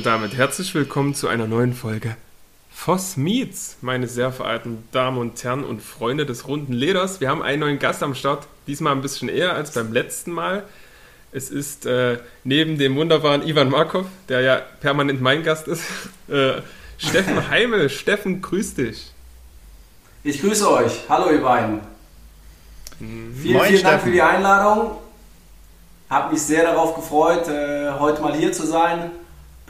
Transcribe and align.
Und 0.00 0.06
damit 0.06 0.34
herzlich 0.34 0.74
willkommen 0.74 1.14
zu 1.14 1.28
einer 1.28 1.46
neuen 1.46 1.74
Folge 1.74 2.16
Voss 2.70 3.18
Meets, 3.18 3.76
meine 3.82 4.08
sehr 4.08 4.32
verehrten 4.32 4.82
Damen 4.92 5.18
und 5.18 5.44
Herren 5.44 5.62
und 5.62 5.82
Freunde 5.82 6.24
des 6.24 6.48
runden 6.48 6.72
Leders. 6.72 7.20
Wir 7.20 7.28
haben 7.28 7.42
einen 7.42 7.60
neuen 7.60 7.78
Gast 7.78 8.02
am 8.02 8.14
Start, 8.14 8.46
diesmal 8.66 8.94
ein 8.94 9.02
bisschen 9.02 9.28
eher 9.28 9.52
als 9.52 9.72
beim 9.72 9.92
letzten 9.92 10.32
Mal. 10.32 10.62
Es 11.32 11.50
ist 11.50 11.84
äh, 11.84 12.18
neben 12.44 12.78
dem 12.78 12.96
wunderbaren 12.96 13.46
Ivan 13.46 13.68
Markov, 13.68 14.06
der 14.30 14.40
ja 14.40 14.62
permanent 14.80 15.20
mein 15.20 15.42
Gast 15.42 15.68
ist, 15.68 15.82
äh, 16.28 16.62
Steffen 16.96 17.50
Heimel. 17.50 17.90
Steffen, 17.90 18.40
grüß 18.40 18.76
dich. 18.76 19.12
Ich 20.24 20.40
grüße 20.40 20.66
euch. 20.70 20.92
Hallo 21.10 21.30
ihr 21.30 21.42
beiden. 21.42 21.80
Vielen, 22.98 23.52
Moin, 23.52 23.68
vielen 23.68 23.82
Dank 23.82 24.00
für 24.00 24.10
die 24.10 24.22
Einladung. 24.22 24.92
Hab 26.08 26.32
mich 26.32 26.40
sehr 26.40 26.62
darauf 26.62 26.94
gefreut, 26.94 27.46
äh, 27.48 27.90
heute 27.98 28.22
mal 28.22 28.34
hier 28.34 28.50
zu 28.50 28.66
sein 28.66 29.10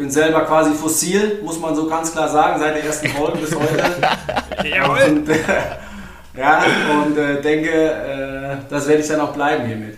bin 0.00 0.10
selber 0.10 0.40
quasi 0.46 0.72
fossil, 0.72 1.40
muss 1.44 1.60
man 1.60 1.76
so 1.76 1.86
ganz 1.86 2.10
klar 2.10 2.28
sagen, 2.28 2.58
seit 2.58 2.74
der 2.74 2.84
ersten 2.84 3.08
Folge 3.08 3.38
bis 3.38 3.54
heute. 3.54 3.84
Jawohl! 4.68 5.18
Und, 5.18 5.28
äh, 5.28 5.36
ja, 6.38 6.64
und 7.04 7.18
äh, 7.18 7.40
denke, 7.42 7.70
äh, 7.70 8.56
das 8.70 8.88
werde 8.88 9.02
ich 9.02 9.08
dann 9.08 9.20
auch 9.20 9.34
bleiben 9.34 9.66
hiermit. 9.66 9.96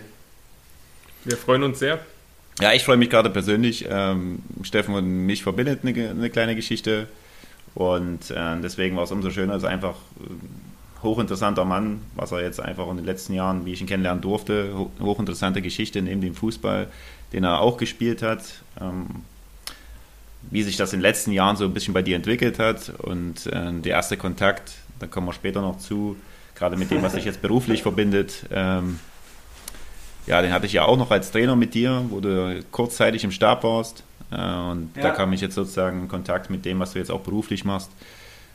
Wir 1.24 1.36
freuen 1.36 1.62
uns 1.62 1.78
sehr. 1.78 2.00
Ja, 2.60 2.72
ich 2.72 2.84
freue 2.84 2.96
mich 2.96 3.10
gerade 3.10 3.30
persönlich. 3.30 3.86
Ähm, 3.88 4.40
Steffen 4.62 4.94
und 4.94 5.06
mich 5.24 5.44
verbindet 5.44 5.80
eine, 5.84 6.10
eine 6.10 6.30
kleine 6.30 6.56
Geschichte. 6.56 7.06
Und 7.74 8.30
äh, 8.32 8.60
deswegen 8.60 8.96
war 8.96 9.04
es 9.04 9.12
umso 9.12 9.30
schöner, 9.30 9.54
dass 9.54 9.64
einfach 9.64 9.94
äh, 10.20 11.04
hochinteressanter 11.04 11.64
Mann, 11.64 12.02
was 12.16 12.32
er 12.32 12.42
jetzt 12.42 12.60
einfach 12.60 12.88
in 12.90 12.96
den 12.96 13.06
letzten 13.06 13.34
Jahren, 13.34 13.64
wie 13.64 13.72
ich 13.72 13.80
ihn 13.80 13.86
kennenlernen 13.86 14.20
durfte, 14.20 14.74
hochinteressante 15.00 15.62
Geschichte 15.62 16.02
neben 16.02 16.20
dem 16.20 16.34
Fußball, 16.34 16.88
den 17.32 17.44
er 17.44 17.60
auch 17.60 17.76
gespielt 17.76 18.22
hat. 18.22 18.42
Ähm, 18.80 19.06
wie 20.50 20.62
sich 20.62 20.76
das 20.76 20.92
in 20.92 20.98
den 20.98 21.02
letzten 21.02 21.32
Jahren 21.32 21.56
so 21.56 21.64
ein 21.64 21.74
bisschen 21.74 21.94
bei 21.94 22.02
dir 22.02 22.16
entwickelt 22.16 22.58
hat 22.58 22.92
und 22.98 23.46
äh, 23.46 23.72
der 23.72 23.92
erste 23.92 24.16
Kontakt, 24.16 24.72
da 24.98 25.06
kommen 25.06 25.26
wir 25.26 25.32
später 25.32 25.60
noch 25.60 25.78
zu, 25.78 26.16
gerade 26.54 26.76
mit 26.76 26.90
dem, 26.90 27.02
was 27.02 27.14
dich 27.14 27.24
jetzt 27.24 27.42
beruflich 27.42 27.82
verbindet. 27.82 28.46
Ähm, 28.50 28.98
ja, 30.26 30.40
den 30.40 30.52
hatte 30.52 30.66
ich 30.66 30.72
ja 30.72 30.84
auch 30.84 30.96
noch 30.96 31.10
als 31.10 31.30
Trainer 31.30 31.56
mit 31.56 31.74
dir, 31.74 32.04
wo 32.10 32.20
du 32.20 32.62
kurzzeitig 32.70 33.24
im 33.24 33.32
Stab 33.32 33.64
warst. 33.64 34.04
Äh, 34.30 34.36
und 34.36 34.90
ja. 34.96 35.02
da 35.02 35.10
kam 35.10 35.32
ich 35.32 35.40
jetzt 35.40 35.54
sozusagen 35.54 36.02
in 36.02 36.08
Kontakt 36.08 36.50
mit 36.50 36.64
dem, 36.64 36.78
was 36.80 36.92
du 36.92 36.98
jetzt 36.98 37.10
auch 37.10 37.20
beruflich 37.20 37.64
machst, 37.64 37.90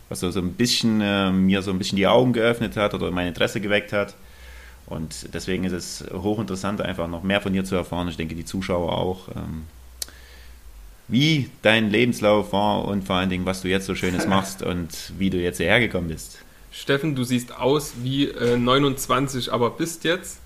was 0.09 0.21
so, 0.21 0.31
so 0.31 0.39
ein 0.39 0.53
bisschen 0.53 1.01
äh, 1.01 1.31
mir 1.31 1.61
so 1.61 1.71
ein 1.71 1.77
bisschen 1.77 1.97
die 1.97 2.07
Augen 2.07 2.33
geöffnet 2.33 2.77
hat 2.77 2.93
oder 2.93 3.11
mein 3.11 3.27
Interesse 3.27 3.59
geweckt 3.59 3.91
hat. 3.93 4.15
Und 4.85 5.33
deswegen 5.33 5.65
ist 5.65 5.73
es 5.73 6.05
hochinteressant, 6.13 6.79
einfach 6.81 7.09
noch 7.09 7.21
mehr 7.21 7.41
von 7.41 7.51
dir 7.51 7.65
zu 7.65 7.75
erfahren. 7.75 8.07
Ich 8.07 8.15
denke, 8.15 8.35
die 8.35 8.45
Zuschauer 8.45 8.97
auch. 8.97 9.27
Ähm, 9.35 9.65
wie 11.07 11.49
dein 11.61 11.89
Lebenslauf 11.89 12.51
war 12.53 12.85
und 12.85 13.05
vor 13.05 13.17
allen 13.17 13.29
Dingen, 13.29 13.45
was 13.45 13.61
du 13.61 13.67
jetzt 13.67 13.85
so 13.85 13.95
Schönes 13.95 14.27
machst 14.27 14.61
und 14.61 14.89
wie 15.17 15.29
du 15.29 15.37
jetzt 15.37 15.57
hierher 15.57 15.79
gekommen 15.79 16.09
bist. 16.09 16.39
Steffen, 16.71 17.15
du 17.15 17.23
siehst 17.23 17.57
aus 17.57 17.93
wie 18.03 18.25
äh, 18.25 18.57
29, 18.57 19.51
aber 19.51 19.71
bist 19.71 20.03
jetzt? 20.03 20.39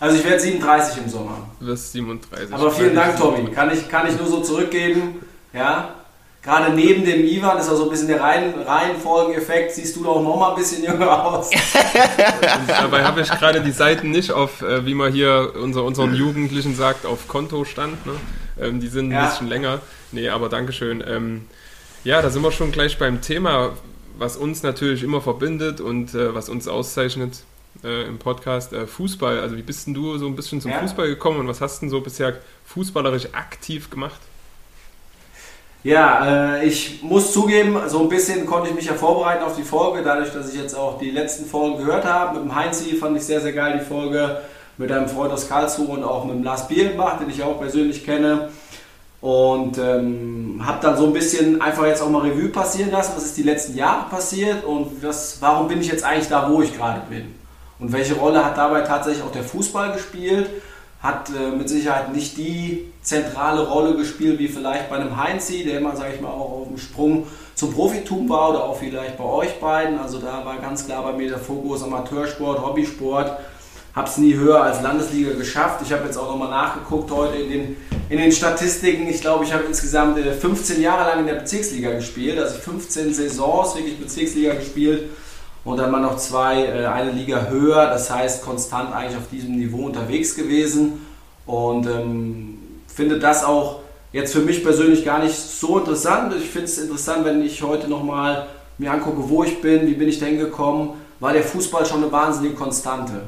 Also 0.00 0.16
ich 0.16 0.24
werde 0.24 0.40
37 0.40 1.02
im 1.04 1.08
Sommer. 1.08 1.50
Du 1.60 1.66
wirst 1.66 1.92
37. 1.92 2.52
Aber 2.52 2.70
vielen 2.70 2.94
Dank, 2.94 3.16
Tommy. 3.16 3.50
Kann 3.50 3.72
ich, 3.72 3.88
kann 3.88 4.08
ich 4.08 4.18
nur 4.18 4.26
so 4.26 4.40
zurückgeben. 4.40 5.20
Ja, 5.52 5.94
Gerade 6.42 6.72
neben 6.72 7.04
dem 7.04 7.24
Ivan 7.24 7.58
ist 7.58 7.68
auch 7.68 7.76
so 7.76 7.84
ein 7.84 7.90
bisschen 7.90 8.08
der 8.08 8.20
Reihen, 8.20 8.52
Reihenfolgeneffekt. 8.66 9.74
Siehst 9.74 9.94
du 9.94 10.02
doch 10.02 10.20
noch 10.20 10.36
mal 10.36 10.50
ein 10.50 10.56
bisschen 10.56 10.82
jünger 10.82 11.24
aus. 11.24 11.50
dabei 12.66 13.04
habe 13.04 13.20
ich 13.20 13.30
gerade 13.30 13.60
die 13.60 13.70
Seiten 13.70 14.10
nicht 14.10 14.32
auf, 14.32 14.60
äh, 14.60 14.84
wie 14.84 14.94
man 14.94 15.12
hier 15.12 15.52
unser, 15.54 15.84
unseren 15.84 16.14
Jugendlichen 16.14 16.74
sagt, 16.74 17.06
auf 17.06 17.28
Kontostand. 17.28 18.04
Ne? 18.06 18.14
Ähm, 18.60 18.80
die 18.80 18.88
sind 18.88 19.08
ein 19.08 19.12
ja. 19.12 19.26
bisschen 19.26 19.48
länger. 19.48 19.80
Nee, 20.12 20.28
aber 20.28 20.48
Dankeschön. 20.48 21.02
Ähm, 21.06 21.46
ja, 22.04 22.20
da 22.20 22.30
sind 22.30 22.42
wir 22.42 22.52
schon 22.52 22.72
gleich 22.72 22.98
beim 22.98 23.20
Thema, 23.20 23.72
was 24.18 24.36
uns 24.36 24.62
natürlich 24.62 25.02
immer 25.02 25.20
verbindet 25.20 25.80
und 25.80 26.14
äh, 26.14 26.34
was 26.34 26.48
uns 26.48 26.68
auszeichnet 26.68 27.44
äh, 27.84 28.06
im 28.06 28.18
Podcast. 28.18 28.72
Äh, 28.72 28.86
Fußball. 28.86 29.40
Also 29.40 29.56
wie 29.56 29.62
bist 29.62 29.86
denn 29.86 29.94
du 29.94 30.18
so 30.18 30.26
ein 30.26 30.36
bisschen 30.36 30.60
zum 30.60 30.70
ja. 30.70 30.80
Fußball 30.80 31.08
gekommen 31.08 31.40
und 31.40 31.48
was 31.48 31.60
hast 31.60 31.78
du 31.78 31.86
denn 31.86 31.90
so 31.90 32.00
bisher 32.00 32.36
fußballerisch 32.66 33.28
aktiv 33.32 33.90
gemacht? 33.90 34.20
Ja, 35.84 36.58
äh, 36.58 36.66
ich 36.66 37.02
muss 37.02 37.32
zugeben, 37.32 37.76
so 37.88 38.00
ein 38.02 38.08
bisschen 38.08 38.46
konnte 38.46 38.68
ich 38.68 38.74
mich 38.74 38.86
ja 38.86 38.94
vorbereiten 38.94 39.42
auf 39.42 39.56
die 39.56 39.64
Folge, 39.64 40.02
dadurch, 40.04 40.32
dass 40.32 40.52
ich 40.52 40.60
jetzt 40.60 40.74
auch 40.74 40.98
die 40.98 41.10
letzten 41.10 41.44
Folgen 41.44 41.78
gehört 41.78 42.04
habe. 42.04 42.38
Mit 42.38 42.44
dem 42.44 42.54
Heinzi 42.54 42.94
fand 42.94 43.16
ich 43.16 43.24
sehr, 43.24 43.40
sehr 43.40 43.52
geil 43.52 43.80
die 43.80 43.84
Folge 43.84 44.42
mit 44.78 44.90
einem 44.90 45.08
Freund 45.08 45.32
aus 45.32 45.48
Karlsruhe 45.48 45.88
und 45.88 46.04
auch 46.04 46.24
mit 46.24 46.34
dem 46.34 46.42
Lars 46.42 46.68
Bierenbach, 46.68 47.18
den 47.18 47.30
ich 47.30 47.42
auch 47.42 47.58
persönlich 47.58 48.04
kenne. 48.04 48.48
Und 49.20 49.78
ähm, 49.78 50.60
habe 50.64 50.78
dann 50.82 50.96
so 50.96 51.06
ein 51.06 51.12
bisschen 51.12 51.62
einfach 51.62 51.86
jetzt 51.86 52.02
auch 52.02 52.10
mal 52.10 52.22
Revue 52.22 52.48
passieren 52.48 52.90
lassen, 52.90 53.12
was 53.14 53.26
ist 53.26 53.36
die 53.36 53.44
letzten 53.44 53.76
Jahre 53.76 54.08
passiert 54.10 54.64
und 54.64 55.00
was, 55.02 55.36
warum 55.40 55.68
bin 55.68 55.80
ich 55.80 55.86
jetzt 55.86 56.02
eigentlich 56.02 56.28
da, 56.28 56.50
wo 56.50 56.60
ich 56.60 56.76
gerade 56.76 57.02
bin. 57.08 57.32
Und 57.78 57.92
welche 57.92 58.14
Rolle 58.14 58.44
hat 58.44 58.56
dabei 58.56 58.80
tatsächlich 58.80 59.22
auch 59.22 59.30
der 59.30 59.44
Fußball 59.44 59.92
gespielt? 59.92 60.48
Hat 61.00 61.30
äh, 61.30 61.56
mit 61.56 61.68
Sicherheit 61.68 62.12
nicht 62.12 62.36
die 62.36 62.90
zentrale 63.02 63.68
Rolle 63.68 63.96
gespielt 63.96 64.40
wie 64.40 64.48
vielleicht 64.48 64.90
bei 64.90 64.96
einem 64.96 65.16
Heinzi, 65.16 65.64
der 65.64 65.78
immer, 65.78 65.94
sage 65.94 66.14
ich 66.14 66.20
mal, 66.20 66.28
auch 66.28 66.62
auf 66.62 66.68
dem 66.68 66.78
Sprung 66.78 67.26
zum 67.54 67.72
Profitum 67.72 68.28
war 68.28 68.50
oder 68.50 68.64
auch 68.64 68.76
vielleicht 68.76 69.18
bei 69.18 69.24
euch 69.24 69.60
beiden. 69.60 70.00
Also 70.00 70.18
da 70.18 70.44
war 70.44 70.58
ganz 70.58 70.86
klar 70.86 71.02
bei 71.02 71.12
mir 71.12 71.28
der 71.28 71.38
Fokus 71.38 71.82
Amateursport, 71.82 72.64
Hobbysport 72.64 73.36
habe 73.94 74.08
es 74.08 74.16
nie 74.16 74.34
höher 74.34 74.62
als 74.62 74.82
Landesliga 74.82 75.32
geschafft. 75.32 75.82
Ich 75.84 75.92
habe 75.92 76.04
jetzt 76.04 76.16
auch 76.16 76.30
nochmal 76.30 76.50
nachgeguckt 76.50 77.10
heute 77.10 77.36
in 77.36 77.50
den, 77.50 77.76
in 78.08 78.18
den 78.18 78.32
Statistiken. 78.32 79.06
Ich 79.08 79.20
glaube, 79.20 79.44
ich 79.44 79.52
habe 79.52 79.64
insgesamt 79.64 80.18
15 80.18 80.78
äh, 80.78 80.82
Jahre 80.82 81.10
lang 81.10 81.20
in 81.20 81.26
der 81.26 81.34
Bezirksliga 81.34 81.92
gespielt. 81.92 82.38
Also 82.38 82.58
15 82.58 83.12
Saisons 83.12 83.76
wirklich 83.76 83.98
Bezirksliga 83.98 84.54
gespielt 84.54 85.10
und 85.64 85.76
dann 85.76 85.90
mal 85.90 86.00
noch 86.00 86.16
zwei, 86.16 86.64
äh, 86.64 86.86
eine 86.86 87.12
Liga 87.12 87.48
höher. 87.48 87.86
Das 87.86 88.10
heißt, 88.10 88.42
konstant 88.42 88.94
eigentlich 88.94 89.18
auf 89.18 89.28
diesem 89.30 89.56
Niveau 89.56 89.84
unterwegs 89.84 90.34
gewesen 90.34 91.06
und 91.44 91.86
ähm, 91.86 92.58
finde 92.86 93.18
das 93.18 93.44
auch 93.44 93.80
jetzt 94.12 94.32
für 94.32 94.40
mich 94.40 94.64
persönlich 94.64 95.04
gar 95.04 95.22
nicht 95.22 95.34
so 95.34 95.78
interessant. 95.78 96.34
Ich 96.38 96.48
finde 96.48 96.64
es 96.64 96.78
interessant, 96.78 97.26
wenn 97.26 97.42
ich 97.42 97.62
heute 97.62 97.88
nochmal 97.88 98.46
mir 98.78 98.90
angucke, 98.90 99.28
wo 99.28 99.44
ich 99.44 99.60
bin, 99.60 99.86
wie 99.86 99.94
bin 99.94 100.08
ich 100.08 100.18
denn 100.18 100.38
gekommen, 100.38 100.94
war 101.20 101.34
der 101.34 101.42
Fußball 101.42 101.84
schon 101.84 102.02
eine 102.02 102.10
wahnsinnige 102.10 102.54
Konstante. 102.54 103.22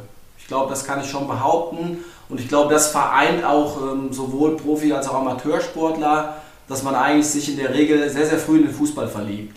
Ich 0.44 0.48
glaube, 0.48 0.68
das 0.68 0.84
kann 0.84 1.00
ich 1.00 1.08
schon 1.10 1.26
behaupten. 1.26 2.04
Und 2.28 2.38
ich 2.38 2.48
glaube, 2.48 2.70
das 2.70 2.88
vereint 2.88 3.46
auch 3.46 3.78
ähm, 3.80 4.12
sowohl 4.12 4.56
Profi- 4.56 4.92
als 4.92 5.08
auch 5.08 5.14
Amateursportler, 5.14 6.36
dass 6.68 6.82
man 6.82 6.94
eigentlich 6.94 7.26
sich 7.26 7.48
in 7.48 7.56
der 7.56 7.72
Regel 7.72 8.10
sehr, 8.10 8.26
sehr 8.26 8.36
früh 8.36 8.58
in 8.58 8.64
den 8.64 8.74
Fußball 8.74 9.08
verliebt. 9.08 9.56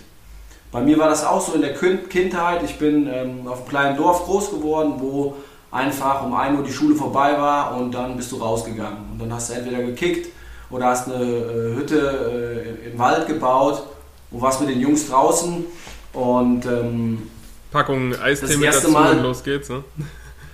Bei 0.72 0.80
mir 0.80 0.98
war 0.98 1.09
das 1.09 1.25
auch 1.25 1.42
so 1.42 1.56
in 1.56 1.62
der 1.62 1.74
Kindheit. 1.74 2.64
Ich 2.64 2.80
bin 2.80 3.06
ähm, 3.12 3.50
auf 3.50 3.58
einem 3.59 3.68
kleinen 3.68 3.98
Dorf 3.98 4.24
groß 4.24 4.52
geworden, 4.52 4.94
wo 5.00 5.36
einfach 5.72 6.24
um 6.24 6.34
1 6.34 6.58
Uhr 6.58 6.64
die 6.64 6.72
Schule 6.72 6.96
vorbei 6.96 7.38
war 7.38 7.75
und 7.75 7.92
dann 7.92 8.16
bist 8.16 8.31
du 8.31 8.38
rausgegangen. 8.38 9.12
Und 9.12 9.19
dann 9.19 9.34
hast 9.34 9.50
du 9.50 9.56
entweder 9.56 9.84
gekickt 9.84 10.30
oder 10.69 10.86
hast 10.86 11.09
eine 11.12 11.22
äh, 11.22 11.75
Hütte 11.75 12.78
äh, 12.86 12.92
im 12.92 12.98
Wald 12.98 13.28
gebaut 13.28 13.84
und 14.31 14.42
warst 14.42 14.62
mit 14.62 14.69
den 14.69 14.80
Jungs 14.80 15.09
draußen. 15.09 15.66
Und 16.14 16.66
ähm, 16.66 17.30
Packung 17.74 18.16
Eistee 18.16 18.56
mit 18.56 18.74
dazu 18.74 18.90
Mal, 18.90 19.18
und 19.18 19.24
los 19.24 19.44
geht's. 19.44 19.68
Ne? 19.68 19.84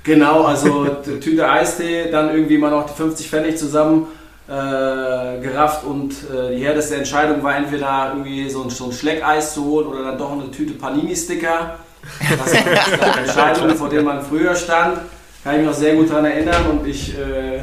Genau, 0.03 0.43
also 0.43 0.85
Tüte 1.21 1.49
Eistee, 1.49 2.11
dann 2.11 2.29
irgendwie 2.29 2.57
mal 2.57 2.71
noch 2.71 2.85
die 2.85 2.93
50 2.93 3.29
Pfennig 3.29 3.57
zusammen 3.57 4.07
äh, 4.47 5.39
gerafft 5.39 5.85
und 5.85 6.11
äh, 6.11 6.55
die 6.55 6.65
härteste 6.65 6.95
Entscheidung 6.95 7.41
war 7.41 7.55
entweder 7.55 8.11
irgendwie 8.13 8.49
so 8.49 8.63
ein, 8.63 8.69
so 8.69 8.85
ein 8.85 8.91
Schleckeis 8.91 9.53
zu 9.53 9.63
holen 9.63 9.87
oder 9.87 10.03
dann 10.03 10.17
doch 10.17 10.33
eine 10.33 10.51
Tüte 10.51 10.73
Panini-Sticker. 10.73 11.79
Das 12.19 12.53
waren 12.53 13.17
Entscheidungen, 13.19 13.75
vor 13.77 13.87
denen 13.87 14.03
man 14.03 14.21
früher 14.21 14.53
stand. 14.55 14.99
Kann 15.41 15.53
ich 15.53 15.59
mich 15.61 15.69
noch 15.69 15.73
sehr 15.73 15.95
gut 15.95 16.09
daran 16.09 16.25
erinnern 16.25 16.65
und 16.71 16.85
ich 16.85 17.17
äh, 17.17 17.61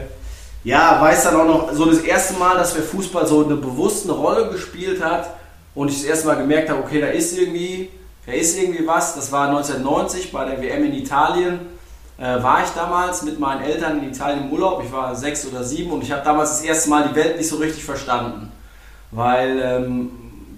ja, 0.64 0.98
weiß 1.00 1.25
dann 1.25 1.37
auch 1.37 1.46
noch 1.46 1.72
so 1.75 1.84
das 1.84 1.98
erste 1.98 2.38
Mal, 2.38 2.56
dass 2.56 2.72
der 2.72 2.82
Fußball 2.82 3.26
so 3.26 3.44
eine 3.44 3.56
bewusste 3.56 4.12
Rolle 4.12 4.50
gespielt 4.50 5.04
hat 5.04 5.31
und 5.75 5.90
ich 5.90 6.00
das 6.00 6.04
erste 6.04 6.26
Mal 6.26 6.37
gemerkt 6.37 6.70
habe, 6.70 6.82
okay, 6.82 7.02
da 7.02 7.08
ist 7.08 7.37
irgendwie, 7.37 7.90
da 8.26 8.32
ist 8.32 8.58
irgendwie 8.58 8.87
was. 8.87 9.14
Das 9.14 9.31
war 9.31 9.48
1990 9.48 10.32
bei 10.32 10.46
der 10.46 10.62
WM 10.62 10.84
in 10.84 10.94
Italien 10.94 11.60
äh, 12.20 12.43
war 12.43 12.62
ich 12.62 12.70
damals 12.70 13.22
mit 13.22 13.40
meinen 13.40 13.62
Eltern 13.62 13.99
in 13.99 14.11
Italien 14.11 14.44
im 14.44 14.52
Urlaub. 14.52 14.82
Ich 14.84 14.93
war 14.93 15.17
sechs 15.17 15.46
oder 15.46 15.64
sieben 15.64 15.90
und 15.90 16.02
ich 16.02 16.12
habe 16.12 16.22
damals 16.22 16.50
das 16.50 16.62
erste 16.62 16.90
Mal 16.90 17.08
die 17.08 17.14
Welt 17.14 17.38
nicht 17.38 17.49
so 17.49 17.56
richtig 17.56 17.82
verstanden. 17.82 18.52
Weil 19.11 19.61
ähm, 19.62 20.11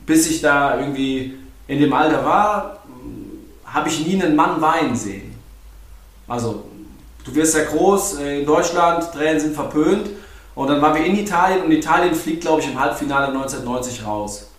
bis 0.04 0.28
ich 0.28 0.40
da 0.40 0.78
irgendwie 0.78 1.38
in 1.68 1.78
dem 1.78 1.92
Alter 1.92 2.24
war, 2.24 2.78
habe 3.64 3.88
ich 3.88 4.06
nie 4.06 4.20
einen 4.20 4.34
Mann 4.34 4.60
weinen 4.60 4.96
sehen. 4.96 5.34
Also, 6.28 6.64
du 7.24 7.34
wirst 7.34 7.56
ja 7.56 7.64
groß, 7.64 8.18
äh, 8.18 8.40
in 8.40 8.46
Deutschland, 8.46 9.10
Tränen 9.12 9.40
sind 9.40 9.54
verpönt. 9.54 10.10
Und 10.54 10.68
dann 10.68 10.82
waren 10.82 10.94
wir 10.94 11.04
in 11.04 11.16
Italien 11.16 11.64
und 11.64 11.70
Italien 11.70 12.14
fliegt, 12.14 12.42
glaube 12.42 12.60
ich, 12.60 12.68
im 12.68 12.78
Halbfinale 12.78 13.28
1990 13.28 14.04
raus 14.04 14.51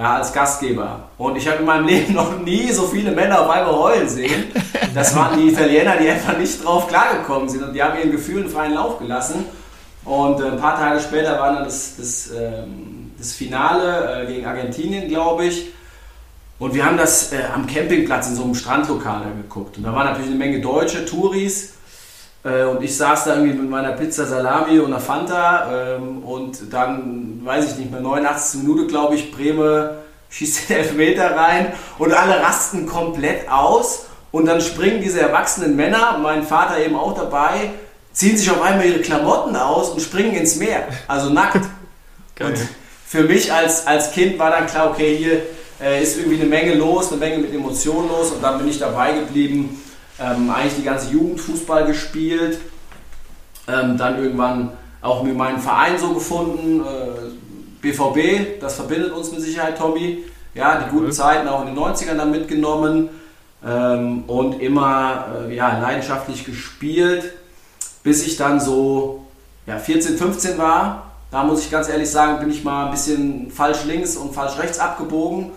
ja, 0.00 0.16
als 0.16 0.32
Gastgeber. 0.32 1.10
Und 1.18 1.36
ich 1.36 1.46
habe 1.46 1.58
in 1.58 1.66
meinem 1.66 1.86
Leben 1.86 2.14
noch 2.14 2.38
nie 2.38 2.72
so 2.72 2.86
viele 2.86 3.10
Männer 3.10 3.42
auf 3.42 3.50
einmal 3.50 3.74
heulen 3.74 4.08
sehen. 4.08 4.44
Das 4.94 5.14
waren 5.14 5.38
die 5.38 5.48
Italiener, 5.48 5.96
die 5.98 6.08
einfach 6.08 6.38
nicht 6.38 6.64
drauf 6.64 6.88
klargekommen 6.88 7.48
sind 7.48 7.62
und 7.62 7.74
die 7.74 7.82
haben 7.82 7.98
ihren 7.98 8.10
Gefühlen 8.10 8.48
freien 8.48 8.74
Lauf 8.74 8.98
gelassen. 8.98 9.44
Und 10.04 10.40
äh, 10.40 10.46
ein 10.46 10.56
paar 10.56 10.76
Tage 10.76 11.00
später 11.00 11.38
war 11.38 11.52
dann 11.52 11.64
das, 11.64 11.96
das, 11.98 12.30
ähm, 12.30 13.12
das 13.18 13.34
Finale 13.34 14.22
äh, 14.22 14.26
gegen 14.26 14.46
Argentinien, 14.46 15.06
glaube 15.06 15.44
ich. 15.44 15.66
Und 16.58 16.74
wir 16.74 16.84
haben 16.84 16.96
das 16.96 17.32
äh, 17.32 17.42
am 17.54 17.66
Campingplatz 17.66 18.28
in 18.28 18.36
so 18.36 18.44
einem 18.44 18.54
Strandlokal 18.54 19.24
geguckt. 19.42 19.76
Und 19.76 19.84
da 19.84 19.92
waren 19.92 20.06
natürlich 20.06 20.30
eine 20.30 20.38
Menge 20.38 20.60
Deutsche, 20.60 21.04
Touris. 21.04 21.74
Äh, 22.44 22.64
und 22.64 22.82
ich 22.82 22.96
saß 22.96 23.24
da 23.24 23.36
irgendwie 23.36 23.58
mit 23.58 23.70
meiner 23.70 23.92
Pizza 23.92 24.26
Salami 24.26 24.78
und 24.78 24.92
einer 24.92 25.00
Fanta. 25.00 25.96
Ähm, 25.96 26.22
und 26.24 26.72
dann, 26.72 27.40
weiß 27.44 27.72
ich 27.72 27.78
nicht 27.78 27.90
mehr, 27.90 28.00
89. 28.00 28.62
Minute, 28.62 28.86
glaube 28.86 29.14
ich, 29.14 29.32
Breme 29.32 29.98
schießt 30.30 30.70
den 30.70 30.76
Elfmeter 30.78 31.36
rein. 31.36 31.72
Und 31.98 32.12
alle 32.12 32.40
rasten 32.40 32.86
komplett 32.86 33.50
aus. 33.50 34.06
Und 34.32 34.46
dann 34.46 34.60
springen 34.60 35.02
diese 35.02 35.20
erwachsenen 35.20 35.74
Männer, 35.74 36.18
mein 36.22 36.44
Vater 36.44 36.78
eben 36.78 36.94
auch 36.94 37.14
dabei, 37.14 37.70
ziehen 38.12 38.36
sich 38.36 38.50
auf 38.50 38.62
einmal 38.62 38.86
ihre 38.86 39.00
Klamotten 39.00 39.56
aus 39.56 39.90
und 39.90 40.00
springen 40.00 40.34
ins 40.34 40.56
Meer. 40.56 40.86
Also 41.08 41.30
nackt. 41.30 41.64
und 42.40 42.56
für 43.06 43.24
mich 43.24 43.52
als, 43.52 43.88
als 43.88 44.12
Kind 44.12 44.38
war 44.38 44.50
dann 44.50 44.66
klar, 44.66 44.90
okay, 44.90 45.16
hier 45.16 45.42
äh, 45.80 46.00
ist 46.00 46.16
irgendwie 46.16 46.40
eine 46.40 46.48
Menge 46.48 46.74
los, 46.74 47.10
eine 47.10 47.18
Menge 47.18 47.38
mit 47.38 47.52
Emotionen 47.52 48.08
los 48.08 48.30
und 48.30 48.42
dann 48.42 48.58
bin 48.58 48.68
ich 48.68 48.78
dabei 48.78 49.12
geblieben, 49.14 49.82
ähm, 50.20 50.50
eigentlich 50.50 50.76
die 50.76 50.84
ganze 50.84 51.10
Jugend 51.10 51.40
Fußball 51.40 51.86
gespielt, 51.86 52.58
ähm, 53.66 53.96
dann 53.96 54.22
irgendwann 54.22 54.72
auch 55.00 55.22
mit 55.22 55.36
meinem 55.36 55.58
Verein 55.58 55.98
so 55.98 56.12
gefunden, 56.12 56.80
äh, 56.80 57.30
BVB, 57.80 58.60
das 58.60 58.74
verbindet 58.74 59.12
uns 59.12 59.32
mit 59.32 59.40
Sicherheit, 59.40 59.78
Tommy. 59.78 60.24
Ja, 60.54 60.80
die 60.80 60.90
guten 60.90 61.12
Zeiten 61.12 61.48
auch 61.48 61.62
in 61.62 61.68
den 61.68 61.78
90ern 61.78 62.16
dann 62.16 62.30
mitgenommen. 62.30 63.08
Ähm, 63.64 64.24
und 64.26 64.60
immer 64.60 65.26
äh, 65.48 65.54
ja, 65.54 65.78
leidenschaftlich 65.78 66.44
gespielt, 66.44 67.32
bis 68.02 68.26
ich 68.26 68.36
dann 68.36 68.58
so 68.58 69.26
ja, 69.66 69.78
14, 69.78 70.16
15 70.16 70.58
war. 70.58 71.12
Da 71.30 71.44
muss 71.44 71.60
ich 71.60 71.70
ganz 71.70 71.88
ehrlich 71.88 72.10
sagen, 72.10 72.40
bin 72.40 72.50
ich 72.50 72.64
mal 72.64 72.86
ein 72.86 72.90
bisschen 72.90 73.50
falsch 73.50 73.84
links 73.84 74.16
und 74.16 74.34
falsch 74.34 74.58
rechts 74.58 74.78
abgebogen 74.78 75.52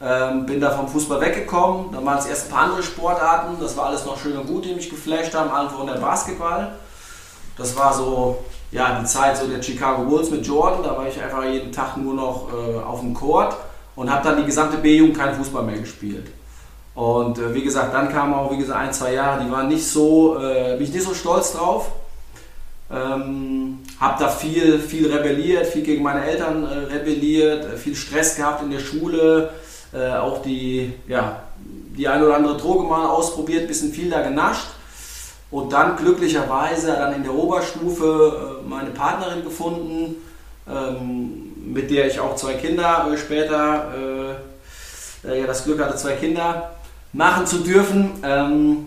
ähm, 0.00 0.46
bin 0.46 0.60
da 0.60 0.70
vom 0.70 0.88
Fußball 0.88 1.20
weggekommen. 1.20 1.92
Dann 1.92 2.04
waren 2.04 2.18
es 2.18 2.26
erst 2.26 2.46
ein 2.46 2.50
paar 2.52 2.64
andere 2.64 2.82
Sportarten. 2.82 3.56
Das 3.60 3.76
war 3.76 3.86
alles 3.86 4.04
noch 4.04 4.18
schön 4.18 4.36
und 4.36 4.46
gut, 4.46 4.64
die 4.64 4.74
mich 4.74 4.90
geflasht 4.90 5.34
haben. 5.34 5.50
Allen 5.50 5.70
voran 5.70 5.88
der 5.88 5.94
Basketball. 5.94 6.72
Das 7.56 7.76
war 7.76 7.92
so 7.92 8.44
ja, 8.70 9.00
die 9.00 9.06
Zeit 9.06 9.36
so 9.36 9.46
der 9.46 9.62
Chicago 9.62 10.02
Bulls 10.04 10.30
mit 10.30 10.46
Jordan. 10.46 10.82
Da 10.82 10.96
war 10.96 11.08
ich 11.08 11.20
einfach 11.20 11.44
jeden 11.44 11.72
Tag 11.72 11.96
nur 11.96 12.14
noch 12.14 12.48
äh, 12.52 12.78
auf 12.78 13.00
dem 13.00 13.14
Court 13.14 13.56
und 13.96 14.10
habe 14.10 14.22
dann 14.22 14.38
die 14.38 14.44
gesamte 14.44 14.76
B-Jugend 14.78 15.16
keinen 15.16 15.34
Fußball 15.34 15.64
mehr 15.64 15.78
gespielt. 15.78 16.28
Und 16.94 17.38
äh, 17.38 17.54
wie 17.54 17.62
gesagt, 17.62 17.94
dann 17.94 18.12
kamen 18.12 18.34
auch 18.34 18.50
wie 18.52 18.58
gesagt 18.58 18.78
ein, 18.78 18.92
zwei 18.92 19.14
Jahre, 19.14 19.44
die 19.44 19.50
waren 19.50 19.68
nicht 19.68 19.86
so, 19.86 20.38
äh, 20.40 20.76
bin 20.76 20.82
ich 20.82 20.92
nicht 20.92 21.04
so 21.04 21.14
stolz 21.14 21.52
drauf. 21.52 21.90
Ähm, 22.90 23.80
habe 24.00 24.22
da 24.22 24.28
viel, 24.28 24.78
viel 24.78 25.12
rebelliert, 25.12 25.66
viel 25.66 25.82
gegen 25.82 26.02
meine 26.02 26.24
Eltern 26.24 26.64
äh, 26.64 26.94
rebelliert, 26.94 27.66
äh, 27.66 27.76
viel 27.76 27.94
Stress 27.94 28.36
gehabt 28.36 28.62
in 28.62 28.70
der 28.70 28.78
Schule, 28.78 29.50
äh, 29.92 30.12
auch 30.12 30.42
die, 30.42 30.92
ja, 31.06 31.42
die 31.96 32.08
eine 32.08 32.24
oder 32.24 32.36
andere 32.36 32.56
Droge 32.56 32.84
mal 32.84 33.06
ausprobiert, 33.06 33.68
bisschen 33.68 33.92
viel 33.92 34.10
da 34.10 34.22
genascht. 34.22 34.66
Und 35.50 35.72
dann 35.72 35.96
glücklicherweise 35.96 36.88
dann 36.88 37.14
in 37.14 37.22
der 37.22 37.34
Oberstufe 37.34 38.60
äh, 38.64 38.68
meine 38.68 38.90
Partnerin 38.90 39.42
gefunden, 39.42 40.16
ähm, 40.70 41.72
mit 41.72 41.90
der 41.90 42.06
ich 42.06 42.20
auch 42.20 42.36
zwei 42.36 42.54
Kinder 42.54 43.08
äh, 43.10 43.16
später, 43.16 43.92
äh, 45.24 45.40
ja, 45.40 45.46
das 45.46 45.64
Glück 45.64 45.80
hatte, 45.80 45.96
zwei 45.96 46.12
Kinder 46.12 46.70
machen 47.12 47.46
zu 47.46 47.58
dürfen. 47.58 48.10
Ähm, 48.22 48.86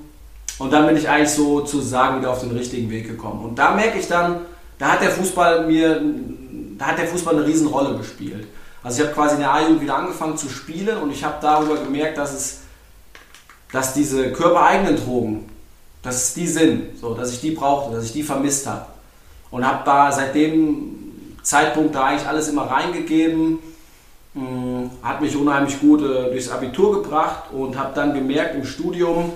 und 0.60 0.72
dann 0.72 0.86
bin 0.86 0.96
ich 0.96 1.10
eigentlich 1.10 1.32
so 1.32 1.62
zu 1.62 1.82
sagen 1.82 2.20
wieder 2.20 2.30
auf 2.30 2.42
den 2.42 2.52
richtigen 2.52 2.90
Weg 2.92 3.08
gekommen. 3.08 3.44
Und 3.44 3.58
da 3.58 3.74
merke 3.74 3.98
ich 3.98 4.08
dann, 4.08 4.42
da 4.78 4.94
hat 4.94 5.02
der 5.02 5.10
Fußball 5.10 5.66
mir, 5.66 6.00
da 6.78 6.86
hat 6.86 7.00
der 7.00 7.08
Fußball 7.08 7.36
eine 7.36 7.46
Riesenrolle 7.46 7.98
gespielt. 7.98 8.48
Also 8.84 9.02
ich 9.02 9.08
habe 9.08 9.16
quasi 9.16 9.36
in 9.36 9.42
der 9.42 9.54
A-Jugend 9.54 9.82
wieder 9.82 9.96
angefangen 9.96 10.38
zu 10.38 10.50
spielen 10.50 10.98
und 10.98 11.12
ich 11.12 11.24
habe 11.24 11.36
darüber 11.42 11.78
gemerkt, 11.78 12.18
dass 12.18 12.34
es, 12.34 12.60
dass 13.72 13.94
diese 13.94 14.32
körpereigenen 14.32 14.98
Drogen, 14.98 15.50
dass 16.02 16.16
es 16.16 16.34
die 16.34 16.48
sind, 16.48 16.98
so, 17.00 17.14
dass 17.14 17.32
ich 17.32 17.42
die 17.42 17.52
brauchte, 17.52 17.96
dass 17.96 18.06
ich 18.06 18.14
die 18.14 18.24
vermisst 18.24 18.66
habe. 18.66 18.86
Und 19.52 19.68
habe 19.68 19.84
da 19.86 20.12
seit 20.12 20.34
dem 20.34 21.36
Zeitpunkt 21.44 21.94
da 21.94 22.06
eigentlich 22.06 22.28
alles 22.28 22.48
immer 22.48 22.64
reingegeben, 22.64 23.60
mh, 24.34 24.42
hm, 24.42 24.92
hat 25.04 25.22
mich 25.22 25.36
unheimlich 25.36 25.80
gut 25.80 26.02
äh, 26.02 26.32
durchs 26.32 26.50
Abitur 26.50 27.04
gebracht 27.04 27.52
und 27.52 27.78
habe 27.78 27.94
dann 27.94 28.14
gemerkt 28.14 28.56
im 28.56 28.66
Studium, 28.66 29.34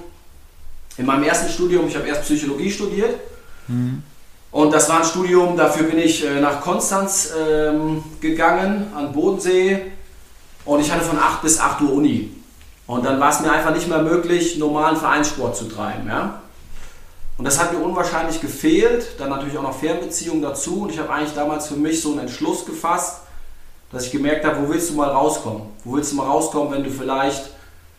in 0.97 1.05
meinem 1.05 1.23
ersten 1.23 1.51
Studium, 1.51 1.87
ich 1.87 1.95
habe 1.95 2.07
erst 2.07 2.23
Psychologie 2.23 2.71
studiert, 2.71 3.19
mhm. 3.67 4.01
Und 4.55 4.73
das 4.73 4.87
war 4.87 4.99
ein 4.99 5.03
Studium, 5.03 5.57
dafür 5.57 5.83
bin 5.83 5.99
ich 5.99 6.25
äh, 6.25 6.39
nach 6.39 6.61
Konstanz 6.61 7.33
ähm, 7.37 8.01
gegangen, 8.21 8.87
an 8.95 9.11
Bodensee. 9.11 9.91
Und 10.63 10.79
ich 10.79 10.89
hatte 10.89 11.03
von 11.03 11.19
8 11.19 11.41
bis 11.41 11.59
8 11.59 11.81
Uhr 11.81 11.91
Uni. 11.91 12.31
Und 12.87 13.03
dann 13.03 13.19
war 13.19 13.31
es 13.31 13.41
mir 13.41 13.51
einfach 13.51 13.75
nicht 13.75 13.89
mehr 13.89 14.01
möglich, 14.01 14.57
normalen 14.57 14.95
Vereinssport 14.95 15.57
zu 15.57 15.65
treiben. 15.65 16.07
Ja? 16.07 16.39
Und 17.37 17.43
das 17.43 17.59
hat 17.59 17.73
mir 17.73 17.79
unwahrscheinlich 17.79 18.39
gefehlt. 18.39 19.19
Dann 19.19 19.29
natürlich 19.29 19.57
auch 19.57 19.63
noch 19.63 19.77
Fernbeziehungen 19.77 20.41
dazu. 20.41 20.83
Und 20.83 20.91
ich 20.91 20.99
habe 20.99 21.11
eigentlich 21.11 21.33
damals 21.33 21.67
für 21.67 21.75
mich 21.75 22.01
so 22.01 22.11
einen 22.11 22.19
Entschluss 22.19 22.65
gefasst, 22.65 23.23
dass 23.91 24.05
ich 24.05 24.11
gemerkt 24.13 24.45
habe, 24.45 24.65
wo 24.65 24.71
willst 24.71 24.89
du 24.89 24.93
mal 24.93 25.09
rauskommen? 25.09 25.63
Wo 25.83 25.97
willst 25.97 26.13
du 26.13 26.15
mal 26.15 26.27
rauskommen, 26.27 26.71
wenn 26.71 26.83
du 26.85 26.91
vielleicht 26.91 27.49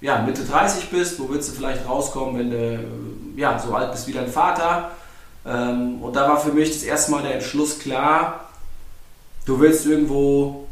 ja, 0.01 0.23
Mitte 0.23 0.43
30 0.43 0.89
bist? 0.89 1.21
Wo 1.21 1.29
willst 1.29 1.51
du 1.51 1.53
vielleicht 1.53 1.87
rauskommen, 1.87 2.39
wenn 2.39 2.51
du 2.51 3.39
ja, 3.39 3.59
so 3.59 3.75
alt 3.75 3.93
bist 3.93 4.09
wie 4.09 4.13
dein 4.13 4.29
Vater? 4.29 4.93
Ähm, 5.47 6.03
und 6.03 6.17
da 6.17 6.29
war 6.29 6.41
für 6.41 6.53
mich 6.53 6.71
das 6.71 6.83
erste 6.83 7.13
Mal 7.13 7.23
der 7.23 7.35
Entschluss 7.35 7.79
klar, 7.79 8.49
du 9.45 9.61
willst 9.61 9.87
irgendwo 9.87 10.67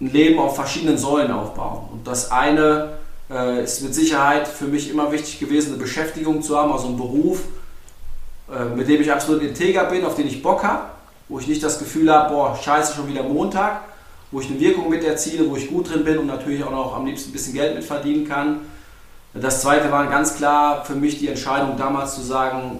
ein 0.00 0.12
Leben 0.12 0.38
auf 0.38 0.56
verschiedenen 0.56 0.98
Säulen 0.98 1.30
aufbauen. 1.30 1.88
Und 1.92 2.06
das 2.06 2.30
eine 2.30 2.98
äh, 3.30 3.62
ist 3.62 3.82
mit 3.82 3.94
Sicherheit 3.94 4.48
für 4.48 4.66
mich 4.66 4.90
immer 4.90 5.10
wichtig 5.12 5.38
gewesen, 5.38 5.72
eine 5.72 5.82
Beschäftigung 5.82 6.42
zu 6.42 6.56
haben, 6.56 6.72
also 6.72 6.86
einen 6.86 6.96
Beruf, 6.96 7.42
äh, 8.50 8.64
mit 8.74 8.88
dem 8.88 9.00
ich 9.00 9.12
absolut 9.12 9.42
integer 9.42 9.84
bin, 9.84 10.04
auf 10.04 10.14
den 10.14 10.26
ich 10.26 10.42
Bock 10.42 10.64
habe, 10.64 10.86
wo 11.28 11.38
ich 11.38 11.46
nicht 11.46 11.62
das 11.62 11.78
Gefühl 11.78 12.12
habe, 12.12 12.32
boah, 12.32 12.56
scheiße, 12.56 12.94
schon 12.94 13.08
wieder 13.08 13.22
Montag, 13.22 13.82
wo 14.30 14.40
ich 14.40 14.50
eine 14.50 14.60
Wirkung 14.60 14.88
mit 14.88 15.04
erziele, 15.04 15.48
wo 15.48 15.56
ich 15.56 15.68
gut 15.68 15.90
drin 15.90 16.04
bin 16.04 16.18
und 16.18 16.26
natürlich 16.26 16.64
auch 16.64 16.70
noch 16.70 16.94
am 16.94 17.06
liebsten 17.06 17.30
ein 17.30 17.32
bisschen 17.32 17.54
Geld 17.54 17.74
mit 17.74 17.84
verdienen 17.84 18.28
kann. 18.28 18.60
Das 19.34 19.62
zweite 19.62 19.90
war 19.92 20.06
ganz 20.06 20.36
klar 20.36 20.84
für 20.84 20.94
mich 20.94 21.18
die 21.18 21.28
Entscheidung 21.28 21.76
damals 21.76 22.14
zu 22.14 22.22
sagen, 22.22 22.78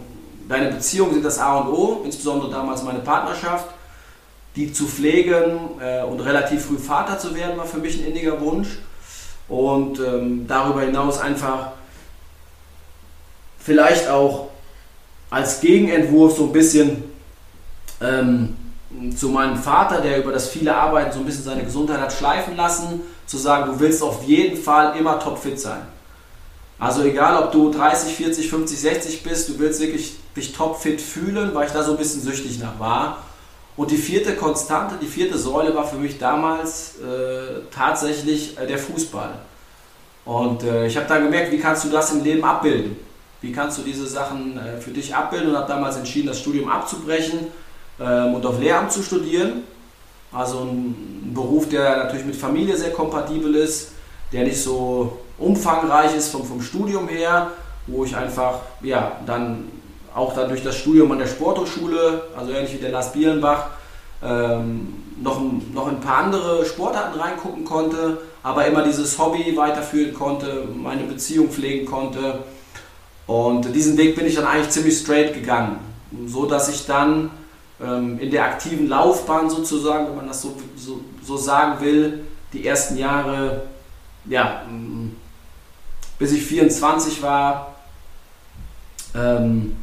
Deine 0.49 0.73
Beziehungen 0.73 1.15
sind 1.15 1.25
das 1.25 1.39
A 1.39 1.59
und 1.59 1.69
O, 1.69 2.03
insbesondere 2.05 2.51
damals 2.51 2.83
meine 2.83 3.01
Partnerschaft. 3.01 3.67
Die 4.57 4.73
zu 4.73 4.87
pflegen 4.87 5.79
äh, 5.81 6.03
und 6.03 6.21
relativ 6.21 6.65
früh 6.67 6.79
Vater 6.79 7.19
zu 7.19 7.35
werden, 7.35 7.59
war 7.59 7.67
für 7.67 7.79
mich 7.79 7.99
ein 7.99 8.07
inniger 8.07 8.41
Wunsch. 8.41 8.79
Und 9.49 10.01
ähm, 10.01 10.47
darüber 10.49 10.81
hinaus 10.81 11.21
einfach 11.21 11.73
vielleicht 13.59 14.09
auch 14.09 14.49
als 15.31 15.61
Gegenentwurf 15.61 16.37
so 16.37 16.45
ein 16.45 16.53
bisschen 16.53 17.05
ähm, 18.01 18.57
zu 19.17 19.29
meinem 19.29 19.57
Vater, 19.57 20.01
der 20.01 20.19
über 20.19 20.33
das 20.33 20.49
viele 20.49 20.75
Arbeiten 20.75 21.13
so 21.13 21.19
ein 21.19 21.27
bisschen 21.27 21.45
seine 21.45 21.63
Gesundheit 21.63 22.01
hat 22.01 22.13
schleifen 22.13 22.57
lassen, 22.57 23.03
zu 23.27 23.37
sagen, 23.37 23.73
du 23.73 23.81
willst 23.81 24.03
auf 24.03 24.25
jeden 24.25 24.57
Fall 24.57 24.97
immer 24.97 25.21
topfit 25.21 25.61
sein. 25.61 25.83
Also 26.79 27.03
egal, 27.03 27.43
ob 27.43 27.53
du 27.53 27.71
30, 27.71 28.15
40, 28.15 28.49
50, 28.49 28.79
60 28.79 29.23
bist, 29.23 29.49
du 29.49 29.59
willst 29.59 29.81
wirklich 29.81 30.17
dich 30.37 30.53
topfit 30.53 31.01
fühlen, 31.01 31.55
weil 31.55 31.67
ich 31.67 31.73
da 31.73 31.83
so 31.83 31.93
ein 31.93 31.99
bisschen 31.99 32.23
süchtig 32.23 32.61
nach 32.61 32.79
war. 32.79 33.25
Und 33.77 33.91
die 33.91 33.97
vierte 33.97 34.35
Konstante, 34.35 34.97
die 35.01 35.07
vierte 35.07 35.39
Säule 35.39 35.75
war 35.75 35.87
für 35.87 35.97
mich 35.97 36.19
damals 36.19 36.97
äh, 36.99 37.61
tatsächlich 37.71 38.59
äh, 38.59 38.67
der 38.67 38.79
Fußball. 38.79 39.39
Und 40.25 40.63
äh, 40.63 40.87
ich 40.87 40.97
habe 40.97 41.07
dann 41.07 41.25
gemerkt, 41.25 41.53
wie 41.53 41.59
kannst 41.59 41.85
du 41.85 41.89
das 41.89 42.13
im 42.13 42.23
Leben 42.23 42.45
abbilden? 42.45 42.97
Wie 43.41 43.53
kannst 43.53 43.79
du 43.79 43.83
diese 43.83 44.07
Sachen 44.07 44.59
äh, 44.59 44.81
für 44.81 44.91
dich 44.91 45.15
abbilden? 45.15 45.51
Und 45.51 45.57
habe 45.57 45.69
damals 45.69 45.97
entschieden, 45.97 46.27
das 46.27 46.41
Studium 46.41 46.69
abzubrechen 46.69 47.47
ähm, 48.01 48.35
und 48.35 48.45
auf 48.45 48.61
Lehramt 48.61 48.93
zu 48.93 49.03
studieren. 49.03 49.65
Also 50.33 50.61
ein 50.61 51.33
Beruf, 51.35 51.69
der 51.69 52.05
natürlich 52.05 52.27
mit 52.27 52.37
Familie 52.37 52.77
sehr 52.77 52.91
kompatibel 52.91 53.55
ist, 53.55 53.93
der 54.33 54.45
nicht 54.45 54.61
so 54.61 55.19
umfangreich 55.39 56.15
ist 56.15 56.31
vom, 56.31 56.45
vom 56.45 56.61
Studium 56.61 57.09
her, 57.09 57.53
wo 57.87 58.05
ich 58.05 58.17
einfach 58.17 58.61
ja, 58.83 59.13
dann 59.27 59.71
auch 60.15 60.35
dann 60.35 60.49
durch 60.49 60.63
das 60.63 60.77
Studium 60.77 61.13
an 61.13 61.19
der 61.19 61.27
Sporthochschule, 61.27 62.23
also 62.37 62.53
ähnlich 62.53 62.75
wie 62.75 62.79
der 62.79 62.91
Lars 62.91 63.13
Bielenbach, 63.13 63.69
ähm, 64.23 64.95
noch, 65.21 65.41
noch 65.73 65.89
ein 65.89 66.01
paar 66.01 66.19
andere 66.19 66.65
Sportarten 66.65 67.19
reingucken 67.19 67.65
konnte, 67.65 68.19
aber 68.43 68.67
immer 68.67 68.83
dieses 68.83 69.19
Hobby 69.19 69.57
weiterführen 69.57 70.15
konnte, 70.15 70.65
meine 70.75 71.05
Beziehung 71.05 71.51
pflegen 71.51 71.87
konnte. 71.87 72.41
Und 73.27 73.75
diesen 73.75 73.97
Weg 73.97 74.17
bin 74.17 74.27
ich 74.27 74.37
dann 74.37 74.47
eigentlich 74.47 74.71
ziemlich 74.71 74.99
straight 74.99 75.35
gegangen, 75.35 75.79
so 76.27 76.47
dass 76.47 76.69
ich 76.69 76.87
dann 76.87 77.31
ähm, 77.81 78.19
in 78.19 78.31
der 78.31 78.45
aktiven 78.45 78.89
Laufbahn 78.89 79.51
sozusagen, 79.51 80.09
wenn 80.09 80.17
man 80.17 80.29
das 80.29 80.43
so, 80.43 80.57
so, 80.77 81.01
so 81.23 81.37
sagen 81.37 81.81
will, 81.85 82.25
die 82.53 82.67
ersten 82.67 82.97
Jahre 82.97 83.63
ja, 84.25 84.63
bis 86.19 86.33
ich 86.33 86.45
24 86.45 87.23
war, 87.23 87.75
ähm, 89.15 89.77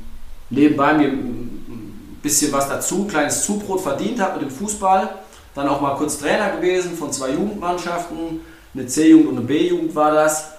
nebenbei 0.49 0.93
mir 0.93 1.07
ein 1.07 2.19
bisschen 2.21 2.51
was 2.51 2.69
dazu, 2.69 3.05
kleines 3.05 3.43
Zubrot 3.45 3.81
verdient 3.81 4.19
habe 4.19 4.39
mit 4.39 4.49
dem 4.49 4.55
Fußball. 4.55 5.15
dann 5.53 5.69
auch 5.69 5.79
mal 5.79 5.95
kurz 5.95 6.19
Trainer 6.19 6.49
gewesen 6.49 6.97
von 6.97 7.13
zwei 7.13 7.29
Jugendmannschaften, 7.29 8.41
eine 8.73 8.87
C-Jugend 8.87 9.29
und 9.29 9.37
eine 9.37 9.45
B-Jugend 9.45 9.95
war 9.95 10.11
das. 10.11 10.49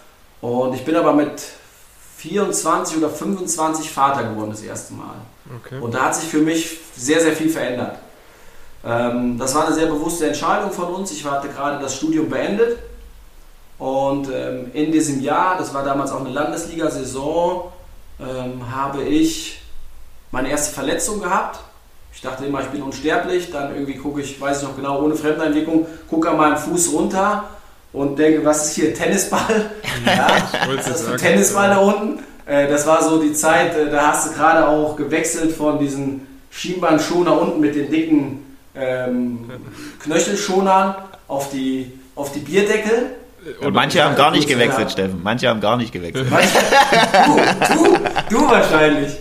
Und 0.40 0.74
ich 0.74 0.84
bin 0.86 0.96
aber 0.96 1.12
mit 1.12 1.42
24 2.16 2.96
oder 2.96 3.10
25 3.10 3.90
Vater 3.90 4.22
geworden 4.24 4.50
das 4.50 4.62
erste 4.62 4.94
Mal. 4.94 5.16
Okay. 5.58 5.78
Und 5.80 5.92
da 5.94 6.06
hat 6.06 6.14
sich 6.14 6.24
für 6.24 6.38
mich 6.38 6.78
sehr, 6.96 7.20
sehr 7.20 7.32
viel 7.32 7.50
verändert. 7.50 7.98
Ähm, 8.86 9.38
das 9.38 9.54
war 9.54 9.66
eine 9.66 9.74
sehr 9.74 9.86
bewusste 9.86 10.26
Entscheidung 10.26 10.70
von 10.70 10.86
uns. 10.94 11.12
Ich 11.12 11.26
hatte 11.26 11.48
gerade 11.48 11.82
das 11.82 11.96
Studium 11.96 12.30
beendet 12.30 12.78
und 13.78 14.28
ähm, 14.32 14.70
in 14.72 14.90
diesem 14.90 15.20
Jahr, 15.20 15.58
das 15.58 15.74
war 15.74 15.84
damals 15.84 16.10
auch 16.10 16.20
eine 16.20 16.30
Landesliga-Saison, 16.30 17.72
ähm, 18.20 18.74
habe 18.74 19.02
ich 19.02 19.60
meine 20.30 20.48
erste 20.48 20.74
Verletzung 20.74 21.20
gehabt. 21.20 21.60
Ich 22.14 22.22
dachte 22.22 22.46
immer, 22.46 22.62
ich 22.62 22.68
bin 22.68 22.82
unsterblich. 22.82 23.50
Dann 23.50 23.74
irgendwie 23.74 23.96
gucke 23.96 24.22
ich, 24.22 24.40
weiß 24.40 24.62
ich 24.62 24.68
noch 24.68 24.76
genau, 24.76 25.02
ohne 25.02 25.14
Fremdeinwirkung, 25.14 25.86
gucke 26.08 26.30
an 26.30 26.38
meinem 26.38 26.56
Fuß 26.56 26.92
runter 26.94 27.44
und 27.92 28.18
denke, 28.18 28.44
was 28.44 28.66
ist 28.66 28.74
hier, 28.74 28.94
Tennisball? 28.94 29.70
Ja, 30.06 30.28
das 30.76 30.88
ist 30.88 31.08
ein 31.08 31.16
Tennisball 31.18 31.68
da 31.68 31.78
unten. 31.78 32.22
Äh, 32.46 32.68
das 32.68 32.86
war 32.86 33.02
so 33.02 33.20
die 33.20 33.32
Zeit, 33.32 33.74
äh, 33.74 33.90
da 33.90 34.12
hast 34.12 34.28
du 34.28 34.34
gerade 34.34 34.68
auch 34.68 34.96
gewechselt 34.96 35.52
von 35.52 35.78
diesen 35.78 36.26
Schienbeinschoner 36.50 37.40
unten 37.40 37.60
mit 37.60 37.74
den 37.74 37.90
dicken 37.90 38.56
ähm, 38.74 39.50
Knöchelschonern 40.02 40.94
auf 41.28 41.50
die, 41.50 41.92
auf 42.14 42.32
die 42.32 42.40
Bierdeckel. 42.40 43.16
Und 43.60 43.74
manche 43.74 44.02
haben 44.02 44.16
gar 44.16 44.30
nicht 44.30 44.48
gewechselt, 44.48 44.90
Steffen. 44.90 45.22
Manche 45.22 45.48
haben 45.48 45.60
gar 45.60 45.76
nicht 45.76 45.92
gewechselt. 45.92 46.26
du, 46.30 47.36
du, 47.74 47.98
du 48.30 48.50
wahrscheinlich. 48.50 49.12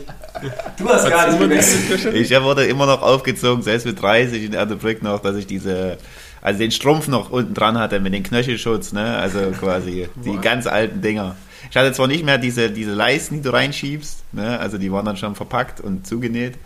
Du 0.78 0.90
hast 0.90 1.10
gar 1.10 1.28
nicht 1.28 1.40
gewechselt. 1.40 2.14
Ich 2.16 2.32
wurde 2.42 2.66
immer 2.66 2.86
noch 2.86 3.02
aufgezogen, 3.02 3.64
selbst 3.64 3.86
mit 3.86 4.02
30 4.02 4.44
in 4.44 4.54
Erdebrück 4.54 5.02
noch, 5.04 5.20
dass 5.20 5.36
ich 5.36 5.48
diese, 5.48 5.98
also 6.42 6.60
den 6.60 6.72
Strumpf 6.72 7.08
noch 7.08 7.30
unten 7.30 7.54
dran 7.54 7.78
hatte 7.78 8.00
mit 8.00 8.14
dem 8.14 8.24
Knöchelschutz, 8.24 8.94
ne? 8.94 9.18
Also 9.18 9.40
quasi 9.60 10.10
die 10.16 10.38
ganz 10.38 10.68
alten 10.68 11.02
Dinger. 11.02 11.36
Ich 11.70 11.78
hatte 11.78 11.92
zwar 11.94 12.08
nicht 12.08 12.24
mehr 12.24 12.38
diese, 12.38 12.70
diese 12.70 12.94
Leisten, 12.94 13.38
die 13.38 13.42
du 13.42 13.54
reinschiebst, 13.54 14.34
ne? 14.34 14.60
Also 14.60 14.78
die 14.78 14.92
waren 14.92 15.06
dann 15.06 15.18
schon 15.18 15.36
verpackt 15.36 15.82
und 15.82 16.06
zugenäht, 16.06 16.58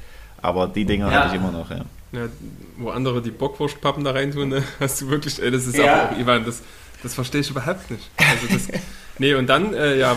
aber 0.41 0.67
die 0.67 0.85
Dinger 0.85 1.11
ja. 1.11 1.19
hatte 1.19 1.35
ich 1.35 1.41
immer 1.41 1.51
noch, 1.51 1.69
ja. 1.69 1.85
ja. 2.11 2.27
wo 2.77 2.89
andere 2.89 3.21
die 3.21 3.31
Bockwurstpappen 3.31 4.03
da 4.03 4.11
reintun, 4.11 4.49
ne? 4.49 4.63
hast 4.79 5.01
du 5.01 5.09
wirklich, 5.09 5.41
ey, 5.41 5.51
das 5.51 5.67
ist 5.67 5.77
ja. 5.77 6.09
auch, 6.09 6.17
Ivan, 6.17 6.45
das, 6.45 6.61
das 7.03 7.13
verstehe 7.13 7.41
ich 7.41 7.49
überhaupt 7.49 7.89
nicht. 7.91 8.09
Also 8.17 8.53
das, 8.53 8.67
nee, 9.17 9.33
und 9.33 9.47
dann, 9.47 9.73
äh, 9.73 9.97
ja, 9.97 10.15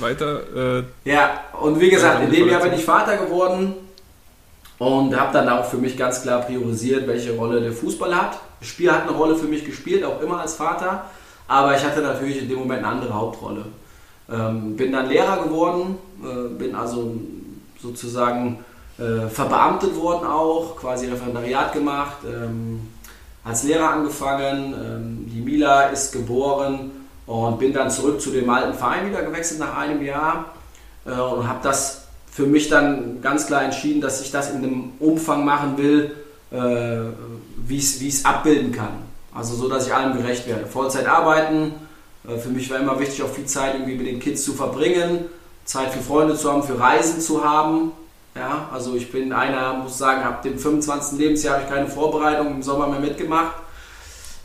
weiter. 0.00 0.78
Äh, 0.78 0.84
ja, 1.04 1.40
und 1.60 1.80
wie 1.80 1.90
gesagt, 1.90 2.24
in 2.24 2.30
dem 2.30 2.48
Jahr 2.48 2.62
bin 2.62 2.72
ich 2.72 2.84
Vater 2.84 3.16
geworden 3.16 3.74
und 4.78 5.18
habe 5.18 5.32
dann 5.32 5.48
auch 5.48 5.64
für 5.64 5.76
mich 5.76 5.96
ganz 5.96 6.22
klar 6.22 6.42
priorisiert, 6.42 7.06
welche 7.06 7.32
Rolle 7.32 7.60
der 7.60 7.72
Fußball 7.72 8.14
hat. 8.14 8.38
Das 8.60 8.68
Spiel 8.68 8.90
hat 8.90 9.02
eine 9.02 9.12
Rolle 9.12 9.36
für 9.36 9.46
mich 9.46 9.64
gespielt, 9.64 10.04
auch 10.04 10.20
immer 10.20 10.40
als 10.40 10.54
Vater, 10.54 11.04
aber 11.46 11.76
ich 11.76 11.84
hatte 11.84 12.00
natürlich 12.00 12.42
in 12.42 12.48
dem 12.48 12.58
Moment 12.58 12.84
eine 12.84 12.94
andere 12.94 13.14
Hauptrolle. 13.14 13.66
Ähm, 14.32 14.76
bin 14.76 14.90
dann 14.92 15.08
Lehrer 15.08 15.44
geworden, 15.44 15.98
äh, 16.22 16.48
bin 16.48 16.74
also 16.74 17.14
sozusagen 17.80 18.64
äh, 18.98 19.28
verbeamtet 19.28 19.94
worden 19.96 20.26
auch, 20.26 20.76
quasi 20.76 21.06
Referendariat 21.06 21.72
gemacht. 21.72 22.18
Ähm, 22.24 22.80
als 23.44 23.62
Lehrer 23.62 23.90
angefangen, 23.90 24.74
ähm, 24.74 25.26
die 25.30 25.40
Mila 25.40 25.84
ist 25.84 26.12
geboren 26.12 26.90
und 27.26 27.58
bin 27.58 27.72
dann 27.72 27.90
zurück 27.90 28.20
zu 28.20 28.30
dem 28.30 28.48
alten 28.48 28.74
Verein 28.74 29.08
wieder 29.08 29.22
gewechselt 29.22 29.60
nach 29.60 29.76
einem 29.76 30.02
Jahr 30.02 30.54
äh, 31.04 31.10
und 31.10 31.46
habe 31.46 31.60
das 31.62 32.04
für 32.30 32.46
mich 32.46 32.68
dann 32.68 33.20
ganz 33.22 33.46
klar 33.46 33.62
entschieden, 33.62 34.00
dass 34.00 34.20
ich 34.20 34.32
das 34.32 34.50
in 34.50 34.62
dem 34.62 34.92
Umfang 34.98 35.44
machen 35.44 35.76
will, 35.78 36.16
äh, 36.50 36.56
wie 37.66 37.76
ich 37.76 38.02
es 38.02 38.24
abbilden 38.24 38.72
kann. 38.72 39.04
Also 39.34 39.54
so, 39.54 39.68
dass 39.68 39.86
ich 39.86 39.94
allem 39.94 40.16
gerecht 40.16 40.46
werde. 40.48 40.66
Vollzeit 40.66 41.06
arbeiten, 41.06 41.74
äh, 42.26 42.38
für 42.38 42.48
mich 42.48 42.70
war 42.70 42.78
immer 42.78 42.98
wichtig, 42.98 43.22
auch 43.22 43.28
viel 43.28 43.46
Zeit 43.46 43.74
irgendwie 43.74 43.96
mit 43.96 44.06
den 44.06 44.20
Kids 44.20 44.44
zu 44.44 44.54
verbringen, 44.54 45.26
Zeit 45.64 45.92
für 45.92 46.00
Freunde 46.00 46.36
zu 46.36 46.50
haben, 46.50 46.62
für 46.62 46.78
Reisen 46.78 47.20
zu 47.20 47.44
haben. 47.44 47.92
Ja, 48.34 48.68
also 48.72 48.96
ich 48.96 49.12
bin 49.12 49.32
einer, 49.32 49.74
muss 49.74 49.96
sagen, 49.96 50.24
ab 50.24 50.42
dem 50.42 50.58
25. 50.58 51.18
Lebensjahr 51.18 51.54
habe 51.54 51.64
ich 51.64 51.70
keine 51.70 51.86
Vorbereitung 51.86 52.48
im 52.48 52.62
Sommer 52.62 52.88
mehr 52.88 52.98
mitgemacht. 52.98 53.52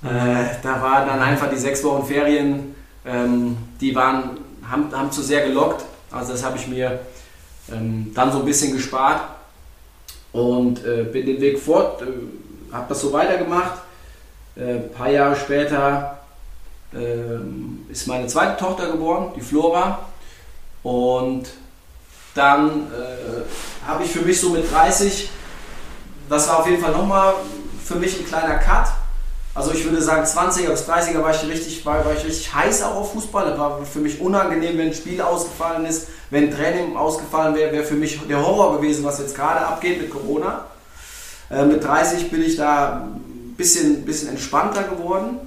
Äh, 0.03 0.45
da 0.61 0.81
waren 0.81 1.07
dann 1.07 1.19
einfach 1.19 1.49
die 1.49 1.57
sechs 1.57 1.83
Wochen 1.83 2.05
Ferien, 2.05 2.75
ähm, 3.03 3.57
die 3.81 3.95
waren, 3.95 4.37
haben, 4.69 4.95
haben 4.95 5.11
zu 5.11 5.23
sehr 5.23 5.47
gelockt. 5.47 5.83
Also 6.11 6.33
das 6.33 6.43
habe 6.43 6.57
ich 6.57 6.67
mir 6.67 6.99
ähm, 7.71 8.11
dann 8.13 8.31
so 8.31 8.39
ein 8.39 8.45
bisschen 8.45 8.73
gespart 8.73 9.23
und 10.33 10.85
äh, 10.85 11.03
bin 11.03 11.25
den 11.25 11.41
Weg 11.41 11.59
fort, 11.59 12.03
äh, 12.03 12.05
habe 12.71 12.85
das 12.89 13.01
so 13.01 13.11
weitergemacht. 13.11 13.79
Ein 14.55 14.67
äh, 14.67 14.79
paar 14.79 15.09
Jahre 15.09 15.35
später 15.35 16.19
ähm, 16.93 17.85
ist 17.89 18.07
meine 18.07 18.27
zweite 18.27 18.57
Tochter 18.57 18.91
geboren, 18.91 19.31
die 19.35 19.41
Flora. 19.41 19.99
Und 20.83 21.49
dann 22.35 22.87
äh, 22.91 23.78
habe 23.89 24.03
ich 24.03 24.11
für 24.11 24.21
mich 24.21 24.39
so 24.39 24.49
mit 24.49 24.71
30, 24.71 25.29
das 26.29 26.47
war 26.47 26.59
auf 26.59 26.67
jeden 26.67 26.81
Fall 26.81 26.91
nochmal 26.91 27.33
für 27.83 27.95
mich 27.95 28.19
ein 28.19 28.25
kleiner 28.25 28.55
Cut. 28.55 28.87
Also 29.55 29.71
ich 29.71 29.83
würde 29.83 30.01
sagen 30.01 30.23
20er 30.23 30.69
bis 30.69 30.87
30er 30.87 31.21
war 31.23 31.31
ich 31.31 31.43
richtig, 31.49 31.85
war, 31.85 32.05
war 32.05 32.13
ich 32.13 32.23
richtig 32.23 32.53
heiß 32.53 32.83
auch 32.83 32.95
auf 32.95 33.13
Fußball. 33.13 33.49
Das 33.49 33.57
war 33.59 33.83
für 33.83 33.99
mich 33.99 34.21
unangenehm, 34.21 34.77
wenn 34.77 34.87
ein 34.87 34.93
Spiel 34.93 35.21
ausgefallen 35.21 35.85
ist, 35.85 36.07
wenn 36.29 36.45
ein 36.45 36.55
Training 36.55 36.95
ausgefallen 36.95 37.55
wäre, 37.55 37.71
wäre 37.71 37.83
für 37.83 37.95
mich 37.95 38.19
der 38.29 38.45
Horror 38.45 38.77
gewesen, 38.77 39.03
was 39.03 39.19
jetzt 39.19 39.35
gerade 39.35 39.65
abgeht 39.65 39.99
mit 39.99 40.11
Corona. 40.11 40.65
Äh, 41.49 41.65
mit 41.65 41.83
30 41.83 42.29
bin 42.29 42.43
ich 42.43 42.57
da 42.57 43.01
ein 43.01 43.55
bisschen, 43.57 44.05
bisschen 44.05 44.29
entspannter 44.29 44.83
geworden. 44.83 45.39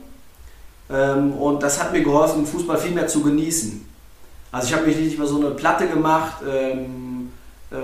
Ähm, 0.90 1.32
und 1.34 1.62
das 1.62 1.80
hat 1.80 1.92
mir 1.92 2.02
geholfen, 2.02 2.44
Fußball 2.44 2.78
viel 2.78 2.90
mehr 2.90 3.06
zu 3.06 3.22
genießen. 3.22 3.87
Also 4.50 4.68
ich 4.68 4.75
habe 4.75 4.87
mich 4.87 4.96
nicht 4.96 5.16
mehr 5.16 5.28
so 5.28 5.37
eine 5.37 5.52
Platte 5.52 5.87
gemacht, 5.87 6.42
ähm, 6.46 7.32
äh, 7.70 7.76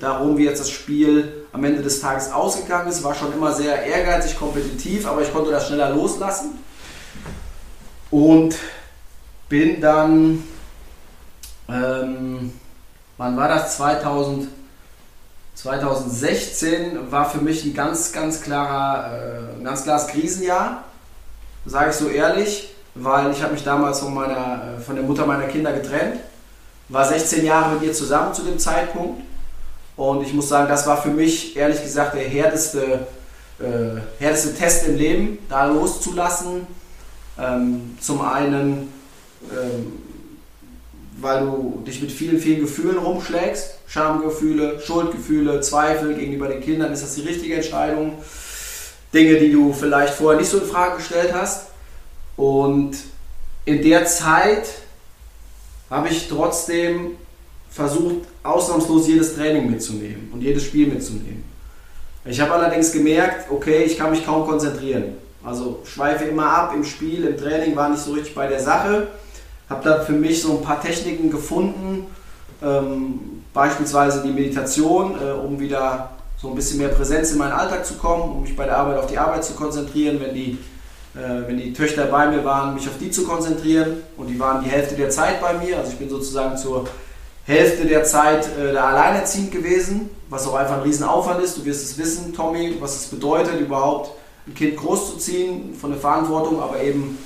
darum 0.00 0.36
wie 0.38 0.44
jetzt 0.44 0.60
das 0.60 0.70
Spiel 0.70 1.46
am 1.52 1.64
Ende 1.64 1.82
des 1.82 2.00
Tages 2.00 2.32
ausgegangen 2.32 2.88
ist. 2.88 3.02
War 3.04 3.14
schon 3.14 3.32
immer 3.32 3.52
sehr 3.52 3.82
ehrgeizig, 3.84 4.38
kompetitiv, 4.38 5.06
aber 5.06 5.22
ich 5.22 5.32
konnte 5.32 5.50
das 5.50 5.66
schneller 5.66 5.90
loslassen. 5.90 6.58
Und 8.10 8.56
bin 9.48 9.80
dann, 9.80 10.44
ähm, 11.68 12.52
wann 13.16 13.36
war 13.36 13.48
das? 13.48 13.76
2000, 13.76 14.48
2016 15.54 17.10
war 17.10 17.28
für 17.28 17.38
mich 17.38 17.64
ein 17.64 17.74
ganz, 17.74 18.12
ganz 18.12 18.40
klarer, 18.40 19.12
äh, 19.12 19.58
ein 19.58 19.64
ganz 19.64 19.84
klares 19.84 20.06
Krisenjahr, 20.06 20.84
sage 21.66 21.90
ich 21.90 21.96
so 21.96 22.08
ehrlich 22.08 22.74
weil 23.00 23.30
ich 23.32 23.42
habe 23.42 23.52
mich 23.52 23.64
damals 23.64 24.00
von, 24.00 24.14
meiner, 24.14 24.76
äh, 24.76 24.80
von 24.80 24.96
der 24.96 25.04
Mutter 25.04 25.26
meiner 25.26 25.46
Kinder 25.46 25.72
getrennt, 25.72 26.20
war 26.88 27.04
16 27.04 27.44
Jahre 27.44 27.74
mit 27.74 27.82
ihr 27.82 27.92
zusammen 27.92 28.34
zu 28.34 28.42
dem 28.42 28.58
Zeitpunkt 28.58 29.22
und 29.98 30.22
ich 30.22 30.32
muss 30.32 30.48
sagen, 30.48 30.68
das 30.68 30.86
war 30.86 31.02
für 31.02 31.10
mich 31.10 31.56
ehrlich 31.56 31.82
gesagt 31.82 32.14
der 32.14 32.22
härteste, 32.22 33.08
äh, 33.58 34.00
härteste 34.20 34.54
Test 34.54 34.86
im 34.86 34.96
Leben, 34.96 35.38
da 35.48 35.66
loszulassen. 35.66 36.68
Ähm, 37.36 37.98
zum 38.00 38.20
einen, 38.20 38.92
ähm, 39.50 39.92
weil 41.20 41.40
du 41.40 41.82
dich 41.84 42.00
mit 42.00 42.12
vielen, 42.12 42.38
vielen 42.38 42.60
Gefühlen 42.60 42.98
rumschlägst, 42.98 43.74
Schamgefühle, 43.88 44.80
Schuldgefühle, 44.80 45.60
Zweifel 45.62 46.14
gegenüber 46.14 46.46
den 46.46 46.60
Kindern, 46.60 46.92
ist 46.92 47.02
das 47.02 47.16
die 47.16 47.22
richtige 47.22 47.56
Entscheidung? 47.56 48.18
Dinge, 49.12 49.40
die 49.40 49.50
du 49.50 49.72
vielleicht 49.72 50.14
vorher 50.14 50.38
nicht 50.38 50.50
so 50.50 50.58
in 50.58 50.66
Frage 50.68 50.98
gestellt 50.98 51.34
hast. 51.34 51.70
Und 52.36 52.96
in 53.64 53.82
der 53.82 54.06
Zeit 54.06 54.68
habe 55.90 56.08
ich 56.08 56.28
trotzdem 56.28 57.16
versucht, 57.70 58.26
ausnahmslos 58.42 59.08
jedes 59.08 59.34
Training 59.34 59.70
mitzunehmen 59.70 60.30
und 60.32 60.40
jedes 60.40 60.64
Spiel 60.64 60.88
mitzunehmen. 60.88 61.44
Ich 62.24 62.40
habe 62.40 62.52
allerdings 62.52 62.92
gemerkt, 62.92 63.50
okay, 63.50 63.84
ich 63.84 63.96
kann 63.96 64.10
mich 64.10 64.24
kaum 64.24 64.46
konzentrieren. 64.46 65.14
Also 65.44 65.80
schweife 65.84 66.24
immer 66.24 66.50
ab 66.50 66.72
im 66.74 66.84
Spiel, 66.84 67.24
im 67.24 67.36
Training, 67.36 67.76
war 67.76 67.88
nicht 67.88 68.02
so 68.02 68.12
richtig 68.12 68.34
bei 68.34 68.46
der 68.46 68.60
Sache. 68.60 69.08
Habe 69.70 69.84
da 69.84 70.00
für 70.00 70.12
mich 70.12 70.42
so 70.42 70.58
ein 70.58 70.62
paar 70.62 70.80
Techniken 70.80 71.30
gefunden, 71.30 72.06
ähm, 72.62 73.42
beispielsweise 73.54 74.22
die 74.22 74.32
Meditation, 74.32 75.14
äh, 75.14 75.32
um 75.32 75.60
wieder 75.60 76.10
so 76.40 76.48
ein 76.48 76.54
bisschen 76.54 76.78
mehr 76.78 76.88
Präsenz 76.88 77.32
in 77.32 77.38
meinen 77.38 77.52
Alltag 77.52 77.84
zu 77.84 77.94
kommen, 77.94 78.22
um 78.36 78.42
mich 78.42 78.56
bei 78.56 78.64
der 78.64 78.76
Arbeit 78.76 78.98
auf 78.98 79.06
die 79.06 79.18
Arbeit 79.18 79.44
zu 79.44 79.54
konzentrieren, 79.54 80.20
wenn 80.20 80.34
die 80.34 80.58
äh, 81.14 81.48
wenn 81.48 81.56
die 81.56 81.72
Töchter 81.72 82.04
bei 82.06 82.28
mir 82.28 82.44
waren, 82.44 82.74
mich 82.74 82.86
auf 82.86 82.98
die 83.00 83.10
zu 83.10 83.24
konzentrieren. 83.24 84.02
Und 84.16 84.28
die 84.28 84.38
waren 84.38 84.62
die 84.62 84.70
Hälfte 84.70 84.94
der 84.94 85.10
Zeit 85.10 85.40
bei 85.40 85.54
mir. 85.54 85.78
Also 85.78 85.92
ich 85.92 85.98
bin 85.98 86.08
sozusagen 86.08 86.56
zur 86.56 86.86
Hälfte 87.48 87.86
der 87.86 88.04
Zeit 88.04 88.46
äh, 88.58 88.74
da 88.74 88.90
alleinerziehend 88.90 89.50
gewesen, 89.50 90.10
was 90.28 90.46
auch 90.46 90.54
einfach 90.54 90.76
ein 90.76 90.82
Riesenaufwand 90.82 91.42
ist. 91.42 91.56
Du 91.56 91.64
wirst 91.64 91.82
es 91.82 91.96
wissen, 91.96 92.34
Tommy, 92.34 92.76
was 92.78 92.94
es 92.96 93.06
bedeutet, 93.06 93.58
überhaupt 93.58 94.10
ein 94.46 94.54
Kind 94.54 94.76
großzuziehen 94.76 95.74
von 95.74 95.90
der 95.90 95.98
Verantwortung, 95.98 96.62
aber 96.62 96.80
eben 96.80 97.18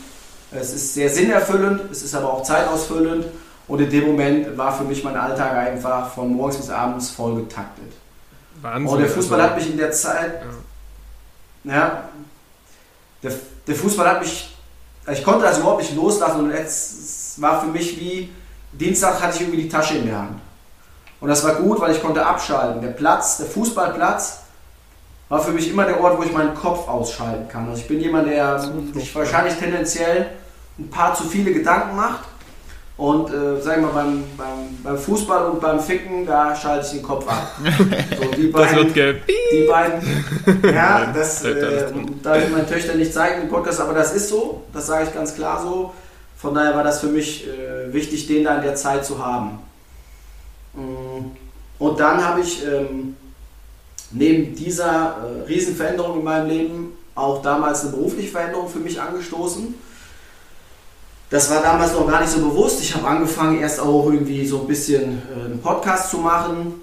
es 0.53 0.73
ist 0.73 0.95
sehr 0.95 1.11
sinnerfüllend, 1.11 1.91
es 1.91 2.03
ist 2.03 2.15
aber 2.15 2.33
auch 2.33 2.45
zeitausfüllend 2.45 3.27
und 3.67 3.81
in 3.81 3.91
dem 3.91 4.07
Moment 4.07 4.57
war 4.57 4.77
für 4.77 4.85
mich 4.85 5.03
mein 5.03 5.17
Alltag 5.17 5.57
einfach 5.57 6.15
von 6.15 6.33
morgens 6.33 6.59
bis 6.59 6.71
abends 6.71 7.11
voll 7.11 7.37
getaktet. 7.37 7.93
Wahnsinn. 8.61 8.93
Und 8.93 9.01
der 9.01 9.09
Fußball 9.09 9.41
also, 9.41 9.51
hat 9.51 9.59
mich 9.59 9.71
in 9.71 9.77
der 9.77 9.91
Zeit, 9.91 10.43
ja, 11.65 11.75
ja 11.75 12.09
der, 13.25 13.33
der 13.67 13.75
Fußball 13.75 14.09
hat 14.09 14.21
mich, 14.21 14.55
ich 15.11 15.25
konnte 15.25 15.47
das 15.47 15.59
überhaupt 15.59 15.81
nicht 15.83 15.97
loslassen 15.97 16.45
und 16.45 16.51
es 16.53 17.35
war 17.39 17.61
für 17.61 17.69
mich 17.69 17.99
wie, 17.99 18.31
Dienstag 18.73 19.21
hatte 19.21 19.37
ich 19.37 19.43
irgendwie 19.43 19.63
die 19.63 19.69
Tasche 19.69 19.95
in 19.99 20.07
der 20.07 20.19
Hand. 20.19 20.41
Und 21.21 21.29
das 21.29 21.45
war 21.45 21.55
gut, 21.55 21.81
weil 21.81 21.93
ich 21.93 22.03
konnte 22.03 22.25
abschalten. 22.25 22.83
Der 22.83 22.89
Platz, 22.89 23.37
der 23.39 23.47
Fußballplatz, 23.47 24.41
war 25.29 25.41
für 25.41 25.53
mich 25.53 25.71
immer 25.71 25.85
der 25.85 26.01
Ort, 26.01 26.19
wo 26.19 26.23
ich 26.25 26.33
meinen 26.33 26.55
Kopf 26.55 26.89
ausschalten 26.89 27.49
kann. 27.49 27.69
Also 27.69 27.81
ich 27.81 27.89
bin 27.89 28.01
jemand, 28.01 28.29
der 28.29 28.59
sich 28.93 29.15
wahrscheinlich 29.15 29.55
tendenziell 29.55 30.27
ein 30.79 30.91
paar 30.91 31.15
zu 31.15 31.25
viele 31.25 31.53
Gedanken 31.53 31.97
macht. 31.97 32.25
Und 32.99 33.31
äh, 33.31 33.61
sag 33.61 33.77
ich 33.77 33.83
mal, 33.83 33.93
beim, 33.93 34.25
beim, 34.37 34.79
beim, 34.83 34.99
Fußball 34.99 35.47
und 35.47 35.61
beim 35.61 35.81
Ficken, 35.81 36.27
da 36.27 36.55
schalte 36.55 36.87
ich 36.87 36.93
den 36.93 37.03
Kopf 37.03 37.27
ab. 37.27 37.53
So, 38.21 38.31
die 38.37 38.49
beiden, 38.49 38.53
das 38.53 38.85
wird 38.85 38.95
gelb. 38.95 39.23
Die 39.27 39.67
beiden, 39.67 40.25
ja, 40.75 41.07
das 41.13 41.43
äh, 41.45 41.87
darf 42.23 42.45
ich 42.45 42.51
meinen 42.51 42.69
Töchtern 42.69 42.99
nicht 42.99 43.13
zeigen 43.13 43.43
im 43.43 43.49
Podcast, 43.49 43.81
aber 43.81 43.95
das 43.95 44.13
ist 44.13 44.29
so, 44.29 44.63
das 44.73 44.87
sage 44.87 45.07
ich 45.07 45.15
ganz 45.15 45.35
klar 45.35 45.63
so. 45.63 45.93
Von 46.43 46.55
daher 46.55 46.75
war 46.75 46.83
das 46.83 47.01
für 47.01 47.07
mich 47.07 47.47
äh, 47.47 47.93
wichtig, 47.93 48.27
den 48.27 48.43
da 48.43 48.57
in 48.57 48.63
der 48.63 48.75
Zeit 48.75 49.07
zu 49.07 49.25
haben. 49.25 49.61
Mm. 50.75 51.31
Und 51.79 52.01
dann 52.01 52.25
habe 52.25 52.41
ich 52.41 52.67
ähm, 52.67 53.17
neben 54.11 54.53
dieser 54.57 55.17
äh, 55.19 55.47
Riesenveränderung 55.47 56.19
in 56.19 56.25
meinem 56.25 56.49
Leben 56.49 56.93
auch 57.15 57.43
damals 57.43 57.83
eine 57.83 57.93
berufliche 57.93 58.33
Veränderung 58.33 58.69
für 58.69 58.81
mich 58.81 59.01
angestoßen. 59.01 59.73
Das 61.31 61.49
war 61.49 61.63
damals 61.63 61.93
noch 61.93 62.09
gar 62.09 62.21
nicht 62.21 62.33
so 62.33 62.41
bewusst. 62.41 62.83
Ich 62.83 62.93
habe 62.93 63.07
angefangen, 63.07 63.61
erst 63.61 63.79
auch 63.79 64.05
irgendwie 64.07 64.45
so 64.45 64.63
ein 64.63 64.67
bisschen 64.67 65.23
äh, 65.31 65.45
einen 65.45 65.61
Podcast 65.63 66.11
zu 66.11 66.19
machen, 66.19 66.75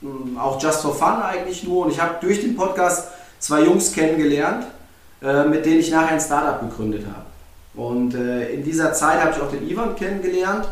ähm, 0.00 0.38
auch 0.38 0.62
just 0.62 0.80
for 0.80 0.94
fun 0.94 1.20
eigentlich 1.22 1.64
nur. 1.64 1.86
Und 1.86 1.90
ich 1.90 2.00
habe 2.00 2.14
durch 2.20 2.40
den 2.40 2.54
Podcast 2.54 3.08
zwei 3.40 3.62
Jungs 3.62 3.92
kennengelernt, 3.92 4.64
äh, 5.22 5.44
mit 5.44 5.66
denen 5.66 5.80
ich 5.80 5.90
nachher 5.90 6.12
ein 6.12 6.20
Startup 6.20 6.60
gegründet 6.60 7.04
habe. 7.04 7.27
Und 7.78 8.12
äh, 8.16 8.50
in 8.50 8.64
dieser 8.64 8.92
Zeit 8.92 9.20
habe 9.20 9.30
ich 9.30 9.40
auch 9.40 9.50
den 9.50 9.68
Ivan 9.70 9.94
kennengelernt. 9.94 10.66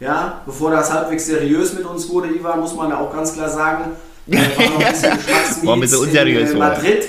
Ja, 0.00 0.42
bevor 0.44 0.72
das 0.72 0.92
halbwegs 0.92 1.26
seriös 1.26 1.72
mit 1.72 1.84
uns 1.84 2.08
wurde, 2.08 2.28
Ivan, 2.28 2.60
muss 2.60 2.74
man 2.74 2.90
ja 2.90 2.98
auch 2.98 3.12
ganz 3.12 3.32
klar 3.32 3.48
sagen, 3.48 3.92
äh, 4.26 4.36
war 4.36 4.70
noch 4.70 4.80
ein 4.80 4.92
bisschen 4.92 5.66
war 5.66 5.76
ein 5.76 5.80
bisschen 5.80 5.98
unseriös, 5.98 6.50
in 6.50 6.56
äh, 6.56 6.58
Madrid, 6.58 7.04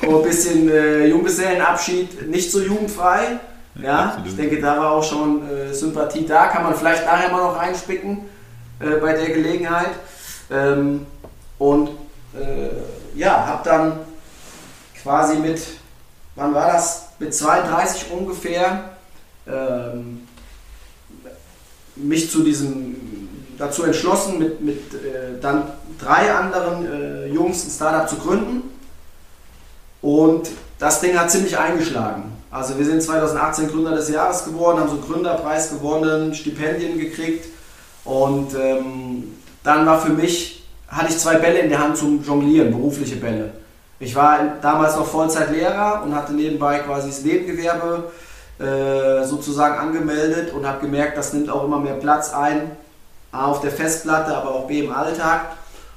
ein 0.00 0.22
bisschen 0.22 0.70
äh, 0.70 1.06
Junggesellenabschied, 1.06 2.28
nicht 2.28 2.52
so 2.52 2.60
jugendfrei. 2.60 3.40
Ja, 3.82 4.22
ich 4.24 4.36
denke, 4.36 4.60
da 4.60 4.78
war 4.78 4.92
auch 4.92 5.02
schon 5.02 5.42
äh, 5.50 5.74
Sympathie 5.74 6.24
da. 6.24 6.46
Kann 6.46 6.62
man 6.62 6.76
vielleicht 6.76 7.04
nachher 7.04 7.32
mal 7.32 7.42
noch 7.42 7.58
einspicken 7.58 8.20
äh, 8.78 9.00
bei 9.00 9.14
der 9.14 9.30
Gelegenheit. 9.30 9.90
Ähm, 10.52 11.06
und 11.58 11.88
äh, 12.34 13.18
ja, 13.18 13.44
habe 13.44 13.68
dann 13.68 13.92
quasi 15.02 15.38
mit, 15.38 15.60
wann 16.36 16.54
war 16.54 16.72
das? 16.72 17.03
Mit 17.24 17.34
32 17.34 18.10
ungefähr 18.10 18.90
ähm, 19.46 20.28
mich 21.96 22.30
zu 22.30 22.42
diesem 22.42 22.96
dazu 23.56 23.84
entschlossen, 23.84 24.38
mit, 24.38 24.60
mit 24.60 24.92
äh, 24.92 25.40
dann 25.40 25.62
drei 25.98 26.30
anderen 26.34 26.84
äh, 26.84 27.26
Jungs 27.28 27.64
ein 27.64 27.70
Startup 27.70 28.06
zu 28.06 28.16
gründen. 28.16 28.64
Und 30.02 30.50
das 30.78 31.00
Ding 31.00 31.18
hat 31.18 31.30
ziemlich 31.30 31.56
eingeschlagen. 31.56 32.24
Also 32.50 32.76
wir 32.76 32.84
sind 32.84 33.02
2018 33.02 33.68
Gründer 33.68 33.92
des 33.92 34.10
Jahres 34.10 34.44
geworden, 34.44 34.80
haben 34.80 34.90
so 34.90 34.96
einen 34.96 35.06
Gründerpreis 35.06 35.70
gewonnen, 35.70 36.34
Stipendien 36.34 36.98
gekriegt. 36.98 37.46
Und 38.04 38.54
ähm, 38.54 39.34
dann 39.62 39.86
war 39.86 39.98
für 39.98 40.12
mich, 40.12 40.62
hatte 40.88 41.08
ich 41.08 41.16
zwei 41.16 41.36
Bälle 41.36 41.60
in 41.60 41.70
der 41.70 41.78
Hand 41.78 41.96
zum 41.96 42.22
Jonglieren, 42.22 42.70
berufliche 42.70 43.16
Bälle. 43.16 43.63
Ich 44.00 44.14
war 44.14 44.38
damals 44.60 44.96
noch 44.96 45.06
Vollzeitlehrer 45.06 46.02
und 46.04 46.14
hatte 46.14 46.32
nebenbei 46.32 46.80
quasi 46.80 47.08
das 47.08 47.22
Nebengewerbe 47.22 48.10
äh, 48.58 49.24
sozusagen 49.24 49.78
angemeldet 49.78 50.52
und 50.52 50.66
habe 50.66 50.80
gemerkt, 50.80 51.16
das 51.16 51.32
nimmt 51.32 51.48
auch 51.50 51.64
immer 51.64 51.78
mehr 51.78 51.94
Platz 51.94 52.32
ein, 52.32 52.72
A 53.32 53.46
auf 53.46 53.60
der 53.60 53.70
Festplatte, 53.70 54.36
aber 54.36 54.54
auch 54.54 54.66
B 54.66 54.80
im 54.80 54.92
Alltag. 54.92 55.56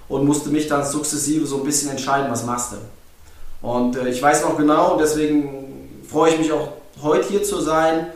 Und 0.10 0.26
musste 0.26 0.50
mich 0.50 0.68
dann 0.68 0.86
sukzessive 0.86 1.46
so 1.46 1.58
ein 1.58 1.64
bisschen 1.64 1.92
entscheiden, 1.92 2.32
was 2.32 2.46
machst 2.46 2.72
du. 2.72 2.78
Und 3.68 3.98
äh, 3.98 4.08
ich 4.08 4.22
weiß 4.22 4.44
noch 4.44 4.58
genau, 4.58 4.98
deswegen 4.98 6.04
freue 6.10 6.32
ich 6.32 6.38
mich 6.40 6.52
auch 6.52 6.70
heute 7.04 7.28
hier 7.28 7.44
zu 7.44 7.60
sein, 7.60 8.08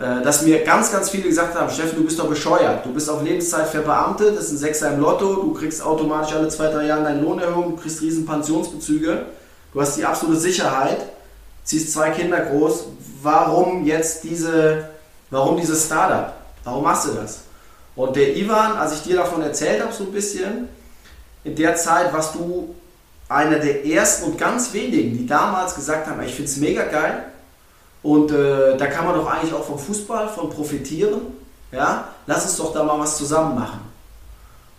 dass 0.00 0.42
mir 0.42 0.64
ganz, 0.64 0.90
ganz 0.90 1.10
viele 1.10 1.24
gesagt 1.24 1.54
haben, 1.54 1.70
Steffen, 1.70 1.98
du 1.98 2.04
bist 2.04 2.18
doch 2.18 2.28
bescheuert, 2.28 2.86
du 2.86 2.92
bist 2.94 3.10
auf 3.10 3.22
Lebenszeit 3.22 3.68
verbeamtet, 3.68 4.34
das 4.34 4.46
ist 4.46 4.52
ein 4.52 4.56
Sechser 4.56 4.94
im 4.94 5.00
Lotto, 5.00 5.34
du 5.34 5.52
kriegst 5.52 5.82
automatisch 5.82 6.32
alle 6.32 6.48
zwei, 6.48 6.68
drei 6.68 6.86
Jahre 6.86 7.02
deine 7.02 7.20
Lohnerhöhung, 7.20 7.76
du 7.76 7.82
kriegst 7.82 8.00
riesen 8.00 8.24
Pensionsbezüge, 8.24 9.26
du 9.74 9.80
hast 9.80 9.98
die 9.98 10.04
absolute 10.06 10.40
Sicherheit, 10.40 11.04
ziehst 11.64 11.92
zwei 11.92 12.10
Kinder 12.10 12.40
groß, 12.40 12.86
warum 13.22 13.84
jetzt 13.84 14.24
diese, 14.24 14.88
warum 15.28 15.58
dieses 15.58 15.84
Startup? 15.84 16.32
Warum 16.64 16.82
machst 16.82 17.08
du 17.08 17.12
das? 17.12 17.40
Und 17.94 18.16
der 18.16 18.34
Ivan, 18.34 18.78
als 18.78 18.94
ich 18.94 19.02
dir 19.02 19.16
davon 19.16 19.42
erzählt 19.42 19.82
habe, 19.82 19.92
so 19.92 20.04
ein 20.04 20.12
bisschen, 20.12 20.68
in 21.44 21.54
der 21.56 21.76
Zeit 21.76 22.10
warst 22.10 22.36
du 22.36 22.74
einer 23.28 23.58
der 23.58 23.84
ersten 23.84 24.30
und 24.30 24.38
ganz 24.38 24.72
wenigen, 24.72 25.18
die 25.18 25.26
damals 25.26 25.74
gesagt 25.74 26.06
haben, 26.06 26.22
ich 26.22 26.34
finde 26.34 26.50
es 26.50 26.56
mega 26.56 26.84
geil 26.84 27.24
und 28.02 28.30
äh, 28.30 28.76
da 28.76 28.86
kann 28.86 29.04
man 29.04 29.14
doch 29.14 29.30
eigentlich 29.30 29.52
auch 29.52 29.64
vom 29.64 29.78
Fußball 29.78 30.28
von 30.28 30.50
profitieren. 30.50 31.20
Ja, 31.72 32.04
lass 32.26 32.44
uns 32.44 32.56
doch 32.56 32.72
da 32.72 32.82
mal 32.82 32.98
was 32.98 33.16
zusammen 33.16 33.54
machen. 33.54 33.80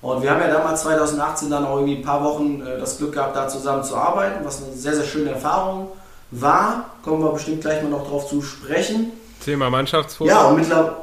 Und 0.02 0.24
wir 0.24 0.32
haben 0.32 0.42
ja 0.42 0.48
damals 0.48 0.82
2018 0.82 1.50
dann 1.50 1.66
auch 1.66 1.76
irgendwie 1.76 1.98
ein 1.98 2.02
paar 2.02 2.24
Wochen 2.24 2.62
äh, 2.62 2.80
das 2.80 2.98
Glück 2.98 3.14
gehabt, 3.14 3.36
da 3.36 3.48
zusammen 3.48 3.84
zu 3.84 3.96
arbeiten, 3.96 4.44
was 4.44 4.64
eine 4.64 4.74
sehr, 4.74 4.96
sehr 4.96 5.06
schöne 5.06 5.32
Erfahrung 5.32 5.90
war. 6.32 6.86
Kommen 7.04 7.24
wir 7.24 7.32
bestimmt 7.32 7.62
gleich 7.62 7.84
mal 7.84 7.90
noch 7.90 8.08
drauf 8.08 8.28
zu 8.28 8.42
sprechen. 8.42 9.12
Thema 9.44 9.70
Mannschaftsfoto. 9.70 10.30
Ja, 10.30 10.46
und 10.46 10.58
mittlerweile 10.58 10.96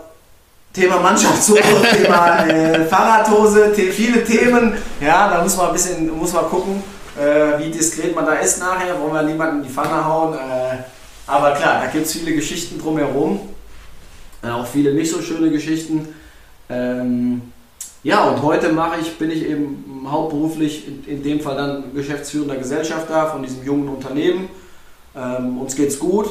Thema 0.72 0.98
Mannschaftsfoto, 1.00 1.62
Thema 1.96 2.46
äh, 2.46 2.85
Fahrradhose, 2.87 3.72
viele 3.74 4.24
Themen. 4.24 4.76
Ja, 5.00 5.31
da 5.31 5.42
muss 5.42 5.57
man 5.57 5.68
ein 5.68 5.72
bisschen 5.72 6.18
muss 6.18 6.33
man 6.33 6.44
gucken, 6.46 6.83
äh, 7.16 7.59
wie 7.59 7.70
diskret 7.70 8.14
man 8.14 8.26
da 8.26 8.35
ist 8.35 8.61
nachher. 8.61 9.00
Wollen 9.00 9.14
wir 9.14 9.22
niemanden 9.22 9.59
in 9.59 9.62
die 9.64 9.70
Pfanne 9.70 10.04
hauen. 10.04 10.35
Äh, 10.35 10.78
aber 11.29 11.53
klar, 11.53 11.83
da 11.83 11.87
gibt 11.91 12.07
es 12.07 12.12
viele 12.12 12.35
Geschichten 12.35 12.81
drumherum. 12.81 13.41
Äh, 14.43 14.49
auch 14.49 14.67
viele 14.67 14.95
nicht 14.95 15.11
so 15.11 15.21
schöne 15.21 15.51
Geschichten. 15.51 16.09
Ähm, 16.71 17.53
ja, 18.03 18.25
und 18.25 18.43
heute 18.43 18.73
mache 18.73 19.01
ich, 19.01 19.19
bin 19.19 19.31
ich 19.31 19.45
eben 19.45 20.07
hauptberuflich 20.11 20.88
in, 20.88 21.05
in 21.05 21.23
dem 21.23 21.41
Fall 21.41 21.57
dann 21.57 21.95
geschäftsführender 21.95 22.57
Gesellschafter 22.57 23.29
von 23.29 23.43
diesem 23.43 23.64
jungen 23.64 23.88
Unternehmen. 23.88 24.49
Ähm, 25.14 25.59
uns 25.59 25.77
geht's 25.77 25.99
gut. 25.99 26.31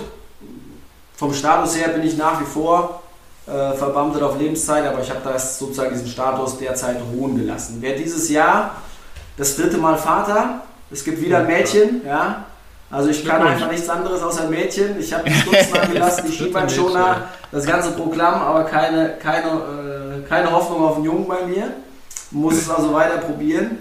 Vom 1.16 1.34
Status 1.34 1.78
her 1.78 1.90
bin 1.90 2.04
ich 2.04 2.18
nach 2.18 2.42
wie 2.42 2.46
vor 2.46 3.04
äh, 3.46 3.74
verbeamtet 3.74 4.24
auf 4.24 4.40
Lebenszeit, 4.40 4.86
aber 4.86 5.02
ich 5.02 5.10
habe 5.10 5.22
das 5.24 5.60
sozusagen 5.60 5.94
diesen 5.94 6.08
Status 6.08 6.58
derzeit 6.58 6.98
ruhen 7.14 7.38
gelassen. 7.38 7.78
Wer 7.82 7.96
dieses 7.96 8.30
Jahr 8.30 8.82
das 9.38 9.56
dritte 9.56 9.78
Mal 9.78 9.98
Vater, 9.98 10.64
es 10.90 11.04
gibt 11.04 11.22
wieder 11.22 11.40
ein 11.40 11.48
Mädchen, 11.48 12.02
ja. 12.06 12.47
Also 12.90 13.10
ich 13.10 13.26
kann 13.26 13.46
einfach 13.46 13.70
nichts 13.70 13.90
anderes 13.90 14.22
außer 14.24 14.44
ein 14.44 14.50
Mädchen. 14.50 15.00
Ich 15.00 15.14
habe 15.14 15.24
die 15.30 15.36
Stutzen 15.36 15.78
angelassen, 15.78 16.24
die 16.28 16.34
Schienbeinschoner, 16.34 17.30
das 17.52 17.66
ganze 17.66 17.92
Programm, 17.92 18.42
aber 18.42 18.64
keine, 18.64 19.16
keine, 19.22 19.48
äh, 19.48 20.28
keine 20.28 20.52
Hoffnung 20.52 20.84
auf 20.84 20.96
einen 20.96 21.06
Jungen 21.06 21.28
bei 21.28 21.46
mir. 21.46 21.74
Muss 22.32 22.56
es 22.56 22.70
also 22.70 22.94
weiter 22.94 23.18
probieren. 23.18 23.80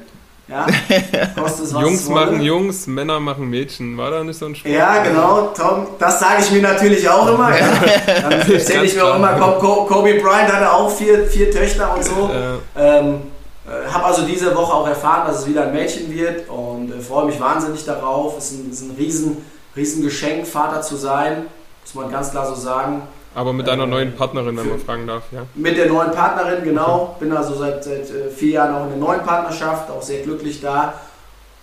Ja, 0.49 0.65
es, 1.45 1.73
Jungs 1.73 2.09
machen 2.09 2.41
Jungs, 2.41 2.87
Männer 2.87 3.19
machen 3.19 3.51
Mädchen. 3.51 3.99
War 3.99 4.13
da 4.13 4.23
nicht 4.23 4.39
so 4.39 4.47
ein 4.47 4.55
Spruch? 4.55 4.71
Ja, 4.71 5.03
genau, 5.03 5.53
Tom. 5.57 5.89
Das 5.99 6.21
sage 6.21 6.41
ich 6.41 6.53
mir 6.53 6.63
natürlich 6.63 7.09
auch 7.09 7.27
immer. 7.27 7.51
Ja. 7.51 7.67
Dann 8.23 8.33
erzähle 8.53 8.85
ich 8.85 8.95
mir 8.95 9.05
auch 9.05 9.17
immer, 9.17 9.33
Kobe 9.59 10.15
Bryant 10.15 10.53
hatte 10.53 10.73
auch 10.73 10.89
vier, 10.89 11.27
vier 11.27 11.51
Töchter 11.51 11.97
und 11.97 12.05
so. 12.05 12.31
Ja. 12.33 13.01
Ähm, 13.01 13.23
äh, 13.67 13.89
habe 13.91 14.05
also 14.05 14.23
diese 14.23 14.55
Woche 14.55 14.73
auch 14.73 14.87
erfahren, 14.87 15.27
dass 15.27 15.41
es 15.41 15.47
wieder 15.47 15.65
ein 15.65 15.73
Mädchen 15.73 16.13
wird 16.13 16.49
und 16.49 16.93
äh, 16.93 17.01
freue 17.01 17.27
mich 17.27 17.41
wahnsinnig 17.41 17.85
darauf. 17.85 18.39
Es 18.39 18.53
ist 18.53 18.59
ein, 18.59 18.71
ist 18.71 18.83
ein 18.83 18.95
riesen, 18.97 19.45
riesen 19.75 20.03
Geschenk, 20.03 20.47
Vater 20.47 20.83
zu 20.83 20.97
sein, 20.97 21.47
muss 21.83 21.95
man 21.95 22.11
ganz 22.11 22.31
klar 22.31 22.47
so 22.47 22.55
sagen. 22.55 23.03
Aber 23.35 23.53
mit 23.53 23.67
deiner 23.67 23.85
äh, 23.85 23.89
neuen 23.89 24.15
Partnerin, 24.15 24.57
wenn 24.57 24.69
man 24.69 24.79
fragen 24.79 25.07
darf, 25.07 25.25
ja? 25.33 25.43
Mit 25.55 25.77
der 25.77 25.89
neuen 25.89 26.11
Partnerin, 26.13 26.65
genau. 26.65 27.17
Okay. 27.17 27.25
Bin 27.25 27.37
also 27.37 27.55
seit, 27.55 27.85
seit 27.85 28.11
äh, 28.11 28.31
vier 28.31 28.53
Jahren 28.53 28.75
auch 28.75 28.85
in 28.85 28.91
der 28.91 28.99
neuen 28.99 29.23
Partnerschaft, 29.23 29.91
auch 29.91 30.03
sehr 30.03 30.23
glücklich 30.23 30.61
da. 30.61 30.95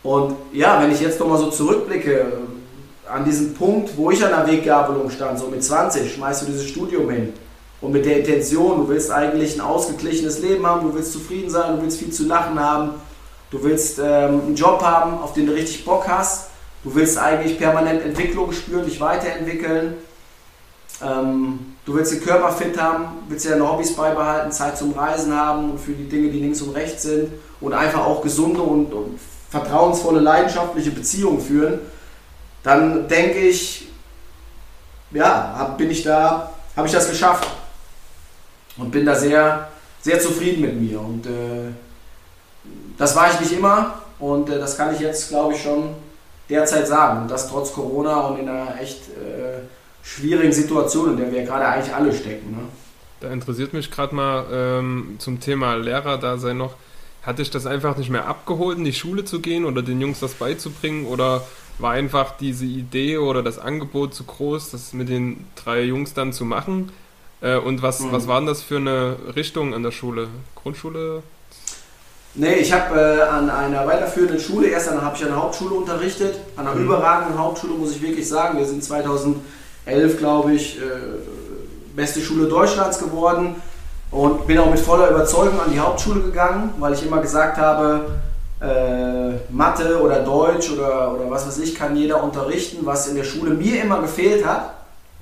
Und 0.03 0.35
ja, 0.51 0.81
wenn 0.81 0.91
ich 0.91 0.99
jetzt 0.99 1.19
nochmal 1.19 1.37
so 1.37 1.49
zurückblicke, 1.49 2.19
äh, 2.19 3.09
an 3.09 3.25
diesen 3.25 3.53
Punkt, 3.53 3.97
wo 3.97 4.11
ich 4.11 4.23
an 4.23 4.31
der 4.31 4.47
Weggabelung 4.47 5.09
stand, 5.09 5.39
so 5.39 5.47
mit 5.47 5.63
20, 5.63 6.13
schmeißt 6.13 6.41
du 6.41 6.45
dieses 6.47 6.67
Studium 6.67 7.09
hin. 7.09 7.33
Und 7.83 7.91
mit 7.91 8.05
der 8.05 8.19
Intention, 8.19 8.77
du 8.77 8.87
willst 8.87 9.11
eigentlich 9.11 9.55
ein 9.55 9.61
ausgeglichenes 9.61 10.39
Leben 10.39 10.65
haben, 10.65 10.87
du 10.87 10.95
willst 10.95 11.11
zufrieden 11.11 11.49
sein, 11.49 11.75
du 11.75 11.81
willst 11.83 11.99
viel 11.99 12.11
zu 12.11 12.25
lachen 12.25 12.57
haben, 12.57 12.91
du 13.51 13.61
willst 13.61 13.99
ähm, 13.99 14.41
einen 14.45 14.55
Job 14.55 14.81
haben, 14.81 15.19
auf 15.19 15.33
den 15.33 15.47
du 15.47 15.53
richtig 15.53 15.83
Bock 15.83 16.07
hast, 16.07 16.49
du 16.85 16.95
willst 16.95 17.17
eigentlich 17.17 17.57
permanent 17.57 18.01
Entwicklung 18.01 18.53
spüren, 18.53 18.85
dich 18.85 19.01
weiterentwickeln 19.01 19.95
ähm, 21.01 21.75
du 21.85 21.95
willst 21.95 22.13
den 22.13 22.23
Körper 22.23 22.51
fit 22.51 22.79
haben, 22.79 23.05
willst 23.27 23.45
dir 23.45 23.51
deine 23.51 23.69
Hobbys 23.69 23.95
beibehalten, 23.95 24.51
Zeit 24.51 24.77
zum 24.77 24.93
Reisen 24.93 25.35
haben 25.35 25.71
und 25.71 25.79
für 25.79 25.91
die 25.91 26.07
Dinge, 26.07 26.29
die 26.29 26.39
links 26.39 26.61
und 26.61 26.75
rechts 26.75 27.03
sind 27.03 27.29
und 27.59 27.73
einfach 27.73 28.05
auch 28.05 28.21
gesunde 28.21 28.61
und, 28.61 28.93
und 28.93 29.19
vertrauensvolle, 29.49 30.19
leidenschaftliche 30.19 30.91
Beziehungen 30.91 31.41
führen, 31.41 31.79
dann 32.63 33.07
denke 33.07 33.39
ich, 33.39 33.89
ja, 35.11 35.75
bin 35.77 35.91
ich 35.91 36.03
da, 36.03 36.51
habe 36.75 36.87
ich 36.87 36.93
das 36.93 37.09
geschafft 37.09 37.47
und 38.77 38.91
bin 38.91 39.05
da 39.05 39.15
sehr, 39.15 39.69
sehr 40.01 40.19
zufrieden 40.19 40.61
mit 40.61 40.81
mir 40.81 40.99
und 40.99 41.25
äh, 41.25 41.71
das 42.97 43.15
war 43.15 43.31
ich 43.31 43.39
nicht 43.39 43.53
immer 43.53 44.01
und 44.19 44.49
äh, 44.49 44.59
das 44.59 44.77
kann 44.77 44.93
ich 44.93 44.99
jetzt, 44.99 45.29
glaube 45.29 45.53
ich, 45.53 45.61
schon 45.61 45.95
derzeit 46.49 46.87
sagen 46.87 47.23
und 47.23 47.31
das 47.31 47.49
trotz 47.49 47.73
Corona 47.73 48.27
und 48.27 48.39
in 48.39 48.49
einer 48.49 48.79
echt 48.79 49.09
äh, 49.09 49.61
schwierigen 50.03 50.51
Situation, 50.51 51.11
in 51.11 51.17
der 51.17 51.31
wir 51.31 51.43
gerade 51.43 51.65
eigentlich 51.65 51.93
alle 51.93 52.13
stecken. 52.13 52.51
Ne? 52.51 52.63
Da 53.21 53.31
interessiert 53.31 53.73
mich 53.73 53.89
gerade 53.89 54.13
mal 54.13 54.45
ähm, 54.51 55.15
zum 55.17 55.39
Thema 55.39 55.75
Lehrer 55.75 56.17
da 56.17 56.37
sei 56.37 56.53
noch. 56.53 56.75
Hatte 57.21 57.41
ich 57.41 57.49
das 57.49 57.65
einfach 57.65 57.95
nicht 57.95 58.09
mehr 58.09 58.27
abgeholt, 58.27 58.77
in 58.77 58.83
die 58.83 58.91
Schule 58.91 59.23
zu 59.23 59.39
gehen 59.39 59.63
oder 59.63 59.81
den 59.81 60.01
Jungs 60.01 60.19
das 60.19 60.33
beizubringen? 60.33 61.05
Oder 61.05 61.41
war 61.79 61.91
einfach 61.91 62.35
diese 62.35 62.65
Idee 62.65 63.17
oder 63.17 63.41
das 63.41 63.59
Angebot 63.59 64.13
zu 64.13 64.25
groß, 64.25 64.71
das 64.71 64.91
mit 64.91 65.07
den 65.07 65.45
drei 65.55 65.83
Jungs 65.83 66.13
dann 66.13 66.33
zu 66.33 66.43
machen? 66.43 66.91
Äh, 67.43 67.57
und 67.57 67.81
was, 67.81 67.99
mhm. 67.99 68.11
was 68.11 68.27
war 68.27 68.39
denn 68.39 68.47
das 68.47 68.63
für 68.63 68.77
eine 68.77 69.17
Richtung 69.35 69.73
an 69.73 69.83
der 69.83 69.91
Schule? 69.91 70.29
Grundschule? 70.55 71.21
Nee, 72.35 72.55
ich 72.55 72.71
habe 72.73 72.99
äh, 72.99 73.21
an 73.21 73.49
einer 73.49 73.85
weiterführenden 73.85 74.39
Schule, 74.39 74.67
erst 74.67 74.87
dann 74.87 75.01
habe 75.01 75.15
ich 75.15 75.23
an 75.23 75.29
der 75.29 75.43
Hauptschule 75.43 75.75
unterrichtet, 75.75 76.39
an 76.55 76.65
einer 76.65 76.75
mhm. 76.75 76.85
überragenden 76.85 77.37
Hauptschule 77.37 77.73
muss 77.73 77.91
ich 77.91 78.01
wirklich 78.01 78.27
sagen. 78.27 78.57
Wir 78.57 78.65
sind 78.65 78.83
2011, 78.83 80.17
glaube 80.17 80.53
ich, 80.53 80.79
äh, 80.79 80.81
beste 81.95 82.21
Schule 82.21 82.47
Deutschlands 82.47 82.97
geworden 82.97 83.55
und 84.09 84.47
bin 84.47 84.57
auch 84.57 84.71
mit 84.71 84.79
voller 84.79 85.09
Überzeugung 85.09 85.59
an 85.59 85.71
die 85.71 85.79
Hauptschule 85.79 86.21
gegangen, 86.21 86.73
weil 86.79 86.93
ich 86.93 87.05
immer 87.05 87.21
gesagt 87.21 87.57
habe, 87.57 88.21
äh, 88.61 89.53
Mathe 89.53 90.01
oder 90.01 90.21
Deutsch 90.21 90.71
oder, 90.71 91.13
oder 91.13 91.29
was 91.29 91.45
weiß 91.45 91.59
ich 91.59 91.75
kann 91.75 91.95
jeder 91.95 92.23
unterrichten. 92.23 92.85
Was 92.85 93.09
in 93.09 93.15
der 93.15 93.25
Schule 93.25 93.53
mir 93.53 93.83
immer 93.83 93.99
gefehlt 93.99 94.45
hat, 94.45 94.73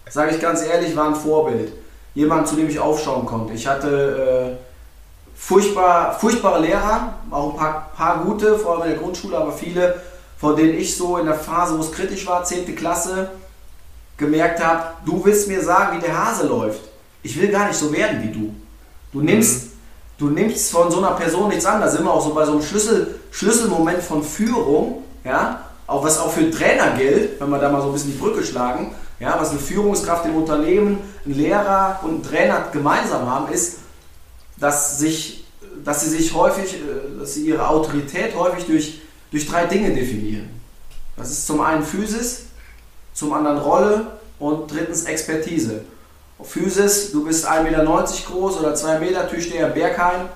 sage 0.08 0.36
ich 0.36 0.40
ganz 0.40 0.64
ehrlich, 0.64 0.96
war 0.96 1.08
ein 1.08 1.16
Vorbild. 1.16 1.74
Jemand, 2.14 2.48
zu 2.48 2.56
dem 2.56 2.70
ich 2.70 2.80
aufschauen 2.80 3.26
konnte. 3.26 3.54
Ich 3.54 3.68
hatte 3.68 4.58
äh, 4.58 5.36
furchtbar, 5.36 6.18
furchtbare 6.20 6.62
Lehrer, 6.62 7.14
auch 7.30 7.54
ein 7.54 7.58
paar, 7.58 7.92
paar 7.96 8.24
gute, 8.24 8.58
vor 8.58 8.74
allem 8.74 8.84
in 8.84 8.90
der 8.90 9.00
Grundschule, 9.00 9.38
aber 9.38 9.52
viele, 9.52 10.02
von 10.38 10.56
denen 10.56 10.74
ich 10.74 10.96
so 10.96 11.18
in 11.18 11.26
der 11.26 11.36
Phase, 11.36 11.78
wo 11.78 11.82
es 11.82 11.92
kritisch 11.92 12.28
war, 12.28 12.44
10. 12.44 12.76
Klasse, 12.76 13.30
gemerkt 14.18 14.64
habe, 14.64 14.84
du 15.06 15.24
willst 15.24 15.48
mir 15.48 15.64
sagen, 15.64 15.98
wie 15.98 16.02
der 16.02 16.26
Hase 16.26 16.48
läuft. 16.48 16.82
Ich 17.24 17.40
will 17.40 17.50
gar 17.50 17.68
nicht 17.68 17.78
so 17.78 17.92
werden 17.92 18.22
wie 18.24 18.32
du. 18.32 18.54
Du 19.12 19.22
nimmst, 19.22 19.64
mhm. 19.64 19.70
du 20.18 20.30
nimmst 20.30 20.72
von 20.72 20.90
so 20.90 21.00
einer 21.00 21.12
Person 21.12 21.50
nichts 21.50 21.66
an. 21.66 21.82
Da 21.82 21.90
sind 21.90 22.06
wir 22.06 22.14
auch 22.14 22.24
so 22.24 22.34
bei 22.34 22.46
so 22.46 22.54
einem 22.54 22.62
Schlüssel, 22.62 23.20
Schlüsselmoment 23.32 24.02
von 24.02 24.24
Führung, 24.24 25.04
ja, 25.24 25.62
auch 25.88 26.04
was 26.04 26.20
auch 26.20 26.32
für 26.32 26.50
Trainer 26.50 26.92
gilt, 26.98 27.40
wenn 27.40 27.50
wir 27.50 27.60
da 27.60 27.70
mal 27.70 27.82
so 27.82 27.88
ein 27.88 27.94
bisschen 27.94 28.14
die 28.14 28.18
Brücke 28.18 28.44
schlagen, 28.44 28.96
ja, 29.22 29.40
was 29.40 29.52
eine 29.52 29.60
Führungskraft 29.60 30.26
im 30.26 30.36
Unternehmen, 30.36 30.98
ein 31.26 31.34
Lehrer 31.36 32.00
und 32.04 32.16
ein 32.16 32.24
Trainer 32.24 32.70
gemeinsam 32.74 33.30
haben, 33.30 33.54
ist, 33.54 33.78
dass, 34.58 34.98
sich, 34.98 35.46
dass 35.86 36.02
sie 36.02 36.10
sich 36.10 36.34
häufig, 36.34 36.76
äh, 36.76 37.20
dass 37.20 37.36
sie 37.36 37.46
ihre 37.46 37.68
Autorität 37.68 38.36
häufig 38.36 38.66
durch, 38.66 39.02
durch 39.30 39.48
drei 39.48 39.68
Dinge 39.68 39.94
definieren. 39.94 40.50
Das 41.16 41.30
ist 41.30 41.46
zum 41.46 41.62
einen 41.62 41.84
Physis, 41.84 42.46
zum 43.14 43.32
anderen 43.34 43.60
Rolle 43.60 44.08
und 44.40 44.72
drittens 44.72 45.04
Expertise. 45.04 45.82
Physis, 46.42 47.12
du 47.12 47.24
bist 47.24 47.48
1,90 47.48 47.64
Meter 47.64 48.04
groß 48.28 48.60
oder 48.60 48.74
2 48.74 49.00
Meter, 49.00 49.30
Türsteher 49.30 49.68
Bergheim, 49.68 50.30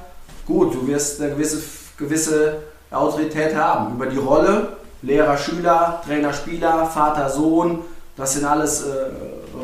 gut, 0.46 0.76
du 0.76 0.86
wirst 0.86 1.20
eine 1.20 1.32
gewisse, 1.32 1.64
gewisse 1.98 2.62
Autorität 2.92 3.56
haben. 3.56 3.96
Über 3.96 4.06
die 4.06 4.20
Rolle, 4.20 4.78
Lehrer, 5.02 5.38
Schüler, 5.38 6.04
Trainer, 6.06 6.34
Spieler, 6.34 6.86
Vater, 6.86 7.32
Sohn, 7.32 7.84
das 8.16 8.34
sind 8.34 8.46
alles 8.46 8.84
äh, 8.84 9.08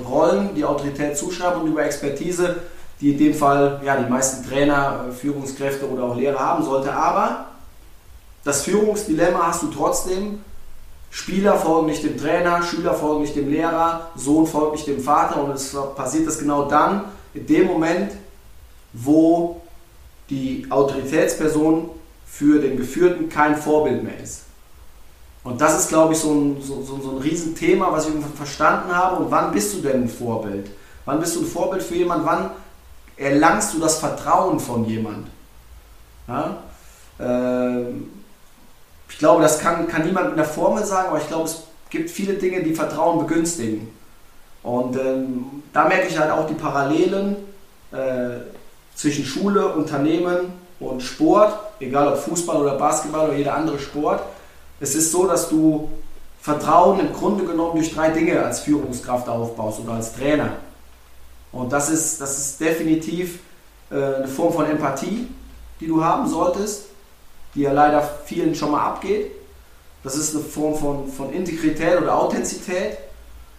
Rollen, 0.07 0.55
die 0.55 0.65
Autorität 0.65 1.17
zuschreiben 1.17 1.61
und 1.61 1.67
über 1.67 1.85
Expertise, 1.85 2.57
die 2.99 3.11
in 3.11 3.17
dem 3.17 3.33
Fall 3.33 3.81
ja, 3.83 3.95
die 3.95 4.09
meisten 4.09 4.47
Trainer, 4.47 5.05
äh, 5.09 5.11
Führungskräfte 5.11 5.89
oder 5.89 6.03
auch 6.03 6.15
Lehrer 6.15 6.39
haben 6.39 6.63
sollte. 6.63 6.93
Aber 6.93 7.45
das 8.43 8.63
Führungsdilemma 8.63 9.47
hast 9.47 9.63
du 9.63 9.67
trotzdem, 9.67 10.41
Spieler 11.09 11.57
folgen 11.57 11.87
nicht 11.87 12.03
dem 12.03 12.17
Trainer, 12.17 12.63
Schüler 12.63 12.93
folgen 12.93 13.21
nicht 13.21 13.35
dem 13.35 13.49
Lehrer, 13.49 14.11
Sohn 14.15 14.47
folgt 14.47 14.73
nicht 14.73 14.87
dem 14.87 15.01
Vater 15.01 15.43
und 15.43 15.51
es 15.51 15.75
passiert 15.95 16.27
das 16.27 16.39
genau 16.39 16.65
dann, 16.65 17.05
in 17.33 17.45
dem 17.45 17.67
Moment, 17.67 18.13
wo 18.93 19.61
die 20.29 20.67
Autoritätsperson 20.69 21.89
für 22.25 22.59
den 22.59 22.77
Geführten 22.77 23.29
kein 23.29 23.57
Vorbild 23.57 24.03
mehr 24.03 24.19
ist. 24.21 24.43
Und 25.43 25.59
das 25.59 25.79
ist, 25.79 25.89
glaube 25.89 26.13
ich, 26.13 26.19
so 26.19 26.31
ein, 26.31 26.61
so, 26.61 26.83
so, 26.83 26.99
so 27.01 27.11
ein 27.11 27.17
Riesenthema, 27.17 27.91
was 27.91 28.07
ich 28.07 28.13
verstanden 28.35 28.95
habe. 28.95 29.23
Und 29.23 29.31
wann 29.31 29.51
bist 29.51 29.73
du 29.73 29.81
denn 29.81 30.03
ein 30.03 30.09
Vorbild? 30.09 30.69
Wann 31.05 31.19
bist 31.19 31.35
du 31.35 31.41
ein 31.41 31.47
Vorbild 31.47 31.81
für 31.81 31.95
jemanden? 31.95 32.25
Wann 32.25 32.51
erlangst 33.17 33.73
du 33.73 33.79
das 33.79 33.97
Vertrauen 33.97 34.59
von 34.59 34.85
jemandem? 34.85 35.31
Ja? 36.27 36.57
Ähm, 37.19 38.11
ich 39.09 39.17
glaube, 39.17 39.41
das 39.41 39.59
kann, 39.59 39.87
kann 39.87 40.05
niemand 40.05 40.29
mit 40.29 40.33
einer 40.35 40.47
Formel 40.47 40.83
sagen, 40.85 41.09
aber 41.09 41.19
ich 41.19 41.27
glaube, 41.27 41.45
es 41.45 41.63
gibt 41.89 42.09
viele 42.09 42.35
Dinge, 42.35 42.63
die 42.63 42.73
Vertrauen 42.73 43.19
begünstigen. 43.25 43.93
Und 44.63 44.95
ähm, 44.95 45.63
da 45.73 45.87
merke 45.87 46.07
ich 46.07 46.19
halt 46.19 46.31
auch 46.31 46.47
die 46.47 46.53
Parallelen 46.53 47.35
äh, 47.91 48.41
zwischen 48.95 49.25
Schule, 49.25 49.73
Unternehmen 49.73 50.53
und 50.79 51.01
Sport, 51.01 51.53
egal 51.79 52.09
ob 52.09 52.17
Fußball 52.17 52.57
oder 52.57 52.75
Basketball 52.75 53.29
oder 53.29 53.37
jeder 53.37 53.55
andere 53.55 53.79
Sport. 53.79 54.21
Es 54.81 54.95
ist 54.95 55.11
so, 55.11 55.25
dass 55.25 55.47
du 55.47 55.89
Vertrauen 56.41 56.99
im 56.99 57.13
Grunde 57.13 57.45
genommen 57.45 57.75
durch 57.75 57.93
drei 57.93 58.09
Dinge 58.09 58.43
als 58.43 58.59
Führungskraft 58.61 59.29
aufbaust 59.29 59.79
oder 59.79 59.93
als 59.93 60.13
Trainer. 60.13 60.57
Und 61.53 61.71
das 61.71 61.89
ist, 61.89 62.19
das 62.19 62.37
ist 62.37 62.59
definitiv 62.59 63.39
äh, 63.89 63.95
eine 63.95 64.27
Form 64.27 64.51
von 64.51 64.65
Empathie, 64.65 65.27
die 65.79 65.87
du 65.87 66.03
haben 66.03 66.27
solltest 66.27 66.85
die 67.55 67.61
ja 67.61 67.71
leider 67.71 68.01
vielen 68.25 68.55
schon 68.55 68.71
mal 68.71 68.85
abgeht. 68.85 69.31
Das 70.03 70.15
ist 70.15 70.35
eine 70.35 70.43
Form 70.43 70.75
von, 70.75 71.07
von 71.11 71.31
Integrität 71.33 72.01
oder 72.01 72.17
Authentizität, 72.17 72.97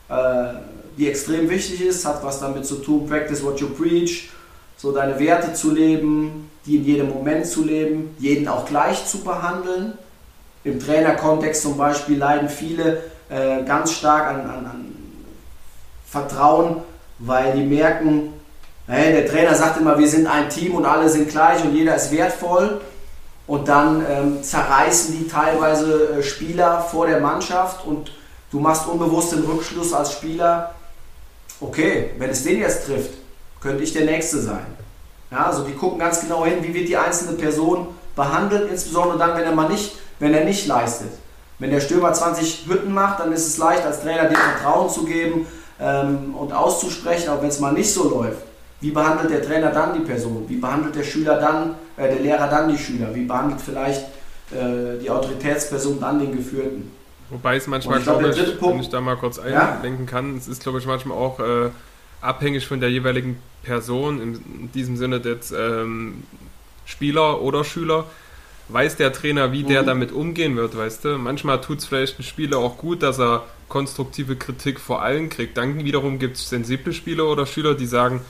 äh, 0.08 0.54
die 0.98 1.08
extrem 1.08 1.48
wichtig 1.48 1.80
ist, 1.82 2.04
hat 2.04 2.24
was 2.24 2.40
damit 2.40 2.66
zu 2.66 2.76
tun, 2.76 3.06
practice 3.06 3.44
what 3.44 3.60
you 3.60 3.68
preach, 3.68 4.30
so 4.76 4.92
deine 4.92 5.18
Werte 5.18 5.54
zu 5.54 5.70
leben, 5.70 6.50
die 6.66 6.76
in 6.76 6.84
jedem 6.84 7.08
Moment 7.10 7.46
zu 7.46 7.64
leben, 7.64 8.14
jeden 8.18 8.48
auch 8.48 8.66
gleich 8.66 9.06
zu 9.06 9.22
behandeln. 9.22 9.96
Im 10.64 10.78
Trainerkontext 10.78 11.62
zum 11.62 11.76
Beispiel 11.76 12.18
leiden 12.18 12.48
viele 12.48 13.02
äh, 13.28 13.64
ganz 13.64 13.92
stark 13.92 14.28
an, 14.28 14.40
an, 14.42 14.66
an 14.66 14.92
Vertrauen, 16.06 16.82
weil 17.18 17.52
die 17.54 17.64
merken, 17.64 18.34
hey, 18.86 19.12
der 19.12 19.26
Trainer 19.26 19.54
sagt 19.54 19.80
immer, 19.80 19.98
wir 19.98 20.08
sind 20.08 20.26
ein 20.26 20.48
Team 20.48 20.74
und 20.74 20.84
alle 20.84 21.08
sind 21.08 21.28
gleich 21.28 21.64
und 21.64 21.74
jeder 21.74 21.96
ist 21.96 22.12
wertvoll. 22.12 22.80
Und 23.46 23.66
dann 23.66 24.04
ähm, 24.08 24.42
zerreißen 24.42 25.18
die 25.18 25.26
teilweise 25.26 26.18
äh, 26.18 26.22
Spieler 26.22 26.80
vor 26.80 27.06
der 27.06 27.20
Mannschaft 27.20 27.84
und 27.84 28.12
du 28.52 28.60
machst 28.60 28.86
unbewusst 28.86 29.32
den 29.32 29.44
Rückschluss 29.44 29.92
als 29.92 30.12
Spieler, 30.12 30.74
okay, 31.60 32.10
wenn 32.18 32.30
es 32.30 32.44
den 32.44 32.60
jetzt 32.60 32.86
trifft, 32.86 33.14
könnte 33.60 33.82
ich 33.82 33.92
der 33.92 34.04
Nächste 34.04 34.40
sein. 34.40 34.66
Ja, 35.30 35.46
also 35.46 35.64
die 35.64 35.72
gucken 35.72 35.98
ganz 35.98 36.20
genau 36.20 36.44
hin, 36.44 36.58
wie 36.60 36.74
wird 36.74 36.88
die 36.88 36.96
einzelne 36.96 37.32
Person 37.32 37.88
behandelt, 38.14 38.70
insbesondere 38.70 39.18
dann, 39.18 39.36
wenn 39.36 39.44
er 39.44 39.54
mal 39.54 39.68
nicht, 39.68 39.96
wenn 40.18 40.34
er 40.34 40.44
nicht 40.44 40.66
leistet. 40.66 41.10
Wenn 41.58 41.70
der 41.70 41.80
Stürmer 41.80 42.12
20 42.12 42.66
Hütten 42.68 42.92
macht, 42.92 43.20
dann 43.20 43.32
ist 43.32 43.46
es 43.46 43.58
leicht, 43.58 43.84
als 43.84 44.02
Trainer 44.02 44.24
dem 44.24 44.36
Vertrauen 44.36 44.90
zu 44.90 45.04
geben 45.04 45.46
ähm, 45.80 46.34
und 46.34 46.52
auszusprechen, 46.52 47.30
auch 47.30 47.40
wenn 47.40 47.48
es 47.48 47.60
mal 47.60 47.72
nicht 47.72 47.92
so 47.92 48.08
läuft. 48.08 48.42
Wie 48.80 48.90
behandelt 48.90 49.30
der 49.30 49.42
Trainer 49.42 49.70
dann 49.70 49.94
die 49.94 50.00
Person? 50.00 50.44
Wie 50.48 50.56
behandelt 50.56 50.96
der 50.96 51.04
Schüler 51.04 51.38
dann, 51.38 51.76
äh, 51.96 52.08
der 52.08 52.20
Lehrer 52.20 52.48
dann 52.48 52.68
die 52.68 52.76
Schüler? 52.76 53.14
Wie 53.14 53.24
behandelt 53.24 53.60
vielleicht 53.60 54.02
äh, 54.50 54.98
die 55.00 55.08
Autoritätsperson 55.08 56.00
dann 56.00 56.18
den 56.18 56.36
Geführten? 56.36 56.90
Wobei 57.30 57.56
es 57.56 57.66
manchmal, 57.66 57.98
ich 57.98 58.04
glaube, 58.04 58.28
ich, 58.28 58.60
wenn 58.60 58.80
ich 58.80 58.90
da 58.90 59.00
mal 59.00 59.16
kurz 59.16 59.38
einlenken 59.38 60.04
ja? 60.06 60.10
kann, 60.10 60.36
es 60.36 60.48
ist, 60.48 60.62
glaube 60.62 60.80
ich, 60.80 60.86
manchmal 60.86 61.16
auch 61.16 61.38
äh, 61.38 61.70
abhängig 62.20 62.66
von 62.66 62.80
der 62.80 62.90
jeweiligen 62.90 63.38
Person, 63.62 64.20
in 64.20 64.70
diesem 64.72 64.96
Sinne 64.96 65.20
jetzt 65.24 65.52
ähm, 65.56 66.24
Spieler 66.84 67.40
oder 67.40 67.64
Schüler, 67.64 68.04
weiß 68.72 68.96
der 68.96 69.12
Trainer, 69.12 69.52
wie 69.52 69.64
mhm. 69.64 69.68
der 69.68 69.82
damit 69.82 70.12
umgehen 70.12 70.56
wird, 70.56 70.76
weißt 70.76 71.04
du? 71.04 71.18
Manchmal 71.18 71.60
tut 71.60 71.78
es 71.78 71.86
vielleicht 71.86 72.18
ein 72.18 72.22
Spieler 72.22 72.58
auch 72.58 72.78
gut, 72.78 73.02
dass 73.02 73.18
er 73.18 73.46
konstruktive 73.68 74.36
Kritik 74.36 74.80
vor 74.80 75.02
allen 75.02 75.28
kriegt. 75.28 75.56
Dann 75.56 75.84
wiederum 75.84 76.18
gibt 76.18 76.36
es 76.36 76.48
sensible 76.48 76.92
Spieler 76.92 77.26
oder 77.26 77.46
Schüler, 77.46 77.74
die 77.74 77.86
sagen, 77.86 78.20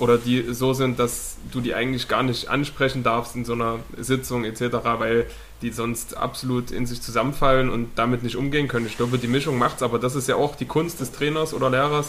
oder 0.00 0.18
die 0.18 0.52
so 0.52 0.72
sind, 0.72 0.98
dass 0.98 1.36
du 1.52 1.60
die 1.60 1.74
eigentlich 1.74 2.08
gar 2.08 2.22
nicht 2.22 2.48
ansprechen 2.48 3.02
darfst 3.02 3.36
in 3.36 3.44
so 3.44 3.52
einer 3.52 3.80
Sitzung 3.98 4.44
etc., 4.44 4.78
weil 4.98 5.26
die 5.62 5.70
sonst 5.70 6.16
absolut 6.16 6.70
in 6.70 6.86
sich 6.86 7.02
zusammenfallen 7.02 7.68
und 7.68 7.90
damit 7.96 8.22
nicht 8.22 8.36
umgehen 8.36 8.66
können. 8.66 8.86
Ich 8.86 8.96
glaube, 8.96 9.18
die 9.18 9.28
Mischung 9.28 9.58
macht 9.58 9.76
es, 9.76 9.82
aber 9.82 9.98
das 9.98 10.16
ist 10.16 10.26
ja 10.26 10.36
auch 10.36 10.56
die 10.56 10.64
Kunst 10.64 11.00
des 11.00 11.12
Trainers 11.12 11.52
oder 11.52 11.68
Lehrers, 11.68 12.08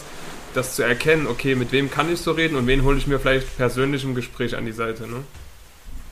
das 0.54 0.74
zu 0.74 0.82
erkennen, 0.82 1.26
okay, 1.26 1.54
mit 1.54 1.70
wem 1.70 1.90
kann 1.90 2.12
ich 2.12 2.20
so 2.20 2.32
reden 2.32 2.56
und 2.56 2.66
wen 2.66 2.82
hole 2.82 2.96
ich 2.96 3.06
mir 3.06 3.18
vielleicht 3.18 3.56
persönlich 3.58 4.04
im 4.04 4.14
Gespräch 4.14 4.56
an 4.56 4.64
die 4.64 4.72
Seite. 4.72 5.06
Ne? 5.06 5.18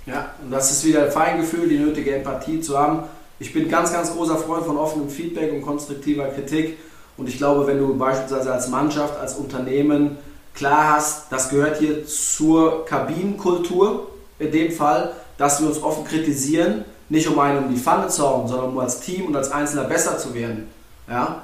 Ja, 0.07 0.31
und 0.43 0.51
das 0.51 0.71
ist 0.71 0.85
wieder 0.85 1.05
ein 1.05 1.11
Feingefühl, 1.11 1.69
die 1.69 1.79
nötige 1.79 2.15
Empathie 2.15 2.61
zu 2.61 2.79
haben. 2.79 3.05
Ich 3.39 3.53
bin 3.53 3.69
ganz, 3.69 3.93
ganz 3.93 4.13
großer 4.13 4.37
Freund 4.37 4.67
von 4.67 4.77
offenem 4.77 5.09
Feedback 5.09 5.53
und 5.53 5.63
konstruktiver 5.63 6.27
Kritik 6.29 6.79
Und 7.17 7.29
ich 7.29 7.39
glaube, 7.39 7.67
wenn 7.67 7.79
du 7.79 7.97
beispielsweise 7.97 8.53
als 8.53 8.69
Mannschaft, 8.69 9.19
als 9.19 9.35
Unternehmen 9.35 10.19
klar 10.55 10.97
hast, 10.97 11.31
das 11.31 11.51
gehört 11.51 11.79
hier 11.79 12.07
zur 12.07 12.85
Kabinenkultur 12.87 14.09
in 14.39 14.51
dem 14.51 14.73
Fall, 14.73 15.13
dass 15.39 15.61
wir 15.61 15.69
uns 15.69 15.83
offen 15.83 16.05
kritisieren, 16.05 16.85
nicht 17.09 17.29
um 17.29 17.39
einen 17.39 17.65
um 17.65 17.75
die 17.75 17.81
Pfanne 17.81 18.09
zu 18.09 18.27
hauen, 18.27 18.49
sondern 18.49 18.71
um 18.71 18.79
als 18.79 19.01
Team 19.01 19.27
und 19.27 19.37
als 19.37 19.51
Einzelner 19.51 19.85
besser 19.85 20.19
zu 20.19 20.35
werden, 20.35 20.69
ja, 21.09 21.43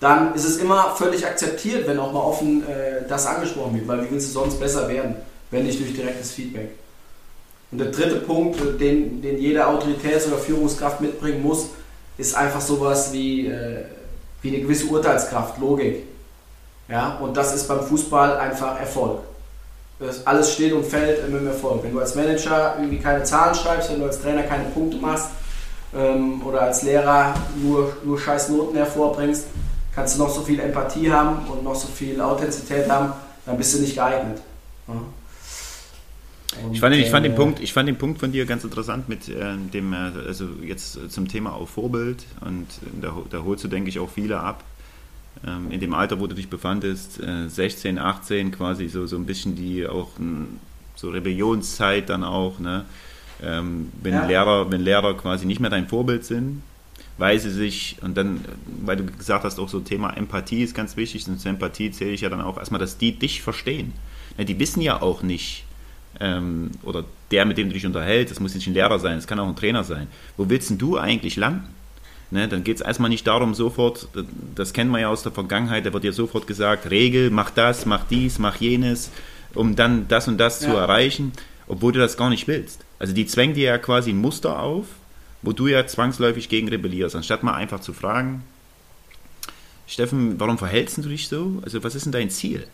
dann 0.00 0.34
ist 0.34 0.44
es 0.44 0.58
immer 0.58 0.94
völlig 0.96 1.26
akzeptiert, 1.26 1.86
wenn 1.88 1.98
auch 1.98 2.12
mal 2.12 2.20
offen 2.20 2.62
äh, 2.68 3.08
das 3.08 3.26
angesprochen 3.26 3.74
wird, 3.74 3.88
weil 3.88 4.04
wie 4.04 4.10
willst 4.10 4.28
du 4.28 4.32
sonst 4.32 4.60
besser 4.60 4.88
werden, 4.88 5.16
wenn 5.50 5.64
nicht 5.64 5.80
durch 5.80 5.94
direktes 5.94 6.32
Feedback. 6.32 6.70
Und 7.72 7.78
der 7.78 7.88
dritte 7.88 8.16
Punkt, 8.16 8.58
den, 8.80 9.20
den 9.22 9.38
jede 9.38 9.66
Autoritäts- 9.66 10.26
oder 10.28 10.38
Führungskraft 10.38 11.00
mitbringen 11.00 11.42
muss, 11.42 11.70
ist 12.18 12.34
einfach 12.36 12.60
sowas 12.60 13.12
wie, 13.12 13.48
äh, 13.48 13.84
wie 14.42 14.48
eine 14.48 14.60
gewisse 14.60 14.86
Urteilskraft, 14.86 15.58
Logik. 15.58 16.04
Ja, 16.88 17.18
und 17.20 17.36
das 17.36 17.54
ist 17.54 17.66
beim 17.66 17.82
Fußball 17.82 18.36
einfach 18.38 18.78
Erfolg. 18.78 19.18
Das 19.98 20.26
alles 20.26 20.52
steht 20.52 20.72
und 20.72 20.84
fällt 20.84 21.28
mit 21.28 21.40
dem 21.40 21.46
Erfolg. 21.48 21.82
Wenn 21.82 21.92
du 21.92 22.00
als 22.00 22.14
Manager 22.14 22.76
irgendwie 22.78 22.98
keine 22.98 23.24
Zahlen 23.24 23.54
schreibst, 23.54 23.90
wenn 23.90 24.00
du 24.00 24.06
als 24.06 24.20
Trainer 24.20 24.42
keine 24.42 24.64
Punkte 24.66 24.98
machst 24.98 25.28
ähm, 25.96 26.46
oder 26.46 26.62
als 26.62 26.82
Lehrer 26.82 27.34
nur, 27.56 27.96
nur 28.04 28.20
scheiß 28.20 28.50
Noten 28.50 28.76
hervorbringst, 28.76 29.46
kannst 29.94 30.16
du 30.16 30.22
noch 30.22 30.30
so 30.30 30.42
viel 30.42 30.60
Empathie 30.60 31.10
haben 31.10 31.48
und 31.50 31.64
noch 31.64 31.74
so 31.74 31.88
viel 31.88 32.20
Authentizität 32.20 32.88
haben, 32.88 33.14
dann 33.46 33.56
bist 33.56 33.74
du 33.74 33.78
nicht 33.78 33.94
geeignet. 33.94 34.38
Ja. 34.86 34.94
Und, 36.64 36.72
ich, 36.72 36.80
fand, 36.80 36.94
ich, 36.94 37.10
fand 37.10 37.24
den 37.24 37.32
äh, 37.32 37.36
Punkt, 37.36 37.60
ich 37.60 37.72
fand 37.72 37.88
den 37.88 37.96
Punkt 37.96 38.20
von 38.20 38.32
dir 38.32 38.46
ganz 38.46 38.64
interessant 38.64 39.08
mit 39.08 39.28
äh, 39.28 39.56
dem, 39.72 39.92
äh, 39.92 40.12
also 40.26 40.48
jetzt 40.62 41.10
zum 41.10 41.28
Thema 41.28 41.52
auch 41.52 41.68
Vorbild 41.68 42.24
und 42.40 42.66
da, 43.00 43.14
da 43.30 43.42
holst 43.42 43.64
du, 43.64 43.68
denke 43.68 43.88
ich, 43.88 43.98
auch 43.98 44.10
viele 44.10 44.40
ab. 44.40 44.64
Ähm, 45.46 45.70
in 45.70 45.80
dem 45.80 45.92
Alter, 45.92 46.18
wo 46.18 46.26
du 46.26 46.34
dich 46.34 46.48
befandest, 46.48 47.20
äh, 47.20 47.48
16, 47.48 47.98
18, 47.98 48.52
quasi 48.52 48.88
so, 48.88 49.06
so 49.06 49.16
ein 49.16 49.26
bisschen 49.26 49.54
die 49.54 49.86
auch 49.86 50.08
so 50.94 51.10
Rebellionszeit 51.10 52.08
dann 52.08 52.24
auch, 52.24 52.58
ne? 52.58 52.84
Ähm, 53.42 53.92
wenn, 54.02 54.14
ja. 54.14 54.26
Lehrer, 54.26 54.70
wenn 54.70 54.80
Lehrer 54.80 55.14
quasi 55.14 55.44
nicht 55.44 55.60
mehr 55.60 55.68
dein 55.68 55.88
Vorbild 55.88 56.24
sind, 56.24 56.62
weil 57.18 57.38
sie 57.38 57.50
sich, 57.50 57.96
und 58.00 58.16
dann, 58.16 58.42
weil 58.82 58.96
du 58.96 59.04
gesagt 59.04 59.44
hast, 59.44 59.58
auch 59.58 59.68
so 59.68 59.80
Thema 59.80 60.16
Empathie 60.16 60.62
ist 60.62 60.74
ganz 60.74 60.96
wichtig, 60.96 61.28
und 61.28 61.38
zur 61.38 61.50
Empathie 61.50 61.90
zähle 61.90 62.12
ich 62.12 62.22
ja 62.22 62.30
dann 62.30 62.40
auch 62.40 62.56
erstmal, 62.56 62.80
dass 62.80 62.96
die 62.96 63.12
dich 63.12 63.42
verstehen. 63.42 63.92
Ja, 64.38 64.44
die 64.44 64.58
wissen 64.58 64.80
ja 64.80 65.02
auch 65.02 65.22
nicht, 65.22 65.65
ähm, 66.20 66.70
oder 66.82 67.04
der, 67.30 67.44
mit 67.44 67.58
dem 67.58 67.68
du 67.68 67.74
dich 67.74 67.86
unterhältst, 67.86 68.32
das 68.32 68.40
muss 68.40 68.54
nicht 68.54 68.66
ein 68.66 68.74
Lehrer 68.74 68.98
sein, 68.98 69.16
das 69.16 69.26
kann 69.26 69.38
auch 69.38 69.48
ein 69.48 69.56
Trainer 69.56 69.84
sein. 69.84 70.06
Wo 70.36 70.48
willst 70.48 70.70
denn 70.70 70.78
du 70.78 70.98
eigentlich 70.98 71.36
landen? 71.36 71.74
Ne, 72.32 72.48
dann 72.48 72.64
geht 72.64 72.76
es 72.76 72.82
erstmal 72.82 73.08
nicht 73.08 73.24
darum, 73.26 73.54
sofort, 73.54 74.08
das 74.56 74.72
kennen 74.72 74.90
wir 74.90 74.98
ja 74.98 75.08
aus 75.08 75.22
der 75.22 75.30
Vergangenheit, 75.30 75.86
da 75.86 75.92
wird 75.92 76.02
dir 76.02 76.12
sofort 76.12 76.48
gesagt, 76.48 76.90
Regel, 76.90 77.30
mach 77.30 77.50
das, 77.50 77.86
mach 77.86 78.04
dies, 78.08 78.40
mach 78.40 78.56
jenes, 78.56 79.12
um 79.54 79.76
dann 79.76 80.08
das 80.08 80.26
und 80.26 80.36
das 80.38 80.60
ja. 80.60 80.70
zu 80.70 80.76
erreichen, 80.76 81.32
obwohl 81.68 81.92
du 81.92 82.00
das 82.00 82.16
gar 82.16 82.28
nicht 82.28 82.48
willst. 82.48 82.84
Also 82.98 83.12
die 83.12 83.26
zwängen 83.26 83.54
dir 83.54 83.68
ja 83.68 83.78
quasi 83.78 84.10
ein 84.10 84.18
Muster 84.18 84.58
auf, 84.60 84.86
wo 85.42 85.52
du 85.52 85.68
ja 85.68 85.86
zwangsläufig 85.86 86.48
gegen 86.48 86.68
rebellierst, 86.68 87.14
anstatt 87.14 87.44
mal 87.44 87.54
einfach 87.54 87.78
zu 87.78 87.92
fragen, 87.92 88.42
Steffen, 89.86 90.40
warum 90.40 90.58
verhältst 90.58 90.98
du 90.98 91.02
dich 91.02 91.28
so? 91.28 91.62
Also 91.62 91.84
was 91.84 91.94
ist 91.94 92.06
denn 92.06 92.12
dein 92.12 92.30
Ziel? 92.30 92.66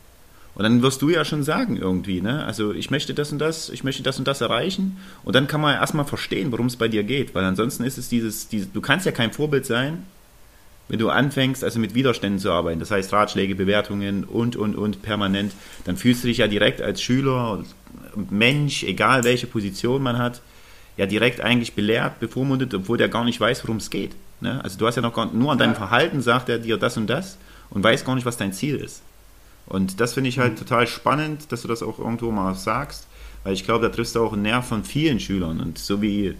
Und 0.54 0.64
dann 0.64 0.82
wirst 0.82 1.00
du 1.00 1.08
ja 1.08 1.24
schon 1.24 1.42
sagen 1.42 1.76
irgendwie, 1.76 2.20
ne? 2.20 2.44
Also 2.44 2.72
ich 2.72 2.90
möchte 2.90 3.14
das 3.14 3.32
und 3.32 3.38
das, 3.38 3.70
ich 3.70 3.84
möchte 3.84 4.02
das 4.02 4.18
und 4.18 4.28
das 4.28 4.42
erreichen. 4.42 4.98
Und 5.24 5.34
dann 5.34 5.46
kann 5.46 5.62
man 5.62 5.74
erstmal 5.74 6.04
verstehen, 6.04 6.52
worum 6.52 6.66
es 6.66 6.76
bei 6.76 6.88
dir 6.88 7.04
geht. 7.04 7.34
Weil 7.34 7.44
ansonsten 7.44 7.84
ist 7.84 7.96
es 7.96 8.08
dieses, 8.08 8.48
dieses, 8.48 8.70
du 8.70 8.80
kannst 8.82 9.06
ja 9.06 9.12
kein 9.12 9.32
Vorbild 9.32 9.64
sein, 9.64 10.04
wenn 10.88 10.98
du 10.98 11.08
anfängst, 11.08 11.64
also 11.64 11.78
mit 11.78 11.94
Widerständen 11.94 12.38
zu 12.38 12.50
arbeiten. 12.50 12.80
Das 12.80 12.90
heißt 12.90 13.12
Ratschläge, 13.14 13.54
Bewertungen 13.54 14.24
und, 14.24 14.56
und, 14.56 14.76
und 14.76 15.00
permanent. 15.00 15.52
Dann 15.84 15.96
fühlst 15.96 16.22
du 16.22 16.28
dich 16.28 16.38
ja 16.38 16.48
direkt 16.48 16.82
als 16.82 17.00
Schüler, 17.00 17.64
Mensch, 18.28 18.82
egal 18.84 19.24
welche 19.24 19.46
Position 19.46 20.02
man 20.02 20.18
hat, 20.18 20.42
ja 20.98 21.06
direkt 21.06 21.40
eigentlich 21.40 21.72
belehrt, 21.72 22.20
bevormundet, 22.20 22.74
obwohl 22.74 22.98
der 22.98 23.08
gar 23.08 23.24
nicht 23.24 23.40
weiß, 23.40 23.64
worum 23.64 23.78
es 23.78 23.88
geht. 23.88 24.10
Ne? 24.42 24.62
Also 24.62 24.78
du 24.78 24.86
hast 24.86 24.96
ja 24.96 25.02
noch 25.02 25.14
gar, 25.14 25.32
nur 25.32 25.50
an 25.50 25.56
deinem 25.56 25.74
Verhalten 25.74 26.20
sagt 26.20 26.50
er 26.50 26.58
dir 26.58 26.76
das 26.76 26.98
und 26.98 27.06
das 27.08 27.38
und 27.70 27.82
weiß 27.82 28.04
gar 28.04 28.14
nicht, 28.14 28.26
was 28.26 28.36
dein 28.36 28.52
Ziel 28.52 28.76
ist. 28.76 29.02
Und 29.66 30.00
das 30.00 30.14
finde 30.14 30.28
ich 30.28 30.38
halt 30.38 30.58
total 30.58 30.86
spannend, 30.86 31.50
dass 31.50 31.62
du 31.62 31.68
das 31.68 31.82
auch 31.82 31.98
irgendwo 31.98 32.30
mal 32.30 32.54
sagst, 32.54 33.06
weil 33.44 33.54
ich 33.54 33.64
glaube, 33.64 33.88
da 33.88 33.94
triffst 33.94 34.14
du 34.14 34.24
auch 34.24 34.32
einen 34.32 34.42
Nerv 34.42 34.66
von 34.66 34.84
vielen 34.84 35.20
Schülern. 35.20 35.60
Und 35.60 35.78
so 35.78 36.02
wie, 36.02 36.34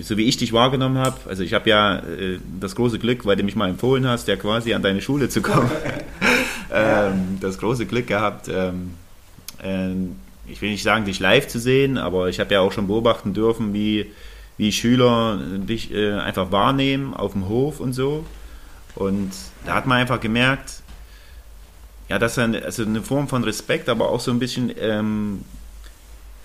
so 0.00 0.16
wie 0.16 0.24
ich 0.24 0.36
dich 0.36 0.52
wahrgenommen 0.52 0.98
habe, 0.98 1.16
also 1.28 1.42
ich 1.42 1.54
habe 1.54 1.70
ja 1.70 1.98
äh, 1.98 2.38
das 2.60 2.74
große 2.74 2.98
Glück, 2.98 3.24
weil 3.26 3.36
du 3.36 3.42
mich 3.42 3.56
mal 3.56 3.68
empfohlen 3.68 4.06
hast, 4.06 4.28
ja 4.28 4.36
quasi 4.36 4.74
an 4.74 4.82
deine 4.82 5.00
Schule 5.00 5.28
zu 5.28 5.42
kommen, 5.42 5.70
ähm, 6.72 7.38
das 7.40 7.58
große 7.58 7.86
Glück 7.86 8.06
gehabt, 8.06 8.48
ähm, 8.48 8.94
äh, 9.62 9.90
ich 10.46 10.60
will 10.60 10.70
nicht 10.70 10.82
sagen, 10.82 11.04
dich 11.04 11.20
live 11.20 11.48
zu 11.48 11.58
sehen, 11.58 11.98
aber 11.98 12.28
ich 12.28 12.40
habe 12.40 12.52
ja 12.54 12.60
auch 12.60 12.72
schon 12.72 12.88
beobachten 12.88 13.32
dürfen, 13.32 13.72
wie, 13.72 14.10
wie 14.58 14.72
Schüler 14.72 15.38
dich 15.38 15.92
äh, 15.92 16.12
einfach 16.12 16.50
wahrnehmen 16.50 17.14
auf 17.14 17.32
dem 17.32 17.48
Hof 17.48 17.80
und 17.80 17.92
so. 17.92 18.24
Und 18.94 19.30
da 19.64 19.74
hat 19.74 19.86
man 19.86 19.98
einfach 19.98 20.20
gemerkt, 20.20 20.81
ja, 22.08 22.18
das 22.18 22.32
ist 22.32 22.38
eine, 22.38 22.62
also 22.62 22.82
eine 22.82 23.02
Form 23.02 23.28
von 23.28 23.44
Respekt, 23.44 23.88
aber 23.88 24.10
auch 24.10 24.20
so 24.20 24.30
ein 24.30 24.38
bisschen, 24.38 24.72
ähm, 24.78 25.44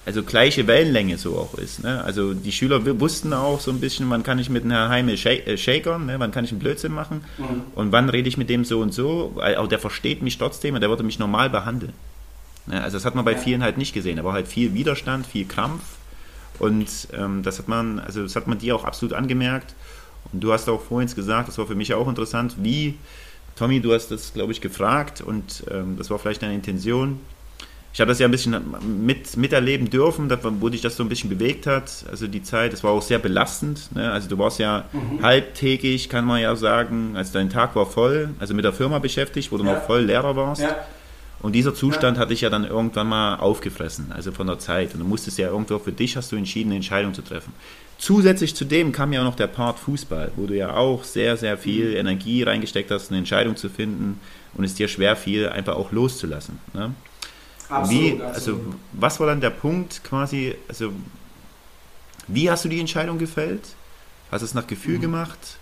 also 0.06 0.24
gleiche 0.24 0.67
Wellenlänge 0.67 1.17
so 1.17 1.38
auch 1.38 1.56
ist. 1.56 1.84
Ne? 1.84 2.02
Also 2.04 2.34
die 2.34 2.54
Schüler 2.54 2.86
wussten 3.00 3.34
auch 3.34 3.60
so 3.60 3.72
ein 3.72 3.82
bisschen, 3.82 4.10
wann 4.10 4.24
kann 4.24 4.39
ich 4.39 4.50
mit 4.50 4.63
einer 4.63 4.88
Heime 4.88 5.13
äh, 5.13 5.58
shakern, 5.58 6.06
ne? 6.06 6.15
wann 6.20 6.32
kann 6.32 6.46
ich 6.46 6.52
einen 6.52 6.60
Blödsinn 6.60 6.93
machen 6.93 7.26
mhm. 7.38 7.63
und 7.76 7.91
wann 7.91 8.10
rede 8.10 8.30
ich 8.30 8.38
mit 8.38 8.50
dem 8.50 8.63
so 8.63 8.80
und 8.80 8.93
so. 8.93 9.36
Auch 9.58 9.67
der 9.67 9.80
versteht 9.80 10.22
mich 10.22 10.38
trotzdem 10.38 10.76
und 10.76 10.82
der 10.82 10.89
würde 10.89 11.04
mich 11.04 11.20
normal 11.20 11.50
behandeln. 11.50 11.93
Ne? 12.67 12.82
Also 12.82 12.96
das 12.98 13.04
hat 13.04 13.15
man 13.15 13.26
bei 13.26 13.36
vielen 13.36 13.63
halt 13.63 13.78
nicht 13.78 13.93
gesehen. 13.93 14.15
Da 14.15 14.24
war 14.24 14.34
halt 14.34 14.48
viel 14.48 14.74
Widerstand, 14.74 15.28
viel 15.28 15.46
Krampf 15.46 15.84
und 16.60 16.88
ähm, 17.13 17.43
das 17.43 17.60
hat 17.60 17.67
man, 17.67 18.00
also 18.00 18.24
das 18.24 18.36
hat 18.36 18.48
man 18.48 18.60
dir 18.60 18.76
auch 18.76 18.86
absolut 18.86 19.13
angemerkt. 19.13 19.76
Und 20.32 20.43
du 20.43 20.52
hast 20.52 20.67
auch 20.70 20.82
vorhin 20.82 21.13
gesagt, 21.13 21.48
das 21.48 21.58
war 21.58 21.67
für 21.67 21.76
mich 21.76 21.93
auch 21.93 22.08
interessant, 22.08 22.56
wie 22.60 22.96
Tommy, 23.58 23.80
du 23.80 23.93
hast 23.93 24.10
das, 24.10 24.34
glaube 24.34 24.52
ich, 24.52 24.62
gefragt 24.62 25.22
und 25.22 25.63
ähm, 25.72 25.96
das 25.98 26.10
war 26.10 26.20
vielleicht 26.20 26.41
deine 26.41 26.54
Intention. 26.54 27.20
Ich 27.93 28.00
habe 28.00 28.10
das 28.10 28.20
ja 28.20 28.28
ein 28.28 28.32
bisschen 28.32 28.63
mit, 29.04 29.38
miterleben 29.38 29.89
dürfen, 29.89 30.30
wo 30.62 30.70
dich 30.70 30.82
das 30.82 30.98
so 30.98 31.04
ein 31.04 31.10
bisschen 31.10 31.32
bewegt 31.32 31.65
hat. 31.65 32.06
Also 32.12 32.28
die 32.28 32.43
Zeit, 32.43 32.72
das 32.72 32.84
war 32.84 32.91
auch 32.91 33.02
sehr 33.02 33.17
belastend. 33.17 33.96
Ne? 33.96 34.12
Also 34.12 34.30
du 34.30 34.38
warst 34.38 34.60
ja 34.60 34.86
mhm. 34.93 35.24
halbtägig, 35.24 36.08
kann 36.08 36.24
man 36.24 36.39
ja 36.39 36.56
sagen. 36.56 37.13
Also 37.15 37.34
dein 37.34 37.50
Tag 37.50 37.76
war 37.76 37.88
voll, 37.88 38.30
also 38.39 38.54
mit 38.54 38.65
der 38.65 38.74
Firma 38.74 39.00
beschäftigt, 39.00 39.52
wo 39.52 39.58
du 39.58 39.63
ja. 39.63 39.74
noch 39.74 39.84
voll 39.84 40.02
Lehrer 40.02 40.36
warst. 40.36 40.62
Ja. 40.62 40.76
Und 41.39 41.54
dieser 41.54 41.74
Zustand 41.74 42.17
ja. 42.17 42.22
hat 42.22 42.30
dich 42.30 42.41
ja 42.41 42.52
dann 42.52 42.65
irgendwann 42.65 43.10
mal 43.10 43.38
aufgefressen, 43.38 44.12
also 44.12 44.32
von 44.32 44.46
der 44.46 44.60
Zeit. 44.60 44.93
Und 44.93 45.00
du 45.00 45.06
musstest 45.06 45.39
ja 45.39 45.48
irgendwo 45.48 45.80
für 45.80 45.91
dich 45.91 46.15
hast 46.17 46.32
du 46.32 46.36
entschieden, 46.36 46.70
eine 46.70 46.76
Entscheidung 46.76 47.15
zu 47.15 47.24
treffen. 47.24 47.52
Zusätzlich 47.98 48.56
zu 48.56 48.64
dem 48.64 48.92
kam 48.92 49.12
ja 49.12 49.22
auch 49.22 49.26
noch 49.26 49.36
der 49.36 49.48
Part 49.48 49.80
Fußball, 49.80 50.32
wo 50.36 50.46
du 50.46 50.56
ja 50.56 50.76
auch 50.76 51.04
sehr, 51.04 51.36
sehr 51.36 51.58
viel 51.58 51.92
mhm. 51.92 51.98
Energie 51.98 52.44
reingesteckt 52.44 52.92
hast, 52.92 53.10
eine 53.10 53.18
Entscheidung 53.18 53.56
zu 53.56 53.70
finden 53.70 54.20
und 54.54 54.64
es 54.64 54.76
dir 54.76 54.88
schwer 54.88 55.16
fiel, 55.16 55.50
einfach 55.50 55.76
auch 55.76 55.92
loszulassen. 55.92 56.60
Ne? 56.74 56.94
Absolut, 57.70 58.02
wie, 58.02 58.22
absolut. 58.22 58.36
Also, 58.36 58.76
was 58.94 59.20
war 59.20 59.28
dann 59.28 59.42
der 59.42 59.50
Punkt 59.50 60.04
quasi, 60.04 60.56
also, 60.68 60.92
wie 62.28 62.52
hast 62.52 62.66
du 62.66 62.70
die 62.70 62.80
Entscheidung 62.80 63.18
gefällt? 63.18 63.64
Hast 64.32 64.42
du 64.42 64.46
es 64.46 64.54
nach 64.54 64.68
Gefühl 64.68 64.98
mhm. 64.98 65.02
gemacht? 65.02 65.58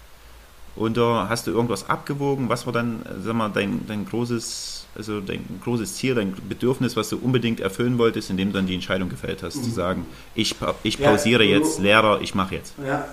Oder 0.76 1.30
hast 1.30 1.48
du 1.48 1.52
irgendwas 1.52 1.90
abgewogen? 1.90 2.50
Was 2.50 2.66
war 2.66 2.74
dann, 2.74 3.06
sag 3.24 3.34
mal, 3.34 3.50
dein, 3.50 3.88
dein 3.88 4.06
großes 4.06 4.85
also 4.96 5.20
dein 5.20 5.44
großes 5.64 5.96
Ziel, 5.96 6.16
dein 6.16 6.34
Bedürfnis, 6.48 6.96
was 6.96 7.10
du 7.10 7.18
unbedingt 7.18 7.60
erfüllen 7.60 7.98
wolltest, 7.98 8.30
indem 8.30 8.52
du 8.52 8.58
dann 8.58 8.68
die 8.68 8.76
Entscheidung 8.76 9.10
gefällt 9.10 9.44
hast, 9.44 9.58
mhm. 9.58 9.64
zu 9.64 9.70
sagen, 9.72 10.06
ich, 10.34 10.56
ich 10.84 11.02
pausiere 11.02 11.44
ja, 11.44 11.58
jetzt, 11.58 11.80
Lehrer, 11.80 12.22
ich 12.22 12.36
mache 12.36 12.56
jetzt. 12.56 12.74
Ja, 12.86 13.06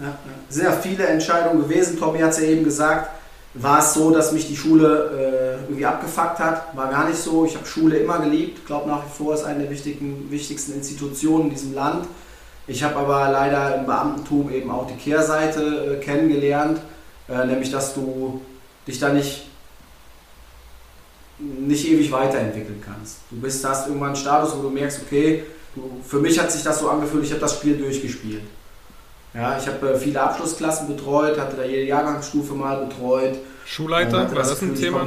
ja, 0.00 0.18
sehr 0.48 0.72
viele 0.72 1.06
Entscheidungen 1.06 1.62
gewesen. 1.62 1.98
Tommy 1.98 2.20
hat 2.20 2.30
es 2.30 2.40
ja 2.40 2.46
eben 2.46 2.64
gesagt, 2.64 3.10
war 3.54 3.80
es 3.80 3.94
so, 3.94 4.10
dass 4.10 4.32
mich 4.32 4.46
die 4.46 4.56
Schule 4.56 5.58
äh, 5.58 5.64
irgendwie 5.64 5.86
abgefuckt 5.86 6.38
hat. 6.38 6.76
War 6.76 6.90
gar 6.90 7.08
nicht 7.08 7.18
so. 7.18 7.44
Ich 7.44 7.56
habe 7.56 7.66
Schule 7.66 7.96
immer 7.96 8.18
geliebt. 8.18 8.58
Ich 8.58 8.66
glaube 8.66 8.88
nach 8.88 9.04
wie 9.04 9.10
vor 9.10 9.34
ist 9.34 9.44
eine 9.44 9.62
der 9.62 9.70
wichtigen, 9.70 10.30
wichtigsten 10.30 10.74
Institutionen 10.74 11.44
in 11.44 11.50
diesem 11.50 11.74
Land. 11.74 12.06
Ich 12.66 12.82
habe 12.82 12.96
aber 12.96 13.30
leider 13.32 13.76
im 13.76 13.86
Beamtentum 13.86 14.52
eben 14.52 14.70
auch 14.70 14.86
die 14.86 14.94
Kehrseite 14.94 15.96
äh, 15.96 16.04
kennengelernt, 16.04 16.78
äh, 17.28 17.46
nämlich 17.46 17.70
dass 17.70 17.94
du 17.94 18.42
dich 18.86 18.98
da 19.00 19.08
nicht 19.08 19.46
nicht 21.38 21.86
ewig 21.88 22.10
weiterentwickeln 22.10 22.82
kannst. 22.84 23.18
Du 23.30 23.40
bist, 23.40 23.64
hast 23.66 23.86
irgendwann 23.86 24.08
einen 24.08 24.16
Status, 24.16 24.56
wo 24.56 24.62
du 24.62 24.70
merkst, 24.70 25.00
okay, 25.06 25.44
du, 25.74 25.82
für 26.06 26.18
mich 26.18 26.38
hat 26.38 26.50
sich 26.50 26.62
das 26.62 26.80
so 26.80 26.88
angefühlt, 26.88 27.24
ich 27.24 27.30
habe 27.30 27.40
das 27.40 27.54
Spiel 27.54 27.76
durchgespielt. 27.76 28.42
Ja, 29.34 29.58
ich 29.58 29.66
habe 29.66 29.90
äh, 29.90 29.98
viele 29.98 30.20
Abschlussklassen 30.20 30.88
betreut, 30.88 31.38
hatte 31.38 31.56
da 31.56 31.64
jede 31.64 31.84
Jahrgangsstufe 31.84 32.54
mal 32.54 32.86
betreut. 32.86 33.38
Schulleiter, 33.64 34.28
war 34.28 34.34
das, 34.34 34.50
das 34.50 34.62
ein 34.62 34.74
Thema? 34.74 35.06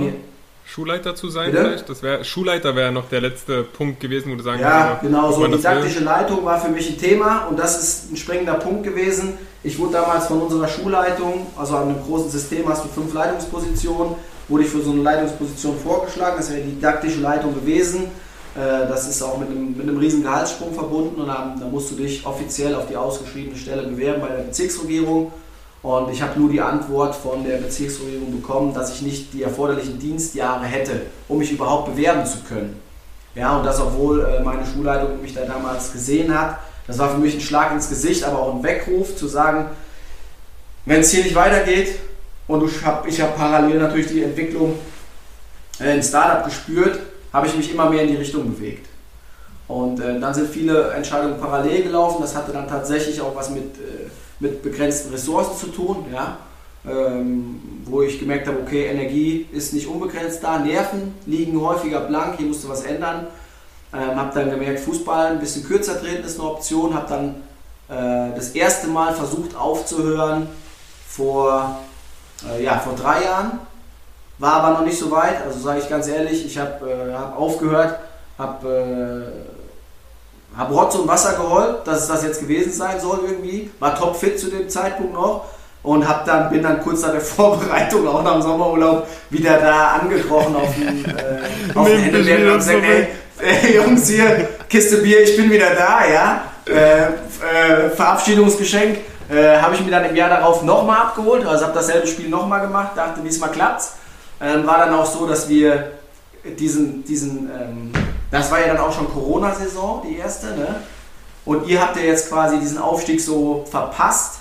Schulleiter 0.65 1.15
zu 1.15 1.29
sein 1.29 1.51
Bitte? 1.51 1.65
vielleicht? 1.65 1.89
Das 1.89 2.01
wäre 2.01 2.23
Schulleiter 2.23 2.75
wäre 2.75 2.91
noch 2.93 3.09
der 3.09 3.19
letzte 3.19 3.63
Punkt 3.63 3.99
gewesen, 3.99 4.31
wo 4.31 4.35
du 4.35 4.43
sagen 4.43 4.61
Ja, 4.61 4.87
kannst, 4.99 5.01
genau 5.01 5.31
so. 5.31 5.45
Didaktische. 5.45 6.01
Leitung 6.01 6.45
war 6.45 6.61
für 6.61 6.69
mich 6.69 6.87
ein 6.89 6.97
Thema 6.97 7.47
und 7.47 7.59
das 7.59 7.81
ist 7.81 8.11
ein 8.11 8.15
springender 8.15 8.53
Punkt 8.53 8.83
gewesen. 8.83 9.37
Ich 9.63 9.77
wurde 9.77 9.93
damals 9.93 10.27
von 10.27 10.41
unserer 10.41 10.67
Schulleitung, 10.67 11.47
also 11.57 11.75
an 11.75 11.89
einem 11.89 12.03
großen 12.03 12.29
System 12.29 12.69
hast 12.69 12.85
du 12.85 12.89
fünf 12.89 13.13
Leitungspositionen, 13.13 14.15
wurde 14.51 14.63
ich 14.65 14.69
für 14.69 14.81
so 14.81 14.91
eine 14.91 15.01
Leitungsposition 15.01 15.77
vorgeschlagen. 15.79 16.35
Das 16.37 16.51
wäre 16.51 16.61
die 16.61 16.71
didaktische 16.71 17.21
Leitung 17.21 17.55
gewesen. 17.55 18.03
Äh, 18.55 18.87
das 18.87 19.07
ist 19.07 19.21
auch 19.21 19.37
mit 19.37 19.49
einem, 19.49 19.75
mit 19.75 19.87
einem 19.87 19.97
riesen 19.97 20.21
Gehaltssprung 20.21 20.73
verbunden 20.73 21.21
und 21.21 21.27
da, 21.27 21.55
da 21.57 21.65
musst 21.65 21.91
du 21.91 21.95
dich 21.95 22.25
offiziell 22.25 22.75
auf 22.75 22.87
die 22.87 22.97
ausgeschriebene 22.97 23.57
Stelle 23.57 23.83
bewerben 23.83 24.21
bei 24.21 24.27
der 24.27 24.43
Bezirksregierung. 24.43 25.31
Und 25.81 26.11
ich 26.11 26.21
habe 26.21 26.39
nur 26.39 26.51
die 26.51 26.61
Antwort 26.61 27.15
von 27.15 27.43
der 27.43 27.57
Bezirksregierung 27.57 28.31
bekommen, 28.39 28.73
dass 28.73 28.93
ich 28.93 29.01
nicht 29.01 29.33
die 29.33 29.41
erforderlichen 29.41 29.97
Dienstjahre 29.97 30.65
hätte, 30.65 31.01
um 31.27 31.39
mich 31.39 31.51
überhaupt 31.51 31.95
bewerben 31.95 32.23
zu 32.25 32.39
können. 32.47 32.79
Ja, 33.33 33.57
und 33.57 33.65
das, 33.65 33.79
obwohl 33.79 34.23
äh, 34.25 34.43
meine 34.43 34.65
Schulleitung 34.65 35.21
mich 35.21 35.33
da 35.33 35.45
damals 35.45 35.93
gesehen 35.93 36.37
hat. 36.37 36.59
Das 36.85 36.99
war 36.99 37.09
für 37.09 37.17
mich 37.17 37.33
ein 37.33 37.41
Schlag 37.41 37.71
ins 37.71 37.87
Gesicht, 37.87 38.25
aber 38.25 38.39
auch 38.39 38.53
ein 38.53 38.63
Weckruf 38.63 39.15
zu 39.15 39.27
sagen, 39.27 39.67
wenn 40.85 40.99
es 40.99 41.11
hier 41.11 41.23
nicht 41.23 41.35
weitergeht, 41.35 41.95
und 42.51 42.63
ich 42.69 42.85
habe 42.85 43.09
ich 43.09 43.21
hab 43.21 43.37
parallel 43.37 43.79
natürlich 43.79 44.07
die 44.07 44.23
Entwicklung 44.23 44.77
äh, 45.79 45.95
in 45.95 46.03
Startup 46.03 46.45
gespürt, 46.45 46.99
habe 47.33 47.47
ich 47.47 47.55
mich 47.55 47.71
immer 47.71 47.89
mehr 47.89 48.03
in 48.03 48.09
die 48.09 48.15
Richtung 48.15 48.53
bewegt. 48.53 48.87
Und 49.67 50.01
äh, 50.01 50.19
dann 50.19 50.33
sind 50.33 50.49
viele 50.49 50.91
Entscheidungen 50.91 51.39
parallel 51.39 51.83
gelaufen. 51.83 52.21
Das 52.21 52.35
hatte 52.35 52.51
dann 52.51 52.67
tatsächlich 52.67 53.21
auch 53.21 53.35
was 53.35 53.49
mit 53.49 53.77
äh, 53.77 54.09
mit 54.41 54.63
begrenzten 54.63 55.11
Ressourcen 55.11 55.55
zu 55.55 55.67
tun, 55.67 56.05
ja, 56.11 56.37
ähm, 56.85 57.61
wo 57.85 58.01
ich 58.01 58.19
gemerkt 58.19 58.47
habe, 58.47 58.59
okay, 58.59 58.87
Energie 58.87 59.47
ist 59.51 59.73
nicht 59.73 59.87
unbegrenzt 59.87 60.43
da, 60.43 60.57
Nerven 60.59 61.13
liegen 61.27 61.61
häufiger 61.61 62.01
blank, 62.01 62.37
hier 62.37 62.47
musste 62.47 62.67
was 62.67 62.83
ändern. 62.83 63.27
Ähm, 63.93 64.15
habe 64.15 64.31
dann 64.33 64.49
gemerkt, 64.49 64.79
Fußball 64.79 65.33
ein 65.33 65.39
bisschen 65.39 65.63
kürzer 65.63 65.99
treten 65.99 66.25
ist 66.25 66.39
eine 66.39 66.49
Option, 66.49 66.93
habe 66.93 67.07
dann 67.07 67.35
äh, 67.89 68.35
das 68.35 68.49
erste 68.49 68.87
Mal 68.87 69.13
versucht 69.13 69.55
aufzuhören 69.55 70.47
vor, 71.07 71.79
äh, 72.49 72.63
ja, 72.63 72.79
vor 72.79 72.95
drei 72.95 73.23
Jahren, 73.23 73.59
war 74.39 74.53
aber 74.53 74.79
noch 74.79 74.85
nicht 74.85 74.97
so 74.97 75.11
weit, 75.11 75.43
also 75.45 75.59
sage 75.59 75.79
ich 75.79 75.89
ganz 75.89 76.07
ehrlich, 76.07 76.45
ich 76.45 76.57
habe 76.57 76.89
äh, 76.89 77.13
hab 77.13 77.37
aufgehört, 77.37 77.99
habe 78.37 79.31
äh, 79.37 80.57
habe 80.57 80.73
Rotz 80.73 80.95
und 80.95 81.07
Wasser 81.07 81.33
geholt, 81.33 81.77
dass 81.85 82.01
es 82.01 82.07
das 82.07 82.23
jetzt 82.23 82.41
gewesen 82.41 82.71
sein 82.73 82.99
soll 82.99 83.19
irgendwie. 83.25 83.71
War 83.79 83.97
topfit 83.97 84.39
zu 84.39 84.49
dem 84.49 84.69
Zeitpunkt 84.69 85.13
noch. 85.13 85.45
Und 85.83 86.07
hab 86.07 86.25
dann, 86.25 86.51
bin 86.51 86.61
dann 86.61 86.81
kurz 86.81 87.01
nach 87.01 87.11
der 87.11 87.21
Vorbereitung 87.21 88.07
auch 88.07 88.21
nach 88.21 88.33
dem 88.33 88.41
Sommerurlaub 88.41 89.07
wieder 89.29 89.57
da 89.57 89.99
angekrochen 90.01 90.55
auf 90.55 90.75
den, 90.75 91.05
äh, 91.17 91.77
auf 91.77 91.89
Ende 91.89 92.51
und 92.51 92.57
gesagt, 92.57 92.83
ey, 92.83 93.07
ey, 93.39 93.75
Jungs 93.77 94.07
hier, 94.07 94.49
Kiste 94.69 94.97
Bier, 94.97 95.23
ich 95.23 95.35
bin 95.35 95.49
wieder 95.49 95.73
da, 95.73 96.05
ja. 96.07 96.43
Äh, 96.67 97.05
äh, 97.05 97.89
Verabschiedungsgeschenk 97.95 98.99
äh, 99.31 99.59
habe 99.59 99.75
ich 99.75 99.81
mir 99.83 99.91
dann 99.91 100.05
im 100.05 100.15
Jahr 100.15 100.29
darauf 100.29 100.61
nochmal 100.61 100.97
abgeholt, 100.97 101.45
also 101.45 101.63
habe 101.63 101.73
dasselbe 101.73 102.05
Spiel 102.05 102.29
nochmal 102.29 102.61
gemacht, 102.61 102.91
dachte, 102.95 103.21
diesmal 103.21 103.51
klappt's. 103.51 103.93
Ähm, 104.41 104.65
war 104.67 104.79
dann 104.79 104.93
auch 104.93 105.05
so, 105.05 105.27
dass 105.27 105.47
wir 105.47 105.91
diesen, 106.43 107.03
diesen 107.05 107.49
ähm, 107.49 107.91
das 108.31 108.49
war 108.49 108.61
ja 108.61 108.67
dann 108.67 108.77
auch 108.77 108.93
schon 108.93 109.11
Corona-Saison, 109.11 110.03
die 110.07 110.17
erste. 110.17 110.47
Ne? 110.47 110.75
Und 111.45 111.67
ihr 111.67 111.81
habt 111.81 111.97
ja 111.97 112.03
jetzt 112.03 112.29
quasi 112.29 112.59
diesen 112.59 112.77
Aufstieg 112.77 113.19
so 113.19 113.65
verpasst 113.69 114.39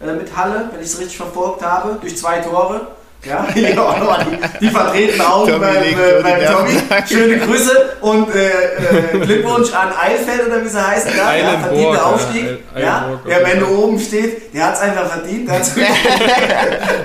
äh, 0.00 0.12
mit 0.12 0.34
Halle, 0.36 0.70
wenn 0.72 0.80
ich 0.80 0.86
es 0.86 0.98
richtig 0.98 1.18
verfolgt 1.18 1.62
habe, 1.62 1.98
durch 2.00 2.16
zwei 2.16 2.38
Tore. 2.38 2.88
Ja, 3.24 3.46
ja 3.54 4.20
die, 4.24 4.60
die 4.60 4.70
vertreten 4.70 5.20
Augen 5.20 5.50
Tommy 5.50 5.66
beim, 5.66 5.82
äh, 5.82 6.22
beim 6.22 6.46
Tommy. 6.46 7.06
Schöne 7.08 7.38
Grüße 7.38 7.96
und 8.00 8.34
äh, 8.34 8.48
äh, 8.48 9.18
Glückwunsch 9.18 9.72
an 9.72 9.88
Eilfeld 10.00 10.46
oder 10.46 10.64
wie 10.64 10.68
sie 10.68 10.86
heißen. 10.86 11.10
Ja, 11.16 11.32
der 11.32 11.52
hat 11.52 11.60
verdient 11.60 12.00
Aufstieg. 12.00 12.58
Ja, 12.74 12.80
ja, 12.80 13.20
ja, 13.26 13.36
wenn 13.42 13.60
du 13.60 13.66
oben 13.66 13.98
steht, 13.98 14.54
der 14.54 14.66
hat 14.66 14.74
es 14.74 14.80
einfach 14.80 15.06
verdient. 15.10 15.48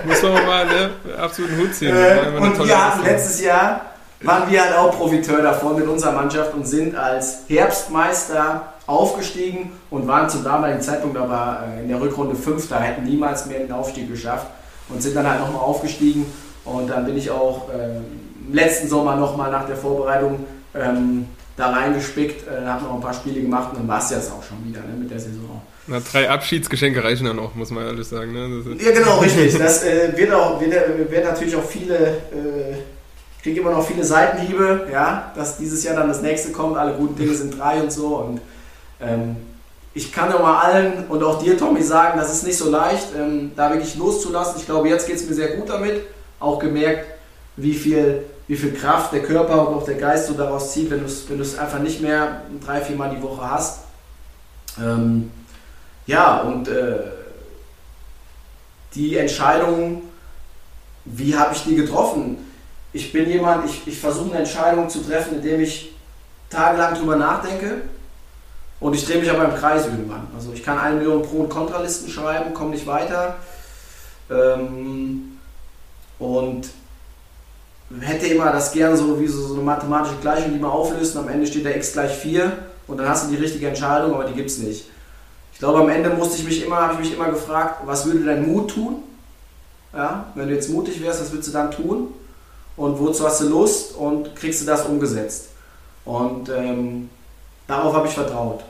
Muss 0.05 0.21
man 0.21 0.45
mal 0.45 0.65
ne, 0.65 0.89
absoluten 1.17 1.57
Hut 1.57 1.73
ziehen. 1.73 1.95
Äh, 1.95 2.39
und 2.39 2.67
wir 2.67 2.85
hatten 2.85 3.03
letztes 3.03 3.41
Jahr 3.41 3.81
waren 4.23 4.51
wir 4.51 4.63
halt 4.63 4.77
auch 4.77 4.95
Profiteur 4.95 5.41
davon 5.41 5.75
mit 5.75 5.87
unserer 5.87 6.11
Mannschaft 6.11 6.53
und 6.53 6.67
sind 6.67 6.95
als 6.95 7.39
Herbstmeister 7.47 8.73
aufgestiegen 8.85 9.71
und 9.89 10.07
waren 10.07 10.29
zum 10.29 10.43
damaligen 10.43 10.81
Zeitpunkt 10.81 11.17
aber 11.17 11.63
äh, 11.75 11.81
in 11.81 11.87
der 11.87 11.99
Rückrunde 11.99 12.35
Fünfter, 12.35 12.79
hätten 12.79 13.03
niemals 13.03 13.47
mehr 13.47 13.59
den 13.59 13.71
Aufstieg 13.71 14.07
geschafft 14.07 14.45
und 14.93 15.01
sind 15.01 15.15
dann 15.15 15.29
halt 15.29 15.39
nochmal 15.39 15.61
aufgestiegen. 15.61 16.25
Und 16.65 16.89
dann 16.89 17.05
bin 17.05 17.17
ich 17.17 17.31
auch 17.31 17.69
äh, 17.69 17.97
im 18.47 18.53
letzten 18.53 18.87
Sommer 18.87 19.15
nochmal 19.15 19.51
nach 19.51 19.65
der 19.65 19.75
Vorbereitung 19.75 20.45
ähm, 20.75 21.25
da 21.57 21.71
reingespickt, 21.71 22.47
äh, 22.47 22.65
habe 22.65 22.85
noch 22.85 22.95
ein 22.95 23.01
paar 23.01 23.13
Spiele 23.13 23.41
gemacht 23.41 23.71
und 23.71 23.79
dann 23.79 23.87
war 23.87 23.99
es 23.99 24.09
jetzt 24.09 24.31
auch 24.31 24.43
schon 24.43 24.63
wieder 24.67 24.81
ne, 24.81 24.95
mit 24.97 25.11
der 25.11 25.19
Saison. 25.19 25.61
Na, 25.87 25.99
drei 25.99 26.29
Abschiedsgeschenke 26.29 27.03
reichen 27.03 27.25
dann 27.25 27.39
auch, 27.39 27.55
muss 27.55 27.71
man 27.71 27.85
ehrlich 27.85 28.07
sagen. 28.07 28.33
Ne? 28.33 28.77
ja, 28.79 28.91
genau, 28.91 29.17
richtig. 29.19 29.57
Das 29.57 29.83
äh, 29.83 30.15
wird, 30.15 30.31
auch, 30.33 30.61
wird, 30.61 31.11
wird, 31.11 31.25
natürlich 31.25 31.55
auch 31.55 31.63
viele 31.63 31.97
äh, 31.97 32.77
kriege 33.41 33.61
immer 33.61 33.71
noch 33.71 33.85
viele 33.85 34.03
Seitenhiebe, 34.03 34.87
ja, 34.91 35.31
dass 35.35 35.57
dieses 35.57 35.83
Jahr 35.83 35.95
dann 35.95 36.07
das 36.07 36.21
nächste 36.21 36.51
kommt, 36.51 36.77
alle 36.77 36.93
guten 36.93 37.15
Dinge 37.15 37.33
sind 37.33 37.57
drei 37.57 37.81
und 37.81 37.91
so. 37.91 38.17
Und 38.17 38.41
ähm, 38.99 39.35
ich 39.93 40.11
kann 40.11 40.29
mal 40.29 40.61
allen 40.61 41.05
und 41.09 41.23
auch 41.23 41.41
dir, 41.41 41.57
Tommy, 41.57 41.81
sagen, 41.81 42.17
das 42.17 42.31
ist 42.31 42.43
nicht 42.43 42.57
so 42.57 42.69
leicht, 42.69 43.07
ähm, 43.15 43.51
da 43.55 43.69
wirklich 43.71 43.95
loszulassen. 43.95 44.55
Ich 44.57 44.65
glaube, 44.65 44.89
jetzt 44.89 45.07
geht 45.07 45.17
es 45.17 45.27
mir 45.27 45.35
sehr 45.35 45.57
gut 45.57 45.69
damit. 45.69 46.01
Auch 46.39 46.59
gemerkt, 46.59 47.05
wie 47.57 47.73
viel, 47.73 48.23
wie 48.47 48.55
viel 48.55 48.73
Kraft 48.73 49.11
der 49.13 49.21
Körper 49.21 49.67
und 49.67 49.75
auch 49.75 49.85
der 49.85 49.95
Geist 49.95 50.27
so 50.27 50.33
daraus 50.33 50.71
zieht, 50.71 50.89
wenn 50.89 50.99
du 50.99 51.05
es 51.05 51.29
wenn 51.29 51.59
einfach 51.59 51.79
nicht 51.79 52.01
mehr 52.01 52.41
drei, 52.65 52.81
vier 52.81 52.95
Mal 52.95 53.13
die 53.15 53.21
Woche 53.21 53.49
hast. 53.49 53.81
Ähm, 54.79 55.29
ja, 56.07 56.39
und 56.41 56.67
äh, 56.67 56.99
die 58.95 59.17
Entscheidung, 59.17 60.03
wie 61.05 61.35
habe 61.35 61.53
ich 61.53 61.63
die 61.63 61.75
getroffen? 61.75 62.37
ich 62.93 63.11
bin 63.11 63.29
jemand, 63.29 63.65
ich, 63.69 63.87
ich 63.87 63.99
versuche 63.99 64.31
eine 64.31 64.39
Entscheidung 64.39 64.89
zu 64.89 64.99
treffen, 64.99 65.35
indem 65.35 65.61
ich 65.61 65.93
tagelang 66.49 66.95
drüber 66.95 67.15
nachdenke 67.15 67.81
und 68.81 68.93
ich 68.93 69.05
drehe 69.05 69.19
mich 69.19 69.31
aber 69.31 69.45
im 69.45 69.55
Kreis 69.55 69.85
irgendwann. 69.85 70.27
Also 70.35 70.51
ich 70.51 70.61
kann 70.61 70.77
eine 70.77 70.97
Million 70.97 71.21
Pro- 71.21 71.37
und 71.37 71.49
Kontralisten 71.49 72.09
schreiben, 72.09 72.53
komme 72.53 72.71
nicht 72.71 72.85
weiter 72.85 73.35
ähm, 74.29 75.37
und 76.19 76.67
hätte 78.01 78.27
immer 78.27 78.51
das 78.51 78.73
gern 78.73 78.97
so 78.97 79.19
wie 79.21 79.27
so, 79.27 79.47
so 79.47 79.53
eine 79.53 79.63
mathematische 79.63 80.17
Gleichung, 80.21 80.51
die 80.51 80.59
man 80.59 80.71
auflöst 80.71 81.15
und 81.15 81.23
am 81.23 81.29
Ende 81.29 81.47
steht 81.47 81.63
der 81.63 81.77
x 81.77 81.93
gleich 81.93 82.11
4 82.11 82.51
und 82.87 82.97
dann 82.97 83.07
hast 83.07 83.27
du 83.27 83.31
die 83.31 83.41
richtige 83.41 83.69
Entscheidung, 83.69 84.13
aber 84.13 84.25
die 84.25 84.33
gibt 84.33 84.49
es 84.49 84.57
nicht. 84.57 84.89
Ich 85.53 85.59
glaube, 85.59 85.79
am 85.79 85.89
Ende 85.89 86.09
musste 86.09 86.37
ich 86.37 86.43
mich 86.43 86.65
immer, 86.65 86.77
habe 86.77 86.93
ich 86.95 86.99
mich 86.99 87.13
immer 87.13 87.29
gefragt, 87.29 87.81
was 87.85 88.05
würde 88.05 88.25
dein 88.25 88.51
Mut 88.51 88.71
tun? 88.71 89.03
Ja, 89.93 90.25
wenn 90.35 90.49
du 90.49 90.53
jetzt 90.53 90.69
mutig 90.69 91.01
wärst, 91.01 91.21
was 91.21 91.31
würdest 91.31 91.49
du 91.49 91.53
dann 91.53 91.71
tun? 91.71 92.13
und 92.77 92.99
wozu 92.99 93.25
hast 93.25 93.41
du 93.41 93.49
Lust 93.49 93.95
und 93.95 94.35
kriegst 94.35 94.61
du 94.61 94.65
das 94.65 94.85
umgesetzt. 94.85 95.49
Und 96.05 96.49
ähm, 96.49 97.09
darauf 97.67 97.93
habe 97.93 98.07
ich 98.07 98.13
vertraut. 98.13 98.63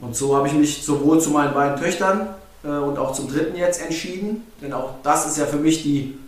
Und 0.00 0.16
so 0.16 0.36
habe 0.36 0.48
ich 0.48 0.54
mich 0.54 0.82
sowohl 0.84 1.20
zu 1.20 1.30
meinen 1.30 1.54
beiden 1.54 1.78
Töchtern 1.78 2.34
äh, 2.64 2.68
und 2.68 2.98
auch 2.98 3.12
zum 3.12 3.28
dritten 3.28 3.56
jetzt 3.56 3.82
entschieden, 3.82 4.46
denn 4.62 4.72
auch 4.72 4.94
das 5.02 5.26
ist 5.26 5.38
ja 5.38 5.46
für 5.46 5.56
mich 5.56 5.82
die, 5.82 6.18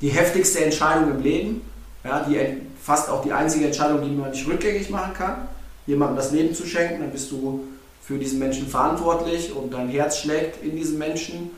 die 0.00 0.08
heftigste 0.08 0.64
Entscheidung 0.64 1.10
im 1.10 1.22
Leben. 1.22 1.62
Ja, 2.04 2.24
die, 2.28 2.38
fast 2.82 3.10
auch 3.10 3.22
die 3.22 3.32
einzige 3.32 3.66
Entscheidung, 3.66 4.02
die 4.02 4.10
man 4.10 4.30
nicht 4.30 4.46
rückgängig 4.46 4.90
machen 4.90 5.12
kann. 5.14 5.48
Jemandem 5.86 6.16
das 6.16 6.30
Leben 6.30 6.54
zu 6.54 6.66
schenken, 6.66 7.00
dann 7.00 7.10
bist 7.10 7.30
du 7.32 7.64
für 8.02 8.18
diesen 8.18 8.38
Menschen 8.38 8.68
verantwortlich 8.68 9.54
und 9.54 9.72
dein 9.72 9.88
Herz 9.88 10.18
schlägt 10.18 10.62
in 10.62 10.76
diesen 10.76 10.98
Menschen. 10.98 11.50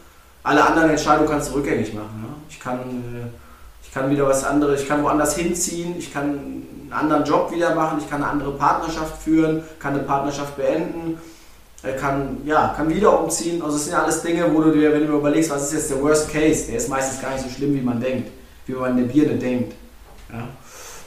Alle 0.42 0.64
anderen 0.64 0.90
Entscheidungen 0.90 1.28
kannst 1.28 1.50
du 1.50 1.54
rückgängig 1.54 1.92
machen. 1.92 2.24
Ja? 2.24 2.34
Ich 2.48 2.60
kann 2.60 2.78
äh, 2.78 3.28
ich 3.88 3.94
kann 3.94 4.10
wieder 4.10 4.26
was 4.26 4.44
anderes, 4.44 4.82
ich 4.82 4.88
kann 4.88 5.02
woanders 5.02 5.34
hinziehen, 5.34 5.94
ich 5.98 6.12
kann 6.12 6.24
einen 6.24 6.92
anderen 6.92 7.24
Job 7.24 7.50
wieder 7.50 7.74
machen, 7.74 7.98
ich 7.98 8.10
kann 8.10 8.22
eine 8.22 8.32
andere 8.32 8.52
Partnerschaft 8.52 9.22
führen, 9.22 9.62
kann 9.78 9.94
eine 9.94 10.02
Partnerschaft 10.02 10.58
beenden, 10.58 11.18
kann, 11.82 12.38
ja, 12.44 12.74
kann 12.76 12.88
wieder 12.88 13.22
umziehen. 13.22 13.62
Also 13.62 13.76
es 13.76 13.84
sind 13.84 13.92
ja 13.92 14.02
alles 14.02 14.22
Dinge, 14.22 14.52
wo 14.52 14.60
du 14.62 14.72
dir, 14.72 14.92
wenn 14.92 15.06
du 15.06 15.16
überlegst, 15.16 15.50
was 15.50 15.64
ist 15.64 15.72
jetzt 15.74 15.90
der 15.90 16.02
Worst 16.02 16.30
Case, 16.30 16.66
der 16.66 16.76
ist 16.76 16.88
meistens 16.88 17.20
gar 17.20 17.32
nicht 17.32 17.44
so 17.44 17.50
schlimm, 17.50 17.74
wie 17.74 17.80
man 17.80 18.00
denkt, 18.00 18.30
wie 18.66 18.72
man 18.72 18.98
in 18.98 19.06
der 19.06 19.12
Birne 19.12 19.38
denkt. 19.38 19.74
Ja. 20.32 20.48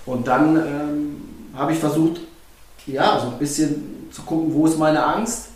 Und 0.06 0.28
dann 0.28 0.56
ähm, 0.56 1.22
habe 1.54 1.74
ich 1.74 1.80
versucht, 1.80 2.22
ja, 2.88 3.20
so 3.20 3.28
ein 3.28 3.38
bisschen 3.38 4.08
zu 4.12 4.22
gucken, 4.22 4.54
wo 4.54 4.66
ist 4.66 4.78
meine 4.78 5.04
Angst, 5.04 5.48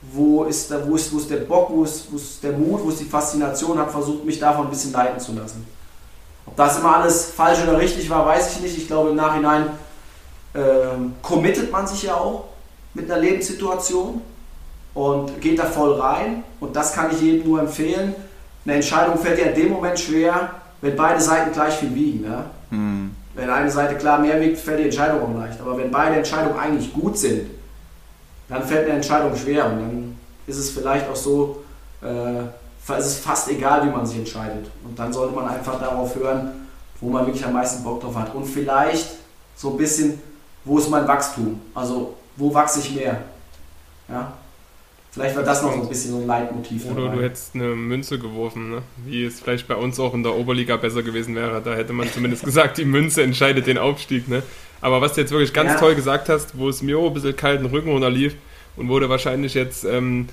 wo 0.00 0.44
ist, 0.44 0.70
da, 0.70 0.80
wo 0.86 0.96
ist, 0.96 1.12
wo 1.12 1.18
ist 1.18 1.30
der 1.30 1.36
Bock, 1.36 1.70
wo 1.70 1.84
ist, 1.84 2.10
wo 2.10 2.16
ist 2.16 2.42
der 2.42 2.52
Mut, 2.52 2.80
wo 2.82 2.88
ist 2.88 3.00
die 3.00 3.04
Faszination, 3.04 3.78
habe 3.78 3.90
versucht, 3.90 4.24
mich 4.24 4.38
davon 4.38 4.66
ein 4.66 4.70
bisschen 4.70 4.92
leiten 4.92 5.20
zu 5.20 5.32
lassen. 5.32 5.66
Ob 6.44 6.56
das 6.56 6.78
immer 6.78 6.96
alles 6.96 7.26
falsch 7.26 7.62
oder 7.62 7.78
richtig 7.78 8.10
war, 8.10 8.26
weiß 8.26 8.56
ich 8.56 8.62
nicht. 8.62 8.78
Ich 8.78 8.86
glaube, 8.88 9.10
im 9.10 9.16
Nachhinein 9.16 9.66
äh, 10.54 10.60
committet 11.22 11.70
man 11.70 11.86
sich 11.86 12.02
ja 12.02 12.16
auch 12.16 12.51
mit 12.94 13.10
einer 13.10 13.20
Lebenssituation 13.20 14.20
und 14.94 15.40
geht 15.40 15.58
da 15.58 15.64
voll 15.64 16.00
rein. 16.00 16.44
Und 16.60 16.76
das 16.76 16.92
kann 16.92 17.10
ich 17.10 17.20
jedem 17.20 17.48
nur 17.48 17.60
empfehlen. 17.60 18.14
Eine 18.64 18.76
Entscheidung 18.76 19.18
fällt 19.18 19.38
ja 19.38 19.46
in 19.46 19.54
dem 19.54 19.72
Moment 19.72 19.98
schwer, 19.98 20.50
wenn 20.80 20.96
beide 20.96 21.20
Seiten 21.20 21.52
gleich 21.52 21.74
viel 21.74 21.94
wiegen. 21.94 22.24
Ja? 22.24 22.46
Hm. 22.70 23.14
Wenn 23.34 23.50
eine 23.50 23.70
Seite 23.70 23.96
klar 23.96 24.18
mehr 24.18 24.40
wiegt, 24.40 24.58
fällt 24.58 24.80
die 24.80 24.84
Entscheidung 24.84 25.22
auch 25.22 25.40
leicht. 25.40 25.60
Aber 25.60 25.76
wenn 25.78 25.90
beide 25.90 26.16
Entscheidungen 26.16 26.58
eigentlich 26.58 26.92
gut 26.92 27.16
sind, 27.16 27.48
dann 28.48 28.62
fällt 28.62 28.86
eine 28.86 28.96
Entscheidung 28.96 29.34
schwer 29.34 29.66
und 29.66 29.78
dann 29.78 30.16
ist 30.46 30.58
es 30.58 30.70
vielleicht 30.70 31.08
auch 31.08 31.16
so, 31.16 31.62
äh, 32.02 32.42
es 32.98 33.06
ist 33.06 33.18
fast 33.24 33.48
egal, 33.48 33.86
wie 33.86 33.90
man 33.90 34.04
sich 34.04 34.18
entscheidet. 34.18 34.70
Und 34.84 34.98
dann 34.98 35.12
sollte 35.12 35.34
man 35.34 35.48
einfach 35.48 35.80
darauf 35.80 36.14
hören, 36.14 36.66
wo 37.00 37.08
man 37.08 37.26
wirklich 37.26 37.44
am 37.44 37.54
meisten 37.54 37.82
Bock 37.82 38.00
drauf 38.00 38.16
hat. 38.16 38.34
Und 38.34 38.44
vielleicht 38.44 39.08
so 39.56 39.70
ein 39.70 39.76
bisschen, 39.76 40.20
wo 40.64 40.78
ist 40.78 40.88
mein 40.90 41.06
Wachstum? 41.06 41.60
Also, 41.74 42.14
wo 42.36 42.52
wachse 42.52 42.80
ich 42.80 42.94
mehr? 42.94 43.22
Ja? 44.08 44.32
Vielleicht 45.12 45.36
war 45.36 45.42
das 45.42 45.62
noch 45.62 45.74
so 45.74 45.82
ein 45.82 45.88
bisschen 45.88 46.12
so 46.12 46.18
ein 46.18 46.26
Leitmotiv. 46.26 46.86
Oder 46.86 47.02
dabei. 47.02 47.16
du 47.16 47.22
hättest 47.22 47.54
eine 47.54 47.74
Münze 47.74 48.18
geworfen, 48.18 48.70
ne? 48.70 48.82
wie 49.04 49.24
es 49.24 49.40
vielleicht 49.40 49.68
bei 49.68 49.74
uns 49.74 50.00
auch 50.00 50.14
in 50.14 50.22
der 50.22 50.34
Oberliga 50.34 50.76
besser 50.78 51.02
gewesen 51.02 51.34
wäre. 51.34 51.60
Da 51.60 51.74
hätte 51.74 51.92
man 51.92 52.10
zumindest 52.10 52.44
gesagt, 52.46 52.78
die 52.78 52.86
Münze 52.86 53.22
entscheidet 53.22 53.66
den 53.66 53.76
Aufstieg. 53.76 54.26
Ne? 54.28 54.42
Aber 54.80 55.02
was 55.02 55.12
du 55.12 55.20
jetzt 55.20 55.30
wirklich 55.30 55.52
ganz 55.52 55.72
ja. 55.72 55.78
toll 55.78 55.94
gesagt 55.94 56.30
hast, 56.30 56.56
wo 56.56 56.68
es 56.70 56.80
mir 56.80 56.98
auch 56.98 57.08
ein 57.08 57.14
bisschen 57.14 57.36
kalten 57.36 57.66
Rücken 57.66 57.90
runterlief 57.90 58.34
und 58.76 58.88
wo 58.88 58.98
du 58.98 59.08
wahrscheinlich 59.10 59.52
jetzt 59.52 59.84
ähm, 59.84 60.28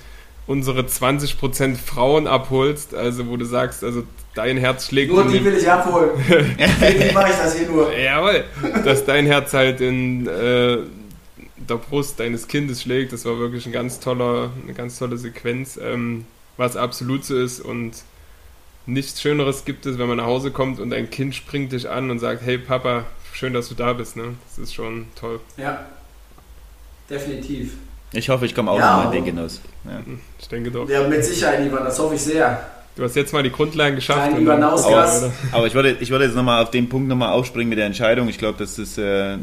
unsere 0.46 0.82
20% 0.82 1.76
Frauen 1.76 2.26
abholst, 2.26 2.94
also 2.94 3.28
wo 3.28 3.36
du 3.36 3.44
sagst, 3.44 3.84
also 3.84 4.04
dein 4.34 4.56
Herz 4.56 4.88
schlägt. 4.88 5.12
Nur 5.12 5.24
die 5.24 5.44
will 5.44 5.54
ich 5.54 5.70
abholen. 5.70 6.10
Wie 6.26 7.12
mache 7.12 7.30
ich 7.30 7.36
das 7.36 7.56
hier 7.56 7.68
nur? 7.68 7.96
Jawohl, 7.96 8.44
dass 8.84 9.04
dein 9.04 9.26
Herz 9.26 9.52
halt 9.52 9.80
in 9.80 10.26
äh, 10.26 10.78
der 11.56 11.76
Brust 11.76 12.18
deines 12.20 12.48
Kindes 12.48 12.82
schlägt. 12.82 13.12
Das 13.12 13.24
war 13.24 13.38
wirklich 13.38 13.66
ein 13.66 13.72
ganz 13.72 14.00
toller, 14.00 14.50
eine 14.62 14.74
ganz 14.74 14.98
tolle 14.98 15.18
Sequenz, 15.18 15.78
ähm, 15.82 16.26
was 16.56 16.76
absolut 16.76 17.24
so 17.24 17.36
ist 17.36 17.60
und 17.60 18.02
nichts 18.86 19.20
Schöneres 19.20 19.64
gibt 19.64 19.86
es, 19.86 19.98
wenn 19.98 20.08
man 20.08 20.16
nach 20.16 20.26
Hause 20.26 20.50
kommt 20.50 20.80
und 20.80 20.92
ein 20.92 21.10
Kind 21.10 21.34
springt 21.34 21.72
dich 21.72 21.88
an 21.88 22.10
und 22.10 22.18
sagt, 22.18 22.42
hey 22.42 22.58
Papa, 22.58 23.04
schön, 23.32 23.52
dass 23.52 23.68
du 23.68 23.74
da 23.74 23.92
bist. 23.92 24.16
Ne? 24.16 24.34
Das 24.48 24.58
ist 24.58 24.74
schon 24.74 25.06
toll. 25.14 25.40
Ja, 25.56 25.86
definitiv. 27.08 27.74
Ich 28.12 28.28
hoffe, 28.28 28.46
ich 28.46 28.54
komme 28.54 28.70
auch 28.70 28.78
ja, 28.78 28.96
noch 28.96 29.04
in 29.06 29.12
den 29.12 29.36
Genuss. 29.36 29.60
Ja. 29.84 30.00
Ich 30.38 30.48
denke 30.48 30.70
doch. 30.70 30.88
Ja, 30.88 31.06
mit 31.06 31.24
Sicherheit, 31.24 31.64
Ivan, 31.64 31.84
das 31.84 31.98
hoffe 31.98 32.14
ich 32.14 32.20
sehr. 32.20 32.66
Du 32.96 33.04
hast 33.04 33.14
jetzt 33.14 33.32
mal 33.32 33.42
die 33.42 33.52
Grundlagen 33.52 33.94
geschafft. 33.94 34.30
Klein 34.30 34.42
Ivan 34.42 34.62
aber, 34.62 35.32
aber 35.52 35.66
ich 35.66 35.74
würde, 35.74 35.96
ich 36.00 36.10
würde 36.10 36.24
jetzt 36.24 36.34
nochmal 36.34 36.62
auf 36.62 36.70
den 36.70 36.88
Punkt 36.88 37.08
nochmal 37.08 37.30
aufspringen 37.30 37.68
mit 37.68 37.78
der 37.78 37.86
Entscheidung. 37.86 38.28
Ich 38.28 38.36
glaube, 38.36 38.58
das 38.58 38.78
ist 38.78 38.98
äh, 38.98 39.38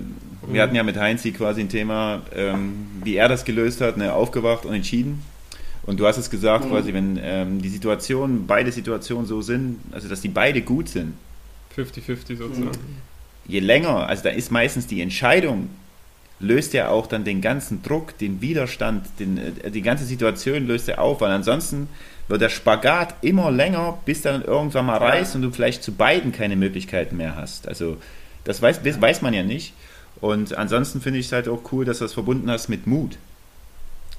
wir 0.48 0.62
hatten 0.62 0.76
ja 0.76 0.84
mit 0.84 0.98
Heinzi 0.98 1.32
quasi 1.32 1.62
ein 1.62 1.70
Thema, 1.70 2.22
ähm, 2.34 2.88
wie 3.04 3.16
er 3.16 3.28
das 3.28 3.44
gelöst 3.44 3.82
hat, 3.82 3.98
ne, 3.98 4.14
aufgewacht 4.14 4.66
und 4.66 4.74
entschieden. 4.74 5.24
Und 5.84 6.00
du 6.00 6.08
hast 6.08 6.18
es 6.18 6.30
gesagt, 6.30 6.66
mhm. 6.66 6.70
quasi, 6.70 6.94
wenn 6.94 7.20
ähm, 7.22 7.62
die 7.62 7.70
Situationen, 7.70 8.48
beide 8.48 8.72
Situationen 8.72 9.26
so 9.26 9.42
sind, 9.42 9.80
also 9.92 10.08
dass 10.08 10.22
die 10.22 10.30
beide 10.30 10.62
gut 10.62 10.90
sind. 10.90 11.14
50-50 11.76 12.38
sozusagen. 12.38 12.66
Mhm. 12.66 12.72
Je 13.46 13.60
länger, 13.60 14.08
also 14.08 14.24
da 14.24 14.30
ist 14.30 14.52
meistens 14.52 14.88
die 14.88 15.02
Entscheidung, 15.02 15.70
löst 16.40 16.74
ja 16.74 16.90
auch 16.90 17.08
dann 17.08 17.24
den 17.24 17.42
ganzen 17.42 17.82
Druck, 17.82 18.18
den 18.18 18.42
Widerstand, 18.42 19.08
den, 19.20 19.38
äh, 19.38 19.72
die 19.72 19.82
ganze 19.82 20.06
Situation 20.06 20.68
löst 20.68 20.88
er 20.90 21.02
auf, 21.02 21.22
weil 21.22 21.32
ansonsten 21.32 21.90
wird 22.28 22.42
der 22.42 22.50
Spagat 22.50 23.16
immer 23.22 23.52
länger, 23.52 24.00
bis 24.06 24.22
dann 24.22 24.44
irgendwann 24.44 24.86
mal 24.86 24.98
reißt 24.98 25.36
und 25.36 25.42
du 25.42 25.52
vielleicht 25.52 25.84
zu 25.84 25.94
beiden 25.94 26.32
keine 26.32 26.56
Möglichkeiten 26.56 27.18
mehr 27.18 27.36
hast. 27.36 27.68
Also 27.68 27.98
das 28.44 28.62
weiß, 28.62 28.82
weiß 28.84 29.22
man 29.22 29.34
ja 29.34 29.44
nicht. 29.44 29.74
Und 30.20 30.58
ansonsten 30.58 31.00
finde 31.00 31.20
ich 31.20 31.28
es 31.28 31.32
halt 31.32 31.48
auch 31.48 31.72
cool, 31.72 31.86
dass 31.86 32.00
du 32.00 32.06
das 32.06 32.14
verbunden 32.14 32.50
hast 32.50 32.70
mit 32.70 32.88
Mut. 32.88 33.18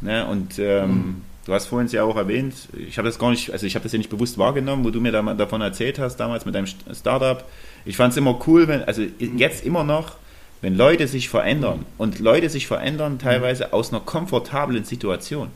Ne? 0.01 0.27
Und 0.27 0.59
ähm, 0.59 0.91
mhm. 0.91 1.23
du 1.45 1.53
hast 1.53 1.67
vorhin 1.67 1.89
ja 1.89 2.05
auch 2.05 2.17
erwähnt, 2.17 2.55
ich 2.73 2.99
habe 2.99 3.09
das 3.09 3.19
gar 3.19 3.31
nicht, 3.31 3.53
also 3.53 3.67
ich 3.67 3.75
habe 3.75 3.83
das 3.83 3.93
ja 3.93 3.99
nicht 3.99 4.11
bewusst 4.11 4.39
wahrgenommen, 4.39 4.85
wo 4.85 4.91
du 4.91 5.01
mir 5.01 5.13
da, 5.13 5.23
davon 5.35 5.61
erzählt 5.61 5.99
hast, 5.99 6.17
damals 6.17 6.47
mit 6.47 6.55
deinem 6.55 6.67
Startup. 6.67 7.45
Ich 7.85 7.97
fand 7.97 8.13
es 8.13 8.17
immer 8.17 8.39
cool, 8.47 8.69
wenn, 8.69 8.83
also 8.85 9.03
jetzt 9.19 9.67
immer 9.67 9.85
noch, 9.85 10.17
wenn 10.61 10.77
Leute 10.77 11.07
sich 11.07 11.29
verändern 11.29 11.87
und 11.99 12.19
Leute 12.19 12.51
sich 12.51 12.67
verändern 12.67 13.19
teilweise 13.19 13.73
aus 13.73 13.93
einer 13.93 14.01
komfortablen 14.01 14.85
Situation. 14.85 15.51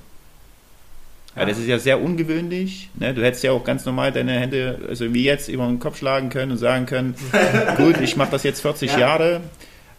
Ja, 1.34 1.46
das 1.46 1.58
ist 1.58 1.66
ja 1.66 1.78
sehr 1.78 2.00
ungewöhnlich. 2.00 2.90
Ne? 2.94 3.14
Du 3.14 3.24
hättest 3.24 3.42
ja 3.42 3.52
auch 3.52 3.64
ganz 3.64 3.86
normal 3.86 4.12
deine 4.12 4.32
Hände, 4.32 4.78
also 4.86 5.14
wie 5.14 5.24
jetzt, 5.24 5.48
über 5.48 5.66
den 5.66 5.78
Kopf 5.78 5.98
schlagen 5.98 6.28
können 6.28 6.52
und 6.52 6.58
sagen 6.58 6.84
können, 6.84 7.14
gut, 7.78 8.00
ich 8.00 8.16
mache 8.16 8.32
das 8.32 8.42
jetzt 8.42 8.60
40 8.60 8.92
ja. 8.92 8.98
Jahre 8.98 9.40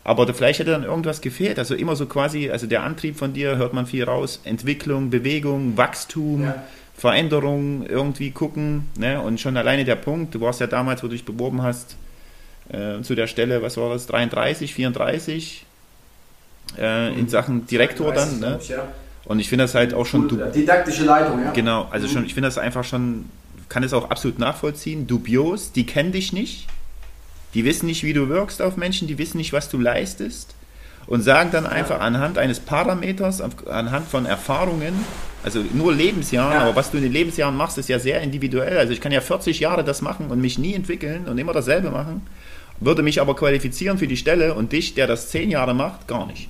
aber 0.03 0.31
vielleicht 0.33 0.59
hätte 0.59 0.71
dann 0.71 0.83
irgendwas 0.83 1.21
gefehlt. 1.21 1.59
Also 1.59 1.75
immer 1.75 1.95
so 1.95 2.05
quasi, 2.05 2.49
also 2.49 2.67
der 2.67 2.83
Antrieb 2.83 3.17
von 3.17 3.33
dir 3.33 3.57
hört 3.57 3.73
man 3.73 3.85
viel 3.85 4.03
raus. 4.03 4.41
Entwicklung, 4.43 5.09
Bewegung, 5.09 5.77
Wachstum, 5.77 6.43
ja. 6.43 6.63
Veränderung, 6.95 7.85
irgendwie 7.85 8.31
gucken. 8.31 8.87
Ne? 8.97 9.21
Und 9.21 9.39
schon 9.39 9.55
alleine 9.55 9.85
der 9.85 9.95
Punkt, 9.95 10.35
du 10.35 10.41
warst 10.41 10.59
ja 10.59 10.67
damals, 10.67 11.03
wo 11.03 11.07
du 11.07 11.13
dich 11.13 11.25
beworben 11.25 11.61
hast, 11.61 11.95
äh, 12.69 13.01
zu 13.01 13.15
der 13.15 13.27
Stelle, 13.27 13.61
was 13.61 13.77
war 13.77 13.89
das, 13.89 14.07
33, 14.07 14.73
34 14.73 15.65
äh, 16.77 17.13
in 17.13 17.21
mhm. 17.21 17.29
Sachen 17.29 17.67
Direktor 17.67 18.13
dann. 18.13 18.39
Ne? 18.39 18.59
Ich, 18.61 18.69
ja. 18.69 18.87
Und 19.25 19.39
ich 19.39 19.49
finde 19.49 19.63
das 19.65 19.75
halt 19.75 19.93
auch 19.93 20.05
schon. 20.05 20.27
Du, 20.27 20.37
didaktische 20.37 21.05
Leitung, 21.05 21.43
ja. 21.43 21.51
Genau, 21.51 21.87
also 21.91 22.07
mhm. 22.07 22.11
schon, 22.11 22.25
ich 22.25 22.33
finde 22.33 22.47
das 22.47 22.57
einfach 22.57 22.83
schon, 22.83 23.25
kann 23.69 23.83
es 23.83 23.93
auch 23.93 24.09
absolut 24.09 24.39
nachvollziehen. 24.39 25.07
Dubios, 25.07 25.71
die 25.71 25.85
kennen 25.85 26.11
dich 26.11 26.33
nicht 26.33 26.67
die 27.53 27.65
wissen 27.65 27.85
nicht, 27.85 28.03
wie 28.03 28.13
du 28.13 28.29
wirkst 28.29 28.61
auf 28.61 28.77
Menschen, 28.77 29.07
die 29.07 29.17
wissen 29.17 29.37
nicht, 29.37 29.53
was 29.53 29.69
du 29.69 29.79
leistest 29.79 30.55
und 31.05 31.21
sagen 31.21 31.51
dann 31.51 31.67
einfach 31.67 31.99
anhand 31.99 32.37
eines 32.37 32.59
Parameters, 32.59 33.41
anhand 33.67 34.07
von 34.07 34.25
Erfahrungen, 34.25 34.93
also 35.43 35.63
nur 35.73 35.93
Lebensjahren, 35.93 36.53
ja. 36.53 36.61
aber 36.61 36.75
was 36.75 36.91
du 36.91 36.97
in 36.97 37.03
den 37.03 37.11
Lebensjahren 37.11 37.55
machst, 37.55 37.77
ist 37.77 37.89
ja 37.89 37.99
sehr 37.99 38.21
individuell. 38.21 38.77
Also 38.77 38.93
ich 38.93 39.01
kann 39.01 39.11
ja 39.11 39.21
40 39.21 39.59
Jahre 39.59 39.83
das 39.83 40.01
machen 40.01 40.27
und 40.27 40.39
mich 40.39 40.57
nie 40.57 40.73
entwickeln 40.73 41.27
und 41.27 41.37
immer 41.37 41.53
dasselbe 41.53 41.91
machen, 41.91 42.25
würde 42.85 43.03
mich 43.03 43.21
aber 43.21 43.35
qualifizieren 43.35 43.97
für 43.97 44.07
die 44.07 44.17
Stelle 44.17 44.53
und 44.53 44.71
dich, 44.71 44.93
der 44.93 45.07
das 45.07 45.29
10 45.29 45.51
Jahre 45.51 45.73
macht, 45.73 46.07
gar 46.07 46.25
nicht. 46.25 46.49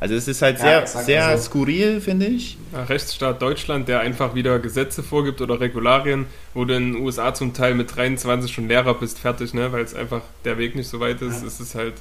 Also 0.00 0.14
es 0.14 0.28
ist 0.28 0.42
halt 0.42 0.60
sehr, 0.60 0.80
ja, 0.80 0.86
sehr 0.86 1.36
so. 1.36 1.44
skurril, 1.44 2.00
finde 2.00 2.26
ich. 2.26 2.56
Ja, 2.72 2.84
Rechtsstaat 2.84 3.42
Deutschland, 3.42 3.88
der 3.88 3.98
einfach 4.00 4.36
wieder 4.36 4.60
Gesetze 4.60 5.02
vorgibt 5.02 5.40
oder 5.40 5.58
Regularien, 5.58 6.26
wo 6.54 6.64
du 6.64 6.74
in 6.74 6.92
den 6.92 7.02
USA 7.02 7.34
zum 7.34 7.52
Teil 7.52 7.74
mit 7.74 7.94
23 7.96 8.52
schon 8.52 8.68
Lehrer 8.68 8.94
bist, 8.94 9.18
fertig, 9.18 9.54
ne? 9.54 9.72
weil 9.72 9.82
es 9.82 9.94
einfach 9.94 10.22
der 10.44 10.56
Weg 10.56 10.76
nicht 10.76 10.88
so 10.88 11.00
weit 11.00 11.20
ist. 11.20 11.40
Ja. 11.40 11.48
Es 11.48 11.58
ist 11.58 11.74
halt. 11.74 11.94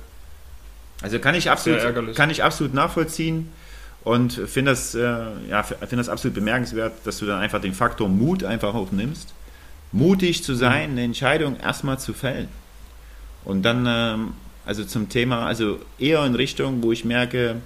Also 1.01 1.17
kann 1.17 1.33
ich 1.33 1.49
absolut, 1.49 2.15
kann 2.15 2.29
ich 2.29 2.43
absolut 2.43 2.73
nachvollziehen 2.73 3.51
und 4.03 4.33
finde 4.33 4.71
das, 4.71 4.95
äh, 4.95 5.01
ja, 5.49 5.63
find 5.63 5.93
das 5.93 6.09
absolut 6.09 6.35
bemerkenswert, 6.35 6.93
dass 7.03 7.17
du 7.17 7.25
dann 7.25 7.39
einfach 7.39 7.61
den 7.61 7.73
Faktor 7.73 8.09
Mut 8.09 8.43
einfach 8.43 8.73
auch 8.73 8.91
nimmst. 8.91 9.33
Mutig 9.91 10.43
zu 10.43 10.53
sein, 10.53 10.91
eine 10.91 11.03
Entscheidung 11.03 11.59
erstmal 11.59 11.99
zu 11.99 12.13
fällen. 12.13 12.47
Und 13.47 13.63
dann, 13.63 13.85
ähm, 13.87 14.33
also 14.65 14.83
zum 14.83 15.07
Thema, 15.07 15.45
also 15.45 15.79
eher 15.97 16.25
in 16.25 16.35
Richtung, 16.35 16.83
wo 16.83 16.91
ich 16.91 17.05
merke, 17.05 17.61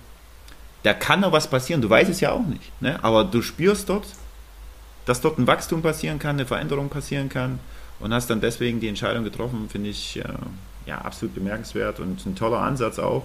da 0.84 0.94
kann 0.94 1.22
noch 1.22 1.32
was 1.32 1.50
passieren. 1.50 1.82
Du 1.82 1.90
weißt 1.90 2.12
es 2.12 2.20
ja 2.20 2.32
auch 2.34 2.46
nicht. 2.46 2.72
Ne? 2.82 3.04
Aber 3.04 3.24
du 3.24 3.42
spürst 3.42 3.90
dort, 3.90 4.06
dass 5.06 5.22
dort 5.22 5.40
ein 5.40 5.48
Wachstum 5.48 5.82
passieren 5.82 6.20
kann, 6.20 6.36
eine 6.36 6.46
Veränderung 6.46 6.90
passieren 6.90 7.30
kann 7.30 7.58
und 8.00 8.14
hast 8.14 8.30
dann 8.30 8.42
deswegen 8.42 8.80
die 8.80 8.90
Entscheidung 8.90 9.24
getroffen, 9.24 9.70
finde 9.72 9.90
ich 9.90 10.18
äh, 10.18 10.24
ja 10.86 11.00
absolut 11.00 11.34
bemerkenswert 11.34 12.00
und 12.00 12.24
ein 12.28 12.36
toller 12.36 12.60
Ansatz 12.60 13.00
auch, 13.00 13.24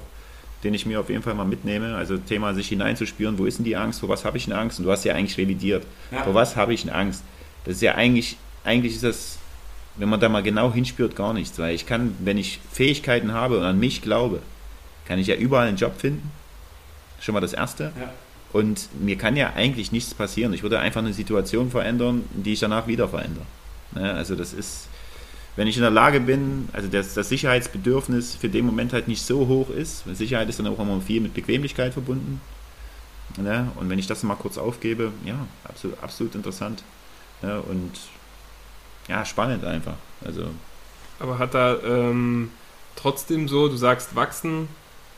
den 0.64 0.72
ich 0.72 0.86
mir 0.86 0.98
auf 0.98 1.10
jeden 1.10 1.22
Fall 1.22 1.34
mal 1.34 1.44
mitnehme. 1.44 1.94
Also 1.94 2.16
Thema 2.16 2.54
sich 2.54 2.68
hineinzuspüren, 2.68 3.36
wo 3.36 3.44
ist 3.44 3.58
denn 3.58 3.66
die 3.66 3.76
Angst, 3.76 4.00
vor 4.00 4.08
was 4.08 4.24
habe 4.24 4.38
ich 4.38 4.46
eine 4.46 4.58
Angst? 4.58 4.78
Und 4.78 4.86
du 4.86 4.90
hast 4.90 5.04
ja 5.04 5.12
eigentlich 5.12 5.36
revidiert. 5.36 5.84
Ja. 6.10 6.22
Vor 6.22 6.32
was 6.32 6.56
habe 6.56 6.72
ich 6.72 6.84
eine 6.84 6.94
Angst? 6.94 7.22
Das 7.66 7.74
ist 7.74 7.82
ja 7.82 7.96
eigentlich, 7.96 8.38
eigentlich 8.64 8.94
ist 8.94 9.04
das, 9.04 9.38
wenn 9.96 10.08
man 10.08 10.20
da 10.20 10.28
mal 10.28 10.42
genau 10.42 10.72
hinspürt, 10.72 11.16
gar 11.16 11.32
nichts, 11.32 11.58
weil 11.58 11.74
ich 11.74 11.86
kann, 11.86 12.14
wenn 12.20 12.38
ich 12.38 12.60
Fähigkeiten 12.70 13.32
habe 13.32 13.58
und 13.58 13.64
an 13.64 13.78
mich 13.78 14.02
glaube, 14.02 14.40
kann 15.06 15.18
ich 15.18 15.26
ja 15.26 15.36
überall 15.36 15.68
einen 15.68 15.76
Job 15.76 15.98
finden 15.98 16.30
Schon 17.20 17.32
mal 17.32 17.40
das 17.40 17.52
Erste. 17.52 17.92
Ja. 17.98 18.12
Und 18.52 18.88
mir 19.00 19.16
kann 19.16 19.36
ja 19.36 19.52
eigentlich 19.54 19.92
nichts 19.92 20.14
passieren. 20.14 20.52
Ich 20.52 20.62
würde 20.62 20.78
einfach 20.78 21.00
eine 21.00 21.12
Situation 21.12 21.70
verändern, 21.70 22.24
die 22.32 22.52
ich 22.52 22.60
danach 22.60 22.86
wieder 22.86 23.08
verändere. 23.08 23.44
Ne? 23.94 24.12
Also 24.12 24.34
das 24.34 24.52
ist, 24.52 24.88
wenn 25.56 25.66
ich 25.66 25.76
in 25.76 25.82
der 25.82 25.90
Lage 25.90 26.20
bin, 26.20 26.68
also 26.72 26.88
das, 26.88 27.14
das 27.14 27.28
Sicherheitsbedürfnis 27.28 28.34
für 28.34 28.48
den 28.48 28.64
Moment 28.66 28.92
halt 28.92 29.08
nicht 29.08 29.22
so 29.22 29.48
hoch 29.48 29.70
ist, 29.70 30.04
Sicherheit 30.14 30.48
ist 30.48 30.58
dann 30.58 30.66
auch 30.68 30.78
immer 30.78 31.00
viel 31.00 31.20
mit 31.20 31.34
Bequemlichkeit 31.34 31.92
verbunden. 31.92 32.40
Ne? 33.36 33.70
Und 33.76 33.90
wenn 33.90 33.98
ich 33.98 34.06
das 34.06 34.22
mal 34.22 34.36
kurz 34.36 34.56
aufgebe, 34.56 35.12
ja, 35.24 35.46
absolut, 35.64 36.02
absolut 36.02 36.34
interessant. 36.34 36.82
Ne? 37.42 37.60
Und 37.60 37.92
ja, 39.08 39.24
spannend 39.24 39.64
einfach. 39.64 39.94
Also. 40.24 40.46
Aber 41.18 41.38
hat 41.38 41.54
da 41.54 41.76
ähm, 41.84 42.50
trotzdem 42.96 43.48
so, 43.48 43.68
du 43.68 43.76
sagst 43.76 44.14
wachsen, 44.16 44.68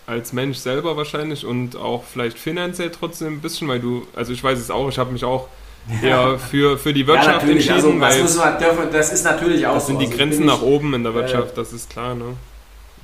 als 0.06 0.32
Mensch 0.32 0.58
selber 0.58 0.96
wahrscheinlich 0.96 1.44
und 1.44 1.76
auch 1.76 2.04
vielleicht 2.04 2.38
finanziell 2.38 2.90
trotzdem 2.90 3.34
ein 3.34 3.40
bisschen, 3.40 3.68
weil 3.68 3.80
du, 3.80 4.06
also 4.14 4.32
ich 4.32 4.42
weiß 4.42 4.58
es 4.58 4.70
auch, 4.70 4.88
ich 4.88 4.98
habe 4.98 5.12
mich 5.12 5.24
auch 5.24 5.48
eher 6.02 6.38
für, 6.38 6.78
für 6.78 6.92
die 6.92 7.06
Wirtschaft 7.06 7.46
ja, 7.46 7.52
entschieden. 7.52 8.02
Also, 8.02 8.40
weil 8.40 8.50
man, 8.52 8.58
dürfen, 8.58 8.92
das 8.92 9.12
ist 9.12 9.24
natürlich 9.24 9.66
auch 9.66 9.74
Das 9.74 9.86
sind 9.86 9.96
so. 9.96 10.00
die 10.00 10.06
also 10.06 10.18
Grenzen 10.18 10.46
nach 10.46 10.62
oben 10.62 10.94
in 10.94 11.02
der 11.02 11.14
Wirtschaft, 11.14 11.56
das 11.56 11.72
ist 11.72 11.90
klar. 11.90 12.14
Ne? 12.14 12.36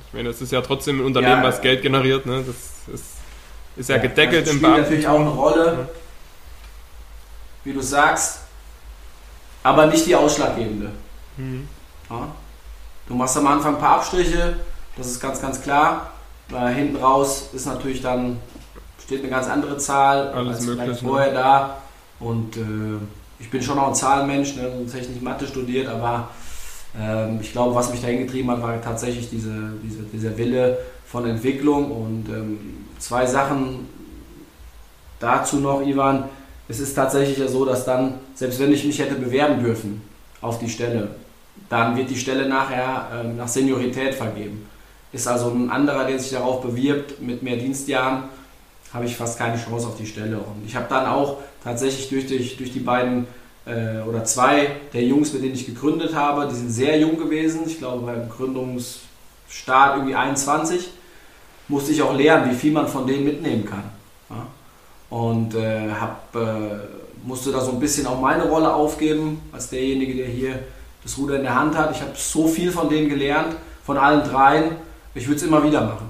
Ich 0.07 0.13
meine, 0.13 0.29
das 0.29 0.41
ist 0.41 0.51
ja 0.51 0.61
trotzdem 0.61 0.99
ein 0.99 1.05
Unternehmen, 1.05 1.41
ja, 1.41 1.47
was 1.47 1.61
Geld 1.61 1.81
generiert. 1.81 2.25
Ne? 2.25 2.43
Das 2.45 2.55
ist, 2.93 3.15
ist 3.75 3.89
ja, 3.89 3.97
gedeckelt 3.97 4.47
im 4.47 4.61
Beamten. 4.61 4.81
natürlich 4.81 5.07
auch 5.07 5.19
eine 5.19 5.29
Rolle, 5.29 5.89
wie 7.63 7.73
du 7.73 7.81
sagst, 7.81 8.44
aber 9.65 9.87
nicht 9.87 10.05
die 10.05 10.15
ausschlaggebende. 10.15 10.91
Mhm. 11.37 11.67
Du 13.07 13.15
machst 13.15 13.35
am 13.35 13.47
Anfang 13.47 13.75
ein 13.75 13.81
paar 13.81 13.97
Abstriche, 13.97 14.57
Das 14.95 15.07
ist 15.07 15.19
ganz, 15.19 15.41
ganz 15.41 15.59
klar. 15.59 16.11
Äh, 16.53 16.71
hinten 16.71 16.97
raus 16.97 17.49
ist 17.51 17.65
natürlich 17.65 17.99
dann, 17.99 18.37
steht 19.03 19.21
eine 19.21 19.29
ganz 19.29 19.47
andere 19.47 19.77
Zahl 19.79 20.27
Alles 20.27 20.57
als 20.57 20.65
möglich, 20.67 20.83
vielleicht 20.83 21.01
ne? 21.01 21.09
vorher 21.09 21.33
da. 21.33 21.77
Und 22.19 22.57
äh, 22.57 22.61
ich 23.39 23.49
bin 23.49 23.63
schon 23.63 23.79
auch 23.79 23.87
ein 23.87 23.95
Zahlenmensch, 23.95 24.55
ne? 24.55 24.71
sonst 24.77 24.93
hätte 24.93 25.05
ich 25.05 25.09
nicht 25.09 25.23
Mathe 25.23 25.47
studiert, 25.47 25.87
aber 25.87 26.29
ähm, 26.99 27.39
ich 27.41 27.51
glaube, 27.51 27.73
was 27.73 27.89
mich 27.89 28.01
dahin 28.01 28.19
getrieben 28.19 28.51
hat, 28.51 28.61
war 28.61 28.79
tatsächlich 28.79 29.31
diese, 29.31 29.73
diese, 29.83 30.03
dieser 30.13 30.37
Wille 30.37 30.77
von 31.07 31.25
Entwicklung 31.25 31.89
und 31.89 32.29
ähm, 32.29 32.85
zwei 32.99 33.25
Sachen 33.25 33.89
dazu 35.19 35.57
noch, 35.57 35.81
Ivan. 35.81 36.25
Es 36.67 36.79
ist 36.79 36.95
tatsächlich 36.95 37.37
ja 37.37 37.47
so, 37.47 37.65
dass 37.65 37.85
dann, 37.85 38.15
selbst 38.33 38.59
wenn 38.59 38.73
ich 38.73 38.85
mich 38.85 38.99
hätte 38.99 39.15
bewerben 39.15 39.63
dürfen 39.63 40.01
auf 40.41 40.59
die 40.59 40.69
Stelle, 40.69 41.09
dann 41.69 41.95
wird 41.95 42.09
die 42.09 42.17
Stelle 42.17 42.47
nachher 42.47 43.07
ähm, 43.13 43.37
nach 43.37 43.47
Seniorität 43.47 44.15
vergeben. 44.15 44.67
Ist 45.11 45.27
also 45.27 45.49
ein 45.49 45.69
anderer, 45.69 46.05
der 46.05 46.19
sich 46.19 46.31
darauf 46.31 46.61
bewirbt 46.61 47.21
mit 47.21 47.43
mehr 47.43 47.57
Dienstjahren, 47.57 48.23
habe 48.93 49.05
ich 49.05 49.15
fast 49.15 49.37
keine 49.37 49.57
Chance 49.57 49.87
auf 49.87 49.97
die 49.97 50.05
Stelle. 50.05 50.37
Und 50.37 50.65
ich 50.65 50.75
habe 50.75 50.87
dann 50.89 51.05
auch 51.05 51.37
tatsächlich 51.63 52.09
durch, 52.09 52.27
durch, 52.27 52.57
durch 52.57 52.71
die 52.71 52.79
beiden 52.79 53.27
äh, 53.65 54.01
oder 54.07 54.23
zwei 54.23 54.71
der 54.93 55.03
Jungs, 55.03 55.33
mit 55.33 55.43
denen 55.43 55.53
ich 55.53 55.65
gegründet 55.65 56.15
habe, 56.15 56.47
die 56.47 56.55
sind 56.55 56.69
sehr 56.69 56.97
jung 56.99 57.17
gewesen. 57.17 57.61
Ich 57.65 57.77
glaube, 57.77 58.05
beim 58.05 58.29
Gründungsstart 58.29 59.97
irgendwie 59.97 60.15
21, 60.15 60.89
musste 61.67 61.91
ich 61.91 62.01
auch 62.01 62.15
lernen, 62.15 62.51
wie 62.51 62.55
viel 62.55 62.71
man 62.71 62.87
von 62.87 63.07
denen 63.07 63.25
mitnehmen 63.25 63.65
kann. 63.65 63.83
Ja? 64.29 64.47
Und 65.09 65.55
äh, 65.55 65.91
hab, 65.91 66.35
äh, 66.35 66.79
musste 67.23 67.51
da 67.51 67.61
so 67.61 67.71
ein 67.71 67.79
bisschen 67.79 68.07
auch 68.07 68.19
meine 68.19 68.49
Rolle 68.49 68.73
aufgeben, 68.73 69.41
als 69.51 69.69
derjenige, 69.69 70.15
der 70.15 70.27
hier 70.27 70.59
das 71.03 71.17
Ruder 71.17 71.37
in 71.37 71.43
der 71.43 71.55
Hand 71.55 71.77
hat. 71.77 71.91
Ich 71.91 72.01
habe 72.01 72.11
so 72.15 72.47
viel 72.47 72.71
von 72.71 72.89
denen 72.89 73.09
gelernt, 73.09 73.55
von 73.85 73.97
allen 73.97 74.27
dreien. 74.27 74.75
Ich 75.13 75.27
würde 75.27 75.37
es 75.37 75.43
immer 75.43 75.63
wieder 75.63 75.81
machen. 75.81 76.09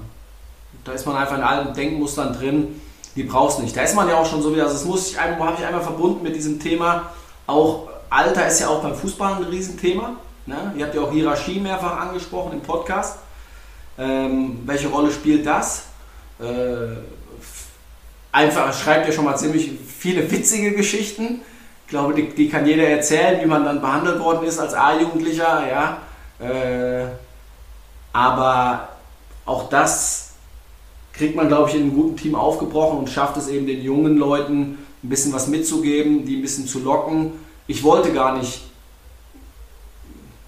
Da 0.84 0.92
ist 0.92 1.06
man 1.06 1.16
einfach 1.16 1.36
in 1.36 1.42
allen 1.42 1.74
Denkmustern 1.74 2.32
drin, 2.32 2.80
die 3.14 3.24
brauchst 3.24 3.58
du 3.58 3.62
nicht. 3.62 3.76
Da 3.76 3.82
ist 3.82 3.94
man 3.94 4.08
ja 4.08 4.16
auch 4.16 4.26
schon 4.26 4.42
so 4.42 4.52
wieder, 4.52 4.64
also 4.64 4.74
das 4.74 4.84
muss 4.84 5.10
ich 5.10 5.20
habe 5.20 5.36
ich 5.58 5.66
einmal 5.66 5.82
verbunden 5.82 6.22
mit 6.22 6.34
diesem 6.34 6.60
Thema. 6.60 7.10
Auch 7.46 7.88
Alter 8.08 8.46
ist 8.46 8.60
ja 8.60 8.68
auch 8.68 8.82
beim 8.82 8.94
Fußball 8.94 9.34
ein 9.34 9.44
Riesenthema. 9.44 10.16
Ne? 10.46 10.72
Ihr 10.76 10.86
habt 10.86 10.94
ja 10.94 11.02
auch 11.02 11.10
Hierarchie 11.10 11.60
mehrfach 11.60 11.98
angesprochen 11.98 12.52
im 12.52 12.60
Podcast. 12.60 13.18
Ähm, 13.98 14.60
welche 14.64 14.88
Rolle 14.88 15.10
spielt 15.10 15.46
das? 15.46 15.86
Äh, 16.38 16.44
einfach 18.32 18.72
schreibt 18.74 19.06
ja 19.06 19.12
schon 19.12 19.24
mal 19.24 19.36
ziemlich 19.36 19.70
viele 19.86 20.30
witzige 20.30 20.72
Geschichten. 20.72 21.40
Ich 21.84 21.90
glaube, 21.90 22.14
die, 22.14 22.28
die, 22.28 22.48
kann 22.48 22.66
jeder 22.66 22.88
erzählen, 22.88 23.40
wie 23.40 23.46
man 23.46 23.64
dann 23.64 23.80
behandelt 23.80 24.18
worden 24.18 24.46
ist 24.46 24.58
als 24.58 24.74
A-Jugendlicher. 24.74 25.62
Ja? 25.68 25.98
Äh, 26.44 27.06
aber 28.12 28.88
auch 29.44 29.68
das 29.68 30.32
kriegt 31.12 31.36
man, 31.36 31.48
glaube 31.48 31.70
ich, 31.70 31.76
in 31.76 31.82
einem 31.82 31.94
guten 31.94 32.16
Team 32.16 32.34
aufgebrochen 32.34 32.98
und 32.98 33.08
schafft 33.08 33.36
es 33.36 33.48
eben 33.48 33.66
den 33.66 33.82
jungen 33.82 34.18
Leuten 34.18 34.78
ein 35.02 35.08
bisschen 35.08 35.32
was 35.32 35.46
mitzugeben, 35.46 36.24
die 36.24 36.36
ein 36.36 36.42
bisschen 36.42 36.66
zu 36.66 36.80
locken. 36.80 37.32
Ich 37.66 37.82
wollte 37.82 38.12
gar 38.12 38.36
nicht, 38.36 38.62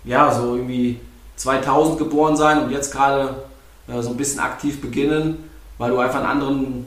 ja, 0.04 0.32
so 0.32 0.56
irgendwie 0.56 1.00
2000 1.36 1.98
geboren 1.98 2.36
sein 2.36 2.62
und 2.62 2.70
jetzt 2.70 2.92
gerade 2.92 3.46
äh, 3.88 4.02
so 4.02 4.10
ein 4.10 4.16
bisschen 4.16 4.40
aktiv 4.40 4.80
beginnen, 4.80 5.50
weil 5.78 5.90
du 5.90 5.98
einfach 5.98 6.18
einen 6.18 6.28
anderen, 6.28 6.86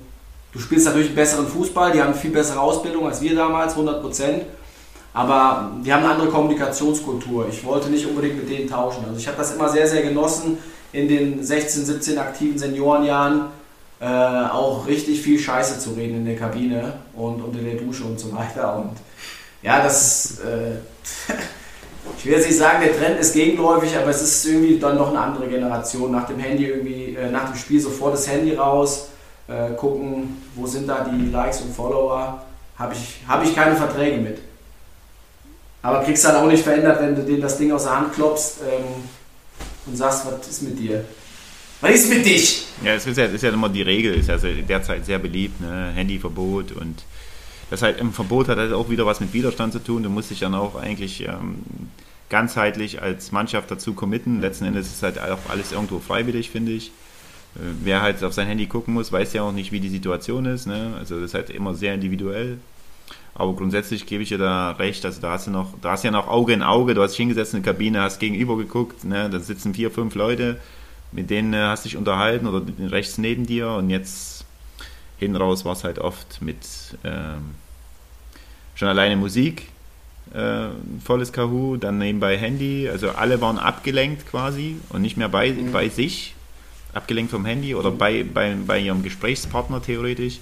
du 0.52 0.60
spielst 0.60 0.86
natürlich 0.86 1.08
einen 1.08 1.16
besseren 1.16 1.48
Fußball, 1.48 1.92
die 1.92 2.02
haben 2.02 2.14
viel 2.14 2.32
bessere 2.32 2.60
Ausbildung 2.60 3.08
als 3.08 3.22
wir 3.22 3.36
damals, 3.36 3.74
100 3.74 4.02
Prozent. 4.02 4.44
Aber 5.14 5.72
die 5.84 5.92
haben 5.92 6.04
eine 6.04 6.14
andere 6.14 6.30
Kommunikationskultur. 6.30 7.48
Ich 7.50 7.66
wollte 7.66 7.90
nicht 7.90 8.06
unbedingt 8.06 8.38
mit 8.38 8.50
denen 8.50 8.70
tauschen. 8.70 9.04
Also 9.06 9.18
ich 9.18 9.28
habe 9.28 9.38
das 9.38 9.54
immer 9.54 9.68
sehr, 9.68 9.88
sehr 9.88 10.04
genossen 10.04 10.58
in 10.94 11.10
den 11.10 11.44
16, 11.44 11.86
17 11.86 12.18
aktiven 12.18 12.58
Seniorenjahren 12.58 13.48
äh, 14.02 14.06
auch 14.06 14.88
richtig 14.88 15.22
viel 15.22 15.38
Scheiße 15.38 15.80
zu 15.80 15.92
reden 15.92 16.18
in 16.18 16.26
der 16.26 16.36
Kabine 16.36 16.94
und 17.14 17.42
unter 17.42 17.60
der 17.60 17.76
Dusche 17.76 18.04
und 18.04 18.20
so 18.20 18.34
weiter. 18.34 18.78
Und 18.78 18.98
ja, 19.62 19.84
das, 19.84 20.40
äh, 20.40 20.78
ich 22.18 22.26
will 22.26 22.34
jetzt 22.34 22.48
nicht 22.48 22.58
sagen, 22.58 22.84
der 22.84 22.98
Trend 22.98 23.20
ist 23.20 23.34
gegenläufig, 23.34 23.96
aber 23.96 24.10
es 24.10 24.22
ist 24.22 24.46
irgendwie 24.46 24.80
dann 24.80 24.98
noch 24.98 25.10
eine 25.10 25.20
andere 25.20 25.48
Generation. 25.48 26.12
Nach 26.12 26.26
dem 26.26 26.40
Handy 26.40 26.66
irgendwie, 26.66 27.16
äh, 27.16 27.30
nach 27.30 27.52
dem 27.52 27.56
Spiel 27.56 27.80
sofort 27.80 28.16
das 28.16 28.28
Handy 28.28 28.56
raus, 28.56 29.10
äh, 29.48 29.72
gucken, 29.76 30.42
wo 30.56 30.66
sind 30.66 30.88
da 30.88 31.04
die 31.10 31.30
Likes 31.30 31.62
und 31.62 31.76
Follower. 31.76 32.44
Habe 32.78 32.94
ich, 32.94 33.20
hab 33.28 33.44
ich 33.44 33.54
keine 33.56 33.76
Verträge 33.76 34.18
mit. 34.18 34.40
Aber 35.82 36.04
kriegst 36.04 36.26
halt 36.26 36.38
auch 36.38 36.48
nicht 36.48 36.64
verändert, 36.64 37.02
wenn 37.02 37.16
du 37.16 37.24
denen 37.24 37.42
das 37.42 37.58
Ding 37.58 37.72
aus 37.72 37.84
der 37.84 37.98
Hand 37.98 38.14
klopfst 38.14 38.60
ähm, 38.62 39.04
und 39.86 39.96
sagst, 39.96 40.26
was 40.26 40.48
ist 40.48 40.62
mit 40.62 40.78
dir? 40.78 41.04
Was 41.82 41.92
ist 41.92 42.10
mit 42.10 42.26
dich? 42.26 42.68
Ja, 42.84 42.94
es 42.94 43.08
ist 43.08 43.18
ja, 43.18 43.26
ist 43.26 43.42
ja 43.42 43.50
immer 43.50 43.70
die 43.70 43.82
Regel, 43.82 44.14
ist 44.14 44.30
ja 44.30 44.38
derzeit 44.38 45.06
sehr 45.06 45.18
beliebt, 45.18 45.60
ne? 45.60 45.92
Handyverbot 45.96 46.72
und 46.74 47.04
das 47.72 47.82
halt 47.82 48.00
im 48.00 48.14
Verbot 48.14 48.50
hat 48.50 48.58
halt 48.58 48.74
auch 48.74 48.90
wieder 48.90 49.06
was 49.06 49.20
mit 49.20 49.34
Widerstand 49.34 49.74
zu 49.74 49.80
tun. 49.80 50.04
Du 50.04 50.10
musst 50.10 50.30
dich 50.30 50.40
dann 50.40 50.54
auch 50.54 50.76
eigentlich 50.76 51.26
ähm, 51.28 51.64
ganzheitlich 52.30 53.02
als 53.02 53.32
Mannschaft 53.32 53.72
dazu 53.72 53.94
committen. 53.94 54.42
Letzten 54.42 54.66
Endes 54.66 54.88
ist 54.88 55.02
halt 55.04 55.20
auch 55.20 55.50
alles 55.50 55.72
irgendwo 55.72 56.00
freiwillig, 56.00 56.52
finde 56.52 56.74
ich. 56.74 56.92
Äh, 57.56 57.60
wer 57.84 58.02
halt 58.02 58.24
auf 58.24 58.34
sein 58.34 58.48
Handy 58.48 58.68
gucken 58.68 58.94
muss, 58.94 59.12
weiß 59.12 59.34
ja 59.34 59.44
auch 59.44 59.52
nicht, 59.52 59.72
wie 59.72 59.80
die 59.80 59.90
Situation 59.90 60.46
ist. 60.46 60.68
Ne? 60.68 60.94
Also 60.98 61.16
das 61.16 61.26
ist 61.26 61.34
halt 61.34 61.50
immer 61.50 61.74
sehr 61.74 61.94
individuell. 61.94 62.58
Aber 63.34 63.54
grundsätzlich 63.54 64.06
gebe 64.06 64.24
ich 64.24 64.30
dir 64.30 64.38
da 64.38 64.72
recht, 64.72 65.06
also 65.06 65.22
da 65.22 65.32
hast 65.32 65.48
du 65.48 65.52
noch, 65.52 65.74
da 65.82 65.92
hast 65.92 66.04
du 66.04 66.10
ja 66.10 66.12
noch 66.12 66.28
Auge 66.28 66.54
in 66.54 66.62
Auge, 66.62 66.94
du 66.94 67.02
hast 67.02 67.12
dich 67.12 67.18
hingesetzt 67.20 67.54
in 67.54 67.64
der 67.64 67.74
Kabine, 67.74 68.02
hast 68.02 68.20
gegenüber 68.20 68.58
geguckt, 68.58 69.06
ne? 69.06 69.30
da 69.30 69.40
sitzen 69.40 69.74
vier, 69.74 69.90
fünf 69.90 70.16
Leute, 70.16 70.60
mit 71.14 71.30
denen 71.30 71.54
äh, 71.54 71.58
hast 71.58 71.86
du 71.86 71.90
dich 71.90 71.98
unterhalten 71.98 72.46
oder 72.46 72.66
rechts 72.92 73.18
neben 73.18 73.46
dir 73.46 73.70
und 73.70 73.90
jetzt 73.90 74.46
hin 75.18 75.36
raus 75.36 75.64
war 75.64 75.74
es 75.74 75.84
halt 75.84 76.00
oft 76.00 76.42
mit 76.42 76.58
ähm, 77.06 77.56
schon 78.76 78.90
alleine 78.90 79.16
Musik, 79.16 79.70
äh, 80.34 80.68
volles 81.04 81.32
Kahoo, 81.32 81.78
dann 81.78 82.00
nebenbei 82.00 82.38
Handy, 82.38 82.90
also 82.90 83.12
alle 83.12 83.40
waren 83.40 83.60
abgelenkt 83.60 84.28
quasi 84.28 84.76
und 84.90 85.02
nicht 85.02 85.16
mehr 85.16 85.30
bei, 85.30 85.52
mhm. 85.52 85.72
bei 85.72 85.88
sich, 85.88 86.36
abgelenkt 86.94 87.32
vom 87.32 87.46
Handy 87.46 87.76
oder 87.76 87.92
bei, 87.92 88.24
bei, 88.24 88.56
bei 88.66 88.80
ihrem 88.80 89.04
Gesprächspartner 89.04 89.82
theoretisch. 89.82 90.40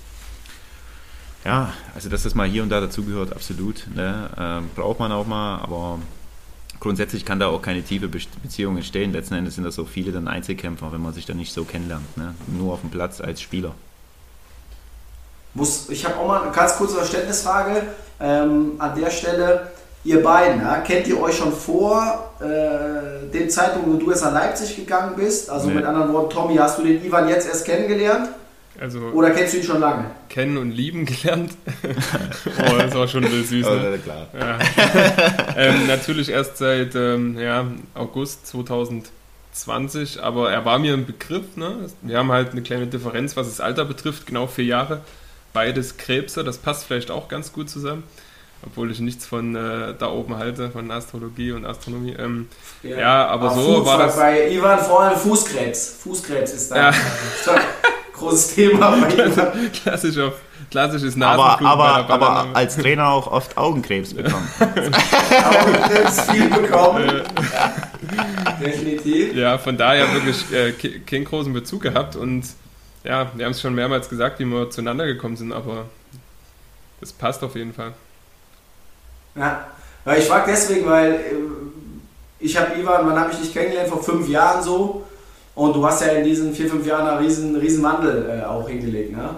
Ja, 1.46 1.74
also 1.96 2.10
dass 2.10 2.24
das 2.24 2.36
mal 2.36 2.48
hier 2.48 2.64
und 2.64 2.70
da 2.70 2.82
dazugehört, 2.82 3.32
absolut. 3.34 3.88
Ne? 3.96 4.30
Ähm, 4.38 4.70
braucht 4.76 5.00
man 5.00 5.12
auch 5.12 5.26
mal, 5.26 5.60
aber 5.60 6.00
grundsätzlich 6.80 7.26
kann 7.26 7.40
da 7.40 7.48
auch 7.48 7.62
keine 7.62 7.82
tiefe 7.82 8.08
Beziehung 8.08 8.76
entstehen. 8.76 9.14
Letzten 9.14 9.36
Endes 9.36 9.56
sind 9.56 9.64
das 9.64 9.76
so 9.76 9.86
viele 9.86 10.12
dann 10.12 10.28
Einzelkämpfer, 10.28 10.92
wenn 10.92 11.02
man 11.02 11.14
sich 11.14 11.26
dann 11.26 11.38
nicht 11.38 11.54
so 11.54 11.64
kennenlernt. 11.64 12.18
Ne? 12.18 12.36
Nur 12.48 12.74
auf 12.74 12.82
dem 12.82 12.90
Platz 12.90 13.22
als 13.22 13.42
Spieler. 13.42 13.74
Muss, 15.54 15.90
ich 15.90 16.06
habe 16.06 16.18
auch 16.18 16.28
mal 16.28 16.44
eine 16.44 16.52
ganz 16.52 16.76
kurze 16.76 16.96
Verständnisfrage 16.96 17.84
ähm, 18.20 18.74
an 18.78 19.00
der 19.00 19.10
Stelle. 19.10 19.72
Ihr 20.06 20.24
beiden, 20.24 20.62
ja, 20.62 20.78
kennt 20.78 21.08
ihr 21.08 21.22
euch 21.22 21.36
schon 21.36 21.52
vor 21.52 22.32
äh, 22.40 23.30
dem 23.32 23.50
Zeitpunkt, 23.50 23.90
wo 23.90 23.94
du 23.98 24.10
jetzt 24.10 24.24
nach 24.24 24.34
Leipzig 24.34 24.76
gegangen 24.78 25.16
bist? 25.18 25.50
Also 25.50 25.68
nee. 25.68 25.76
mit 25.76 25.86
anderen 25.86 26.14
Worten, 26.14 26.30
Tommy, 26.30 26.56
hast 26.56 26.80
du 26.80 26.84
den 26.84 27.04
Ivan 27.04 27.28
jetzt 27.28 27.48
erst 27.48 27.66
kennengelernt? 27.66 28.30
Also 28.80 29.00
Oder 29.00 29.32
kennst 29.32 29.54
du 29.54 29.58
ihn 29.58 29.64
schon 29.64 29.82
lange? 29.82 30.06
Kennen 30.30 30.58
und 30.58 30.72
lieben 30.72 31.06
gelernt. 31.06 31.52
oh, 31.84 32.78
das 32.78 32.96
war 32.96 33.08
schon 33.10 33.30
wild 33.30 33.46
süß. 33.46 33.66
Ne? 33.66 33.98
Oh, 33.98 34.02
klar. 34.02 34.28
Ja. 34.40 34.58
ähm, 35.58 35.88
natürlich 35.88 36.30
erst 36.30 36.58
seit 36.58 36.96
ähm, 36.96 37.38
ja, 37.38 37.66
August 37.94 38.48
2020, 38.48 40.24
aber 40.24 40.52
er 40.52 40.64
war 40.64 40.80
mir 40.80 40.94
ein 40.94 41.06
Begriff. 41.06 41.58
Ne? 41.58 41.90
Wir 42.02 42.20
haben 42.20 42.32
halt 42.32 42.52
eine 42.52 42.62
kleine 42.62 42.88
Differenz, 42.88 43.36
was 43.36 43.48
das 43.48 43.60
Alter 43.60 43.84
betrifft, 43.84 44.28
genau 44.28 44.48
vier 44.48 44.66
Jahre. 44.66 45.02
Beides 45.52 45.98
Krebse, 45.98 46.46
das 46.46 46.58
passt 46.58 46.86
vielleicht 46.86 47.12
auch 47.12 47.28
ganz 47.28 47.52
gut 47.52 47.70
zusammen. 47.70 48.04
Obwohl 48.66 48.92
ich 48.92 49.00
nichts 49.00 49.26
von 49.26 49.56
äh, 49.56 49.94
da 49.98 50.12
oben 50.12 50.36
halte, 50.36 50.70
von 50.70 50.92
Astrologie 50.92 51.54
und 51.54 51.66
Astronomie. 51.66 52.14
Ähm, 52.20 52.50
ja. 52.84 52.98
ja. 52.98 53.28
aber, 53.28 53.52
aber 53.52 53.62
so 53.62 53.76
Fuß, 53.78 53.86
war 53.86 53.98
das. 54.00 54.16
Bei 54.18 54.52
Ivan 54.52 54.80
vor 54.80 55.02
allem 55.02 55.18
Fußkrebs. 55.18 56.00
Fußkrebs 56.04 56.54
ist 56.54 56.72
da. 56.72 56.92
Ja. 56.92 56.94
großes 58.20 58.56
Thema 58.56 58.92
bei 59.02 59.10
ihm. 59.26 59.72
Klassisch 59.72 60.18
auf, 60.18 60.34
klassisches 60.70 61.16
Nasenbluten 61.16 61.66
aber, 61.66 62.10
aber, 62.10 62.10
aber 62.10 62.56
als 62.56 62.76
Trainer 62.76 63.08
auch 63.10 63.28
oft 63.32 63.58
Augenkrebs 63.58 64.14
bekommen. 64.14 64.48
Augenkrebs 64.60 66.32
viel 66.32 66.50
bekommen. 66.50 67.24
Ja. 67.54 68.54
Definitiv. 68.62 69.36
Ja, 69.36 69.58
von 69.58 69.78
daher 69.78 70.14
wirklich 70.14 70.52
äh, 70.52 70.72
keinen 71.00 71.26
großen 71.26 71.54
Bezug 71.54 71.82
gehabt 71.82 72.16
und 72.16 72.44
ja, 73.04 73.32
wir 73.34 73.46
haben 73.46 73.52
es 73.52 73.62
schon 73.62 73.74
mehrmals 73.74 74.10
gesagt, 74.10 74.40
wie 74.40 74.46
wir 74.46 74.70
zueinander 74.70 75.06
gekommen 75.06 75.38
sind, 75.38 75.54
aber 75.54 75.86
das 77.00 77.14
passt 77.14 77.44
auf 77.44 77.56
jeden 77.56 77.74
Fall. 77.74 77.94
Ja, 79.36 79.66
weil 80.06 80.20
ich 80.20 80.26
frage 80.26 80.52
deswegen, 80.52 80.88
weil 80.88 81.14
äh, 81.14 81.20
ich 82.40 82.58
habe 82.58 82.80
Ivan, 82.80 83.08
wann 83.08 83.20
habe 83.20 83.32
ich 83.32 83.40
dich 83.40 83.54
kennengelernt? 83.54 83.90
Vor 83.90 84.02
fünf 84.02 84.28
Jahren 84.28 84.64
so. 84.64 85.06
Und 85.56 85.76
du 85.76 85.86
hast 85.86 86.02
ja 86.02 86.08
in 86.14 86.24
diesen 86.24 86.54
vier, 86.54 86.70
fünf 86.70 86.86
Jahren 86.86 87.08
einen 87.08 87.20
riesen, 87.20 87.56
riesen 87.56 87.84
Wandel 87.84 88.42
äh, 88.42 88.46
auch 88.46 88.68
hingelegt. 88.68 89.12
Ne? 89.12 89.36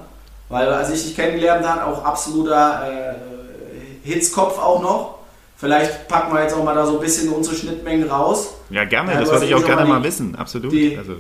Weil 0.50 0.68
als 0.68 0.92
ich 0.92 1.04
dich 1.04 1.16
kennengelernt 1.16 1.68
habe, 1.68 1.86
auch 1.86 2.06
absoluter 2.06 2.84
äh, 2.88 4.08
Hitzkopf 4.08 4.60
auch 4.60 4.82
noch. 4.82 5.16
Vielleicht 5.58 6.08
packen 6.08 6.34
wir 6.34 6.42
jetzt 6.42 6.56
auch 6.56 6.64
mal 6.64 6.74
da 6.74 6.86
so 6.86 6.96
ein 6.96 7.00
bisschen 7.00 7.32
unsere 7.32 7.56
Schnittmengen 7.56 8.10
raus. 8.10 8.56
Ja, 8.70 8.84
gerne, 8.84 9.14
das 9.14 9.30
würde 9.32 9.46
ich 9.46 9.54
auch 9.54 9.64
gerne 9.64 9.86
mal 9.86 10.04
wissen, 10.04 10.36
absolut. 10.36 10.72
Die, 10.72 10.98
also. 10.98 11.18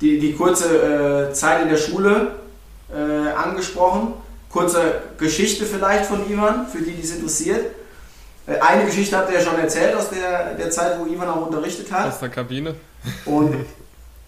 die, 0.00 0.18
die 0.18 0.34
kurze 0.34 1.30
äh, 1.30 1.32
Zeit 1.32 1.62
in 1.62 1.70
der 1.70 1.78
Schule 1.78 2.32
äh, 2.92 3.32
angesprochen. 3.32 4.12
Kurze 4.50 5.02
Geschichte 5.18 5.64
vielleicht 5.64 6.04
von 6.04 6.30
Ivan, 6.30 6.66
für 6.66 6.78
die, 6.78 6.92
die 6.92 7.02
es 7.02 7.14
interessiert. 7.14 7.64
Äh, 8.46 8.58
eine 8.58 8.84
Geschichte 8.84 9.16
habt 9.16 9.30
ihr 9.30 9.38
ja 9.38 9.44
schon 9.44 9.58
erzählt 9.58 9.94
aus 9.96 10.10
der, 10.10 10.54
der 10.54 10.70
Zeit, 10.70 10.98
wo 10.98 11.06
Ivan 11.06 11.28
auch 11.28 11.46
unterrichtet 11.46 11.90
hat. 11.90 12.08
Aus 12.08 12.20
der 12.20 12.28
Kabine. 12.28 12.74
Und 13.24 13.54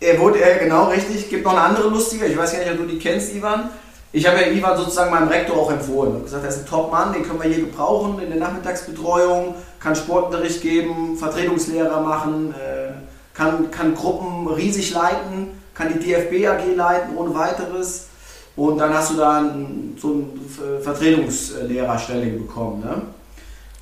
er 0.00 0.18
wurde, 0.18 0.40
er, 0.40 0.58
genau 0.58 0.88
richtig, 0.88 1.28
gibt 1.28 1.44
noch 1.44 1.52
eine 1.52 1.62
andere 1.62 1.88
lustige, 1.88 2.26
ich 2.26 2.36
weiß 2.36 2.52
gar 2.52 2.58
nicht, 2.60 2.70
ob 2.70 2.78
du 2.78 2.86
die 2.86 2.98
kennst, 2.98 3.34
Ivan. 3.34 3.70
Ich 4.12 4.26
habe 4.26 4.40
ja 4.40 4.48
Ivan 4.48 4.76
sozusagen 4.76 5.10
meinem 5.10 5.28
Rektor 5.28 5.56
auch 5.56 5.70
empfohlen 5.70 6.16
und 6.16 6.24
gesagt, 6.24 6.44
er 6.44 6.48
ist 6.48 6.60
ein 6.60 6.66
Top-Mann, 6.66 7.12
den 7.12 7.22
können 7.22 7.42
wir 7.42 7.50
hier 7.50 7.64
gebrauchen 7.66 8.20
in 8.20 8.30
der 8.30 8.38
Nachmittagsbetreuung, 8.38 9.54
kann 9.80 9.96
Sportunterricht 9.96 10.62
geben, 10.62 11.16
Vertretungslehrer 11.18 12.00
machen, 12.00 12.54
äh, 12.54 12.92
kann, 13.34 13.70
kann 13.70 13.94
Gruppen 13.94 14.48
riesig 14.48 14.92
leiten, 14.92 15.48
kann 15.74 15.92
die 15.92 15.98
DFB 15.98 16.46
AG 16.46 16.74
leiten 16.74 17.16
ohne 17.16 17.34
weiteres. 17.34 18.06
Und 18.54 18.78
dann 18.78 18.94
hast 18.94 19.10
du 19.10 19.16
da 19.16 19.38
ein, 19.38 19.98
so 20.00 20.14
eine 20.14 20.80
Vertretungslehrerstelle 20.80 22.26
bekommen. 22.26 22.80
Ne? 22.80 23.02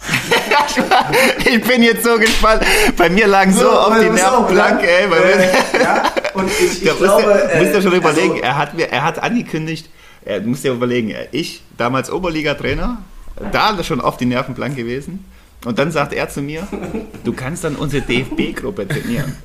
ich 1.45 1.63
bin 1.63 1.83
jetzt 1.83 2.05
so 2.05 2.19
gespannt. 2.19 2.63
Bei 2.97 3.09
mir 3.09 3.27
lagen 3.27 3.53
so, 3.53 3.61
so 3.61 3.71
auf 3.71 3.99
die 3.99 4.11
Nerven 4.11 4.47
blank, 4.47 4.83
ey. 4.83 5.07
Äh, 5.07 5.83
ja, 5.83 6.03
und 6.35 6.51
ich, 6.51 6.73
ich 6.73 6.81
glaube, 6.83 7.07
musst, 7.07 7.57
musst 7.59 7.75
ja 7.75 7.83
schon 7.83 7.93
überlegen, 7.93 8.33
also, 8.33 8.43
er, 8.43 8.57
hat 8.57 8.75
mir, 8.75 8.91
er 8.91 9.03
hat 9.03 9.23
angekündigt, 9.23 9.89
er 10.25 10.41
muss 10.41 10.63
ja 10.63 10.73
überlegen, 10.73 11.15
ich, 11.33 11.63
damals 11.77 12.11
Oberliga-Trainer, 12.11 12.99
da 13.53 13.85
schon 13.85 14.01
auf 14.01 14.17
die 14.17 14.27
Nerven 14.27 14.55
blank 14.55 14.77
gewesen. 14.77 15.25
Und 15.65 15.79
dann 15.79 15.91
sagt 15.91 16.13
er 16.13 16.29
zu 16.29 16.43
mir, 16.43 16.67
du 17.25 17.33
kannst 17.33 17.65
dann 17.65 17.77
unsere 17.77 18.03
DFB-Gruppe 18.03 18.87
trainieren. 18.87 19.37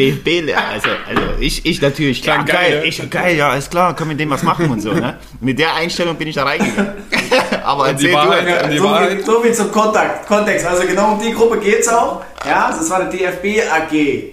DFB, 0.00 0.54
also, 0.56 0.88
also 1.08 1.22
ich, 1.40 1.64
ich 1.66 1.80
natürlich, 1.80 2.22
klar, 2.22 2.44
geil, 2.44 2.72
geil, 2.72 2.82
ich, 2.84 3.10
geil, 3.10 3.36
ja, 3.36 3.54
ist 3.54 3.70
klar, 3.70 3.94
können 3.94 4.10
wir 4.10 4.16
dem 4.16 4.30
was 4.30 4.42
machen 4.42 4.70
und 4.70 4.80
so. 4.80 4.92
Ne? 4.92 5.18
Mit 5.40 5.58
der 5.58 5.74
Einstellung 5.74 6.16
bin 6.16 6.28
ich 6.28 6.34
da 6.34 6.44
reingegangen. 6.44 6.92
Aber 7.64 7.88
erzähl 7.88 8.12
Wahrheit, 8.12 8.44
du. 8.44 8.74
Ja, 8.74 8.78
so, 8.78 8.94
viel, 8.94 9.24
so 9.24 9.40
viel 9.40 9.54
zum 9.54 9.72
Kontakt, 9.72 10.26
Kontext. 10.26 10.66
Also 10.66 10.86
genau 10.86 11.12
um 11.12 11.20
die 11.20 11.32
Gruppe 11.32 11.58
geht 11.58 11.80
es 11.80 11.88
auch. 11.88 12.22
Ja, 12.44 12.70
das 12.70 12.88
war 12.90 13.00
eine 13.00 13.10
DFB 13.10 13.62
AG. 13.70 14.32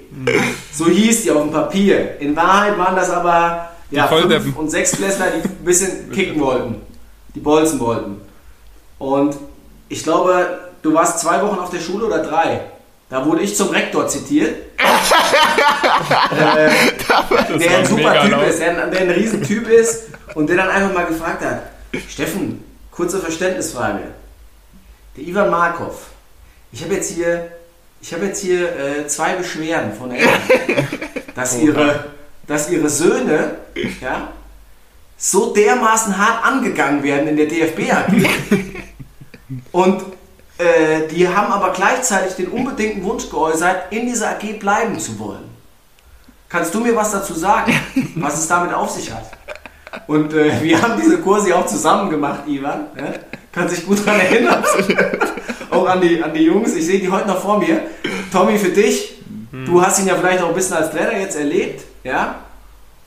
So 0.74 0.88
hieß 0.88 1.24
die 1.24 1.32
auf 1.32 1.44
dem 1.44 1.52
Papier. 1.52 2.20
In 2.20 2.36
Wahrheit 2.36 2.78
waren 2.78 2.96
das 2.96 3.10
aber 3.10 3.70
ja, 3.92 4.08
fünf 4.08 4.56
und 4.58 4.70
sechs 4.70 4.94
Klässler, 4.94 5.28
die 5.32 5.48
ein 5.48 5.66
bisschen 5.66 6.12
kicken 6.14 6.42
wollten. 6.42 6.82
Die 7.36 7.40
bolzen 7.40 7.80
wollten. 7.80 8.22
Und 8.98 9.38
ich 9.90 10.04
glaube, 10.04 10.60
du 10.82 10.94
warst 10.94 11.20
zwei 11.20 11.42
Wochen 11.42 11.60
auf 11.60 11.70
der 11.70 11.80
Schule 11.80 12.06
oder 12.06 12.20
drei. 12.20 12.62
Da 13.10 13.26
wurde 13.26 13.42
ich 13.42 13.56
zum 13.56 13.70
Rektor 13.70 14.08
zitiert. 14.08 14.54
äh, 16.32 16.70
der 17.58 17.78
ein 17.78 17.86
super 17.86 18.22
Typ 18.22 18.42
ist, 18.48 18.60
der, 18.60 18.88
der 18.88 19.02
ein 19.02 19.10
Riesentyp 19.12 19.68
ist 19.70 20.08
und 20.36 20.48
der 20.50 20.58
dann 20.58 20.70
einfach 20.70 20.94
mal 20.94 21.06
gefragt 21.06 21.42
hat, 21.44 21.64
Steffen, 22.10 22.64
kurze 22.92 23.20
Verständnisfrage. 23.20 24.00
Der 25.16 25.24
Ivan 25.26 25.50
Markov, 25.50 26.08
ich 26.72 26.84
habe 26.84 26.96
jetzt 26.96 27.12
hier, 27.12 27.50
ich 28.02 28.14
habe 28.14 28.26
jetzt 28.26 28.42
hier 28.42 28.78
äh, 28.78 29.08
zwei 29.08 29.36
Beschwerden 29.36 29.94
von 29.94 30.12
Eltern, 30.12 30.42
dass 31.36 31.58
ihre, 31.58 32.06
dass 32.46 32.70
ihre 32.70 32.90
Söhne 32.90 33.56
ja, 34.02 34.34
so 35.18 35.54
dermaßen 35.54 36.18
hart 36.18 36.46
angegangen 36.46 37.04
werden 37.04 37.30
in 37.30 37.38
der 37.38 37.48
DFB 37.48 37.92
AG 37.92 38.12
und 39.72 40.17
äh, 40.58 41.08
die 41.08 41.28
haben 41.28 41.52
aber 41.52 41.72
gleichzeitig 41.72 42.36
den 42.36 42.48
unbedingten 42.48 43.04
Wunsch 43.04 43.30
geäußert, 43.30 43.92
in 43.92 44.08
dieser 44.08 44.32
AG 44.32 44.60
bleiben 44.60 45.00
zu 45.00 45.20
wollen. 45.20 45.50
Kannst 46.50 46.74
du 46.74 46.80
mir 46.80 46.96
was 46.96 47.12
dazu 47.12 47.34
sagen, 47.34 47.74
was 48.16 48.40
es 48.40 48.48
damit 48.48 48.74
auf 48.74 48.90
sich 48.90 49.12
hat? 49.12 49.32
Und 50.08 50.34
äh, 50.34 50.62
wir 50.62 50.82
haben 50.82 51.00
diese 51.02 51.20
Kurse 51.20 51.56
auch 51.56 51.66
zusammen 51.66 52.10
gemacht, 52.10 52.42
Ivan. 52.48 52.88
Ja? 52.96 53.14
Kann 53.52 53.70
sich 53.70 53.86
gut 53.86 54.06
daran 54.06 54.22
erinnern. 54.22 54.64
auch 55.72 55.88
an 55.88 56.02
die, 56.02 56.22
an 56.22 56.34
die 56.34 56.44
Jungs. 56.44 56.76
Ich 56.76 56.86
sehe 56.86 57.00
die 57.00 57.10
heute 57.10 57.28
noch 57.28 57.42
vor 57.42 57.60
mir. 57.60 57.82
Tommy, 58.32 58.58
für 58.58 58.70
dich, 58.70 59.22
mhm. 59.52 59.66
du 59.66 59.82
hast 59.82 60.00
ihn 60.00 60.08
ja 60.08 60.16
vielleicht 60.16 60.42
auch 60.42 60.50
ein 60.50 60.56
bisschen 60.56 60.78
als 60.78 60.92
Trainer 60.92 61.18
jetzt 61.18 61.38
erlebt. 61.38 61.84
Ja? 62.04 62.36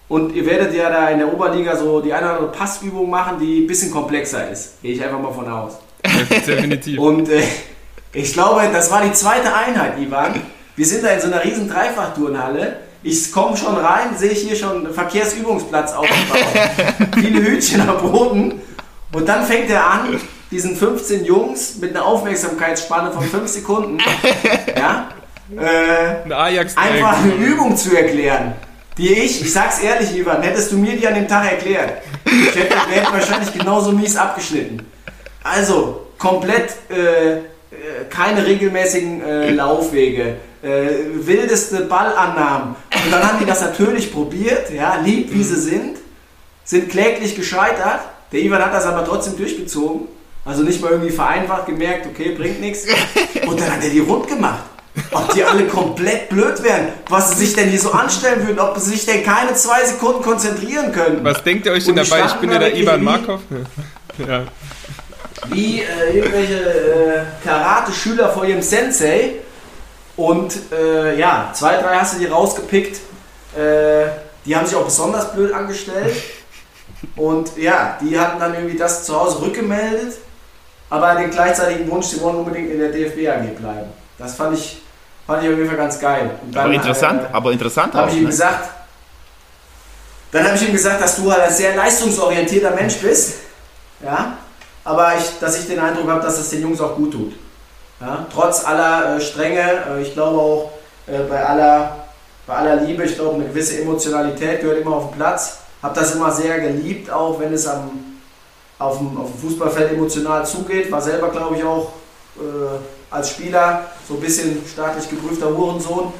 Und 0.09 0.35
ihr 0.35 0.45
werdet 0.45 0.75
ja 0.75 0.91
da 0.91 1.09
in 1.09 1.19
der 1.19 1.33
Oberliga 1.33 1.77
so 1.77 2.01
die 2.01 2.13
eine 2.13 2.27
oder 2.27 2.35
andere 2.35 2.53
Passübung 2.53 3.09
machen, 3.09 3.39
die 3.41 3.61
ein 3.61 3.67
bisschen 3.67 3.91
komplexer 3.91 4.51
ist. 4.51 4.83
Gehe 4.83 4.95
ich 4.95 5.03
einfach 5.03 5.21
mal 5.21 5.33
von 5.33 5.49
aus. 5.49 5.79
Definitiv. 6.47 6.99
Und 6.99 7.29
äh, 7.29 7.43
ich 8.13 8.33
glaube, 8.33 8.69
das 8.73 8.91
war 8.91 9.03
die 9.03 9.13
zweite 9.13 9.55
Einheit, 9.55 9.99
Ivan. 9.99 10.41
Wir 10.77 10.87
sind 10.87 11.05
da 11.05 11.11
in 11.11 11.21
so 11.21 11.27
einer 11.27 11.45
riesen 11.45 11.69
Dreifachturnhalle. 11.69 12.79
Ich 13.03 13.33
komme 13.33 13.57
schon 13.57 13.77
rein, 13.77 14.17
sehe 14.17 14.31
ich 14.31 14.41
hier 14.41 14.57
schon 14.57 14.85
einen 14.85 14.95
Verkehrsübungsplatz 14.95 15.93
aufgebaut. 15.93 17.09
Viele 17.15 17.43
Hütchen 17.43 17.89
am 17.89 17.99
Boden. 17.99 18.61
Und 19.13 19.29
dann 19.29 19.45
fängt 19.45 19.71
er 19.71 19.87
an, 19.87 20.21
diesen 20.51 20.77
15 20.77 21.25
Jungs 21.25 21.77
mit 21.77 21.95
einer 21.95 22.05
Aufmerksamkeitsspanne 22.05 23.13
von 23.13 23.23
5 23.23 23.49
Sekunden 23.49 23.99
ja, 24.77 25.09
äh, 25.57 26.33
einfach 26.77 27.23
eine 27.23 27.33
Übung 27.35 27.77
zu 27.77 27.97
erklären. 27.97 28.55
Die 28.99 29.13
ich, 29.13 29.41
ich 29.41 29.53
sag's 29.53 29.79
ehrlich, 29.81 30.15
Ivan, 30.17 30.43
hättest 30.43 30.73
du 30.73 30.77
mir 30.77 30.97
die 30.97 31.07
an 31.07 31.15
dem 31.15 31.29
Tag 31.29 31.51
erklärt, 31.51 32.03
ich 32.25 32.55
hätte, 32.55 32.77
hätte 32.91 33.13
wahrscheinlich 33.13 33.53
genauso 33.53 33.93
mies 33.93 34.17
abgeschnitten. 34.17 34.85
Also, 35.43 36.07
komplett 36.19 36.75
äh, 36.91 37.41
äh, 37.71 38.05
keine 38.11 38.45
regelmäßigen 38.45 39.23
äh, 39.23 39.51
Laufwege, 39.51 40.37
äh, 40.63 40.69
wildeste 41.15 41.83
Ballannahmen. 41.83 42.75
Und 43.05 43.13
dann 43.13 43.23
haben 43.23 43.39
die 43.39 43.47
das 43.47 43.61
natürlich 43.61 44.13
probiert, 44.13 44.71
ja, 44.71 45.01
lieb 45.03 45.33
wie 45.33 45.43
sie 45.43 45.59
sind, 45.59 45.99
sind 46.65 46.91
kläglich 46.91 47.37
gescheitert. 47.37 48.01
Der 48.33 48.41
Ivan 48.41 48.65
hat 48.65 48.75
das 48.75 48.87
aber 48.87 49.05
trotzdem 49.05 49.37
durchgezogen. 49.37 50.09
Also 50.45 50.63
nicht 50.63 50.81
mal 50.83 50.91
irgendwie 50.91 51.13
vereinfacht 51.13 51.67
gemerkt, 51.67 52.07
okay, 52.07 52.35
bringt 52.37 52.61
nichts. 52.61 52.87
Und 53.47 53.61
dann 53.61 53.71
hat 53.71 53.85
er 53.85 53.91
die 53.91 54.01
rund 54.01 54.27
gemacht. 54.27 54.65
Ob 55.13 55.33
die 55.33 55.45
alle 55.45 55.67
komplett 55.67 56.29
blöd 56.29 56.63
wären, 56.63 56.89
was 57.09 57.31
sie 57.31 57.47
sich 57.47 57.55
denn 57.55 57.69
hier 57.69 57.79
so 57.79 57.93
anstellen 57.93 58.47
würden, 58.47 58.59
ob 58.59 58.77
sie 58.79 58.91
sich 58.91 59.07
denn 59.07 59.23
keine 59.23 59.55
zwei 59.55 59.85
Sekunden 59.85 60.23
konzentrieren 60.23 60.91
können. 60.93 61.21
Was 61.23 61.43
denkt 61.45 61.67
ihr 61.67 61.73
euch 61.73 61.85
denn 61.85 61.95
dabei? 61.95 62.25
Ich 62.27 62.35
bin 62.35 62.51
ja 62.51 62.59
der 62.59 62.77
Ivan 62.77 63.05
Markov. 63.05 63.41
ja 64.19 64.45
wie 65.49 65.81
äh, 65.81 66.17
irgendwelche 66.17 66.55
äh, 66.55 67.23
Karate-Schüler 67.45 68.31
vor 68.31 68.45
ihrem 68.45 68.63
Sensei. 68.63 69.35
Und 70.17 70.55
äh, 70.73 71.19
ja, 71.19 71.51
zwei, 71.55 71.77
drei 71.77 71.97
hast 71.97 72.15
du 72.15 72.19
die 72.19 72.27
rausgepickt. 72.27 73.01
Äh, 73.57 74.09
die 74.45 74.57
haben 74.57 74.67
sich 74.67 74.77
auch 74.77 74.85
besonders 74.85 75.33
blöd 75.33 75.53
angestellt. 75.53 76.15
Und 77.17 77.57
ja, 77.57 77.99
die 78.01 78.19
hatten 78.19 78.39
dann 78.39 78.55
irgendwie 78.55 78.77
das 78.77 79.05
zu 79.05 79.19
Hause 79.19 79.41
rückgemeldet, 79.41 80.19
aber 80.91 81.15
den 81.15 81.31
gleichzeitigen 81.31 81.91
Wunsch, 81.91 82.07
sie 82.07 82.21
wollen 82.21 82.37
unbedingt 82.37 82.71
in 82.71 82.79
der 82.79 82.91
DFB 82.91 83.29
AG 83.29 83.57
bleiben. 83.57 83.91
Das 84.19 84.35
fand 84.35 84.59
ich, 84.59 84.83
fand 85.27 85.43
ich 85.43 85.51
auf 85.51 85.57
jeden 85.57 85.69
Fall 85.69 85.77
ganz 85.77 85.99
geil. 85.99 86.31
Dann, 86.53 86.65
aber 86.67 86.75
interessant, 86.75 87.23
äh, 87.23 87.27
aber 87.33 87.53
interessant 87.53 87.95
habe 87.95 88.11
ich 88.11 88.17
ihm 88.17 88.25
ne? 88.25 88.31
gesagt, 88.31 88.69
dann 90.33 90.45
habe 90.45 90.57
ich 90.57 90.67
ihm 90.67 90.73
gesagt, 90.73 91.01
dass 91.03 91.17
du 91.17 91.31
halt 91.33 91.43
ein 91.43 91.53
sehr 91.53 91.75
leistungsorientierter 91.75 92.73
Mensch 92.73 92.97
bist. 92.97 93.39
Ja, 94.03 94.37
aber 94.91 95.17
ich, 95.17 95.39
dass 95.39 95.59
ich 95.59 95.69
den 95.69 95.79
Eindruck 95.79 96.09
habe, 96.09 96.21
dass 96.21 96.39
es 96.39 96.51
den 96.51 96.63
Jungs 96.63 96.81
auch 96.81 96.97
gut 96.97 97.13
tut. 97.13 97.33
Ja? 98.01 98.27
Trotz 98.33 98.65
aller 98.65 99.17
äh, 99.17 99.21
Strenge, 99.21 99.85
äh, 99.89 100.03
ich 100.03 100.15
glaube 100.15 100.39
auch 100.39 100.71
äh, 101.07 101.21
bei, 101.29 101.45
aller, 101.45 102.07
bei 102.47 102.55
aller 102.55 102.77
Liebe, 102.77 103.05
ich 103.05 103.15
glaube 103.15 103.37
eine 103.37 103.45
gewisse 103.45 103.81
Emotionalität 103.81 104.61
gehört 104.61 104.81
immer 104.81 104.97
auf 104.97 105.11
den 105.11 105.17
Platz. 105.17 105.59
Habe 105.81 105.95
das 105.95 106.15
immer 106.15 106.31
sehr 106.33 106.59
geliebt, 106.61 107.11
auch 107.11 107.39
wenn 107.39 107.53
es 107.53 107.67
am, 107.67 107.91
auf, 108.79 108.99
dem, 108.99 109.17
auf 109.17 109.31
dem 109.31 109.41
Fußballfeld 109.41 109.93
emotional 109.93 110.45
zugeht. 110.45 110.91
War 110.91 111.01
selber, 111.01 111.29
glaube 111.29 111.57
ich, 111.57 111.65
auch 111.65 111.93
äh, 112.37 113.15
als 113.15 113.31
Spieler 113.31 113.87
so 114.07 114.15
ein 114.15 114.21
bisschen 114.21 114.63
staatlich 114.71 115.09
geprüfter 115.09 115.57
Hurensohn. 115.57 116.13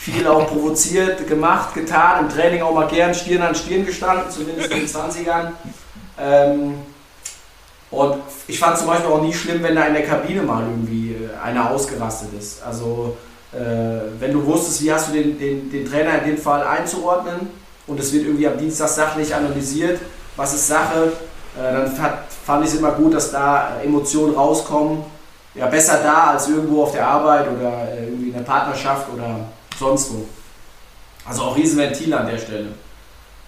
Viel 0.00 0.26
auch 0.26 0.48
provoziert, 0.48 1.26
gemacht, 1.26 1.74
getan, 1.74 2.24
im 2.24 2.28
Training 2.28 2.62
auch 2.62 2.74
mal 2.74 2.88
gern 2.88 3.14
Stirn 3.14 3.42
an 3.42 3.54
Stirn 3.54 3.86
gestanden, 3.86 4.30
zumindest 4.30 4.70
in 4.70 4.80
den 4.80 4.88
20ern. 4.88 5.48
Ähm, 6.18 6.74
und 7.90 8.16
ich 8.48 8.58
fand 8.58 8.78
zum 8.78 8.88
Beispiel 8.88 9.10
auch 9.10 9.22
nie 9.22 9.32
schlimm, 9.32 9.62
wenn 9.62 9.74
da 9.74 9.84
in 9.86 9.94
der 9.94 10.04
Kabine 10.04 10.42
mal 10.42 10.62
irgendwie 10.62 11.12
äh, 11.12 11.44
einer 11.44 11.70
ausgerastet 11.70 12.30
ist. 12.38 12.62
Also 12.62 13.16
äh, 13.52 13.58
wenn 14.18 14.32
du 14.32 14.44
wusstest, 14.44 14.82
wie 14.82 14.92
hast 14.92 15.08
du 15.08 15.12
den, 15.12 15.38
den, 15.38 15.70
den 15.70 15.88
Trainer 15.88 16.18
in 16.18 16.30
dem 16.30 16.38
Fall 16.38 16.66
einzuordnen 16.66 17.48
und 17.86 18.00
es 18.00 18.12
wird 18.12 18.24
irgendwie 18.24 18.48
am 18.48 18.58
Dienstag 18.58 18.88
sachlich 18.88 19.34
analysiert, 19.34 20.00
was 20.36 20.54
ist 20.54 20.68
Sache, 20.68 21.12
äh, 21.56 21.72
dann 21.72 22.02
hat, 22.02 22.24
fand 22.44 22.64
ich 22.64 22.72
es 22.72 22.78
immer 22.78 22.92
gut, 22.92 23.14
dass 23.14 23.30
da 23.30 23.80
Emotionen 23.82 24.34
rauskommen. 24.34 25.04
Ja, 25.54 25.66
besser 25.66 26.00
da 26.02 26.32
als 26.32 26.48
irgendwo 26.48 26.82
auf 26.82 26.92
der 26.92 27.06
Arbeit 27.06 27.46
oder 27.46 27.88
äh, 27.92 28.06
irgendwie 28.06 28.28
in 28.28 28.32
der 28.32 28.40
Partnerschaft 28.40 29.06
oder 29.14 29.36
sonst 29.78 30.12
wo. 30.12 30.26
Also 31.24 31.42
auch 31.42 31.56
Riesenventil 31.56 32.12
an 32.12 32.26
der 32.26 32.38
Stelle. 32.38 32.68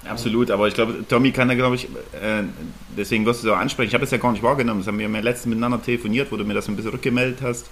Absolut, 0.05 0.51
aber 0.51 0.69
ich 0.69 0.75
glaube, 0.75 1.05
Tommy 1.09 1.33
kann 1.33 1.49
da, 1.49 1.55
glaube 1.55 1.77
ich, 1.77 1.85
äh, 1.85 2.45
deswegen 2.97 3.27
wirst 3.27 3.43
du 3.43 3.49
es 3.49 3.53
auch 3.53 3.59
ansprechen. 3.59 3.89
Ich 3.89 3.95
habe 3.95 4.05
es 4.05 4.11
ja 4.11 4.19
gar 4.19 4.31
nicht 4.33 4.43
wahrgenommen. 4.43 4.81
Das 4.81 4.87
haben 4.87 4.99
wir 4.99 5.09
ja 5.09 5.21
letztens 5.21 5.47
miteinander 5.47 5.83
telefoniert, 5.83 6.31
wo 6.31 6.37
du 6.37 6.45
mir 6.45 6.55
das 6.55 6.69
ein 6.69 6.77
bisschen 6.77 6.93
rückgemeldet 6.93 7.41
hast. 7.43 7.67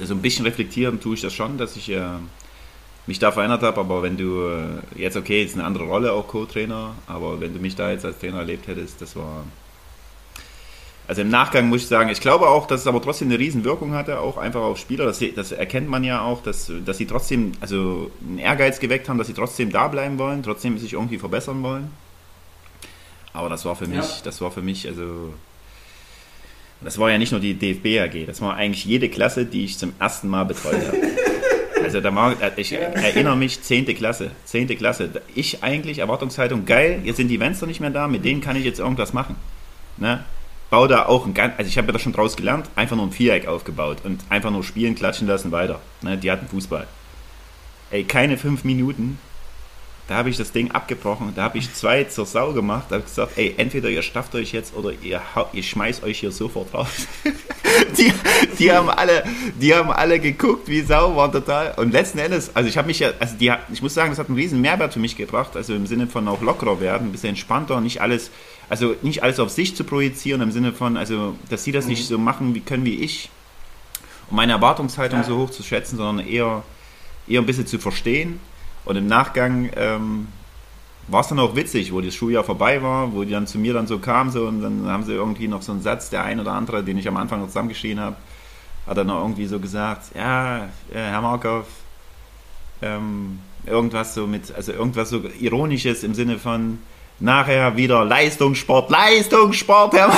Also 0.00 0.14
ein 0.14 0.22
bisschen 0.22 0.46
reflektieren 0.46 1.00
tue 1.00 1.14
ich 1.14 1.20
das 1.20 1.32
schon, 1.32 1.58
dass 1.58 1.76
ich, 1.76 1.90
äh, 1.90 2.00
mich 3.06 3.18
da 3.18 3.32
verändert 3.32 3.62
habe, 3.62 3.80
aber 3.80 4.02
wenn 4.02 4.16
du 4.16 4.48
äh, 4.48 5.00
jetzt, 5.00 5.16
okay, 5.16 5.42
ist 5.42 5.54
eine 5.54 5.64
andere 5.64 5.84
Rolle 5.84 6.12
auch 6.12 6.26
Co-Trainer, 6.28 6.94
aber 7.06 7.40
wenn 7.40 7.52
du 7.52 7.60
mich 7.60 7.74
da 7.74 7.90
jetzt 7.90 8.04
als 8.04 8.18
Trainer 8.18 8.38
erlebt 8.38 8.66
hättest, 8.66 9.02
das 9.02 9.16
war. 9.16 9.44
Also 11.10 11.22
im 11.22 11.28
Nachgang 11.28 11.68
muss 11.68 11.82
ich 11.82 11.88
sagen, 11.88 12.08
ich 12.08 12.20
glaube 12.20 12.46
auch, 12.46 12.68
dass 12.68 12.82
es 12.82 12.86
aber 12.86 13.02
trotzdem 13.02 13.26
eine 13.26 13.38
Riesenwirkung 13.40 13.94
hatte, 13.94 14.20
auch 14.20 14.36
einfach 14.36 14.60
auf 14.60 14.78
Spieler. 14.78 15.06
Das, 15.06 15.20
das 15.34 15.50
erkennt 15.50 15.88
man 15.88 16.04
ja 16.04 16.22
auch, 16.22 16.40
dass, 16.40 16.70
dass 16.86 16.98
sie 16.98 17.06
trotzdem 17.06 17.50
also 17.60 18.12
einen 18.24 18.38
Ehrgeiz 18.38 18.78
geweckt 18.78 19.08
haben, 19.08 19.18
dass 19.18 19.26
sie 19.26 19.32
trotzdem 19.32 19.72
da 19.72 19.88
bleiben 19.88 20.20
wollen, 20.20 20.44
trotzdem 20.44 20.78
sich 20.78 20.92
irgendwie 20.92 21.18
verbessern 21.18 21.64
wollen. 21.64 21.90
Aber 23.32 23.48
das 23.48 23.64
war 23.64 23.74
für 23.74 23.88
mich, 23.88 23.98
ja. 23.98 24.20
das 24.22 24.40
war 24.40 24.52
für 24.52 24.62
mich, 24.62 24.86
also 24.86 25.34
das 26.80 26.96
war 26.96 27.10
ja 27.10 27.18
nicht 27.18 27.32
nur 27.32 27.40
die 27.40 27.54
DFB 27.54 27.98
AG, 28.02 28.26
das 28.26 28.40
war 28.40 28.54
eigentlich 28.54 28.84
jede 28.84 29.08
Klasse, 29.08 29.46
die 29.46 29.64
ich 29.64 29.78
zum 29.78 29.92
ersten 29.98 30.28
Mal 30.28 30.44
betreut 30.44 30.86
habe. 30.86 30.96
Also 31.82 32.02
da 32.02 32.14
war, 32.14 32.40
äh, 32.40 32.52
ich 32.56 32.72
erinnere 32.72 33.36
mich, 33.36 33.62
10. 33.62 33.86
Klasse, 33.96 34.30
10. 34.44 34.68
Klasse. 34.76 35.10
Ich 35.34 35.64
eigentlich, 35.64 35.98
Erwartungshaltung, 35.98 36.66
geil, 36.66 37.00
jetzt 37.04 37.16
sind 37.16 37.28
die 37.28 37.38
Fenster 37.38 37.66
nicht 37.66 37.80
mehr 37.80 37.90
da, 37.90 38.06
mit 38.06 38.24
denen 38.24 38.42
kann 38.42 38.54
ich 38.54 38.64
jetzt 38.64 38.78
irgendwas 38.78 39.14
machen. 39.14 39.34
Ne? 39.96 40.22
Bau 40.70 40.86
da 40.86 41.06
auch 41.06 41.26
ein 41.26 41.34
ganz, 41.34 41.54
also 41.58 41.68
ich 41.68 41.76
habe 41.76 41.88
ja 41.88 41.92
das 41.92 42.02
schon 42.02 42.12
draus 42.12 42.36
gelernt, 42.36 42.70
einfach 42.76 42.96
nur 42.96 43.06
ein 43.06 43.12
Viereck 43.12 43.48
aufgebaut 43.48 43.98
und 44.04 44.20
einfach 44.28 44.50
nur 44.50 44.62
spielen, 44.62 44.94
klatschen 44.94 45.26
lassen, 45.26 45.50
weiter. 45.50 45.80
Ne? 46.00 46.16
Die 46.16 46.30
hatten 46.30 46.46
Fußball. 46.46 46.86
Ey, 47.90 48.04
keine 48.04 48.38
fünf 48.38 48.62
Minuten 48.62 49.18
da 50.10 50.16
habe 50.16 50.28
ich 50.28 50.36
das 50.36 50.50
Ding 50.50 50.72
abgebrochen, 50.72 51.34
da 51.36 51.44
habe 51.44 51.56
ich 51.56 51.72
zwei 51.72 52.02
zur 52.02 52.26
Sau 52.26 52.52
gemacht, 52.52 52.86
da 52.88 52.96
habe 52.96 53.04
gesagt, 53.04 53.38
ey, 53.38 53.54
entweder 53.58 53.88
ihr 53.88 54.02
stafft 54.02 54.34
euch 54.34 54.50
jetzt 54.50 54.74
oder 54.74 54.90
ihr, 55.02 55.22
ihr 55.52 55.62
schmeißt 55.62 56.02
euch 56.02 56.18
hier 56.18 56.32
sofort 56.32 56.74
raus. 56.74 57.06
die, 57.96 58.12
die, 58.58 58.72
haben 58.72 58.90
alle, 58.90 59.22
die 59.60 59.72
haben 59.72 59.92
alle 59.92 60.18
geguckt, 60.18 60.66
wie 60.66 60.80
Sau 60.80 61.14
waren 61.14 61.30
total. 61.30 61.74
Und 61.76 61.92
letzten 61.92 62.18
Endes, 62.18 62.50
also 62.56 62.68
ich 62.68 62.76
habe 62.76 62.88
mich 62.88 62.98
ja, 62.98 63.12
also 63.20 63.36
die, 63.36 63.52
ich 63.72 63.82
muss 63.82 63.94
sagen, 63.94 64.10
das 64.10 64.18
hat 64.18 64.26
einen 64.26 64.36
riesen 64.36 64.60
Mehrwert 64.60 64.92
für 64.92 64.98
mich 64.98 65.16
gebracht, 65.16 65.54
also 65.54 65.76
im 65.76 65.86
Sinne 65.86 66.08
von 66.08 66.26
auch 66.26 66.42
lockerer 66.42 66.80
werden, 66.80 67.10
ein 67.10 67.12
bisschen 67.12 67.28
entspannter, 67.28 67.80
nicht 67.80 68.00
alles, 68.00 68.32
also 68.70 68.94
nicht 69.02 69.22
alles 69.22 69.40
auf 69.40 69.50
sich 69.50 69.76
zu 69.76 69.84
projizieren, 69.84 70.40
im 70.40 70.52
Sinne 70.52 70.72
von, 70.72 70.96
also, 70.96 71.34
dass 71.50 71.64
sie 71.64 71.72
das 71.72 71.84
mhm. 71.84 71.90
nicht 71.90 72.06
so 72.06 72.16
machen 72.16 72.54
wie 72.54 72.60
können 72.60 72.84
wie 72.86 72.94
ich, 72.94 73.28
um 74.30 74.36
meine 74.36 74.52
Erwartungshaltung 74.52 75.18
ja. 75.18 75.24
so 75.24 75.36
hoch 75.36 75.50
zu 75.50 75.62
schätzen, 75.62 75.96
sondern 75.96 76.26
eher, 76.26 76.62
eher 77.28 77.40
ein 77.40 77.46
bisschen 77.46 77.66
zu 77.66 77.78
verstehen 77.78 78.40
und 78.84 78.96
im 78.96 79.08
Nachgang 79.08 79.70
ähm, 79.76 80.28
war 81.08 81.22
es 81.22 81.28
dann 81.28 81.40
auch 81.40 81.56
witzig, 81.56 81.92
wo 81.92 82.00
das 82.00 82.14
Schuljahr 82.14 82.44
vorbei 82.44 82.80
war, 82.80 83.12
wo 83.12 83.24
die 83.24 83.32
dann 83.32 83.48
zu 83.48 83.58
mir 83.58 83.74
dann 83.74 83.88
so 83.88 83.98
kamen 83.98 84.30
so, 84.30 84.46
und 84.46 84.62
dann 84.62 84.86
haben 84.86 85.02
sie 85.02 85.14
irgendwie 85.14 85.48
noch 85.48 85.62
so 85.62 85.72
einen 85.72 85.82
Satz, 85.82 86.08
der 86.10 86.22
ein 86.22 86.38
oder 86.38 86.52
andere, 86.52 86.84
den 86.84 86.96
ich 86.96 87.08
am 87.08 87.16
Anfang 87.16 87.40
noch 87.40 87.48
zusammengeschrien 87.48 87.98
habe, 87.98 88.16
hat 88.86 88.96
dann 88.96 89.08
noch 89.08 89.20
irgendwie 89.20 89.46
so 89.46 89.58
gesagt, 89.58 90.14
ja, 90.14 90.68
Herr 90.92 91.20
Markov, 91.20 91.66
ähm, 92.82 93.40
irgendwas 93.66 94.14
so 94.14 94.28
mit, 94.28 94.54
also 94.54 94.72
irgendwas 94.72 95.10
so 95.10 95.22
ironisches 95.40 96.04
im 96.04 96.14
Sinne 96.14 96.38
von 96.38 96.78
nachher 97.20 97.76
wieder 97.76 98.04
Leistungssport, 98.04 98.90
Leistungssport, 98.90 99.94
Herr. 99.94 100.08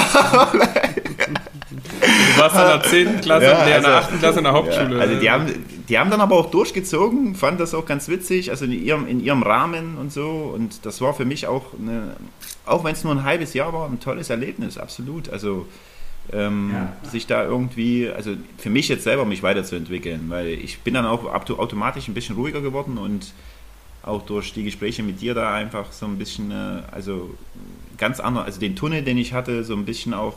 Du 2.02 2.40
warst 2.40 2.56
in 2.56 2.62
der 2.62 2.82
10. 2.82 3.20
Klasse, 3.20 3.44
ja, 3.46 3.52
also, 3.52 3.76
in 3.76 3.82
der 3.82 3.94
8. 3.96 4.18
Klasse 4.18 4.38
in 4.38 4.44
der 4.44 4.52
Hauptschule. 4.52 4.96
Ja, 4.96 5.00
also 5.02 5.14
die 5.20 5.30
haben, 5.30 5.64
die 5.88 5.98
haben 5.98 6.10
dann 6.10 6.20
aber 6.20 6.36
auch 6.36 6.50
durchgezogen, 6.50 7.34
fand 7.34 7.60
das 7.60 7.74
auch 7.74 7.86
ganz 7.86 8.08
witzig, 8.08 8.50
also 8.50 8.64
in 8.64 8.72
ihrem, 8.72 9.06
in 9.06 9.20
ihrem 9.20 9.42
Rahmen 9.42 9.96
und 9.98 10.12
so. 10.12 10.52
Und 10.54 10.86
das 10.86 11.00
war 11.00 11.14
für 11.14 11.24
mich 11.24 11.46
auch, 11.46 11.66
eine, 11.78 12.16
auch 12.64 12.84
wenn 12.84 12.92
es 12.92 13.04
nur 13.04 13.12
ein 13.12 13.24
halbes 13.24 13.54
Jahr 13.54 13.72
war, 13.72 13.88
ein 13.88 14.00
tolles 14.00 14.30
Erlebnis, 14.30 14.78
absolut. 14.78 15.28
Also 15.28 15.66
ähm, 16.32 16.70
ja. 16.72 17.10
sich 17.10 17.26
da 17.26 17.44
irgendwie, 17.44 18.08
also 18.08 18.32
für 18.58 18.70
mich 18.70 18.88
jetzt 18.88 19.04
selber 19.04 19.24
mich 19.24 19.42
weiterzuentwickeln, 19.42 20.26
weil 20.28 20.48
ich 20.48 20.80
bin 20.80 20.94
dann 20.94 21.06
auch 21.06 21.24
automatisch 21.24 22.08
ein 22.08 22.14
bisschen 22.14 22.36
ruhiger 22.36 22.60
geworden 22.60 22.98
und 22.98 23.32
auch 24.02 24.22
durch 24.22 24.52
die 24.52 24.64
Gespräche 24.64 25.02
mit 25.02 25.20
dir 25.20 25.34
da 25.34 25.54
einfach 25.54 25.92
so 25.92 26.06
ein 26.06 26.18
bisschen, 26.18 26.50
äh, 26.50 26.82
also 26.90 27.34
ganz 27.98 28.20
anders, 28.20 28.46
also 28.46 28.60
den 28.60 28.74
Tunnel, 28.74 29.02
den 29.02 29.18
ich 29.18 29.32
hatte, 29.32 29.64
so 29.64 29.74
ein 29.74 29.84
bisschen 29.84 30.14
auch 30.14 30.36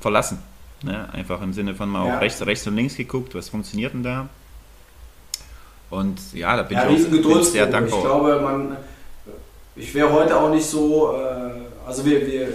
verlassen. 0.00 0.38
Ne? 0.82 1.08
Einfach 1.12 1.42
im 1.42 1.52
Sinne 1.52 1.74
von 1.74 1.88
mal 1.88 2.06
ja. 2.06 2.16
auch 2.16 2.20
rechts, 2.20 2.44
rechts 2.44 2.66
und 2.66 2.76
links 2.76 2.96
geguckt, 2.96 3.34
was 3.34 3.48
funktioniert 3.48 3.94
denn 3.94 4.02
da? 4.02 4.28
Und 5.90 6.18
ja, 6.32 6.56
da 6.56 6.62
bin 6.62 6.78
ja, 6.78 6.88
ich 6.88 7.06
auch 7.06 7.10
bin 7.10 7.44
sehr 7.44 7.66
dankbar. 7.66 7.98
Ich 7.98 8.04
glaube, 8.04 8.40
man, 8.40 8.76
ich 9.76 9.94
wäre 9.94 10.12
heute 10.12 10.38
auch 10.38 10.50
nicht 10.50 10.64
so, 10.64 11.14
äh, 11.14 11.86
also 11.86 12.04
wir, 12.04 12.26
wir 12.26 12.48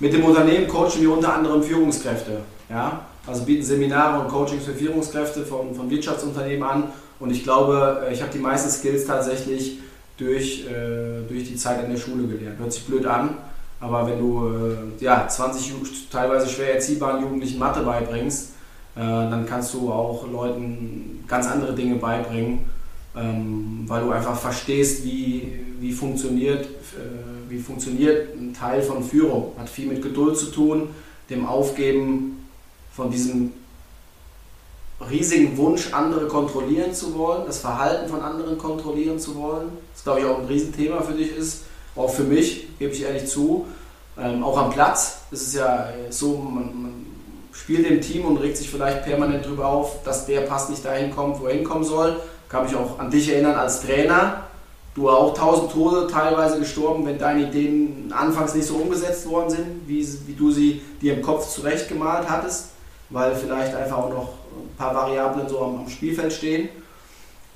mit 0.00 0.12
dem 0.12 0.24
Unternehmen 0.24 0.68
coachen 0.68 1.00
wir 1.00 1.12
unter 1.12 1.34
anderem 1.34 1.62
Führungskräfte. 1.62 2.40
Ja? 2.70 3.06
Also 3.26 3.44
bieten 3.44 3.64
Seminare 3.64 4.20
und 4.20 4.28
Coachings 4.28 4.64
für 4.64 4.74
Führungskräfte 4.74 5.44
von, 5.44 5.74
von 5.74 5.90
Wirtschaftsunternehmen 5.90 6.62
an. 6.62 6.84
Und 7.20 7.30
ich 7.30 7.42
glaube, 7.42 8.06
äh, 8.08 8.14
ich 8.14 8.22
habe 8.22 8.32
die 8.32 8.38
meisten 8.38 8.70
Skills 8.70 9.06
tatsächlich 9.06 9.78
durch, 10.18 10.66
äh, 10.66 11.26
durch 11.28 11.44
die 11.44 11.56
Zeit 11.56 11.84
in 11.84 11.90
der 11.90 11.98
Schule 11.98 12.26
gelernt. 12.26 12.58
Hört 12.58 12.72
sich 12.72 12.84
blöd 12.84 13.06
an, 13.06 13.38
aber 13.80 14.06
wenn 14.06 14.18
du 14.18 14.48
äh, 14.48 15.04
ja, 15.04 15.26
20 15.26 15.72
teilweise 16.10 16.48
schwer 16.48 16.74
erziehbaren 16.74 17.22
Jugendlichen 17.22 17.58
Mathe 17.58 17.80
beibringst, 17.80 18.50
äh, 18.96 19.00
dann 19.00 19.46
kannst 19.46 19.72
du 19.74 19.92
auch 19.92 20.28
Leuten 20.30 21.24
ganz 21.28 21.46
andere 21.46 21.74
Dinge 21.74 21.94
beibringen, 21.96 22.64
ähm, 23.16 23.84
weil 23.86 24.02
du 24.02 24.10
einfach 24.10 24.36
verstehst, 24.36 25.04
wie, 25.04 25.52
wie, 25.80 25.92
funktioniert, 25.92 26.64
äh, 26.64 27.48
wie 27.48 27.58
funktioniert 27.58 28.34
ein 28.34 28.52
Teil 28.52 28.82
von 28.82 29.04
Führung. 29.04 29.52
Hat 29.56 29.68
viel 29.68 29.86
mit 29.86 30.02
Geduld 30.02 30.36
zu 30.36 30.46
tun, 30.46 30.88
dem 31.30 31.46
Aufgeben 31.46 32.44
von 32.92 33.10
diesem 33.10 33.52
riesigen 35.10 35.56
Wunsch, 35.56 35.92
andere 35.92 36.26
kontrollieren 36.26 36.92
zu 36.92 37.16
wollen, 37.16 37.42
das 37.46 37.58
Verhalten 37.58 38.08
von 38.08 38.20
anderen 38.20 38.58
kontrollieren 38.58 39.18
zu 39.18 39.36
wollen. 39.36 39.70
Das 39.94 40.02
glaube 40.02 40.20
ich 40.20 40.26
auch 40.26 40.38
ein 40.38 40.46
Riesenthema 40.46 41.02
für 41.02 41.12
dich 41.12 41.36
ist 41.36 41.62
auch 41.98 42.10
für 42.10 42.22
mich, 42.22 42.78
gebe 42.78 42.92
ich 42.92 43.02
ehrlich 43.02 43.26
zu. 43.26 43.66
Ähm, 44.18 44.42
auch 44.42 44.56
am 44.56 44.70
Platz 44.70 45.18
ist 45.30 45.48
es 45.48 45.54
ja 45.54 45.88
so, 46.10 46.36
man, 46.36 46.82
man, 46.82 47.06
spielt 47.52 47.90
im 47.90 48.00
Team 48.00 48.24
und 48.24 48.36
regt 48.36 48.56
sich 48.56 48.70
vielleicht 48.70 49.04
permanent 49.04 49.44
darüber 49.44 49.66
auf, 49.66 50.04
dass 50.04 50.26
der 50.26 50.42
Pass 50.42 50.68
nicht 50.68 50.84
dahin 50.84 51.10
kommt, 51.10 51.40
wo 51.40 51.46
er 51.46 51.54
hinkommen 51.54 51.82
soll. 51.82 52.16
Kann 52.48 52.64
mich 52.64 52.76
auch 52.76 53.00
an 53.00 53.10
dich 53.10 53.32
erinnern 53.32 53.56
als 53.56 53.82
Trainer. 53.82 54.44
Du 54.94 55.10
auch 55.10 55.34
tausend 55.34 55.72
Tode 55.72 56.06
teilweise 56.06 56.60
gestorben, 56.60 57.04
wenn 57.04 57.18
deine 57.18 57.48
Ideen 57.48 58.12
anfangs 58.16 58.54
nicht 58.54 58.66
so 58.66 58.76
umgesetzt 58.76 59.28
worden 59.28 59.50
sind, 59.50 59.66
wie, 59.88 60.06
wie 60.26 60.34
du 60.34 60.52
sie 60.52 60.80
dir 61.02 61.14
im 61.14 61.22
Kopf 61.22 61.48
zurechtgemalt 61.48 62.30
hattest, 62.30 62.68
weil 63.10 63.34
vielleicht 63.34 63.74
einfach 63.74 63.98
auch 63.98 64.10
noch 64.10 64.28
paar 64.76 64.94
Variablen 64.94 65.48
so 65.48 65.60
am, 65.60 65.80
am 65.80 65.88
Spielfeld 65.88 66.32
stehen. 66.32 66.68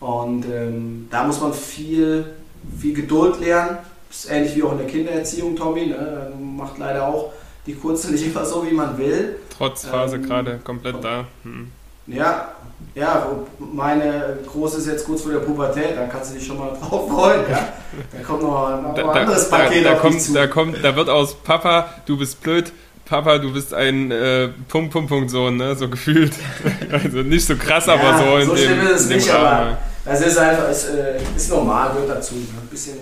Und 0.00 0.44
ähm, 0.46 1.08
da 1.10 1.24
muss 1.24 1.40
man 1.40 1.52
viel, 1.52 2.34
viel 2.78 2.94
Geduld 2.94 3.40
lernen 3.40 3.78
ist 4.12 4.30
ähnlich 4.30 4.54
wie 4.56 4.62
auch 4.62 4.72
in 4.72 4.78
der 4.78 4.86
Kindererziehung, 4.86 5.56
Tommy. 5.56 5.86
Ne? 5.86 6.32
Macht 6.38 6.78
leider 6.78 7.08
auch 7.08 7.32
die 7.66 7.74
Kurze 7.74 8.10
nicht 8.12 8.26
immer 8.26 8.44
so, 8.44 8.64
wie 8.66 8.74
man 8.74 8.96
will. 8.98 9.36
Trotz 9.56 9.86
Phase 9.86 10.16
ähm, 10.16 10.22
gerade 10.22 10.60
komplett 10.62 11.02
da. 11.02 11.26
Hm. 11.44 11.70
Ja, 12.08 12.48
ja, 12.96 13.28
meine 13.58 14.38
Große 14.44 14.78
ist 14.78 14.88
jetzt 14.88 15.06
kurz 15.06 15.22
vor 15.22 15.30
der 15.30 15.38
Pubertät, 15.38 15.96
da 15.96 16.06
kannst 16.06 16.32
du 16.32 16.34
dich 16.34 16.44
schon 16.44 16.58
mal 16.58 16.70
drauf 16.70 17.08
freuen. 17.08 17.42
Ja? 17.48 17.68
Da 18.12 18.22
kommt 18.26 18.42
noch 18.42 18.66
ein, 18.66 18.94
da, 18.96 19.02
anderes 19.08 19.48
da, 19.48 19.56
Paket 19.56 19.84
da, 19.84 19.90
da 19.90 19.98
kommt, 20.00 20.20
zu. 20.20 20.32
Da, 20.32 20.46
kommt, 20.48 20.84
da 20.84 20.96
wird 20.96 21.08
aus 21.08 21.34
Papa, 21.34 21.90
du 22.06 22.18
bist 22.18 22.42
blöd, 22.42 22.72
Papa, 23.04 23.38
du 23.38 23.52
bist 23.52 23.74
ein 23.74 24.10
äh, 24.10 24.48
Punkt, 24.68 24.92
Punkt, 24.92 25.08
Punkt 25.08 25.30
Sohn, 25.30 25.56
ne? 25.56 25.74
so 25.76 25.88
gefühlt. 25.88 26.32
also 26.92 27.18
nicht 27.18 27.46
so 27.46 27.56
krass, 27.56 27.86
ja, 27.86 27.94
aber 27.94 28.18
so 28.18 28.36
in 28.36 28.46
so 28.46 28.54
dem, 28.54 28.80
ist 28.86 29.00
es 29.00 29.08
nicht, 29.08 29.32
Rahmen. 29.32 29.46
aber 29.46 29.78
es 30.04 30.20
ist 30.20 30.38
einfach, 30.38 30.68
es 30.68 30.84
äh, 30.88 31.18
ist 31.36 31.50
normal, 31.50 31.92
gehört 31.92 32.10
dazu. 32.10 32.34
Ne? 32.34 32.46
Ein 32.60 32.68
bisschen 32.68 32.96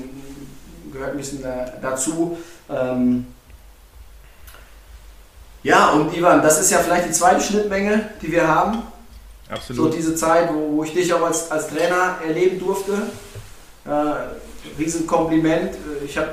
gehört 0.92 1.12
ein 1.12 1.16
bisschen 1.16 1.44
dazu. 1.80 2.38
Ähm 2.68 3.26
ja, 5.62 5.90
und 5.90 6.16
Ivan, 6.16 6.42
das 6.42 6.60
ist 6.60 6.70
ja 6.70 6.78
vielleicht 6.78 7.08
die 7.08 7.12
zweite 7.12 7.40
Schnittmenge, 7.40 8.10
die 8.22 8.32
wir 8.32 8.46
haben. 8.46 8.82
Absolut. 9.48 9.92
So 9.92 9.96
diese 9.96 10.14
Zeit, 10.14 10.48
wo, 10.52 10.76
wo 10.76 10.84
ich 10.84 10.94
dich 10.94 11.12
auch 11.12 11.22
als, 11.22 11.50
als 11.50 11.68
Trainer 11.68 12.16
erleben 12.26 12.58
durfte. 12.58 12.92
Äh, 13.84 14.78
Riesenkompliment. 14.78 15.74
Ich 16.04 16.16
habe 16.16 16.30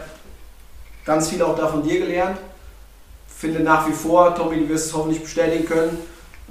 ganz 1.05 1.30
viel 1.30 1.41
auch 1.41 1.57
da 1.57 1.68
von 1.68 1.84
dir 1.84 1.99
gelernt. 1.99 2.38
Finde 3.38 3.59
nach 3.59 3.88
wie 3.88 3.93
vor, 3.93 4.33
Tommy, 4.35 4.57
du 4.57 4.69
wirst 4.69 4.88
es 4.88 4.93
hoffentlich 4.93 5.21
bestätigen 5.21 5.65
können, 5.65 5.97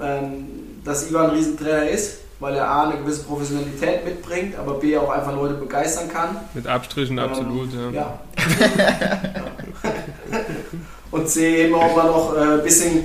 ähm, 0.01 0.47
dass 0.85 1.11
Ivan 1.11 1.31
ein 1.31 1.37
Riesentrainer 1.37 1.89
ist 1.89 2.19
weil 2.39 2.55
er 2.57 2.69
A 2.69 2.89
eine 2.89 2.99
gewisse 2.99 3.25
Professionalität 3.25 4.05
mitbringt, 4.05 4.59
aber 4.59 4.75
B 4.75 4.97
auch 4.97 5.09
einfach 5.11 5.35
Leute 5.35 5.55
begeistern 5.55 6.09
kann. 6.09 6.37
Mit 6.55 6.67
Abstrichen 6.67 7.19
ähm, 7.19 7.25
absolut, 7.25 7.71
ja. 7.73 7.91
ja. 7.91 8.19
Und 11.11 11.29
C 11.29 11.65
eben 11.65 11.75
auch 11.75 11.97
mal 11.97 12.07
noch 12.07 12.37
ein 12.37 12.59
äh, 12.59 12.63
bisschen, 12.63 13.05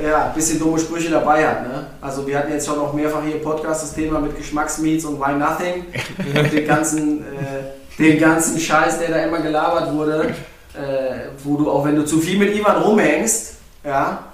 ja, 0.00 0.28
bisschen 0.28 0.60
dumme 0.60 0.78
Sprüche 0.78 1.10
dabei 1.10 1.48
hat. 1.48 1.62
Ne? 1.66 1.86
Also 2.00 2.24
wir 2.26 2.38
hatten 2.38 2.52
jetzt 2.52 2.66
schon 2.66 2.78
auch 2.78 2.92
mehrfach 2.92 3.22
hier 3.24 3.36
im 3.36 3.42
Podcast 3.42 3.82
das 3.82 3.94
Thema 3.94 4.20
mit 4.20 4.36
Geschmacksmeats 4.36 5.04
und 5.06 5.18
Why 5.18 5.34
Nothing. 5.34 5.86
und 6.38 6.52
den 6.52 6.66
ganzen, 6.66 7.22
äh, 7.22 7.98
den 7.98 8.20
ganzen 8.20 8.60
Scheiß, 8.60 9.00
der 9.00 9.08
da 9.08 9.16
immer 9.24 9.40
gelabert 9.40 9.92
wurde, 9.92 10.34
äh, 10.78 11.28
wo 11.42 11.56
du 11.56 11.70
auch 11.70 11.84
wenn 11.84 11.96
du 11.96 12.04
zu 12.04 12.18
viel 12.20 12.38
mit 12.38 12.54
Ivan 12.54 12.82
rumhängst, 12.82 13.54
ja, 13.84 14.24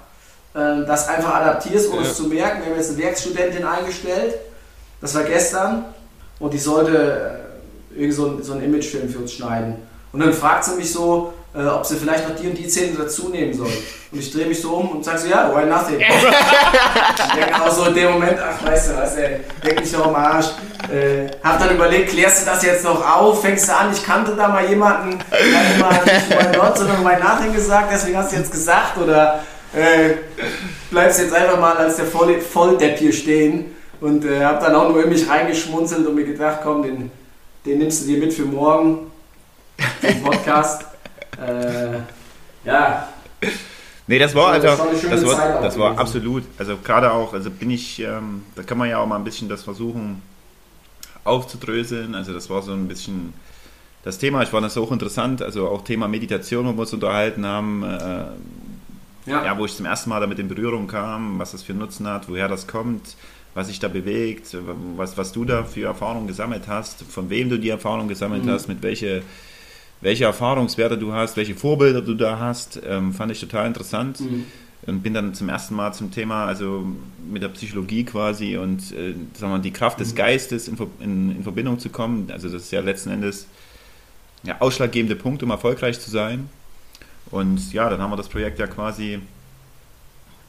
ähm, 0.55 0.85
das 0.87 1.07
einfach 1.07 1.35
adaptierst, 1.35 1.91
ohne 1.91 2.03
ja. 2.03 2.07
es 2.07 2.15
zu 2.15 2.27
merken. 2.27 2.61
Wir 2.61 2.71
haben 2.71 2.77
jetzt 2.77 2.91
eine 2.91 2.99
Werkstudentin 2.99 3.65
eingestellt, 3.65 4.35
das 5.01 5.15
war 5.15 5.23
gestern. 5.23 5.85
und 6.39 6.53
die 6.53 6.57
sollte 6.57 7.41
äh, 7.95 7.99
irgend 7.99 8.13
so, 8.13 8.25
ein, 8.27 8.43
so 8.43 8.53
einen 8.53 8.63
Imagefilm 8.63 9.09
für 9.09 9.19
uns 9.19 9.33
schneiden. 9.33 9.75
Und 10.11 10.19
dann 10.19 10.33
fragt 10.33 10.65
sie 10.65 10.75
mich 10.75 10.91
so, 10.91 11.33
äh, 11.55 11.65
ob 11.67 11.85
sie 11.85 11.95
vielleicht 11.95 12.27
noch 12.27 12.35
die 12.35 12.47
und 12.47 12.57
die 12.57 12.69
Szene 12.69 12.97
dazu 12.97 13.29
nehmen 13.29 13.53
soll. 13.53 13.71
Und 14.11 14.19
ich 14.19 14.31
drehe 14.31 14.45
mich 14.45 14.61
so 14.61 14.75
um 14.75 14.89
und 14.89 15.05
sage 15.05 15.19
so, 15.19 15.27
ja, 15.27 15.51
why 15.55 15.65
nothing? 15.65 15.99
ich 15.99 17.33
denke 17.33 17.61
auch 17.61 17.71
so 17.71 17.85
in 17.85 17.93
dem 17.95 18.11
Moment, 18.11 18.37
ach 18.39 18.65
weißt 18.65 18.89
du 18.89 18.97
was, 18.97 19.15
ey, 19.15 19.39
denk 19.63 19.79
mich 19.79 19.91
doch 19.91 20.07
am 20.07 20.15
Arsch. 20.15 20.47
Äh, 20.91 21.27
hab 21.43 21.59
dann 21.59 21.75
überlegt, 21.75 22.09
klärst 22.09 22.41
du 22.41 22.51
das 22.51 22.63
jetzt 22.63 22.83
noch 22.83 23.05
auf, 23.05 23.41
fängst 23.41 23.69
du 23.69 23.75
an, 23.75 23.91
ich 23.93 24.05
kannte 24.05 24.35
da 24.35 24.49
mal 24.49 24.67
jemanden, 24.67 25.17
der 25.31 25.59
hat 25.59 26.05
mal 26.05 26.13
nicht 26.13 26.29
why 26.29 26.57
not, 26.57 26.77
sondern 26.77 27.05
why 27.05 27.15
nothing 27.21 27.53
gesagt, 27.53 27.89
deswegen 27.91 28.17
hast 28.17 28.33
du 28.33 28.35
jetzt 28.35 28.51
gesagt, 28.51 28.97
oder 28.97 29.43
äh, 29.73 30.15
bleibst 30.91 31.19
jetzt 31.19 31.33
einfach 31.33 31.59
mal 31.59 31.77
als 31.77 31.95
der 31.95 32.05
Voll 32.05 32.39
Volldepp 32.41 32.97
hier 32.97 33.13
stehen 33.13 33.75
und 34.01 34.25
äh, 34.25 34.43
hab 34.43 34.61
dann 34.61 34.75
auch 34.75 34.89
nur 34.89 35.03
in 35.03 35.09
mich 35.09 35.29
reingeschmunzelt 35.29 36.05
und 36.05 36.15
mir 36.15 36.25
gedacht, 36.25 36.59
komm, 36.63 36.83
den, 36.83 37.11
den 37.65 37.79
nimmst 37.79 38.03
du 38.03 38.07
dir 38.07 38.17
mit 38.17 38.33
für 38.33 38.45
morgen, 38.45 39.11
den 40.03 40.21
Podcast. 40.21 40.85
Äh, 41.39 41.99
ja. 42.65 43.07
Nee, 44.07 44.19
das 44.19 44.35
war 44.35 44.49
also, 44.49 44.67
das 44.67 45.25
war, 45.25 45.61
das 45.61 45.79
war 45.79 45.97
absolut, 45.97 46.43
also 46.59 46.77
gerade 46.77 47.11
auch, 47.11 47.33
also 47.33 47.49
bin 47.49 47.71
ich, 47.71 47.99
ähm, 47.99 48.43
da 48.55 48.61
kann 48.61 48.77
man 48.77 48.89
ja 48.89 48.99
auch 48.99 49.07
mal 49.07 49.15
ein 49.15 49.23
bisschen 49.23 49.49
das 49.49 49.63
versuchen 49.63 50.21
aufzudröseln, 51.23 52.13
also 52.13 52.31
das 52.31 52.49
war 52.49 52.61
so 52.61 52.71
ein 52.71 52.87
bisschen 52.87 53.33
das 54.03 54.19
Thema, 54.19 54.43
ich 54.43 54.49
fand 54.49 54.63
das 54.63 54.77
auch 54.77 54.91
interessant, 54.91 55.41
also 55.41 55.67
auch 55.67 55.83
Thema 55.83 56.07
Meditation, 56.07 56.67
wo 56.67 56.73
wir 56.73 56.81
uns 56.81 56.93
unterhalten 56.93 57.47
haben, 57.47 57.83
äh, 57.83 58.25
ja. 59.25 59.45
ja. 59.45 59.57
wo 59.57 59.65
ich 59.65 59.75
zum 59.75 59.87
ersten 59.87 60.11
Mal 60.11 60.19
damit 60.19 60.37
in 60.37 60.47
Berührung 60.47 60.85
kam, 60.85 61.39
was 61.39 61.53
das 61.53 61.63
für 61.63 61.73
Nutzen 61.73 62.07
hat, 62.07 62.29
woher 62.29 62.47
das 62.47 62.67
kommt, 62.67 63.15
was 63.55 63.67
sich 63.67 63.79
da 63.79 63.87
bewegt, 63.87 64.55
was, 64.95 65.17
was 65.17 65.31
du 65.31 65.45
da 65.45 65.63
für 65.63 65.85
Erfahrungen 65.87 66.27
gesammelt 66.27 66.67
hast, 66.67 67.01
von 67.01 67.31
wem 67.31 67.49
du 67.49 67.57
die 67.57 67.69
Erfahrung 67.69 68.07
gesammelt 68.07 68.45
mhm. 68.45 68.51
hast, 68.51 68.67
mit 68.67 68.83
welche 68.83 69.23
welche 70.01 70.25
Erfahrungswerte 70.25 70.97
du 70.97 71.13
hast, 71.13 71.37
welche 71.37 71.55
Vorbilder 71.55 72.01
du 72.01 72.13
da 72.13 72.39
hast, 72.39 72.79
ähm, 72.85 73.13
fand 73.13 73.31
ich 73.31 73.39
total 73.39 73.67
interessant. 73.67 74.19
Mhm. 74.19 74.45
Und 74.87 75.01
bin 75.01 75.15
dann 75.15 75.33
zum 75.33 75.49
ersten 75.49 75.73
Mal 75.73 75.93
zum 75.93 76.11
Thema, 76.11 76.45
also 76.45 76.85
mit 77.27 77.41
der 77.41 77.49
Psychologie 77.49 78.03
quasi 78.03 78.55
und 78.55 78.91
äh, 78.91 79.15
sagen 79.33 79.53
wir, 79.53 79.57
die 79.57 79.71
Kraft 79.71 79.99
des 79.99 80.11
mhm. 80.11 80.17
Geistes 80.17 80.67
in, 80.67 80.77
in, 80.99 81.37
in, 81.37 81.43
Verbindung 81.43 81.79
zu 81.79 81.89
kommen. 81.89 82.29
Also 82.31 82.49
das 82.49 82.63
ist 82.63 82.71
ja 82.71 82.81
letzten 82.81 83.09
Endes 83.09 83.47
der 84.43 84.61
ausschlaggebende 84.61 85.15
Punkt, 85.15 85.41
um 85.41 85.49
erfolgreich 85.49 85.99
zu 85.99 86.11
sein. 86.11 86.49
Und 87.31 87.73
ja, 87.73 87.89
dann 87.89 87.99
haben 87.99 88.11
wir 88.11 88.17
das 88.17 88.29
Projekt 88.29 88.59
ja 88.59 88.67
quasi 88.67 89.19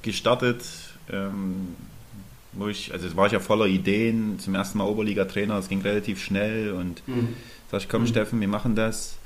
gestartet. 0.03 0.64
Ähm, 1.11 1.68
wo 2.57 2.68
ich, 2.68 2.92
also 2.92 3.14
war 3.16 3.26
ich 3.26 3.32
ja 3.32 3.40
voller 3.40 3.66
Ideen, 3.66 4.38
zum 4.38 4.55
ersten 4.55 4.78
Mal 4.78 4.84
Oberliga-Trainer, 4.84 5.59
es 5.59 5.68
ging 5.68 5.82
relativ 5.82 6.22
schnell 6.22 6.72
und 6.72 7.07
mhm. 7.07 7.28
sag 7.70 7.82
ich, 7.82 7.88
komm 7.88 8.03
mhm. 8.03 8.07
Steffen, 8.07 8.40
wir 8.40 8.49
machen 8.49 8.74
das. 8.74 9.16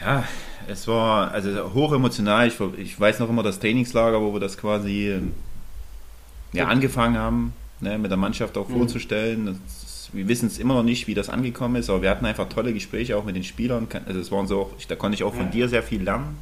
Ja, 0.00 0.24
es 0.68 0.86
war 0.88 1.30
also 1.30 1.72
hoch 1.74 1.92
emotional. 1.92 2.48
Ich, 2.48 2.60
ich, 2.78 2.98
weiß 2.98 3.20
noch 3.20 3.28
immer 3.28 3.42
das 3.42 3.58
Trainingslager, 3.58 4.20
wo 4.20 4.32
wir 4.32 4.40
das 4.40 4.58
quasi 4.58 5.20
ja, 6.52 6.66
angefangen 6.66 7.16
haben, 7.16 7.52
ne, 7.80 7.98
mit 7.98 8.10
der 8.10 8.18
Mannschaft 8.18 8.58
auch 8.58 8.68
mhm. 8.68 8.78
vorzustellen. 8.78 9.46
Das, 9.46 10.10
wir 10.12 10.28
wissen 10.28 10.46
es 10.46 10.58
immer 10.58 10.74
noch 10.74 10.82
nicht, 10.82 11.06
wie 11.06 11.14
das 11.14 11.28
angekommen 11.28 11.76
ist, 11.76 11.90
aber 11.90 12.02
wir 12.02 12.10
hatten 12.10 12.26
einfach 12.26 12.48
tolle 12.48 12.72
Gespräche 12.72 13.16
auch 13.16 13.24
mit 13.24 13.36
den 13.36 13.44
Spielern. 13.44 13.88
Also 14.06 14.20
es 14.20 14.30
waren 14.30 14.46
so, 14.46 14.72
da 14.88 14.96
konnte 14.96 15.14
ich 15.14 15.24
auch 15.24 15.34
von 15.34 15.46
ja. 15.46 15.50
dir 15.50 15.68
sehr 15.68 15.82
viel 15.82 16.02
lernen. 16.02 16.38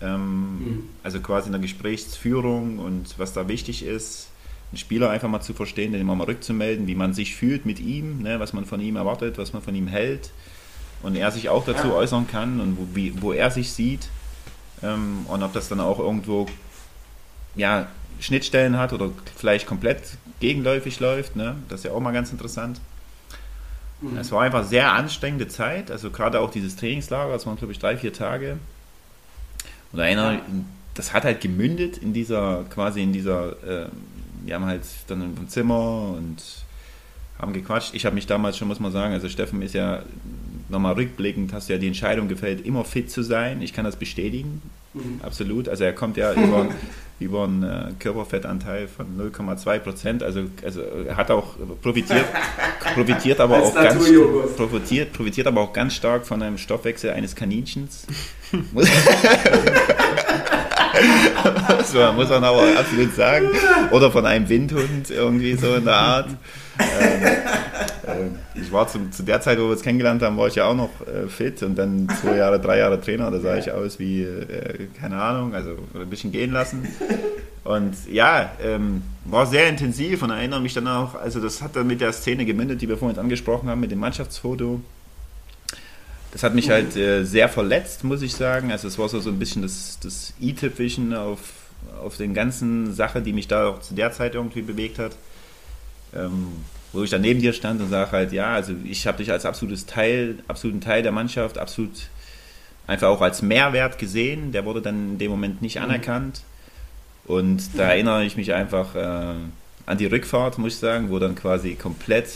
Ähm, 0.00 0.58
mhm. 0.58 0.82
Also 1.02 1.20
quasi 1.20 1.46
in 1.46 1.52
der 1.52 1.60
Gesprächsführung 1.60 2.78
und 2.78 3.18
was 3.18 3.32
da 3.32 3.48
wichtig 3.48 3.84
ist, 3.84 4.28
einen 4.70 4.78
Spieler 4.78 5.10
einfach 5.10 5.28
mal 5.28 5.40
zu 5.40 5.54
verstehen, 5.54 5.92
den 5.92 6.00
immer 6.00 6.14
mal 6.14 6.24
rückzumelden, 6.24 6.86
wie 6.86 6.94
man 6.94 7.14
sich 7.14 7.34
fühlt 7.34 7.66
mit 7.66 7.80
ihm, 7.80 8.22
ne, 8.22 8.38
was 8.38 8.52
man 8.52 8.64
von 8.64 8.80
ihm 8.80 8.96
erwartet, 8.96 9.38
was 9.38 9.52
man 9.52 9.62
von 9.62 9.74
ihm 9.74 9.86
hält 9.86 10.30
und 11.02 11.16
er 11.16 11.30
sich 11.30 11.48
auch 11.48 11.64
dazu 11.64 11.88
ja. 11.88 11.94
äußern 11.94 12.26
kann 12.26 12.60
und 12.60 12.78
wo, 12.78 12.88
wie, 12.94 13.20
wo 13.22 13.32
er 13.32 13.50
sich 13.50 13.72
sieht 13.72 14.08
ähm, 14.82 15.26
und 15.28 15.42
ob 15.42 15.52
das 15.52 15.68
dann 15.68 15.80
auch 15.80 15.98
irgendwo 15.98 16.46
ja, 17.54 17.88
Schnittstellen 18.20 18.76
hat 18.78 18.92
oder 18.92 19.10
vielleicht 19.36 19.66
komplett 19.66 20.02
gegenläufig 20.40 21.00
läuft. 21.00 21.36
Ne? 21.36 21.56
Das 21.68 21.80
ist 21.80 21.84
ja 21.84 21.92
auch 21.92 22.00
mal 22.00 22.12
ganz 22.12 22.30
interessant. 22.30 22.80
Mhm. 24.00 24.18
Es 24.18 24.30
war 24.32 24.42
einfach 24.42 24.64
sehr 24.64 24.92
anstrengende 24.92 25.48
Zeit, 25.48 25.90
also 25.90 26.10
gerade 26.10 26.40
auch 26.40 26.50
dieses 26.50 26.76
Trainingslager, 26.76 27.32
das 27.32 27.46
waren 27.46 27.56
glaube 27.56 27.72
ich 27.72 27.78
drei, 27.78 27.96
vier 27.96 28.12
Tage. 28.12 28.58
Und 29.92 30.00
einer, 30.00 30.34
ja. 30.34 30.40
das 30.94 31.12
hat 31.12 31.24
halt 31.24 31.40
gemündet 31.40 31.98
in 31.98 32.12
dieser, 32.12 32.64
quasi 32.70 33.02
in 33.02 33.12
dieser, 33.12 33.52
äh, 33.62 33.88
wir 34.44 34.54
haben 34.54 34.66
halt 34.66 34.82
dann 35.08 35.22
im 35.22 35.48
Zimmer 35.48 36.14
und 36.16 36.42
haben 37.38 37.52
gequatscht. 37.52 37.94
Ich 37.94 38.04
habe 38.04 38.14
mich 38.14 38.26
damals 38.26 38.58
schon, 38.58 38.68
muss 38.68 38.80
man 38.80 38.92
sagen, 38.92 39.14
also 39.14 39.28
Steffen 39.28 39.62
ist 39.62 39.74
ja 39.74 40.02
nochmal 40.68 40.94
rückblickend, 40.94 41.52
hast 41.52 41.68
du 41.68 41.74
ja 41.74 41.78
die 41.78 41.86
Entscheidung 41.86 42.28
gefällt, 42.28 42.64
immer 42.64 42.84
fit 42.84 43.10
zu 43.10 43.22
sein. 43.22 43.62
Ich 43.62 43.72
kann 43.72 43.84
das 43.84 43.96
bestätigen, 43.96 44.62
mhm. 44.94 45.20
absolut. 45.22 45.68
Also 45.68 45.84
er 45.84 45.92
kommt 45.92 46.16
ja 46.16 46.32
über, 46.34 46.68
über 47.18 47.44
einen 47.44 47.62
äh, 47.62 47.92
Körperfettanteil 47.98 48.88
von 48.88 49.06
0,2 49.18 49.78
Prozent. 49.78 50.22
Also, 50.22 50.44
also 50.64 50.82
er 50.82 51.16
hat 51.16 51.30
auch 51.30 51.54
profitiert, 51.82 52.26
profitiert 52.94 53.40
aber 53.40 53.62
auch 53.62 53.74
ganz 53.74 54.10
profitiert, 54.56 55.12
profitiert 55.12 55.46
aber 55.46 55.60
auch 55.62 55.72
ganz 55.72 55.94
stark 55.94 56.26
von 56.26 56.42
einem 56.42 56.58
Stoffwechsel 56.58 57.10
eines 57.10 57.34
Kaninchens. 57.34 58.06
das 61.68 61.94
muss 62.14 62.28
man 62.28 62.44
aber 62.44 62.62
absolut 62.78 63.14
sagen. 63.14 63.48
Oder 63.90 64.10
von 64.10 64.26
einem 64.26 64.48
Windhund, 64.48 65.10
irgendwie 65.10 65.54
so 65.54 65.74
in 65.74 65.84
der 65.84 65.94
Art. 65.94 66.28
Ähm, 66.78 68.36
äh, 68.56 68.60
ich 68.60 68.72
war 68.72 68.88
zu, 68.88 69.10
zu, 69.10 69.22
der 69.22 69.40
Zeit, 69.40 69.58
wo 69.58 69.64
wir 69.64 69.70
uns 69.72 69.82
kennengelernt 69.82 70.22
haben, 70.22 70.36
war 70.36 70.48
ich 70.48 70.56
ja 70.56 70.66
auch 70.66 70.74
noch 70.74 70.90
äh, 71.06 71.28
fit 71.28 71.62
und 71.62 71.76
dann 71.76 72.08
zwei 72.20 72.36
Jahre, 72.36 72.60
drei 72.60 72.78
Jahre 72.78 73.00
Trainer, 73.00 73.30
da 73.30 73.40
sah 73.40 73.56
ich 73.56 73.70
aus 73.70 73.98
wie, 73.98 74.22
äh, 74.22 74.88
keine 74.98 75.20
Ahnung, 75.20 75.54
also 75.54 75.76
ein 75.94 76.10
bisschen 76.10 76.32
gehen 76.32 76.52
lassen. 76.52 76.86
Und 77.64 77.94
ja, 78.10 78.52
ähm, 78.62 79.02
war 79.26 79.46
sehr 79.46 79.68
intensiv 79.68 80.22
und 80.22 80.30
erinnere 80.30 80.60
mich 80.60 80.72
dann 80.72 80.88
auch, 80.88 81.14
also 81.14 81.38
das 81.38 81.60
hat 81.60 81.76
dann 81.76 81.86
mit 81.86 82.00
der 82.00 82.12
Szene 82.12 82.46
gemündet, 82.46 82.80
die 82.80 82.88
wir 82.88 82.96
vorhin 82.96 83.18
angesprochen 83.18 83.68
haben, 83.68 83.80
mit 83.80 83.90
dem 83.90 83.98
Mannschaftsfoto. 83.98 84.80
Das 86.32 86.42
hat 86.42 86.54
mich 86.54 86.70
halt 86.70 86.96
äh, 86.96 87.24
sehr 87.24 87.48
verletzt, 87.48 88.04
muss 88.04 88.22
ich 88.22 88.34
sagen. 88.34 88.72
Also 88.72 88.88
es 88.88 88.98
war 88.98 89.08
so, 89.08 89.20
so 89.20 89.30
ein 89.30 89.38
bisschen 89.38 89.62
das, 89.62 89.98
das 90.02 90.32
i-Tüpfelchen 90.40 91.14
auf, 91.14 91.40
auf 92.02 92.16
den 92.16 92.34
ganzen 92.34 92.94
Sache, 92.94 93.22
die 93.22 93.32
mich 93.32 93.48
da 93.48 93.68
auch 93.68 93.80
zu 93.80 93.94
der 93.94 94.12
Zeit 94.12 94.34
irgendwie 94.34 94.62
bewegt 94.62 94.98
hat. 94.98 95.12
Ähm, 96.14 96.48
wo 96.92 97.02
ich 97.02 97.10
dann 97.10 97.20
neben 97.20 97.40
dir 97.40 97.52
stand 97.52 97.80
und 97.80 97.90
sage 97.90 98.12
halt, 98.12 98.32
ja, 98.32 98.54
also 98.54 98.72
ich 98.84 99.06
habe 99.06 99.18
dich 99.18 99.30
als 99.30 99.44
absolutes 99.44 99.86
Teil, 99.86 100.36
absoluten 100.48 100.80
Teil 100.80 101.02
der 101.02 101.12
Mannschaft, 101.12 101.58
absolut 101.58 102.08
einfach 102.86 103.08
auch 103.08 103.20
als 103.20 103.42
Mehrwert 103.42 103.98
gesehen. 103.98 104.52
Der 104.52 104.64
wurde 104.64 104.80
dann 104.80 105.10
in 105.12 105.18
dem 105.18 105.30
Moment 105.30 105.62
nicht 105.62 105.76
mhm. 105.76 105.82
anerkannt. 105.82 106.42
Und 107.26 107.76
da 107.76 107.90
erinnere 107.90 108.24
ich 108.24 108.36
mich 108.36 108.54
einfach 108.54 108.94
äh, 108.94 109.34
an 109.84 109.98
die 109.98 110.06
Rückfahrt, 110.06 110.56
muss 110.56 110.74
ich 110.74 110.78
sagen, 110.78 111.10
wo 111.10 111.18
dann 111.18 111.34
quasi 111.34 111.74
komplett 111.74 112.28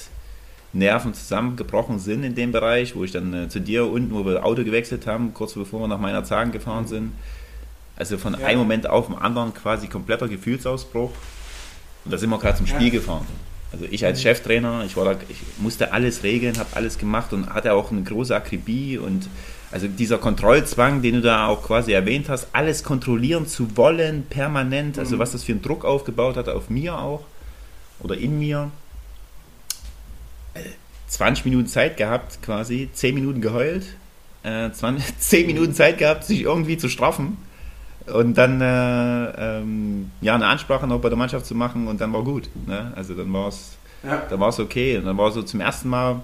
Nerven 0.74 1.14
zusammengebrochen 1.14 1.98
sind 1.98 2.24
in 2.24 2.34
dem 2.34 2.52
Bereich, 2.52 2.94
wo 2.94 3.04
ich 3.04 3.10
dann 3.10 3.32
äh, 3.32 3.48
zu 3.48 3.60
dir 3.60 3.86
unten, 3.86 4.14
wo 4.14 4.24
wir 4.26 4.44
Auto 4.44 4.64
gewechselt 4.64 5.06
haben, 5.06 5.32
kurz 5.32 5.54
bevor 5.54 5.80
wir 5.80 5.88
nach 5.88 5.98
meiner 5.98 6.24
Zagen 6.24 6.52
gefahren 6.52 6.86
sind. 6.86 7.12
Also 7.96 8.18
von 8.18 8.34
ja. 8.38 8.46
einem 8.46 8.58
Moment 8.58 8.86
auf 8.86 9.06
den 9.06 9.16
anderen 9.16 9.54
quasi 9.54 9.88
kompletter 9.88 10.28
Gefühlsausbruch. 10.28 11.10
Und 12.04 12.10
da 12.10 12.18
sind 12.18 12.30
wir 12.30 12.38
gerade 12.38 12.58
zum 12.58 12.66
Spiel 12.66 12.88
ja. 12.88 12.92
gefahren. 12.92 13.26
Also 13.72 13.86
ich 13.90 14.04
als 14.04 14.18
mhm. 14.18 14.22
Cheftrainer, 14.22 14.84
ich, 14.84 14.96
war 14.96 15.04
da, 15.04 15.20
ich 15.28 15.38
musste 15.58 15.92
alles 15.92 16.22
regeln, 16.22 16.58
habe 16.58 16.68
alles 16.74 16.98
gemacht 16.98 17.32
und 17.32 17.48
hatte 17.50 17.72
auch 17.72 17.90
eine 17.90 18.02
große 18.02 18.34
Akribie 18.34 18.98
und 18.98 19.28
also 19.70 19.88
dieser 19.88 20.18
Kontrollzwang, 20.18 21.00
den 21.00 21.14
du 21.14 21.20
da 21.22 21.46
auch 21.46 21.62
quasi 21.62 21.92
erwähnt 21.92 22.28
hast, 22.28 22.48
alles 22.52 22.84
kontrollieren 22.84 23.46
zu 23.46 23.74
wollen, 23.76 24.24
permanent, 24.28 24.98
also 24.98 25.16
mhm. 25.16 25.20
was 25.20 25.32
das 25.32 25.44
für 25.44 25.52
einen 25.52 25.62
Druck 25.62 25.86
aufgebaut 25.86 26.36
hat 26.36 26.48
auf 26.48 26.68
mir 26.68 26.98
auch 26.98 27.24
oder 28.00 28.16
in 28.16 28.38
mir. 28.38 28.70
20 31.08 31.46
Minuten 31.46 31.66
Zeit 31.66 31.96
gehabt, 31.96 32.42
quasi, 32.42 32.90
10 32.92 33.14
Minuten 33.14 33.40
geheult, 33.40 33.84
äh, 34.42 34.70
20, 34.70 35.18
10 35.18 35.46
Minuten 35.46 35.74
Zeit 35.74 35.98
gehabt, 35.98 36.24
sich 36.24 36.42
irgendwie 36.42 36.76
zu 36.76 36.88
straffen 36.88 37.38
und 38.06 38.34
dann 38.34 38.60
äh, 38.60 39.58
ähm, 39.58 40.10
ja, 40.20 40.34
eine 40.34 40.46
Ansprache 40.46 40.86
noch 40.86 41.00
bei 41.00 41.08
der 41.08 41.18
Mannschaft 41.18 41.46
zu 41.46 41.54
machen 41.54 41.86
und 41.86 42.00
dann 42.00 42.12
war 42.12 42.22
gut. 42.22 42.48
Ne? 42.66 42.92
Also 42.96 43.14
dann 43.14 43.32
war 43.32 43.48
es 43.48 43.76
ja. 44.02 44.22
dann 44.28 44.42
okay. 44.42 44.96
Und 44.98 45.06
dann 45.06 45.16
war 45.16 45.30
so 45.30 45.42
zum 45.42 45.60
ersten 45.60 45.88
Mal, 45.88 46.20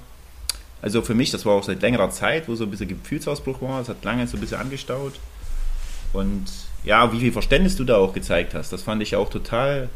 also 0.83 1.03
für 1.03 1.14
mich, 1.14 1.31
das 1.31 1.47
war 1.47 1.55
auch 1.55 1.62
seit 1.62 1.83
längerer 1.83 2.11
Zeit, 2.11 2.49
wo 2.49 2.55
so 2.55 2.64
ein 2.64 2.70
bisschen 2.70 2.89
Gefühlsausbruch 2.89 3.62
war, 3.62 3.81
es 3.81 3.89
hat 3.89 4.05
lange 4.05 4.26
so 4.26 4.37
ein 4.37 4.41
bisschen 4.41 4.59
angestaut. 4.59 5.14
Und 6.12 6.47
ja, 6.85 7.12
wie 7.12 7.20
viel 7.20 7.33
Verständnis 7.33 7.76
du 7.76 7.85
da 7.85 7.97
auch 7.97 8.12
gezeigt 8.12 8.55
hast, 8.55 8.72
das 8.72 8.83
fand 8.83 9.03
ich 9.03 9.14
auch 9.14 9.31
total, 9.31 9.89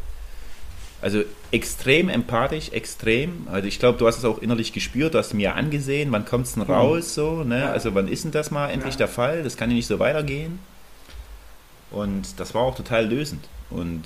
also 1.01 1.23
extrem 1.51 2.07
empathisch, 2.07 2.69
extrem. 2.71 3.47
Also 3.51 3.67
ich 3.67 3.79
glaube, 3.79 3.97
du 3.97 4.07
hast 4.07 4.17
es 4.17 4.25
auch 4.25 4.37
innerlich 4.37 4.73
gespürt, 4.73 5.15
du 5.15 5.17
hast 5.17 5.33
mir 5.33 5.55
angesehen, 5.55 6.11
wann 6.11 6.25
kommt 6.25 6.45
es 6.45 6.53
denn 6.53 6.63
mhm. 6.63 6.71
raus, 6.71 7.13
so, 7.15 7.43
ne? 7.43 7.69
Also 7.69 7.95
wann 7.95 8.07
ist 8.07 8.23
denn 8.23 8.31
das 8.31 8.51
mal 8.51 8.69
endlich 8.69 8.93
ja. 8.93 8.99
der 8.99 9.07
Fall? 9.07 9.43
Das 9.43 9.57
kann 9.57 9.69
ja 9.69 9.75
nicht 9.75 9.87
so 9.87 9.99
weitergehen. 9.99 10.59
Und 11.93 12.39
das 12.39 12.53
war 12.53 12.63
auch 12.63 12.75
total 12.75 13.05
lösend. 13.05 13.45
Und 13.69 14.03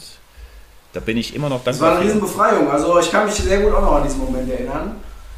da 0.94 1.00
bin 1.00 1.18
ich 1.18 1.36
immer 1.36 1.50
noch 1.50 1.64
dankbar. 1.64 1.74
Das 1.74 1.82
war 1.82 1.92
eine 1.98 2.06
Riesenbefreiung. 2.06 2.70
Also 2.70 3.00
ich 3.00 3.12
kann 3.12 3.26
mich 3.26 3.36
sehr 3.36 3.62
gut 3.62 3.74
auch 3.74 3.82
noch 3.82 3.96
an 3.96 4.04
diesen 4.04 4.20
Moment 4.20 4.50
erinnern. 4.50 4.96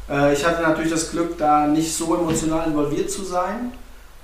Äh, 0.08 0.34
ich 0.34 0.44
hatte 0.44 0.62
natürlich 0.62 0.90
das 0.90 1.10
Glück, 1.10 1.38
da 1.38 1.66
nicht 1.66 1.94
so 1.94 2.14
emotional 2.14 2.66
involviert 2.66 3.10
zu 3.10 3.22
sein. 3.22 3.72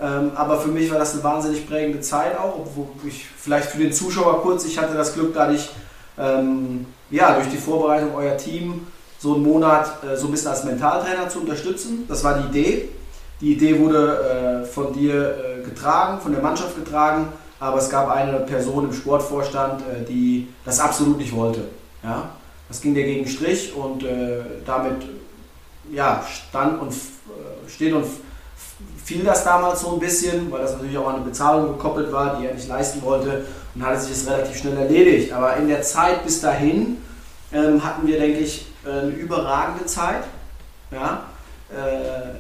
Ähm, 0.01 0.33
aber 0.35 0.61
für 0.61 0.69
mich 0.69 0.91
war 0.91 0.99
das 0.99 1.15
eine 1.15 1.25
wahnsinnig 1.25 1.67
prägende 1.67 2.01
Zeit 2.01 2.39
auch, 2.39 2.59
obwohl 2.59 2.87
ich 3.07 3.25
vielleicht 3.39 3.71
für 3.71 3.79
den 3.79 3.93
Zuschauer 3.93 4.43
kurz, 4.43 4.67
ich 4.67 4.79
hatte 4.79 4.95
das 4.95 5.15
Glück, 5.15 5.33
dadurch 5.33 5.71
ähm, 6.19 6.87
ja, 7.11 7.35
durch 7.35 7.49
die 7.49 7.57
Vorbereitung 7.57 8.15
euer 8.15 8.37
Team 8.37 8.87
so 9.19 9.35
einen 9.35 9.45
Monat 9.45 9.91
äh, 10.05 10.17
so 10.17 10.27
ein 10.27 10.33
bisschen 10.33 10.49
als 10.49 10.65
Mentaltrainer 10.65 11.29
zu 11.31 11.41
unterstützen. 11.41 12.05
Das 12.09 12.23
war 12.25 12.39
die 12.39 12.49
Idee. 12.49 12.89
Die 13.41 13.53
Idee 13.53 13.79
wurde 13.79 14.65
äh, 14.65 14.67
von 14.67 14.93
dir 14.93 15.63
getragen, 15.65 16.21
von 16.21 16.33
der 16.33 16.43
Mannschaft 16.43 16.77
getragen, 16.77 17.29
aber 17.59 17.79
es 17.79 17.89
gab 17.89 18.11
eine 18.11 18.41
Person 18.41 18.87
im 18.87 18.93
Sportvorstand, 18.93 19.83
äh, 19.83 20.05
die 20.05 20.49
das 20.65 20.81
absolut 20.81 21.19
nicht 21.19 21.35
wollte. 21.35 21.63
Ja? 22.03 22.31
Das 22.69 22.81
ging 22.81 22.95
dir 22.95 23.05
gegen 23.05 23.27
Strich 23.27 23.75
und 23.75 24.03
äh, 24.03 24.41
damit 24.65 25.07
ja, 25.93 26.25
stand 26.29 26.81
und 26.81 26.93
äh, 26.93 27.69
steht 27.69 27.93
und 27.93 28.07
fiel 29.05 29.25
das 29.25 29.45
damals 29.45 29.83
so 29.83 29.95
ein 29.95 30.01
bisschen, 30.01 30.51
weil 30.51 30.63
das 30.63 30.73
natürlich 30.73 30.99
auch 30.99 31.09
an 31.09 31.17
eine 31.17 31.25
Bezahlung 31.25 31.69
gekoppelt 31.69 32.13
war, 32.13 32.39
die 32.39 32.47
er 32.47 32.55
nicht 32.55 32.69
leisten 32.69 33.03
wollte 33.03 33.47
und 33.75 33.87
hatte 33.87 34.01
sich 34.01 34.11
das 34.11 34.27
relativ 34.27 34.59
schnell 34.59 34.77
erledigt. 34.77 35.33
Aber 35.33 35.57
in 35.57 35.69
der 35.69 35.83
Zeit 35.83 36.25
bis 36.25 36.41
dahin 36.41 36.99
ähm, 37.53 37.83
hatten 37.85 38.07
wir, 38.07 38.19
denke 38.19 38.41
ich, 38.41 38.67
eine 38.85 39.11
überragende 39.11 39.87
Zeit. 39.87 40.25
Ja? 40.91 41.25
Äh, 41.71 42.35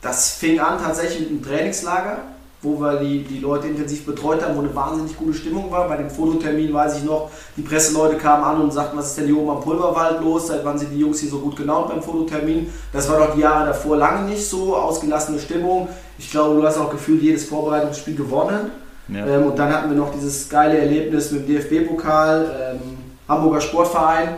das 0.00 0.32
fing 0.32 0.58
an 0.58 0.82
tatsächlich 0.82 1.20
mit 1.20 1.28
einem 1.30 1.42
Trainingslager, 1.42 2.18
wo 2.62 2.80
wir 2.80 3.00
die, 3.00 3.24
die 3.24 3.40
Leute 3.40 3.66
intensiv 3.66 4.06
betreut 4.06 4.42
haben, 4.42 4.54
wo 4.56 4.60
eine 4.60 4.74
wahnsinnig 4.74 5.16
gute 5.16 5.34
Stimmung 5.34 5.70
war. 5.72 5.88
Bei 5.88 5.96
dem 5.96 6.08
Fototermin 6.08 6.72
weiß 6.72 6.98
ich 6.98 7.04
noch, 7.04 7.30
die 7.56 7.62
Presseleute 7.62 8.16
kamen 8.16 8.44
an 8.44 8.60
und 8.60 8.72
sagten, 8.72 8.96
was 8.96 9.08
ist 9.08 9.18
denn 9.18 9.26
hier 9.26 9.36
oben 9.36 9.50
am 9.50 9.60
Pulverwald 9.60 10.20
los? 10.20 10.46
Seit 10.46 10.64
wann 10.64 10.78
sind 10.78 10.92
die 10.92 11.00
Jungs 11.00 11.18
hier 11.18 11.28
so 11.28 11.40
gut 11.40 11.56
gelaunt 11.56 11.88
beim 11.88 12.00
Fototermin? 12.00 12.72
Das 12.92 13.10
war 13.10 13.18
doch 13.18 13.34
die 13.34 13.40
Jahre 13.40 13.66
davor 13.66 13.96
lange 13.96 14.28
nicht 14.28 14.46
so, 14.48 14.76
ausgelassene 14.76 15.40
Stimmung. 15.40 15.88
Ich 16.18 16.30
glaube, 16.30 16.60
du 16.60 16.66
hast 16.66 16.78
auch 16.78 16.90
gefühlt 16.90 17.20
jedes 17.20 17.46
Vorbereitungsspiel 17.46 18.14
gewonnen. 18.14 18.70
Ja. 19.08 19.26
Ähm, 19.26 19.46
und 19.46 19.58
dann 19.58 19.72
hatten 19.72 19.90
wir 19.90 19.96
noch 19.96 20.12
dieses 20.14 20.48
geile 20.48 20.78
Erlebnis 20.78 21.32
mit 21.32 21.48
dem 21.48 21.56
DFB-Pokal, 21.56 22.76
ähm, 22.76 22.98
Hamburger 23.28 23.60
Sportverein, 23.60 24.36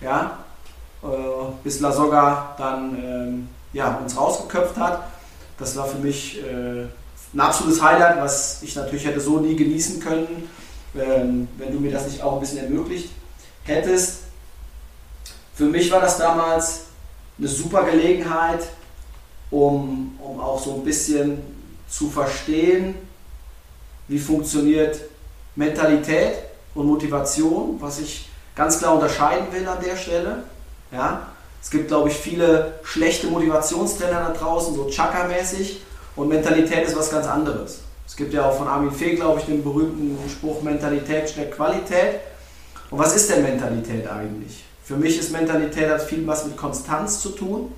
ja, 0.00 0.38
äh, 1.02 1.06
bis 1.62 1.80
La 1.80 1.92
Soga 1.92 2.54
dann 2.56 2.96
ähm, 2.96 3.48
ja, 3.74 3.98
uns 4.02 4.16
rausgeköpft 4.16 4.78
hat. 4.78 5.00
Das 5.58 5.76
war 5.76 5.86
für 5.86 5.98
mich 5.98 6.40
äh, 6.42 6.86
ein 7.34 7.40
absolutes 7.40 7.82
Highlight, 7.82 8.18
was 8.18 8.62
ich 8.62 8.74
natürlich 8.76 9.04
hätte 9.04 9.20
so 9.20 9.40
nie 9.40 9.56
genießen 9.56 10.00
können, 10.00 10.48
ähm, 10.94 11.48
wenn 11.58 11.72
du 11.72 11.80
mir 11.80 11.92
das 11.92 12.06
nicht 12.06 12.22
auch 12.22 12.34
ein 12.34 12.40
bisschen 12.40 12.58
ermöglicht 12.58 13.10
hättest. 13.64 14.20
Für 15.54 15.64
mich 15.64 15.90
war 15.90 16.00
das 16.00 16.18
damals 16.18 16.82
eine 17.38 17.48
super 17.48 17.84
Gelegenheit, 17.84 18.60
um, 19.50 20.18
um 20.22 20.40
auch 20.40 20.62
so 20.62 20.74
ein 20.74 20.84
bisschen 20.84 21.42
zu 21.88 22.10
verstehen, 22.10 22.94
wie 24.08 24.18
funktioniert 24.18 25.00
Mentalität 25.54 26.34
und 26.74 26.86
Motivation, 26.86 27.76
was 27.80 27.98
ich 27.98 28.28
ganz 28.54 28.78
klar 28.78 28.94
unterscheiden 28.94 29.46
will 29.52 29.66
an 29.66 29.82
der 29.82 29.96
Stelle. 29.96 30.44
Ja? 30.92 31.28
Es 31.62 31.70
gibt, 31.70 31.88
glaube 31.88 32.10
ich, 32.10 32.16
viele 32.16 32.78
schlechte 32.84 33.26
Motivationstrainer 33.26 34.20
da 34.20 34.30
draußen, 34.30 34.74
so 34.74 34.88
Chaka-mäßig. 34.88 35.80
Und 36.16 36.28
Mentalität 36.28 36.86
ist 36.86 36.96
was 36.96 37.10
ganz 37.10 37.26
anderes. 37.26 37.80
Es 38.06 38.16
gibt 38.16 38.32
ja 38.32 38.48
auch 38.48 38.56
von 38.56 38.66
Armin 38.66 38.90
Fee, 38.90 39.14
glaube 39.14 39.40
ich, 39.40 39.46
den 39.46 39.62
berühmten 39.62 40.18
Spruch, 40.30 40.62
Mentalität 40.62 41.28
steckt 41.28 41.54
Qualität. 41.54 42.20
Und 42.90 42.98
was 42.98 43.14
ist 43.14 43.30
denn 43.30 43.42
Mentalität 43.42 44.08
eigentlich? 44.08 44.64
Für 44.82 44.96
mich 44.96 45.18
ist 45.18 45.32
Mentalität 45.32 45.90
hat 45.90 46.02
viel 46.02 46.26
was 46.26 46.46
mit 46.46 46.56
Konstanz 46.56 47.20
zu 47.20 47.30
tun. 47.30 47.72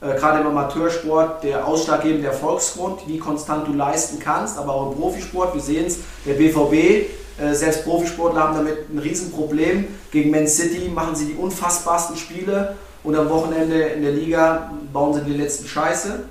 Äh, 0.00 0.16
gerade 0.16 0.40
im 0.40 0.48
Amateursport 0.48 1.44
der 1.44 1.66
ausschlaggebende 1.66 2.26
Erfolgsgrund, 2.26 3.06
wie 3.06 3.18
konstant 3.18 3.68
du 3.68 3.72
leisten 3.72 4.18
kannst, 4.18 4.58
aber 4.58 4.74
auch 4.74 4.90
im 4.90 4.98
Profisport, 4.98 5.54
wir 5.54 5.62
sehen 5.62 5.86
es, 5.86 6.00
der 6.26 6.34
BVB, 6.34 7.06
äh, 7.40 7.54
selbst 7.54 7.84
Profisportler 7.84 8.40
haben 8.40 8.56
damit 8.56 8.90
ein 8.92 8.98
Riesenproblem. 8.98 9.86
Gegen 10.10 10.30
Man 10.30 10.48
City 10.48 10.88
machen 10.88 11.14
sie 11.14 11.26
die 11.26 11.34
unfassbarsten 11.34 12.16
Spiele 12.16 12.76
und 13.04 13.14
am 13.14 13.30
Wochenende 13.30 13.80
in 13.80 14.02
der 14.02 14.12
Liga 14.12 14.72
bauen 14.92 15.14
sie 15.14 15.20
die 15.20 15.36
letzten 15.38 15.68
Scheiße. 15.68 16.24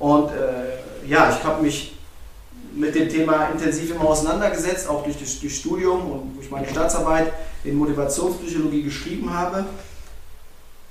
Und 0.00 0.30
äh, 0.30 1.08
ja, 1.08 1.30
ich 1.30 1.44
habe 1.44 1.62
mich 1.62 1.96
mit 2.74 2.94
dem 2.94 3.08
Thema 3.08 3.50
intensiv 3.52 3.94
immer 3.94 4.06
auseinandergesetzt, 4.06 4.88
auch 4.88 5.04
durch 5.04 5.18
das 5.18 5.38
durch 5.38 5.56
Studium 5.56 6.10
und 6.10 6.36
durch 6.36 6.50
meine 6.50 6.68
Staatsarbeit 6.68 7.32
in 7.64 7.76
Motivationspsychologie 7.76 8.82
geschrieben 8.82 9.32
habe. 9.32 9.66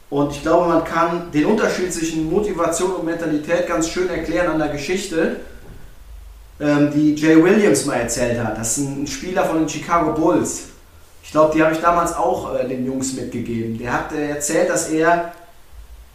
Und 0.10 0.32
ich 0.32 0.41
glaube, 0.41 0.68
man 0.68 0.84
kann 0.84 1.32
den 1.32 1.45
Unterschied 1.45 1.93
zwischen 1.93 2.30
Motivation 2.30 2.91
und 2.91 3.05
Mentalität 3.05 3.68
ganz 3.68 3.89
schön 3.89 4.10
erklären 4.10 4.51
an 4.51 4.60
der 4.60 4.70
Geschichte, 4.70 5.38
ähm, 6.60 6.91
die 6.93 7.16
Jay 7.16 7.41
Williams 7.43 7.86
mal 7.86 7.95
erzählt 7.95 8.43
hat. 8.43 8.57
Das 8.57 8.78
ist 8.78 8.86
ein 8.86 9.07
Spieler 9.07 9.45
von 9.45 9.60
den 9.60 9.70
Chicago 9.70 10.14
Bulls. 10.14 10.70
Ich 11.24 11.32
glaube, 11.32 11.55
die 11.55 11.64
habe 11.64 11.74
ich 11.74 11.80
damals 11.80 12.14
auch 12.16 12.55
äh, 12.55 12.68
den 12.68 12.86
Jungs 12.86 13.14
mitgegeben. 13.14 13.78
Der 13.78 13.93
hat 13.93 14.14
äh, 14.14 14.30
erzählt, 14.30 14.70
dass 14.70 14.89
er 14.89 15.32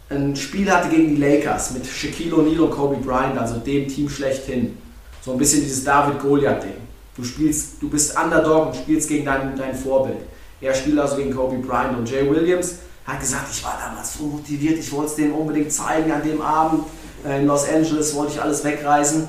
ein 0.09 0.35
Spiel 0.35 0.71
hatte 0.71 0.89
gegen 0.89 1.15
die 1.15 1.21
Lakers 1.21 1.71
mit 1.71 1.85
Shaquille 1.87 2.35
O'Neal 2.35 2.59
und 2.59 2.71
Kobe 2.71 2.97
Bryant, 2.97 3.37
also 3.37 3.57
dem 3.57 3.87
Team 3.87 4.07
schlechthin. 4.07 4.77
So 5.21 5.31
ein 5.31 5.37
bisschen 5.37 5.63
dieses 5.63 5.83
David-Goliath-Ding. 5.83 6.85
Du 7.15 7.23
du 7.23 7.89
bist 7.89 8.15
Underdog 8.17 8.67
und 8.67 8.75
spielst 8.75 9.07
gegen 9.09 9.25
dein, 9.25 9.55
dein 9.55 9.73
Vorbild. 9.73 10.17
Er 10.61 10.73
spielt 10.73 10.99
also 10.99 11.15
gegen 11.15 11.33
Kobe 11.33 11.57
Bryant 11.57 11.97
und 11.97 12.09
Jay 12.09 12.29
Williams 12.29 12.75
hat 13.05 13.19
gesagt, 13.19 13.45
ich 13.51 13.63
war 13.63 13.79
damals 13.83 14.17
so 14.17 14.25
motiviert, 14.25 14.79
ich 14.79 14.91
wollte 14.91 15.11
es 15.11 15.15
denen 15.15 15.33
unbedingt 15.33 15.71
zeigen 15.71 16.11
an 16.11 16.23
dem 16.23 16.41
Abend. 16.41 16.83
Äh, 17.25 17.39
in 17.39 17.47
Los 17.47 17.67
Angeles 17.67 18.15
wollte 18.15 18.33
ich 18.33 18.41
alles 18.41 18.63
wegreißen. 18.63 19.27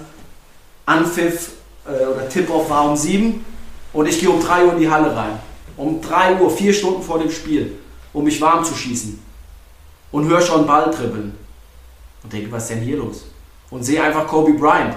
Anpfiff 0.87 1.53
äh, 1.87 2.05
oder 2.07 2.29
Tip-Off 2.29 2.69
war 2.69 2.91
um 2.91 2.97
7 2.97 3.45
und 3.93 4.07
ich 4.07 4.19
gehe 4.19 4.31
um 4.31 4.41
3 4.41 4.65
Uhr 4.65 4.73
in 4.75 4.81
die 4.81 4.91
Halle 4.91 5.15
rein. 5.15 5.39
Um 5.77 6.01
3 6.01 6.41
Uhr, 6.41 6.51
vier 6.51 6.73
Stunden 6.73 7.03
vor 7.03 7.19
dem 7.19 7.31
Spiel, 7.31 7.79
um 8.13 8.25
mich 8.25 8.41
warm 8.41 8.65
zu 8.65 8.75
schießen 8.75 9.26
und 10.13 10.29
höre 10.29 10.41
schon 10.41 10.67
Ball 10.67 10.91
trippeln. 10.91 11.37
Und 12.23 12.33
denke, 12.33 12.51
was 12.51 12.65
ist 12.65 12.71
denn 12.71 12.81
hier 12.81 12.97
los? 12.97 13.25
Und 13.71 13.83
sehe 13.83 14.03
einfach 14.03 14.27
Kobe 14.27 14.53
Bryant, 14.53 14.97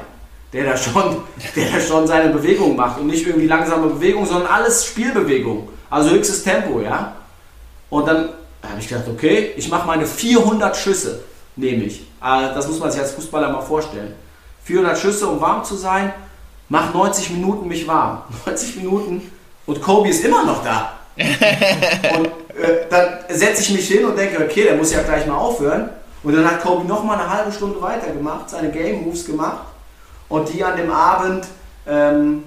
der 0.54 0.66
da 0.66 0.78
schon, 0.78 1.18
der 1.56 1.72
da 1.72 1.80
schon 1.80 2.08
seine 2.08 2.30
Bewegung 2.30 2.76
macht. 2.76 3.00
Und 3.00 3.08
nicht 3.08 3.26
irgendwie 3.26 3.48
langsame 3.48 3.88
Bewegung, 3.88 4.26
sondern 4.26 4.48
alles 4.48 4.86
Spielbewegung. 4.86 5.70
Also 5.90 6.12
höchstes 6.12 6.44
Tempo, 6.44 6.82
ja. 6.82 7.16
Und 7.90 8.08
dann 8.08 8.30
habe 8.64 8.80
ich 8.80 8.88
gedacht, 8.88 9.08
okay, 9.08 9.54
ich 9.56 9.70
mache 9.70 9.88
meine 9.88 10.06
400 10.06 10.76
Schüsse, 10.76 11.24
nehme 11.56 11.84
ich. 11.86 12.06
Ah, 12.20 12.54
das 12.54 12.68
muss 12.68 12.80
man 12.80 12.92
sich 12.92 13.02
als 13.02 13.12
Fußballer 13.12 13.52
mal 13.52 13.62
vorstellen. 13.62 14.14
400 14.66 14.98
Schüsse, 14.98 15.28
um 15.28 15.42
warm 15.42 15.64
zu 15.64 15.76
sein, 15.76 16.14
mach 16.68 16.94
90 16.94 17.32
Minuten 17.32 17.68
mich 17.68 17.88
warm. 17.88 18.24
90 18.46 18.76
Minuten 18.78 19.32
und 19.66 19.82
Kobe 19.82 20.10
ist 20.10 20.24
immer 20.24 20.46
noch 20.46 20.64
da. 20.64 20.94
und 22.18 22.30
dann 22.90 23.20
setze 23.30 23.62
ich 23.62 23.72
mich 23.72 23.88
hin 23.88 24.06
und 24.06 24.18
denke, 24.18 24.44
okay, 24.44 24.64
der 24.64 24.76
muss 24.76 24.92
ja 24.92 25.02
gleich 25.02 25.26
mal 25.26 25.38
aufhören. 25.38 25.90
Und 26.24 26.36
dann 26.36 26.46
hat 26.46 26.62
Kobe 26.62 26.86
noch 26.86 27.04
mal 27.04 27.18
eine 27.18 27.30
halbe 27.30 27.52
Stunde 27.52 27.82
weitergemacht, 27.82 28.50
seine 28.50 28.72
Game 28.72 29.04
Moves 29.04 29.26
gemacht. 29.26 29.68
Und 30.28 30.54
die 30.54 30.64
an 30.64 30.78
dem 30.78 30.92
Abend 30.92 31.48
ähm, 31.88 32.44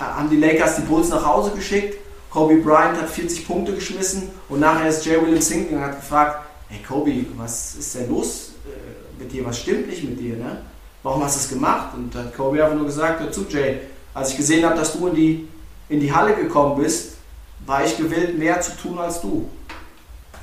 haben 0.00 0.30
die 0.30 0.36
Lakers 0.36 0.76
die 0.76 0.82
Bulls 0.82 1.08
nach 1.08 1.24
Hause 1.24 1.52
geschickt. 1.52 1.98
Kobe 2.30 2.56
Bryant 2.56 3.00
hat 3.00 3.08
40 3.08 3.46
Punkte 3.46 3.72
geschmissen 3.72 4.30
und 4.48 4.60
nachher 4.60 4.88
ist 4.88 5.06
Jay 5.06 5.20
Williams 5.20 5.48
hingegangen 5.48 5.84
und 5.84 5.90
hat 5.90 6.00
gefragt, 6.00 6.44
hey 6.68 6.82
Kobe, 6.86 7.24
was 7.36 7.76
ist 7.76 7.94
denn 7.94 8.10
los 8.10 8.52
äh, 8.66 9.22
mit 9.22 9.32
dir? 9.32 9.46
Was 9.46 9.60
stimmt 9.60 9.88
nicht 9.88 10.04
mit 10.04 10.20
dir? 10.20 10.36
Ne? 10.36 10.58
Warum 11.02 11.24
hast 11.24 11.36
du 11.36 11.40
es 11.40 11.48
gemacht? 11.48 11.94
Und 11.94 12.14
dann 12.14 12.26
hat 12.26 12.36
Kobe 12.36 12.62
einfach 12.62 12.76
nur 12.76 12.86
gesagt, 12.86 13.20
hör 13.20 13.32
zu 13.32 13.46
Jay, 13.48 13.78
als 14.12 14.32
ich 14.32 14.36
gesehen 14.36 14.66
habe, 14.66 14.76
dass 14.76 14.92
du 14.92 15.06
in 15.06 15.14
die, 15.14 15.48
in 15.88 16.00
die 16.00 16.12
Halle 16.12 16.34
gekommen 16.34 16.82
bist, 16.82 17.15
war 17.64 17.84
ich 17.84 17.96
gewillt, 17.96 18.38
mehr 18.38 18.60
zu 18.60 18.76
tun 18.76 18.98
als 18.98 19.20
du. 19.20 19.48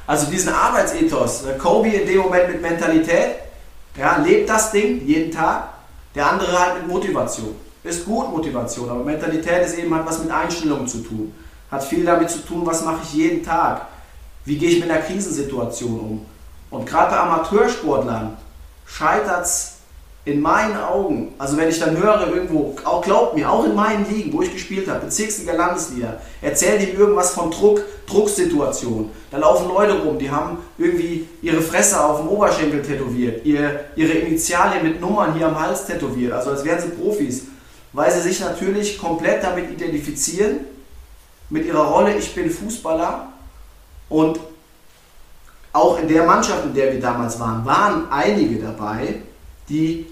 Also 0.06 0.30
diesen 0.30 0.54
Arbeitsethos, 0.54 1.46
äh, 1.46 1.58
Kobe 1.58 1.90
in 1.90 2.08
dem 2.08 2.22
Moment 2.22 2.50
mit 2.50 2.62
Mentalität, 2.62 3.36
ja, 3.96 4.18
lebt 4.18 4.50
das 4.50 4.72
Ding 4.72 5.06
jeden 5.06 5.32
Tag, 5.32 5.70
der 6.16 6.30
andere 6.30 6.60
halt 6.60 6.82
mit 6.82 6.88
Motivation. 6.88 7.56
Ist 7.84 8.06
gut 8.06 8.30
Motivation, 8.32 8.90
aber 8.90 9.04
Mentalität 9.04 9.66
ist 9.66 9.78
eben 9.78 9.94
hat 9.94 10.06
was 10.06 10.20
mit 10.20 10.32
Einstellungen 10.32 10.88
zu 10.88 11.00
tun. 11.00 11.34
Hat 11.70 11.84
viel 11.84 12.06
damit 12.06 12.30
zu 12.30 12.40
tun, 12.40 12.66
was 12.66 12.84
mache 12.84 13.02
ich 13.04 13.14
jeden 13.14 13.44
Tag. 13.44 13.88
Wie 14.46 14.58
gehe 14.58 14.70
ich 14.70 14.80
mit 14.80 14.90
einer 14.90 15.02
Krisensituation 15.02 16.00
um. 16.00 16.26
Und 16.70 16.86
gerade 16.86 17.12
bei 17.12 17.18
Amateursportlern 17.18 18.38
scheitert 18.86 19.46
es 19.46 19.73
in 20.26 20.40
meinen 20.40 20.78
Augen, 20.78 21.34
also 21.38 21.58
wenn 21.58 21.68
ich 21.68 21.80
dann 21.80 21.98
höre 21.98 22.34
irgendwo, 22.34 22.76
auch 22.86 23.02
glaubt 23.02 23.36
mir, 23.36 23.50
auch 23.50 23.66
in 23.66 23.76
meinen 23.76 24.10
Ligen, 24.10 24.32
wo 24.32 24.42
ich 24.42 24.54
gespielt 24.54 24.88
habe, 24.88 25.02
Bezirksliga, 25.02 25.54
Landesliga, 25.54 26.18
erzählen 26.42 26.80
die 26.80 26.92
irgendwas 26.92 27.32
von 27.32 27.52
Druck, 27.52 27.82
Drucksituation. 28.08 29.12
Da 29.32 29.38
laufen 29.38 29.68
Leute 29.68 30.02
rum, 30.02 30.18
die 30.18 30.32
haben 30.32 30.60
irgendwie 30.78 31.28
ihre 31.42 31.62
Fresse 31.62 32.02
auf 32.02 32.22
dem 32.22 32.30
Oberschenkel 32.30 32.82
tätowiert, 32.82 33.46
ihr, 33.46 33.84
ihre 33.98 34.14
Initialien 34.14 34.84
mit 34.84 35.02
Nummern 35.02 35.34
hier 35.34 35.48
am 35.48 35.60
Hals 35.60 35.86
tätowiert, 35.86 36.32
also 36.32 36.52
als 36.52 36.64
wären 36.64 36.80
sie 36.80 36.90
Profis, 36.90 37.48
weil 37.92 38.10
sie 38.10 38.22
sich 38.22 38.40
natürlich 38.40 38.98
komplett 38.98 39.44
damit 39.44 39.72
identifizieren, 39.72 40.62
mit 41.50 41.66
ihrer 41.66 41.84
Rolle, 41.84 42.16
ich 42.16 42.34
bin 42.34 42.50
Fußballer 42.50 43.28
und 44.08 44.40
auch 45.74 46.00
in 46.00 46.08
der 46.08 46.24
Mannschaft, 46.24 46.64
in 46.64 46.74
der 46.74 46.94
wir 46.94 47.02
damals 47.02 47.38
waren, 47.40 47.66
waren 47.66 48.10
einige 48.10 48.64
dabei, 48.64 49.22
die 49.68 50.08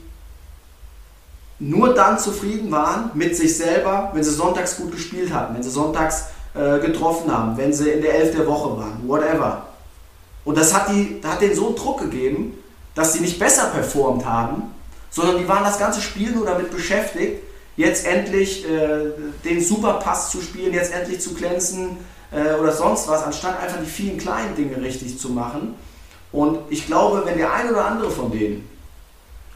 nur 1.61 1.93
dann 1.93 2.17
zufrieden 2.17 2.71
waren 2.71 3.11
mit 3.13 3.35
sich 3.35 3.55
selber, 3.55 4.09
wenn 4.13 4.23
sie 4.23 4.31
sonntags 4.31 4.77
gut 4.77 4.91
gespielt 4.91 5.31
hatten, 5.31 5.53
wenn 5.53 5.61
sie 5.61 5.69
sonntags 5.69 6.25
äh, 6.55 6.79
getroffen 6.79 7.31
haben, 7.31 7.55
wenn 7.55 7.71
sie 7.71 7.89
in 7.91 8.01
der 8.01 8.15
Elf 8.15 8.35
der 8.35 8.47
Woche 8.47 8.77
waren, 8.77 9.07
whatever. 9.07 9.67
Und 10.43 10.57
das 10.57 10.73
hat, 10.73 10.89
die, 10.89 11.21
hat 11.23 11.39
denen 11.39 11.55
so 11.55 11.67
einen 11.67 11.75
Druck 11.75 11.99
gegeben, 11.99 12.57
dass 12.95 13.13
sie 13.13 13.19
nicht 13.19 13.37
besser 13.37 13.65
performt 13.65 14.25
haben, 14.25 14.63
sondern 15.11 15.37
die 15.37 15.47
waren 15.47 15.63
das 15.63 15.77
ganze 15.77 16.01
Spiel 16.01 16.31
nur 16.31 16.47
damit 16.47 16.71
beschäftigt, 16.71 17.43
jetzt 17.77 18.07
endlich 18.07 18.67
äh, 18.67 19.11
den 19.45 19.63
Superpass 19.63 20.31
zu 20.31 20.41
spielen, 20.41 20.73
jetzt 20.73 20.91
endlich 20.91 21.21
zu 21.21 21.35
glänzen 21.35 21.97
äh, 22.31 22.55
oder 22.59 22.71
sonst 22.71 23.07
was, 23.07 23.21
anstatt 23.21 23.61
einfach 23.61 23.79
die 23.79 23.89
vielen 23.89 24.17
kleinen 24.17 24.55
Dinge 24.55 24.81
richtig 24.81 25.19
zu 25.19 25.29
machen. 25.29 25.75
Und 26.31 26.57
ich 26.69 26.87
glaube, 26.87 27.21
wenn 27.25 27.37
der 27.37 27.53
ein 27.53 27.69
oder 27.69 27.85
andere 27.85 28.09
von 28.09 28.31
denen 28.31 28.67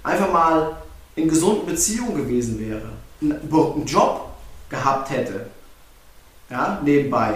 einfach 0.03 0.31
mal 0.31 0.77
in 1.15 1.29
gesunden 1.29 1.65
Beziehungen 1.65 2.15
gewesen 2.15 2.59
wäre, 2.59 2.89
einen 3.21 3.85
Job 3.85 4.29
gehabt 4.69 5.09
hätte, 5.09 5.47
ja, 6.49 6.79
nebenbei, 6.83 7.33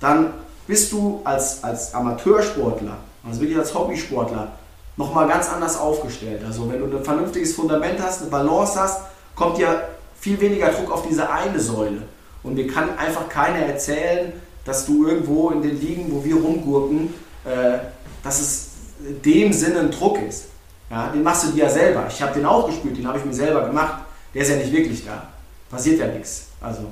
dann 0.00 0.32
bist 0.66 0.92
du 0.92 1.20
als, 1.24 1.62
als 1.62 1.94
Amateursportler, 1.94 2.96
also 3.24 3.40
wirklich 3.40 3.58
als 3.58 3.74
Hobbysportler, 3.74 4.52
nochmal 4.96 5.28
ganz 5.28 5.48
anders 5.48 5.78
aufgestellt. 5.78 6.42
Also 6.44 6.70
wenn 6.70 6.78
du 6.78 6.96
ein 6.96 7.04
vernünftiges 7.04 7.54
Fundament 7.54 8.02
hast, 8.02 8.22
eine 8.22 8.30
Balance 8.30 8.78
hast, 8.78 9.00
kommt 9.34 9.58
ja 9.58 9.82
viel 10.18 10.40
weniger 10.40 10.68
Druck 10.68 10.92
auf 10.92 11.06
diese 11.08 11.30
eine 11.30 11.58
Säule. 11.58 12.02
Und 12.42 12.54
mir 12.54 12.66
kann 12.66 12.96
einfach 12.98 13.28
keiner 13.28 13.58
erzählen, 13.58 14.32
dass 14.64 14.86
du 14.86 15.06
irgendwo 15.06 15.50
in 15.50 15.62
den 15.62 15.80
Ligen, 15.80 16.12
wo 16.12 16.24
wir 16.24 16.36
rumgurken, 16.36 17.14
äh, 17.44 17.78
dass 18.22 18.40
es 18.40 18.68
in 19.06 19.22
dem 19.22 19.52
Sinne 19.52 19.80
ein 19.80 19.90
Druck 19.90 20.18
ist. 20.22 20.46
Ja, 20.92 21.08
den 21.08 21.22
machst 21.22 21.44
du 21.44 21.52
dir 21.52 21.64
ja 21.64 21.70
selber. 21.70 22.04
Ich 22.06 22.20
habe 22.20 22.34
den 22.34 22.44
auch 22.44 22.66
gespielt, 22.66 22.98
den 22.98 23.08
habe 23.08 23.18
ich 23.18 23.24
mir 23.24 23.32
selber 23.32 23.64
gemacht. 23.64 24.02
Der 24.34 24.42
ist 24.42 24.50
ja 24.50 24.56
nicht 24.56 24.70
wirklich 24.70 25.02
da. 25.06 25.26
Passiert 25.70 25.98
ja 25.98 26.06
nichts. 26.06 26.48
Also, 26.60 26.82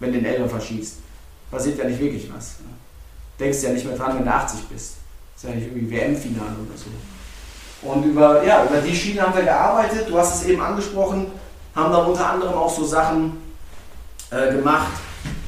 wenn 0.00 0.12
du 0.12 0.18
den 0.18 0.26
Eltern 0.26 0.50
verschießt. 0.50 0.96
Passiert 1.52 1.78
ja 1.78 1.84
nicht 1.84 2.00
wirklich 2.00 2.28
was. 2.34 2.56
Denkst 3.38 3.62
ja 3.62 3.70
nicht 3.70 3.86
mehr 3.86 3.96
dran, 3.96 4.18
wenn 4.18 4.24
du 4.24 4.30
80 4.32 4.64
bist. 4.64 4.94
Ist 5.36 5.44
ja 5.44 5.50
nicht 5.50 5.68
irgendwie 5.68 5.88
WM-Finale 5.88 6.56
oder 6.66 6.76
so. 6.76 7.88
Und 7.88 8.04
über, 8.04 8.44
ja, 8.44 8.64
über 8.64 8.80
die 8.80 8.94
Schiene 8.94 9.22
haben 9.22 9.36
wir 9.36 9.44
gearbeitet. 9.44 10.08
Du 10.08 10.18
hast 10.18 10.42
es 10.42 10.48
eben 10.48 10.60
angesprochen. 10.60 11.28
Haben 11.76 11.92
dann 11.92 12.06
unter 12.06 12.28
anderem 12.28 12.54
auch 12.54 12.74
so 12.74 12.84
Sachen 12.84 13.36
äh, 14.30 14.52
gemacht, 14.52 14.94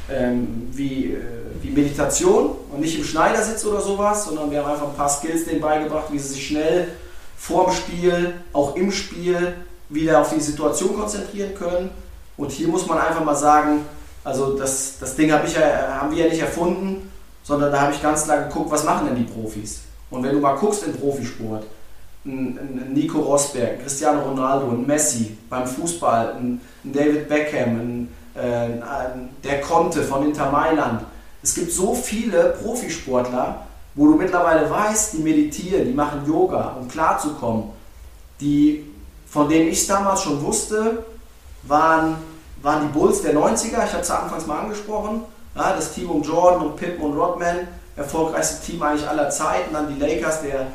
ähm, 0.09 0.69
wie, 0.71 1.15
äh, 1.15 1.21
wie 1.61 1.71
Meditation 1.71 2.51
und 2.71 2.81
nicht 2.81 2.97
im 2.97 3.05
Schneidersitz 3.05 3.65
oder 3.65 3.81
sowas, 3.81 4.27
sondern 4.27 4.49
wir 4.53 4.63
haben 4.63 4.71
einfach 4.71 4.89
ein 4.89 4.95
paar 4.95 5.09
Skills 5.09 5.45
denen 5.45 5.61
beigebracht, 5.61 6.07
wie 6.13 6.19
sie 6.21 6.35
sich 6.35 6.47
schnell 6.47 6.89
vorm 7.37 7.73
Spiel, 7.73 8.35
auch 8.53 8.77
im 8.77 8.91
Spiel 8.91 9.55
wieder 9.89 10.21
auf 10.21 10.33
die 10.35 10.41
Situation 10.41 10.97
konzentrieren 10.97 11.55
können. 11.55 11.91
Und 12.37 12.51
hier 12.51 12.69
muss 12.69 12.87
man 12.87 12.99
einfach 12.99 13.25
mal 13.25 13.37
sagen, 13.37 13.83
also 14.25 14.59
das, 14.59 14.99
das 14.99 15.15
Ding 15.15 15.33
hab 15.33 15.47
ich 15.47 15.55
ja, 15.55 16.01
haben 16.01 16.11
wir 16.11 16.25
ja 16.25 16.31
nicht 16.31 16.41
erfunden, 16.41 17.11
sondern 17.43 17.71
da 17.71 17.83
habe 17.83 17.93
ich 17.93 18.03
ganz 18.03 18.25
klar 18.25 18.45
geguckt, 18.45 18.71
was 18.71 18.85
machen 18.85 19.07
denn 19.07 19.17
die 19.17 19.33
Profis? 19.33 19.83
Und 20.11 20.23
wenn 20.23 20.33
du 20.33 20.41
mal 20.41 20.57
guckst 20.57 20.85
im 20.85 20.95
Profisport, 20.95 21.65
ein, 22.25 22.59
ein 22.59 22.93
Nico 22.93 23.21
Rosberg, 23.21 23.81
Cristiano 23.83 24.21
Ronaldo, 24.23 24.69
ein 24.71 24.85
Messi 24.85 25.37
beim 25.49 25.67
Fußball, 25.67 26.35
ein, 26.35 26.61
ein 26.85 26.93
David 26.93 27.29
Beckham, 27.29 27.77
ein, 27.77 28.09
äh, 28.35 28.69
der 29.45 29.61
Conte 29.61 30.03
von 30.03 30.25
Inter 30.27 30.51
Mailand. 30.51 31.03
Es 31.43 31.55
gibt 31.55 31.71
so 31.71 31.95
viele 31.95 32.57
Profisportler, 32.63 33.66
wo 33.97 34.07
du 34.07 34.15
mittlerweile 34.15 34.71
weißt, 34.71 35.15
die 35.15 35.19
meditieren, 35.19 35.87
die 35.87 35.95
machen 35.95 36.25
Yoga, 36.27 36.77
um 36.79 36.87
klarzukommen, 36.87 37.65
die, 38.41 38.85
von 39.27 39.49
denen 39.49 39.69
ich 39.69 39.87
damals 39.87 40.23
schon 40.23 40.41
wusste, 40.43 41.05
waren, 41.63 42.17
waren 42.63 42.83
die 42.83 42.99
Bulls 42.99 43.23
der 43.23 43.35
90er, 43.35 43.85
ich 43.85 43.93
habe 43.93 44.03
es 44.03 44.11
anfangs 44.11 44.47
mal 44.47 44.61
angesprochen, 44.61 45.23
ja, 45.55 45.75
das 45.75 45.95
Team 45.95 46.11
um 46.11 46.23
Jordan 46.23 46.67
und 46.67 46.77
Pippen 46.77 47.03
und 47.03 47.19
Rodman, 47.19 47.67
erfolgreichste 47.97 48.65
Team 48.65 48.83
eigentlich 48.83 49.09
aller 49.09 49.31
Zeiten, 49.31 49.73
dann 49.73 49.93
die 49.93 49.99
Lakers 49.99 50.43
der, 50.43 50.67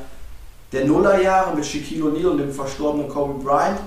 der 0.71 0.85
Nullerjahre 0.85 1.55
mit 1.55 1.65
Shaquille 1.65 2.05
O'Neal 2.05 2.31
und 2.31 2.37
dem 2.39 2.51
verstorbenen 2.51 3.07
Kobe 3.07 3.43
Bryant. 3.43 3.79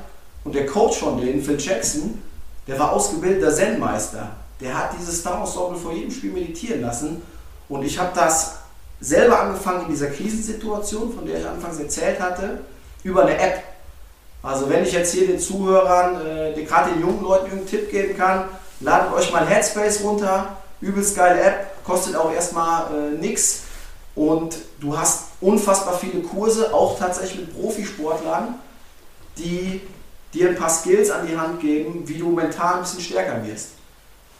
Und 0.44 0.54
der 0.54 0.66
Coach 0.66 0.98
von 0.98 1.20
denen, 1.20 1.42
Phil 1.42 1.58
Jackson, 1.58 2.22
der 2.68 2.78
war 2.78 2.92
ausgebildeter 2.92 3.52
Zen-Meister. 3.52 4.30
Der 4.60 4.78
hat 4.78 4.90
dieses 4.98 5.20
Star 5.20 5.40
Ensemble 5.40 5.78
vor 5.78 5.92
jedem 5.92 6.10
Spiel 6.10 6.32
meditieren 6.32 6.82
lassen. 6.82 7.22
Und 7.68 7.82
ich 7.82 7.98
habe 7.98 8.10
das 8.14 8.58
selber 9.00 9.40
angefangen 9.40 9.82
in 9.82 9.90
dieser 9.90 10.08
Krisensituation, 10.08 11.12
von 11.14 11.26
der 11.26 11.40
ich 11.40 11.46
anfangs 11.46 11.78
erzählt 11.78 12.20
hatte, 12.20 12.60
über 13.02 13.22
eine 13.22 13.38
App. 13.38 13.62
Also 14.42 14.68
wenn 14.68 14.82
ich 14.84 14.92
jetzt 14.92 15.12
hier 15.12 15.26
den 15.26 15.38
Zuhörern, 15.38 16.20
äh, 16.26 16.62
gerade 16.64 16.90
den 16.92 17.00
jungen 17.00 17.22
Leuten 17.22 17.50
einen 17.50 17.66
Tipp 17.66 17.90
geben 17.90 18.16
kann, 18.16 18.44
ladet 18.80 19.12
euch 19.14 19.32
mal 19.32 19.46
Headspace 19.46 20.02
runter, 20.02 20.56
übelst 20.80 21.16
geile 21.16 21.40
App, 21.40 21.84
kostet 21.84 22.16
auch 22.16 22.32
erstmal 22.32 22.86
äh, 22.94 23.18
nichts 23.18 23.62
und 24.14 24.56
du 24.80 24.96
hast 24.96 25.24
unfassbar 25.40 25.98
viele 25.98 26.22
Kurse, 26.22 26.72
auch 26.72 26.98
tatsächlich 26.98 27.40
mit 27.40 27.60
Profisportlern, 27.60 28.56
die 29.38 29.80
dir 30.32 30.50
ein 30.50 30.56
paar 30.56 30.70
Skills 30.70 31.10
an 31.10 31.26
die 31.26 31.36
Hand 31.36 31.60
geben, 31.60 32.02
wie 32.06 32.18
du 32.18 32.30
mental 32.30 32.74
ein 32.74 32.80
bisschen 32.80 33.00
stärker 33.00 33.44
wirst. 33.46 33.70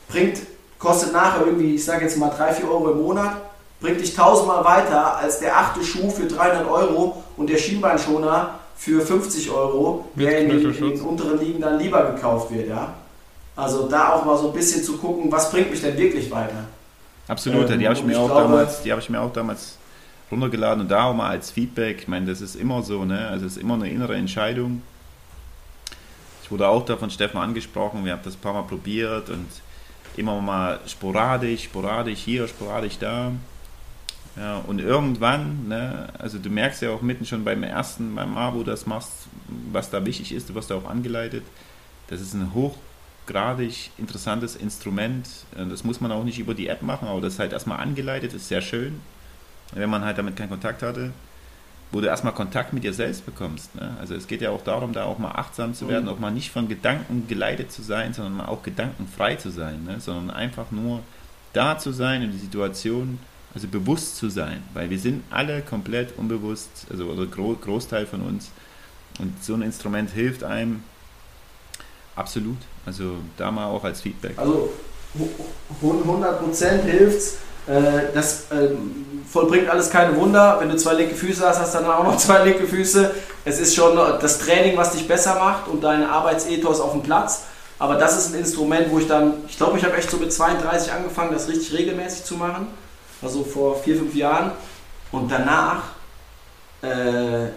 Bringt, 0.08 0.40
kostet 0.78 1.12
nachher 1.12 1.46
irgendwie, 1.46 1.76
ich 1.76 1.84
sage 1.84 2.04
jetzt 2.04 2.16
mal 2.18 2.30
3, 2.30 2.54
4 2.54 2.70
Euro 2.70 2.90
im 2.90 3.02
Monat, 3.02 3.36
bringt 3.84 4.00
dich 4.00 4.14
tausendmal 4.14 4.64
weiter 4.64 5.18
als 5.18 5.40
der 5.40 5.56
achte 5.56 5.84
Schuh 5.84 6.08
für 6.10 6.26
300 6.26 6.66
Euro 6.66 7.22
und 7.36 7.50
der 7.50 7.58
Schienbeinschoner 7.58 8.58
für 8.76 9.02
50 9.02 9.50
Euro, 9.50 10.08
der 10.14 10.38
in 10.40 10.48
den, 10.48 10.74
in 10.74 10.90
den, 10.90 11.00
unteren 11.02 11.38
Ligen 11.38 11.60
dann 11.60 11.78
lieber 11.78 12.12
gekauft 12.12 12.50
wird. 12.50 12.68
Ja? 12.68 12.94
Also 13.54 13.86
da 13.86 14.14
auch 14.14 14.24
mal 14.24 14.38
so 14.38 14.48
ein 14.48 14.54
bisschen 14.54 14.82
zu 14.82 14.96
gucken, 14.96 15.30
was 15.30 15.50
bringt 15.50 15.70
mich 15.70 15.82
denn 15.82 15.98
wirklich 15.98 16.30
weiter. 16.30 16.64
Absolut, 17.28 17.70
ähm, 17.70 17.78
die 17.78 17.86
habe 17.86 17.94
ich, 17.94 18.04
mir 18.04 18.18
auch 18.18 18.26
glaube, 18.26 18.42
damals, 18.42 18.82
die 18.82 18.90
hab 18.90 18.98
ich 18.98 19.10
mir 19.10 19.20
auch 19.20 19.32
damals 19.32 19.76
runtergeladen 20.30 20.80
und 20.80 20.90
da 20.90 21.04
auch 21.04 21.14
mal 21.14 21.28
als 21.28 21.50
Feedback, 21.50 21.98
ich 22.00 22.08
meine, 22.08 22.26
das 22.26 22.40
ist 22.40 22.56
immer 22.56 22.82
so, 22.82 23.04
ne? 23.04 23.28
also 23.28 23.44
es 23.44 23.56
ist 23.56 23.62
immer 23.62 23.74
eine 23.74 23.90
innere 23.90 24.16
Entscheidung. 24.16 24.80
Ich 26.42 26.50
wurde 26.50 26.68
auch 26.68 26.84
da 26.86 26.96
von 26.96 27.10
Steffen 27.10 27.38
angesprochen, 27.38 28.04
wir 28.04 28.12
haben 28.12 28.22
das 28.24 28.34
ein 28.34 28.40
paar 28.40 28.54
Mal 28.54 28.62
probiert 28.62 29.28
und 29.28 29.46
immer 30.16 30.40
mal 30.40 30.80
sporadisch, 30.86 31.64
sporadisch 31.64 32.20
hier, 32.20 32.48
sporadisch 32.48 32.98
da. 32.98 33.30
Ja, 34.36 34.58
und 34.58 34.80
irgendwann, 34.80 35.68
ne, 35.68 36.08
also 36.18 36.38
du 36.38 36.50
merkst 36.50 36.82
ja 36.82 36.90
auch 36.90 37.02
mitten 37.02 37.24
schon 37.24 37.44
beim 37.44 37.62
ersten, 37.62 38.14
beim 38.14 38.36
A, 38.36 38.52
wo 38.52 38.58
du 38.58 38.64
das 38.64 38.86
machst, 38.86 39.12
was 39.70 39.90
da 39.90 40.04
wichtig 40.04 40.32
ist, 40.32 40.48
du 40.48 40.54
wirst 40.54 40.70
da 40.70 40.74
auch 40.74 40.88
angeleitet. 40.88 41.44
Das 42.08 42.20
ist 42.20 42.34
ein 42.34 42.52
hochgradig 42.52 43.90
interessantes 43.96 44.56
Instrument. 44.56 45.28
Das 45.56 45.84
muss 45.84 46.00
man 46.00 46.10
auch 46.10 46.24
nicht 46.24 46.38
über 46.38 46.54
die 46.54 46.66
App 46.66 46.82
machen, 46.82 47.06
aber 47.06 47.20
das 47.20 47.34
ist 47.34 47.38
halt 47.38 47.52
erstmal 47.52 47.78
angeleitet, 47.78 48.34
ist 48.34 48.48
sehr 48.48 48.60
schön. 48.60 49.00
Wenn 49.72 49.88
man 49.88 50.04
halt 50.04 50.18
damit 50.18 50.36
keinen 50.36 50.50
Kontakt 50.50 50.82
hatte, 50.82 51.12
wo 51.92 52.00
du 52.00 52.08
erstmal 52.08 52.34
Kontakt 52.34 52.72
mit 52.72 52.82
dir 52.82 52.92
selbst 52.92 53.24
bekommst. 53.24 53.74
Ne? 53.76 53.96
Also 54.00 54.14
es 54.14 54.26
geht 54.26 54.40
ja 54.40 54.50
auch 54.50 54.62
darum, 54.62 54.92
da 54.92 55.04
auch 55.04 55.18
mal 55.18 55.30
achtsam 55.30 55.74
zu 55.74 55.88
werden, 55.88 56.04
mhm. 56.04 56.10
auch 56.10 56.18
mal 56.18 56.32
nicht 56.32 56.50
von 56.50 56.68
Gedanken 56.68 57.28
geleitet 57.28 57.70
zu 57.70 57.82
sein, 57.82 58.12
sondern 58.12 58.46
auch 58.46 58.64
gedankenfrei 58.64 59.36
zu 59.36 59.50
sein, 59.50 59.84
ne? 59.84 60.00
sondern 60.00 60.34
einfach 60.34 60.72
nur 60.72 61.00
da 61.52 61.78
zu 61.78 61.92
sein 61.92 62.22
in 62.22 62.32
die 62.32 62.38
Situation 62.38 63.20
also 63.54 63.68
bewusst 63.68 64.16
zu 64.16 64.28
sein, 64.28 64.62
weil 64.74 64.90
wir 64.90 64.98
sind 64.98 65.22
alle 65.30 65.62
komplett 65.62 66.18
unbewusst, 66.18 66.68
also 66.90 67.04
oder 67.04 67.26
Gro 67.26 67.56
Großteil 67.60 68.06
von 68.06 68.20
uns. 68.22 68.50
Und 69.20 69.32
so 69.42 69.54
ein 69.54 69.62
Instrument 69.62 70.10
hilft 70.10 70.42
einem 70.42 70.82
absolut. 72.16 72.56
Also 72.84 73.16
da 73.36 73.52
mal 73.52 73.66
auch 73.66 73.84
als 73.84 74.00
Feedback. 74.00 74.36
Also 74.36 74.70
100% 75.80 76.82
hilft 76.82 77.16
es. 77.16 77.36
Das 78.12 78.46
ähm, 78.50 79.22
vollbringt 79.30 79.68
alles 79.70 79.88
keine 79.88 80.16
Wunder. 80.16 80.56
Wenn 80.58 80.68
du 80.68 80.76
zwei 80.76 80.94
linke 80.94 81.14
Füße 81.14 81.48
hast, 81.48 81.60
hast 81.60 81.74
du 81.74 81.78
dann 81.78 81.90
auch 81.90 82.04
noch 82.04 82.16
zwei 82.18 82.44
linke 82.44 82.66
Füße. 82.66 83.12
Es 83.44 83.60
ist 83.60 83.76
schon 83.76 83.96
das 83.96 84.40
Training, 84.40 84.76
was 84.76 84.90
dich 84.90 85.06
besser 85.06 85.36
macht 85.36 85.68
und 85.68 85.82
dein 85.82 86.02
Arbeitsethos 86.02 86.80
auf 86.80 86.90
dem 86.90 87.02
Platz. 87.02 87.44
Aber 87.78 87.94
das 87.94 88.18
ist 88.18 88.34
ein 88.34 88.40
Instrument, 88.40 88.90
wo 88.90 88.98
ich 88.98 89.06
dann, 89.06 89.34
ich 89.48 89.56
glaube, 89.56 89.78
ich 89.78 89.84
habe 89.84 89.96
echt 89.96 90.10
so 90.10 90.16
mit 90.16 90.32
32 90.32 90.92
angefangen, 90.92 91.32
das 91.32 91.48
richtig 91.48 91.72
regelmäßig 91.72 92.24
zu 92.24 92.34
machen 92.34 92.66
also 93.24 93.42
vor 93.42 93.76
vier, 93.76 93.96
fünf 93.96 94.14
Jahren. 94.14 94.52
Und 95.10 95.30
danach 95.30 95.82
äh, 96.82 97.48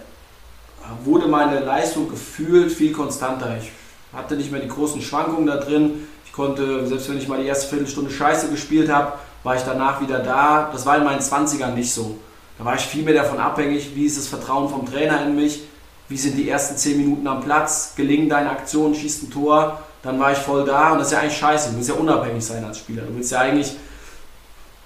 wurde 1.03 1.27
meine 1.27 1.60
Leistung 1.60 2.10
gefühlt 2.10 2.72
viel 2.72 2.94
konstanter. 2.94 3.57
Ich 3.61 3.72
hatte 4.14 4.35
nicht 4.35 4.52
mehr 4.52 4.61
die 4.61 4.68
großen 4.68 5.02
Schwankungen 5.02 5.48
da 5.48 5.57
drin. 5.57 6.07
Ich 6.26 6.31
konnte, 6.31 6.88
selbst 6.88 7.10
wenn 7.10 7.18
ich 7.18 7.27
mal 7.27 7.41
die 7.41 7.48
erste 7.48 7.68
Viertelstunde 7.68 8.11
Scheiße 8.11 8.49
gespielt 8.49 8.89
habe, 8.89 9.14
war 9.44 9.56
ich 9.56 9.64
danach 9.64 10.02
wieder 10.02 10.19
da. 10.19 10.69
Das 10.72 10.85
war 10.85 10.98
in 10.98 11.03
meinen 11.03 11.22
20ern 11.22 11.73
nicht 11.73 11.91
so. 11.91 12.18
Da 12.57 12.65
war 12.65 12.76
ich 12.76 12.81
viel 12.81 13.03
mehr 13.03 13.14
davon 13.14 13.39
abhängig, 13.39 13.95
wie 13.95 14.06
ist 14.06 14.18
das 14.18 14.27
Vertrauen 14.27 14.69
vom 14.69 14.89
Trainer 14.89 15.23
in 15.26 15.35
mich, 15.35 15.61
wie 16.10 16.18
sind 16.18 16.38
die 16.38 16.49
ersten 16.49 16.76
10 16.76 16.98
Minuten 16.98 17.27
am 17.27 17.41
Platz, 17.41 17.94
gelingen 17.95 18.30
deine 18.30 18.49
Aktionen, 18.49 18.95
schießt 18.95 19.23
ein 19.23 19.31
Tor, 19.31 19.80
dann 20.02 20.19
war 20.19 20.31
ich 20.31 20.39
voll 20.39 20.65
da 20.65 20.91
und 20.91 20.99
das 20.99 21.07
ist 21.07 21.14
ja 21.14 21.19
eigentlich 21.19 21.38
scheiße. 21.38 21.69
Du 21.72 21.76
willst 21.77 21.89
ja 21.89 21.95
unabhängig 21.95 22.44
sein 22.44 22.64
als 22.65 22.80
Spieler. 22.80 23.03
Du 23.03 23.15
willst 23.15 23.31
ja 23.31 23.39
eigentlich 23.39 23.76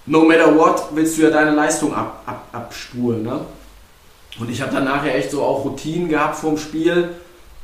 no 0.06 0.24
matter 0.24 0.56
what, 0.56 0.84
willst 0.92 1.18
du 1.18 1.24
ja 1.24 1.30
deine 1.30 1.52
Leistung 1.52 1.94
ab, 1.94 2.24
ab, 2.26 2.48
abspulen. 2.52 3.24
Ne? 3.24 3.42
Und 4.40 4.50
ich 4.50 4.62
habe 4.62 4.72
dann 4.72 4.86
nachher 4.86 5.16
echt 5.16 5.32
so 5.32 5.44
auch 5.44 5.66
Routinen 5.66 6.10
gehabt 6.10 6.38
vorm 6.38 6.58
Spiel. 6.58 7.10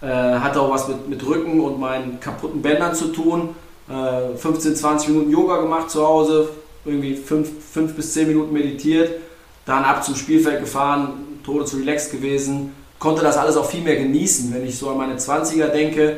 Äh, 0.01 0.05
hatte 0.07 0.61
auch 0.61 0.69
was 0.69 0.87
mit, 0.87 1.09
mit 1.09 1.25
Rücken 1.25 1.59
und 1.61 1.79
meinen 1.79 2.19
kaputten 2.19 2.61
Bändern 2.61 2.93
zu 2.93 3.07
tun. 3.07 3.55
Äh, 3.89 4.37
15, 4.37 4.75
20 4.75 5.09
Minuten 5.09 5.31
Yoga 5.31 5.61
gemacht 5.61 5.89
zu 5.89 6.05
Hause, 6.05 6.49
irgendwie 6.85 7.15
5, 7.15 7.49
5 7.73 7.95
bis 7.95 8.13
10 8.13 8.27
Minuten 8.27 8.53
meditiert, 8.53 9.11
dann 9.65 9.83
ab 9.83 10.03
zum 10.03 10.15
Spielfeld 10.15 10.59
gefahren, 10.59 11.39
Tode 11.43 11.65
zu 11.65 11.77
relaxed 11.77 12.11
gewesen. 12.11 12.73
Konnte 12.99 13.23
das 13.23 13.37
alles 13.37 13.57
auch 13.57 13.69
viel 13.69 13.81
mehr 13.81 13.95
genießen, 13.95 14.53
wenn 14.53 14.67
ich 14.67 14.77
so 14.77 14.89
an 14.89 14.97
meine 14.97 15.15
20er 15.15 15.67
denke. 15.67 16.17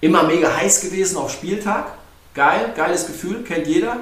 Immer 0.00 0.22
mega 0.22 0.54
heiß 0.54 0.82
gewesen 0.82 1.16
auf 1.16 1.30
Spieltag. 1.32 1.86
Geil, 2.34 2.72
geiles 2.76 3.06
Gefühl, 3.06 3.42
kennt 3.42 3.66
jeder. 3.66 3.96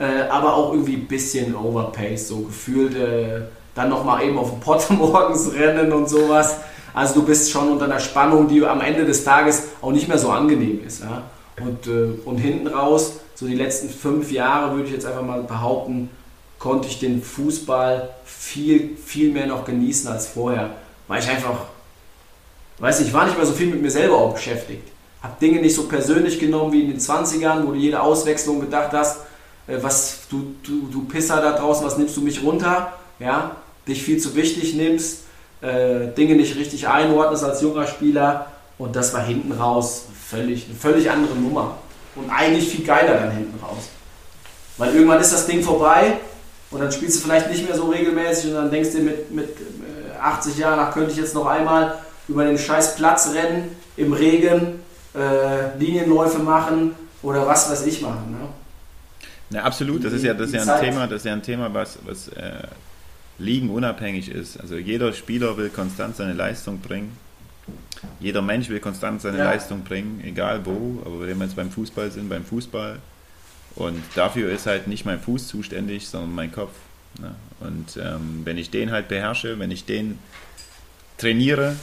Äh, 0.00 0.22
aber 0.30 0.54
auch 0.54 0.72
irgendwie 0.72 0.94
ein 0.94 1.06
bisschen 1.06 1.54
overpaced, 1.54 2.26
so 2.26 2.38
gefühlt. 2.38 2.96
Äh, 2.96 3.42
dann 3.74 3.88
nochmal 3.88 4.24
eben 4.24 4.38
auf 4.38 4.50
den 4.50 4.60
Pott 4.60 4.88
morgens 4.90 5.52
rennen 5.52 5.92
und 5.92 6.08
sowas. 6.08 6.56
Also 6.92 7.20
du 7.20 7.26
bist 7.26 7.50
schon 7.50 7.68
unter 7.68 7.84
einer 7.84 8.00
Spannung, 8.00 8.48
die 8.48 8.64
am 8.64 8.80
Ende 8.80 9.04
des 9.04 9.24
Tages 9.24 9.64
auch 9.80 9.92
nicht 9.92 10.08
mehr 10.08 10.18
so 10.18 10.30
angenehm 10.30 10.84
ist. 10.84 11.02
Ja? 11.02 11.22
Und, 11.60 11.86
äh, 11.86 12.18
und 12.24 12.38
hinten 12.38 12.66
raus, 12.66 13.20
so 13.34 13.46
die 13.46 13.54
letzten 13.54 13.88
fünf 13.88 14.32
Jahre 14.32 14.74
würde 14.74 14.88
ich 14.88 14.92
jetzt 14.92 15.06
einfach 15.06 15.22
mal 15.22 15.42
behaupten, 15.42 16.10
konnte 16.58 16.88
ich 16.88 16.98
den 16.98 17.22
Fußball 17.22 18.10
viel, 18.24 18.96
viel 18.96 19.32
mehr 19.32 19.46
noch 19.46 19.64
genießen 19.64 20.10
als 20.10 20.26
vorher. 20.26 20.70
Weil 21.08 21.20
ich 21.20 21.28
einfach, 21.28 21.66
weiß 22.78 22.98
nicht, 22.98 23.08
ich 23.08 23.14
war 23.14 23.24
nicht 23.24 23.36
mehr 23.36 23.46
so 23.46 23.52
viel 23.52 23.68
mit 23.68 23.80
mir 23.80 23.90
selber 23.90 24.16
auch 24.16 24.34
beschäftigt. 24.34 24.88
Hab 25.22 25.38
Dinge 25.38 25.60
nicht 25.60 25.74
so 25.74 25.84
persönlich 25.84 26.38
genommen 26.38 26.72
wie 26.72 26.82
in 26.82 26.90
den 26.90 27.00
20ern, 27.00 27.66
wo 27.66 27.72
du 27.72 27.78
jede 27.78 28.00
Auswechslung 28.00 28.60
gedacht 28.60 28.92
hast, 28.92 29.20
was 29.80 30.20
du, 30.30 30.54
du, 30.62 30.88
du 30.90 31.04
Pisser 31.04 31.40
da 31.40 31.52
draußen, 31.52 31.84
was 31.84 31.98
nimmst 31.98 32.16
du 32.16 32.20
mich 32.20 32.42
runter? 32.42 32.92
Ja, 33.18 33.56
dich 33.86 34.02
viel 34.02 34.18
zu 34.18 34.34
wichtig 34.34 34.74
nimmst, 34.74 35.24
äh, 35.60 36.08
Dinge 36.16 36.36
nicht 36.36 36.56
richtig 36.56 36.88
einordnest 36.88 37.44
als 37.44 37.60
junger 37.60 37.86
Spieler 37.86 38.46
und 38.78 38.96
das 38.96 39.12
war 39.12 39.22
hinten 39.22 39.52
raus 39.52 40.06
völlig, 40.28 40.66
eine 40.66 40.74
völlig 40.74 41.10
andere 41.10 41.34
Nummer 41.34 41.76
und 42.16 42.30
eigentlich 42.30 42.68
viel 42.68 42.84
geiler 42.84 43.14
dann 43.14 43.30
hinten 43.32 43.58
raus. 43.62 43.88
Weil 44.78 44.94
irgendwann 44.94 45.20
ist 45.20 45.32
das 45.32 45.46
Ding 45.46 45.62
vorbei 45.62 46.18
und 46.70 46.80
dann 46.80 46.90
spielst 46.90 47.18
du 47.18 47.24
vielleicht 47.24 47.50
nicht 47.50 47.66
mehr 47.66 47.76
so 47.76 47.84
regelmäßig 47.86 48.50
und 48.50 48.56
dann 48.56 48.70
denkst 48.70 48.92
du 48.92 48.98
mit, 49.00 49.30
mit 49.30 49.56
80 50.20 50.56
äh, 50.56 50.60
Jahren, 50.62 50.78
ach 50.78 50.94
könnte 50.94 51.10
ich 51.10 51.18
jetzt 51.18 51.34
noch 51.34 51.46
einmal 51.46 51.98
über 52.28 52.44
den 52.44 52.56
scheiß 52.56 52.96
Platz 52.96 53.30
rennen, 53.34 53.76
im 53.96 54.12
Regen, 54.12 54.80
äh, 55.14 55.76
Linienläufe 55.78 56.38
machen 56.38 56.94
oder 57.22 57.46
was 57.46 57.70
weiß 57.70 57.84
ich 57.86 58.00
machen. 58.00 58.30
Ne? 58.30 58.48
Na, 59.50 59.62
absolut, 59.62 60.04
das 60.04 60.12
ist 60.12 60.22
ja, 60.22 60.32
das 60.32 60.52
ist 60.52 60.66
ja 60.66 60.74
ein 60.74 60.80
Thema, 60.80 61.06
das 61.06 61.18
ist 61.18 61.26
ja 61.26 61.32
ein 61.32 61.42
Thema, 61.42 61.74
was, 61.74 61.98
was 62.04 62.28
äh, 62.28 62.62
Ligen 63.38 63.70
unabhängig 63.70 64.28
ist. 64.30 64.60
Also 64.60 64.76
jeder 64.76 65.12
Spieler 65.12 65.56
will 65.56 65.70
konstant 65.70 66.16
seine 66.16 66.34
Leistung 66.34 66.78
bringen. 66.78 67.16
Jeder 68.20 68.42
Mensch 68.42 68.68
will 68.68 68.80
konstant 68.80 69.20
seine 69.20 69.38
ja. 69.38 69.44
Leistung 69.44 69.82
bringen, 69.82 70.22
egal 70.24 70.64
wo. 70.64 71.02
Aber 71.04 71.26
wenn 71.26 71.38
wir 71.38 71.44
jetzt 71.44 71.56
beim 71.56 71.70
Fußball 71.70 72.10
sind, 72.10 72.28
beim 72.28 72.44
Fußball. 72.44 72.98
Und 73.74 74.02
dafür 74.14 74.50
ist 74.50 74.66
halt 74.66 74.86
nicht 74.86 75.04
mein 75.04 75.20
Fuß 75.20 75.48
zuständig, 75.48 76.08
sondern 76.08 76.34
mein 76.34 76.52
Kopf. 76.52 76.72
Ne? 77.20 77.34
Und 77.60 77.96
ähm, 77.96 78.42
wenn 78.44 78.58
ich 78.58 78.70
den 78.70 78.90
halt 78.90 79.08
beherrsche, 79.08 79.58
wenn 79.58 79.70
ich 79.70 79.84
den 79.84 80.18
trainiere, 81.18 81.76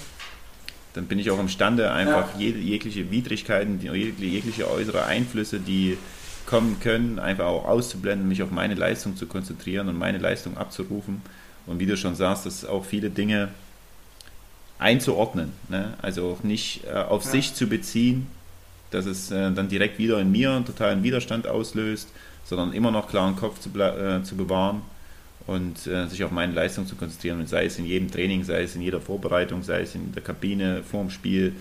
dann 0.93 1.05
bin 1.05 1.19
ich 1.19 1.29
auch 1.31 1.39
imstande, 1.39 1.91
einfach 1.91 2.39
ja. 2.39 2.47
jegliche 2.47 3.11
Widrigkeiten, 3.11 3.79
jegliche 3.81 4.69
äußere 4.69 5.05
Einflüsse, 5.05 5.59
die 5.59 5.97
kommen 6.47 6.79
können, 6.79 7.19
einfach 7.19 7.45
auch 7.45 7.65
auszublenden, 7.65 8.27
mich 8.27 8.41
auf 8.41 8.49
meine 8.49 8.73
Leistung 8.73 9.15
zu 9.15 9.27
konzentrieren 9.27 9.89
und 9.89 9.97
meine 9.99 10.17
Leistung 10.17 10.57
abzurufen. 10.57 11.21
Und 11.67 11.79
wie 11.79 11.85
du 11.85 11.97
schon 11.97 12.15
sagst, 12.15 12.45
dass 12.45 12.65
auch 12.65 12.85
viele 12.85 13.11
Dinge 13.11 13.49
einzuordnen, 14.79 15.51
ne? 15.69 15.93
also 16.01 16.31
auch 16.31 16.43
nicht 16.43 16.85
äh, 16.85 16.93
auf 16.93 17.25
ja. 17.25 17.31
sich 17.31 17.53
zu 17.53 17.67
beziehen, 17.67 18.27
dass 18.91 19.05
es 19.05 19.29
äh, 19.29 19.51
dann 19.51 19.67
direkt 19.67 19.99
wieder 19.99 20.19
in 20.19 20.31
mir 20.31 20.51
einen 20.51 20.65
totalen 20.65 21.03
Widerstand 21.03 21.47
auslöst, 21.47 22.09
sondern 22.45 22.71
immer 22.71 22.91
noch 22.91 23.09
klaren 23.09 23.35
Kopf 23.35 23.59
zu, 23.59 23.69
äh, 23.79 24.23
zu 24.23 24.37
bewahren 24.37 24.81
und 25.47 25.85
äh, 25.87 26.07
sich 26.07 26.23
auf 26.23 26.31
meine 26.31 26.53
Leistung 26.53 26.87
zu 26.87 26.95
konzentrieren, 26.95 27.45
sei 27.47 27.65
es 27.65 27.77
in 27.77 27.85
jedem 27.85 28.09
Training, 28.09 28.45
sei 28.45 28.61
es 28.61 28.75
in 28.75 28.81
jeder 28.81 29.01
Vorbereitung, 29.01 29.63
sei 29.63 29.81
es 29.81 29.95
in 29.95 30.13
der 30.13 30.23
Kabine, 30.23 30.83
vorm 30.83 31.09
Spiel 31.09 31.55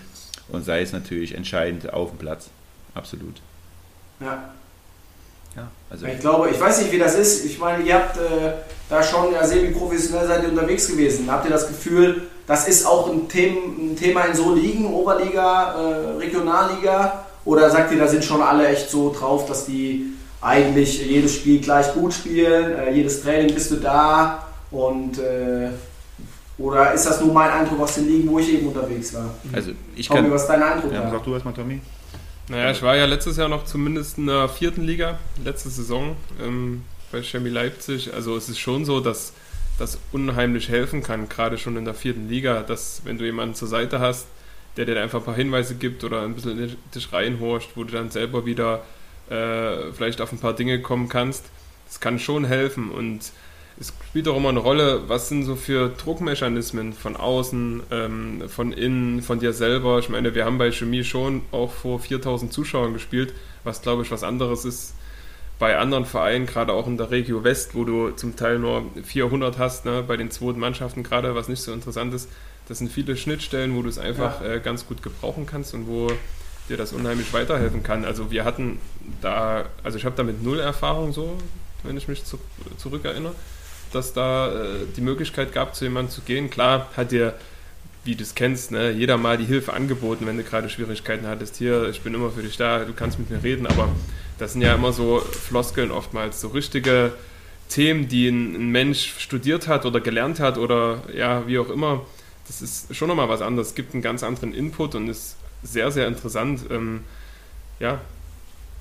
und 0.48 0.64
sei 0.64 0.82
es 0.82 0.92
natürlich 0.92 1.34
entscheidend 1.34 1.92
auf 1.92 2.10
dem 2.10 2.18
Platz. 2.18 2.50
Absolut. 2.94 3.40
Ja, 4.20 4.54
ja, 5.57 5.69
also 5.91 6.07
ich 6.07 6.20
glaube, 6.20 6.51
ich 6.51 6.61
weiß 6.61 6.81
nicht, 6.81 6.93
wie 6.93 6.99
das 6.99 7.15
ist. 7.15 7.45
Ich 7.45 7.59
meine, 7.59 7.83
ihr 7.83 7.95
habt 7.95 8.16
äh, 8.16 8.53
da 8.89 9.03
schon 9.03 9.33
ja, 9.33 9.47
semi-professionell 9.47 10.27
seid 10.27 10.43
ihr 10.43 10.51
unterwegs 10.51 10.89
gewesen. 10.89 11.31
Habt 11.31 11.47
ihr 11.47 11.51
das 11.51 11.66
Gefühl, 11.66 12.23
das 12.47 12.69
ist 12.69 12.87
auch 12.87 13.11
ein, 13.11 13.28
Thema, 13.28 13.61
ein 13.78 13.97
Thema 13.97 14.23
in 14.24 14.35
so 14.35 14.55
Ligen, 14.55 14.93
Oberliga, 14.93 15.74
äh, 15.74 16.19
Regionalliga? 16.19 17.27
Oder 17.45 17.70
sagt 17.70 17.93
ihr, 17.93 17.99
da 17.99 18.09
sind 18.09 18.24
schon 18.24 18.43
alle 18.43 18.69
echt 18.69 18.91
so 18.91 19.15
drauf, 19.16 19.47
dass 19.47 19.66
die 19.66 20.12
eigentlich 20.41 21.05
jedes 21.05 21.35
Spiel 21.35 21.61
gleich 21.61 21.93
gut 21.95 22.12
spielen, 22.12 22.78
äh, 22.78 22.93
jedes 22.93 23.23
Training 23.23 23.55
bist 23.55 23.70
du 23.70 23.77
da 23.77 24.47
und 24.70 25.19
äh, 25.19 25.70
oder 26.59 26.93
ist 26.93 27.07
das 27.07 27.20
nur 27.20 27.33
mein 27.33 27.51
Eindruck 27.51 27.81
aus 27.81 27.97
den 27.97 28.07
Ligen, 28.07 28.31
wo 28.31 28.39
ich 28.39 28.53
eben 28.53 28.69
unterwegs 28.69 29.12
war? 29.15 29.31
Also 29.53 29.73
ich 29.95 30.09
Tommy, 30.09 30.23
kann, 30.23 30.31
was 30.33 30.43
ist 30.43 30.49
dein 30.49 30.62
Eindruck? 30.62 30.93
Ja, 30.93 31.11
sag 31.11 31.24
du 31.24 31.35
erstmal, 31.35 31.55
Tommy. 31.55 31.81
Naja, 32.48 32.70
ich 32.70 32.82
war 32.82 32.97
ja 32.97 33.06
letztes 33.06 33.36
Jahr 33.36 33.48
noch 33.48 33.64
zumindest 33.64 34.18
in 34.18 34.27
der 34.27 34.48
vierten 34.48 34.82
Liga, 34.82 35.18
letzte 35.44 35.68
Saison 35.68 36.16
ähm, 36.40 36.85
bei 37.10 37.23
Chemie 37.23 37.48
Leipzig. 37.48 38.14
Also 38.14 38.36
es 38.36 38.48
ist 38.48 38.60
schon 38.60 38.85
so, 38.85 39.01
dass 39.01 39.32
das 39.78 39.98
unheimlich 40.12 40.68
helfen 40.68 41.02
kann, 41.02 41.28
gerade 41.28 41.59
schon 41.59 41.77
in 41.77 41.85
der 41.85 41.94
vierten 41.94 42.28
Liga, 42.28 42.62
dass 42.62 43.02
wenn 43.05 43.18
du 43.18 43.24
jemanden 43.24 43.56
zur 43.56 43.68
Seite 43.68 43.98
hast, 43.98 44.28
der 44.77 44.85
dir 44.85 45.01
einfach 45.01 45.18
ein 45.18 45.24
paar 45.24 45.35
Hinweise 45.35 45.74
gibt 45.74 46.05
oder 46.05 46.23
ein 46.23 46.35
bisschen 46.35 46.77
dich 46.94 47.12
reinhorcht, 47.12 47.70
wo 47.74 47.82
du 47.82 47.93
dann 47.93 48.10
selber 48.10 48.47
wieder 48.47 48.85
äh, 49.28 49.93
vielleicht 49.93 50.20
auf 50.20 50.32
ein 50.32 50.39
paar 50.39 50.55
Dinge 50.55 50.81
kommen 50.81 51.09
kannst, 51.09 51.44
das 51.89 52.01
kann 52.01 52.18
schon 52.18 52.44
helfen 52.44 52.90
und 52.90 53.32
es 53.78 53.93
spielt 54.09 54.27
auch 54.28 54.36
immer 54.36 54.48
eine 54.48 54.61
Rolle, 54.61 55.03
was 55.07 55.28
sind 55.28 55.44
so 55.44 55.55
für 55.55 55.90
Druckmechanismen 55.90 56.93
von 56.94 57.16
außen, 57.16 57.82
ähm, 57.90 58.43
von 58.48 58.73
innen, 58.73 59.23
von 59.23 59.39
dir 59.39 59.53
selber. 59.53 59.98
Ich 59.98 60.09
meine, 60.09 60.35
wir 60.35 60.44
haben 60.44 60.59
bei 60.59 60.73
Chemie 60.73 61.05
schon 61.05 61.43
auch 61.53 61.73
vor 61.73 62.01
4000 62.01 62.53
Zuschauern 62.53 62.94
gespielt, 62.94 63.35
was 63.65 63.82
glaube 63.82 64.03
ich 64.03 64.11
was 64.11 64.23
anderes 64.23 64.65
ist 64.65 64.94
bei 65.59 65.78
anderen 65.78 66.05
Vereinen, 66.05 66.47
gerade 66.47 66.73
auch 66.73 66.86
in 66.86 66.98
der 66.98 67.11
Regio 67.11 67.43
West, 67.43 67.74
wo 67.74 67.85
du 67.85 68.11
zum 68.11 68.36
Teil 68.36 68.59
nur 68.59 68.85
400 69.03 69.59
hast, 69.59 69.86
ne, 69.86 70.05
bei 70.07 70.16
den 70.16 70.31
zweiten 70.31 70.61
Mannschaften 70.61 71.03
gerade, 71.03 71.35
was 71.35 71.48
nicht 71.48 71.62
so 71.62 71.73
interessant 71.73 72.12
ist. 72.12 72.28
Das 72.69 72.78
sind 72.78 72.93
viele 72.93 73.16
Schnittstellen, 73.16 73.74
wo 73.74 73.82
du 73.82 73.89
es 73.89 73.98
einfach 73.98 74.43
ja. 74.43 74.55
äh, 74.55 74.61
ganz 74.61 74.86
gut 74.86 75.03
gebrauchen 75.03 75.47
kannst 75.47 75.73
und 75.73 75.86
wo 75.86 76.09
dir 76.69 76.77
das 76.77 76.93
unheimlich 76.93 77.32
weiterhelfen 77.32 77.82
kann. 77.82 78.05
Also 78.05 78.31
wir 78.31 78.44
hatten 78.44 78.81
da, 79.23 79.66
also 79.82 79.97
ich 79.97 80.05
habe 80.05 80.16
damit 80.16 80.43
null 80.43 80.61
Erfahrung 80.61 81.12
so, 81.12 81.39
wenn 81.85 81.97
ich 81.97 82.09
mich 82.09 82.24
zu, 82.24 82.39
zurückerinnere 82.77 83.35
dass 83.92 84.12
da 84.12 84.48
äh, 84.48 84.68
die 84.96 85.00
Möglichkeit 85.00 85.52
gab, 85.52 85.74
zu 85.74 85.84
jemandem 85.84 86.12
zu 86.12 86.20
gehen. 86.22 86.50
Klar 86.50 86.90
hat 86.96 87.12
dir, 87.12 87.34
wie 88.04 88.14
du 88.14 88.22
es 88.22 88.34
kennst, 88.34 88.70
ne, 88.70 88.90
jeder 88.90 89.16
mal 89.16 89.38
die 89.38 89.44
Hilfe 89.44 89.72
angeboten, 89.72 90.26
wenn 90.26 90.36
du 90.36 90.44
gerade 90.44 90.68
Schwierigkeiten 90.68 91.26
hattest. 91.26 91.56
Hier, 91.56 91.88
ich 91.88 92.00
bin 92.02 92.14
immer 92.14 92.30
für 92.30 92.42
dich 92.42 92.56
da, 92.56 92.84
du 92.84 92.92
kannst 92.92 93.18
mit 93.18 93.30
mir 93.30 93.42
reden, 93.42 93.66
aber 93.66 93.88
das 94.38 94.52
sind 94.52 94.62
ja 94.62 94.74
immer 94.74 94.92
so 94.92 95.20
Floskeln 95.20 95.90
oftmals, 95.90 96.40
so 96.40 96.48
richtige 96.48 97.12
Themen, 97.68 98.08
die 98.08 98.28
ein, 98.28 98.54
ein 98.54 98.68
Mensch 98.70 99.14
studiert 99.18 99.66
hat 99.66 99.86
oder 99.86 100.00
gelernt 100.00 100.40
hat 100.40 100.58
oder 100.58 101.02
ja, 101.14 101.46
wie 101.46 101.58
auch 101.58 101.70
immer. 101.70 102.04
Das 102.46 102.62
ist 102.62 102.94
schon 102.94 103.08
nochmal 103.08 103.28
was 103.28 103.42
anderes, 103.42 103.68
es 103.68 103.74
gibt 103.74 103.94
einen 103.94 104.02
ganz 104.02 104.22
anderen 104.22 104.54
Input 104.54 104.94
und 104.94 105.08
ist 105.08 105.36
sehr, 105.62 105.90
sehr 105.90 106.06
interessant. 106.06 106.60
Ähm, 106.70 107.00
ja, 107.80 108.00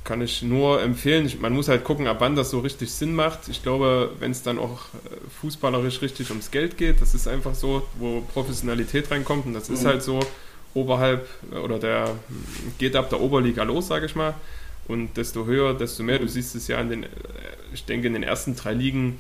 kann 0.06 0.22
ich 0.22 0.44
nur 0.44 0.82
empfehlen. 0.82 1.30
Man 1.41 1.52
muss 1.52 1.68
halt 1.68 1.84
gucken, 1.84 2.07
ab 2.07 2.18
wann 2.19 2.36
das 2.36 2.52
so 2.52 2.60
richtig 2.60 2.91
Sinn 2.91 3.14
macht. 3.15 3.49
Ich 3.49 3.64
glaube, 3.64 4.11
wenn 4.19 4.32
es 4.32 4.44
dann 4.44 4.60
auch 4.60 4.82
äh, 4.94 5.18
fußballerisch 5.41 6.02
richtig 6.02 6.30
ums 6.30 6.52
Geld 6.52 6.77
geht, 6.77 7.02
das 7.02 7.14
ist 7.14 7.27
einfach 7.27 7.56
so, 7.56 7.86
wo 7.98 8.22
Professionalität 8.22 9.11
reinkommt 9.11 9.48
und 9.48 9.53
das 9.53 9.68
mhm. 9.68 9.76
ist 9.76 9.86
halt 9.86 10.03
so 10.03 10.19
oberhalb 10.76 11.27
äh, 11.52 11.57
oder 11.57 11.80
der 11.80 12.15
geht 12.77 12.95
ab 12.95 13.10
der 13.10 13.19
Oberliga 13.19 13.64
los, 13.64 13.88
sage 13.88 14.06
ich 14.06 14.15
mal. 14.15 14.36
Und 14.88 15.18
desto 15.18 15.45
höher, 15.45 15.73
desto 15.73 16.03
mehr. 16.03 16.19
Du 16.19 16.27
siehst 16.27 16.56
es 16.56 16.68
ja 16.68 16.80
in 16.80 16.90
den, 16.90 17.03
äh, 17.03 17.07
ich 17.73 17.84
denke, 17.86 18.07
in 18.07 18.14
den 18.14 18.23
ersten 18.23 18.56
drei 18.56 18.73
Ligen, 18.73 19.19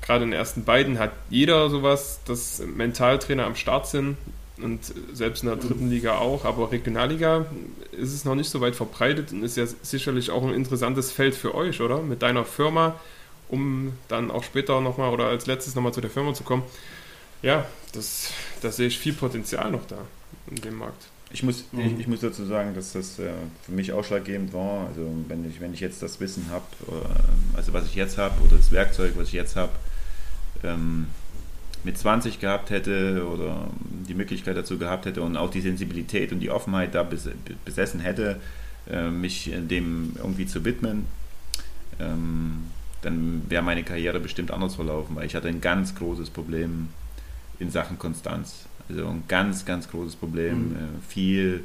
gerade 0.00 0.24
in 0.24 0.30
den 0.30 0.38
ersten 0.38 0.64
beiden, 0.64 0.98
hat 0.98 1.12
jeder 1.28 1.68
sowas, 1.68 2.20
dass 2.24 2.60
Mentaltrainer 2.60 3.44
am 3.44 3.56
Start 3.56 3.86
sind 3.86 4.16
und 4.62 4.80
selbst 5.12 5.42
in 5.42 5.48
der 5.48 5.56
dritten 5.56 5.90
Liga 5.90 6.18
auch, 6.18 6.44
aber 6.44 6.70
Regionalliga 6.70 7.46
ist 7.90 8.12
es 8.12 8.24
noch 8.24 8.36
nicht 8.36 8.48
so 8.48 8.60
weit 8.60 8.76
verbreitet 8.76 9.32
und 9.32 9.42
ist 9.42 9.56
ja 9.56 9.66
sicherlich 9.66 10.30
auch 10.30 10.44
ein 10.44 10.54
interessantes 10.54 11.10
Feld 11.10 11.34
für 11.34 11.54
euch, 11.54 11.80
oder? 11.80 12.00
Mit 12.00 12.22
deiner 12.22 12.44
Firma, 12.44 13.00
um 13.48 13.92
dann 14.08 14.30
auch 14.30 14.44
später 14.44 14.80
nochmal 14.80 15.12
oder 15.12 15.26
als 15.26 15.46
letztes 15.46 15.74
nochmal 15.74 15.92
zu 15.92 16.00
der 16.00 16.10
Firma 16.10 16.34
zu 16.34 16.44
kommen. 16.44 16.62
Ja, 17.42 17.66
das, 17.92 18.30
da 18.62 18.70
sehe 18.70 18.86
ich 18.86 18.98
viel 18.98 19.12
Potenzial 19.12 19.70
noch 19.70 19.86
da 19.86 19.98
in 20.50 20.56
dem 20.56 20.76
Markt. 20.76 21.02
Ich 21.32 21.42
muss, 21.42 21.64
mhm. 21.72 21.80
ich, 21.80 22.00
ich, 22.00 22.06
muss 22.06 22.20
dazu 22.20 22.44
sagen, 22.44 22.74
dass 22.74 22.92
das 22.92 23.18
äh, 23.18 23.32
für 23.62 23.72
mich 23.72 23.92
ausschlaggebend 23.92 24.52
war. 24.52 24.86
Also 24.86 25.10
wenn 25.26 25.50
ich, 25.50 25.60
wenn 25.60 25.74
ich 25.74 25.80
jetzt 25.80 26.00
das 26.00 26.20
Wissen 26.20 26.46
habe, 26.50 26.64
äh, 26.88 27.56
also 27.56 27.72
was 27.72 27.86
ich 27.86 27.96
jetzt 27.96 28.18
habe 28.18 28.40
oder 28.44 28.56
das 28.56 28.70
Werkzeug, 28.70 29.14
was 29.16 29.28
ich 29.28 29.34
jetzt 29.34 29.56
habe, 29.56 29.72
ähm, 30.62 31.08
mit 31.84 31.98
20 31.98 32.40
gehabt 32.40 32.70
hätte 32.70 33.26
oder 33.26 33.68
die 34.08 34.14
Möglichkeit 34.14 34.56
dazu 34.56 34.78
gehabt 34.78 35.06
hätte 35.06 35.22
und 35.22 35.36
auch 35.36 35.50
die 35.50 35.60
Sensibilität 35.60 36.32
und 36.32 36.40
die 36.40 36.50
Offenheit 36.50 36.94
da 36.94 37.06
besessen 37.64 38.00
hätte, 38.00 38.40
äh, 38.90 39.08
mich 39.10 39.50
dem 39.54 40.14
irgendwie 40.16 40.46
zu 40.46 40.64
widmen, 40.64 41.06
ähm, 42.00 42.64
dann 43.02 43.42
wäre 43.48 43.62
meine 43.62 43.84
Karriere 43.84 44.18
bestimmt 44.18 44.50
anders 44.50 44.76
verlaufen, 44.76 45.14
weil 45.16 45.26
ich 45.26 45.34
hatte 45.34 45.48
ein 45.48 45.60
ganz 45.60 45.94
großes 45.94 46.30
Problem 46.30 46.88
in 47.58 47.70
Sachen 47.70 47.98
Konstanz. 47.98 48.66
Also 48.88 49.06
ein 49.06 49.24
ganz, 49.28 49.64
ganz 49.64 49.88
großes 49.88 50.16
Problem. 50.16 50.70
Mhm. 50.70 50.76
Äh, 50.76 51.06
viel, 51.08 51.64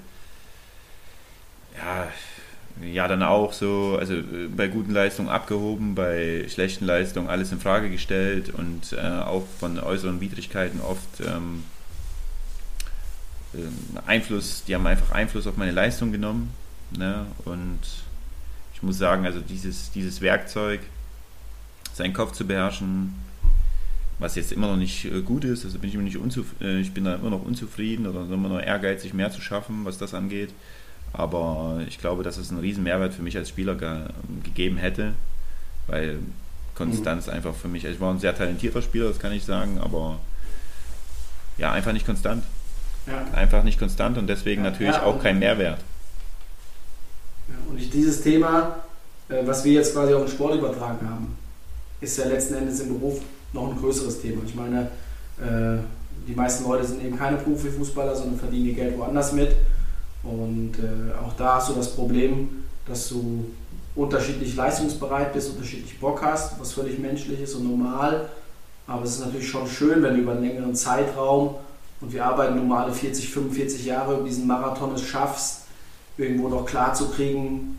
ja, 1.78 2.08
ja, 2.82 3.08
dann 3.08 3.24
auch 3.24 3.54
so, 3.54 3.98
also 4.00 4.14
äh, 4.14 4.48
bei 4.56 4.68
guten 4.68 4.92
Leistungen 4.92 5.30
abgehoben, 5.30 5.96
bei 5.96 6.46
schlechten 6.50 6.86
Leistungen 6.86 7.30
alles 7.30 7.52
in 7.52 7.60
Frage 7.60 7.90
gestellt 7.90 8.54
und 8.54 8.94
äh, 8.94 9.22
auch 9.22 9.46
von 9.60 9.80
äußeren 9.80 10.22
Widrigkeiten 10.22 10.80
oft 10.82 11.22
ähm, 11.22 11.64
ähm, 13.54 13.74
Einfluss, 14.06 14.64
die 14.66 14.76
haben 14.76 14.88
einfach 14.88 15.12
Einfluss 15.12 15.48
auf 15.48 15.58
meine 15.58 15.72
Leistung 15.72 16.12
genommen. 16.12 16.52
Ne? 16.98 17.26
Und 17.46 17.80
ich 18.74 18.84
muss 18.84 18.98
sagen, 18.98 19.26
also 19.26 19.40
dieses, 19.42 19.92
dieses 19.92 20.22
Werkzeug, 20.22 20.80
seinen 21.94 22.14
Kopf 22.14 22.32
zu 22.32 22.48
beherrschen, 22.48 23.14
was 24.20 24.36
jetzt 24.36 24.52
immer 24.52 24.68
noch 24.68 24.78
nicht 24.78 25.06
äh, 25.06 25.22
gut 25.22 25.44
ist, 25.44 25.66
also 25.66 25.80
bin 25.80 25.90
ich, 25.90 25.96
immer 25.96 26.04
nicht 26.04 26.18
äh, 26.62 26.80
ich 26.80 26.94
bin 26.94 27.06
da 27.06 27.16
immer 27.16 27.30
noch 27.30 27.44
unzufrieden 27.44 28.08
oder 28.08 28.22
immer 28.22 28.50
noch 28.50 28.62
ehrgeizig, 28.62 29.14
mehr 29.14 29.32
zu 29.32 29.42
schaffen, 29.42 29.86
was 29.86 29.98
das 29.98 30.14
angeht. 30.14 30.54
Aber 31.14 31.82
ich 31.88 32.00
glaube, 32.00 32.24
dass 32.24 32.38
es 32.38 32.50
einen 32.50 32.60
riesen 32.60 32.84
Mehrwert 32.84 33.14
für 33.14 33.22
mich 33.22 33.36
als 33.36 33.50
Spieler 33.50 33.76
ge 33.76 34.02
gegeben 34.44 34.78
hätte, 34.78 35.14
weil 35.88 36.20
Konstanz 36.76 37.28
mhm. 37.28 37.34
einfach 37.34 37.56
für 37.56 37.68
mich, 37.68 37.86
ich 37.86 38.00
war 38.00 38.14
ein 38.14 38.20
sehr 38.20 38.36
talentierter 38.36 38.82
Spieler, 38.82 39.08
das 39.08 39.20
kann 39.20 39.34
ich 39.34 39.44
sagen, 39.44 39.80
aber 39.80 40.20
ja, 41.58 41.72
einfach 41.72 41.94
nicht 41.94 42.06
konstant. 42.06 42.44
Ja. 43.06 43.26
Einfach 43.38 43.64
nicht 43.64 43.80
konstant 43.80 44.18
und 44.18 44.28
deswegen 44.28 44.64
ja, 44.64 44.70
natürlich 44.70 44.96
ja, 44.96 45.04
auch 45.04 45.22
kein 45.22 45.40
Mehrwert. 45.40 45.80
und 47.70 47.94
dieses 47.94 48.22
Thema, 48.22 48.78
äh, 49.30 49.46
was 49.46 49.64
wir 49.64 49.74
jetzt 49.74 49.94
quasi 49.94 50.14
auf 50.14 50.26
den 50.26 50.32
Sport 50.32 50.56
übertragen 50.56 51.10
haben, 51.10 51.36
ist 52.02 52.18
ja 52.18 52.26
letzten 52.26 52.56
Endes 52.56 52.80
im 52.82 53.00
Beruf 53.00 53.22
noch 53.52 53.72
ein 53.72 53.78
größeres 53.78 54.22
Thema. 54.22 54.42
Ich 54.46 54.56
meine, 54.56 54.92
äh, 55.40 55.82
die 56.28 56.36
meisten 56.36 56.64
Leute 56.66 56.86
sind 56.86 57.04
eben 57.04 57.18
keine 57.18 57.38
Profifußballer, 57.38 58.16
sondern 58.16 58.40
verdienen 58.40 58.68
ihr 58.68 58.76
Geld 58.76 58.98
woanders 58.98 59.34
mit. 59.34 59.52
Und 60.24 60.74
äh, 60.80 61.14
auch 61.24 61.34
da 61.38 61.56
hast 61.56 61.70
du 61.70 61.74
das 61.74 61.96
Problem, 61.96 62.66
dass 62.86 63.10
du 63.10 63.46
unterschiedlich 63.96 64.56
leistungsbereit 64.56 65.34
bist, 65.34 65.52
unterschiedlich 65.52 66.00
Bock 66.00 66.22
hast, 66.22 66.60
was 66.60 66.74
völlig 66.74 67.00
menschlich 67.00 67.42
ist 67.42 67.56
und 67.56 67.70
normal. 67.70 68.30
Aber 68.88 69.04
es 69.04 69.12
ist 69.12 69.26
natürlich 69.26 69.48
schon 69.48 69.68
schön, 69.68 70.02
wenn 70.02 70.16
du 70.16 70.22
über 70.22 70.32
einen 70.34 70.44
längeren 70.44 70.76
Zeitraum, 70.76 71.56
und 72.02 72.14
wir 72.14 72.26
arbeiten 72.26 72.56
nun 72.56 72.70
mal 72.70 72.86
alle 72.86 72.94
40, 72.94 73.30
45 73.30 73.86
Jahre, 73.86 74.16
über 74.16 74.24
diesen 74.24 74.48
Marathon 74.48 74.96
es 74.96 75.04
schaffst, 75.04 75.64
irgendwo 76.18 76.48
noch 76.48 76.66
klar 76.66 76.94
zu 76.94 77.10
kriegen, 77.10 77.78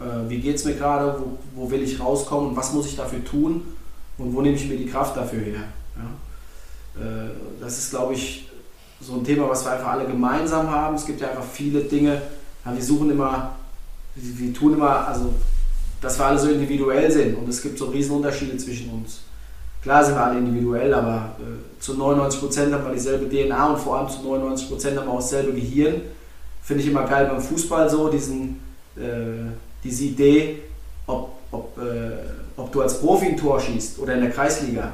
äh, 0.00 0.28
wie 0.28 0.40
geht 0.40 0.56
es 0.56 0.64
mir 0.64 0.74
gerade, 0.74 1.16
wo, 1.20 1.38
wo, 1.54 1.70
will 1.70 1.82
ich 1.82 2.00
rauskommen 2.00 2.50
und 2.50 2.56
was 2.56 2.72
muss 2.72 2.86
ich 2.86 2.96
dafür 2.96 3.24
tun 3.24 3.62
und 4.18 4.34
wo 4.34 4.40
nehme 4.40 4.56
ich 4.56 4.68
mir 4.68 4.76
die 4.76 4.86
Kraft 4.86 5.16
dafür 5.16 5.40
her. 5.40 5.64
Ja? 5.96 7.02
Äh, 7.02 7.30
das 7.60 7.78
ist, 7.78 7.90
glaube 7.90 8.14
ich, 8.14 8.48
so 9.02 9.14
ein 9.14 9.24
Thema, 9.24 9.48
was 9.48 9.64
wir 9.64 9.72
einfach 9.72 9.92
alle 9.92 10.06
gemeinsam 10.06 10.70
haben. 10.70 10.94
Es 10.94 11.04
gibt 11.04 11.20
ja 11.20 11.30
einfach 11.30 11.44
viele 11.44 11.80
Dinge, 11.80 12.22
ja, 12.64 12.74
wir 12.74 12.82
suchen 12.82 13.10
immer, 13.10 13.56
wir, 14.14 14.54
tun 14.54 14.74
immer, 14.74 15.08
also 15.08 15.34
dass 16.00 16.18
wir 16.18 16.26
alle 16.26 16.38
so 16.38 16.48
individuell 16.48 17.10
sind 17.10 17.36
und 17.36 17.48
es 17.48 17.62
gibt 17.62 17.78
so 17.78 17.86
Riesenunterschiede 17.86 18.56
zwischen 18.56 18.90
uns. 18.90 19.20
Klar 19.82 20.04
sind 20.04 20.14
wir 20.14 20.24
alle 20.24 20.38
individuell, 20.38 20.94
aber 20.94 21.36
äh, 21.38 21.80
zu 21.80 21.94
99% 21.94 22.72
haben 22.72 22.84
wir 22.84 22.92
dieselbe 22.92 23.28
DNA 23.28 23.70
und 23.70 23.78
vor 23.78 23.98
allem 23.98 24.08
zu 24.08 24.20
99% 24.20 24.96
haben 24.96 25.06
wir 25.06 25.08
auch 25.08 25.16
dasselbe 25.16 25.52
Gehirn. 25.52 26.02
Finde 26.62 26.82
ich 26.82 26.88
immer 26.88 27.04
geil 27.04 27.26
beim 27.26 27.40
Fußball 27.40 27.90
so, 27.90 28.08
diesen, 28.08 28.60
äh, 28.96 29.50
diese 29.82 30.04
Idee, 30.04 30.60
ob, 31.06 31.30
ob, 31.50 31.76
äh, 31.78 32.16
ob 32.56 32.70
du 32.70 32.80
als 32.80 33.00
Profi 33.00 33.26
ein 33.26 33.36
Tor 33.36 33.60
schießt 33.60 33.98
oder 33.98 34.14
in 34.14 34.20
der 34.20 34.30
Kreisliga 34.30 34.92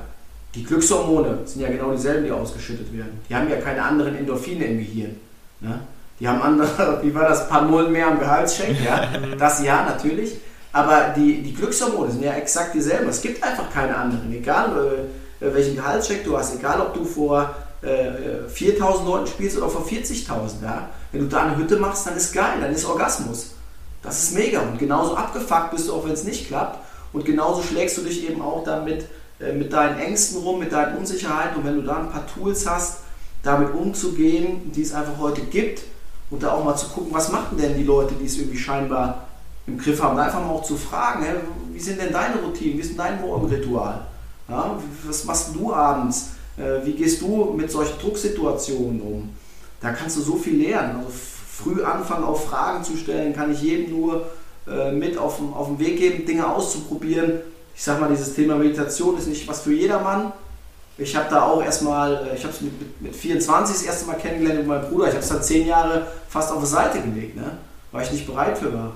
die 0.55 0.65
Glückshormone 0.65 1.41
sind 1.45 1.63
ja 1.63 1.69
genau 1.69 1.93
dieselben, 1.93 2.25
die 2.25 2.31
ausgeschüttet 2.31 2.93
werden. 2.97 3.21
Die 3.29 3.35
haben 3.35 3.49
ja 3.49 3.57
keine 3.57 3.83
anderen 3.83 4.17
Endorphine 4.17 4.65
im 4.65 4.79
Gehirn. 4.79 5.17
Ne? 5.61 5.81
Die 6.19 6.27
haben 6.27 6.41
andere, 6.41 7.01
wie 7.03 7.15
war 7.15 7.29
das, 7.29 7.43
ein 7.43 7.49
paar 7.49 7.63
Nullen 7.63 7.93
mehr 7.93 8.09
am 8.09 8.19
Gehaltscheck, 8.19 8.77
ja? 8.85 9.09
Das 9.39 9.63
ja, 9.63 9.85
natürlich. 9.85 10.37
Aber 10.73 11.13
die, 11.17 11.43
die 11.43 11.55
Glückshormone 11.55 12.13
sind 12.13 12.23
ja 12.23 12.33
exakt 12.35 12.75
dieselben. 12.75 13.09
Es 13.09 13.23
gibt 13.23 13.43
einfach 13.43 13.71
keine 13.73 13.97
anderen. 13.97 14.33
Egal 14.33 15.09
äh, 15.41 15.45
äh 15.45 15.55
welchen 15.55 15.77
Gehaltscheck 15.77 16.25
du 16.25 16.37
hast, 16.37 16.57
egal 16.57 16.81
ob 16.81 16.95
du 16.95 17.05
vor 17.05 17.55
äh, 17.83 18.49
4000 18.49 19.09
Leuten 19.09 19.27
spielst 19.27 19.57
oder 19.57 19.69
vor 19.69 19.87
40.000. 19.87 20.63
Ja? 20.63 20.89
Wenn 21.13 21.23
du 21.23 21.27
da 21.27 21.43
eine 21.43 21.57
Hütte 21.57 21.77
machst, 21.77 22.07
dann 22.07 22.17
ist 22.17 22.33
geil, 22.33 22.59
dann 22.61 22.73
ist 22.73 22.85
Orgasmus. 22.85 23.53
Das 24.03 24.23
ist 24.23 24.35
mega. 24.35 24.61
Und 24.61 24.79
genauso 24.79 25.17
abgefuckt 25.17 25.71
bist 25.73 25.89
du 25.89 25.95
auch, 25.95 26.05
wenn 26.05 26.13
es 26.13 26.25
nicht 26.25 26.49
klappt. 26.49 26.79
Und 27.13 27.25
genauso 27.25 27.63
schlägst 27.63 27.97
du 27.97 28.03
dich 28.03 28.29
eben 28.29 28.43
auch 28.43 28.65
damit 28.65 29.07
äh, 29.41 29.53
mit 29.53 29.73
deinen 29.73 29.99
Ängsten 29.99 30.43
rum, 30.43 30.59
mit 30.59 30.73
deinen 30.73 30.97
Unsicherheiten. 30.97 31.59
Und 31.59 31.65
wenn 31.65 31.77
du 31.77 31.83
da 31.83 31.99
ein 31.99 32.11
paar 32.11 32.27
Tools 32.27 32.67
hast, 32.69 32.99
damit 33.43 33.73
umzugehen, 33.73 34.73
die 34.73 34.83
es 34.83 34.93
einfach 34.93 35.19
heute 35.19 35.43
gibt 35.43 35.83
und 36.31 36.43
da 36.43 36.53
auch 36.53 36.65
mal 36.65 36.77
zu 36.77 36.89
gucken, 36.89 37.13
was 37.13 37.31
machen 37.31 37.57
denn 37.57 37.77
die 37.77 37.85
Leute, 37.85 38.15
die 38.21 38.27
es 38.27 38.37
irgendwie 38.37 38.59
scheinbar 38.59 39.29
im 39.67 39.79
Griff 39.79 40.03
haben, 40.03 40.19
einfach 40.19 40.41
mal 40.41 40.51
auch 40.51 40.65
zu 40.65 40.77
fragen, 40.77 41.23
hey, 41.23 41.35
wie 41.73 41.79
sind 41.79 42.01
denn 42.01 42.13
deine 42.13 42.41
Routinen, 42.41 42.79
wie 42.79 42.81
ist 42.81 42.91
denn 42.91 42.97
dein 42.97 43.21
Morgenritual, 43.21 44.07
ja, 44.49 44.79
was 45.07 45.25
machst 45.25 45.55
du 45.55 45.73
abends, 45.73 46.31
äh, 46.57 46.85
wie 46.85 46.93
gehst 46.93 47.21
du 47.21 47.53
mit 47.57 47.71
solchen 47.71 47.99
Drucksituationen 47.99 49.01
um, 49.01 49.31
da 49.81 49.93
kannst 49.93 50.17
du 50.17 50.23
so 50.23 50.37
viel 50.37 50.67
lernen, 50.67 50.99
also 50.99 51.11
früh 51.11 51.83
anfangen 51.83 52.25
auf 52.25 52.47
Fragen 52.47 52.83
zu 52.83 52.97
stellen, 52.97 53.35
kann 53.35 53.53
ich 53.53 53.63
jedem 53.63 53.99
nur 54.01 54.27
äh, 54.67 54.91
mit 54.91 55.19
auf 55.19 55.39
den 55.39 55.79
Weg 55.79 55.99
geben, 55.99 56.25
Dinge 56.25 56.51
auszuprobieren, 56.51 57.41
ich 57.79 57.85
sag 57.85 58.01
mal, 58.01 58.09
dieses 58.09 58.35
Thema 58.35 58.57
Meditation 58.57 59.17
ist 59.17 59.29
nicht 59.29 59.47
was 59.47 59.61
für 59.61 59.73
jedermann. 59.73 60.33
Ich 60.99 61.15
habe 61.15 61.31
da 61.31 61.43
auch 61.45 61.63
erstmal, 61.63 62.27
äh, 62.27 62.35
ich 62.35 62.43
habe 62.43 62.53
es 62.53 62.61
mit, 62.61 63.01
mit 63.01 63.15
24 63.15 63.77
das 63.77 63.85
erste 63.85 64.07
Mal 64.07 64.17
kennengelernt 64.17 64.59
mit 64.59 64.67
meinem 64.67 64.91
Bruder. 64.91 65.07
Ich 65.07 65.13
habe 65.13 65.23
es 65.23 65.29
dann 65.29 65.45
zehn 65.45 65.65
Jahre 65.65 66.09
fast 66.29 66.51
auf 66.51 66.59
die 66.59 66.67
Seite 66.67 67.01
gelegt, 67.01 67.37
ne? 67.37 67.57
weil 67.93 68.03
ich 68.03 68.11
nicht 68.11 68.27
bereit 68.27 68.59
für 68.59 68.75
war. 68.75 68.95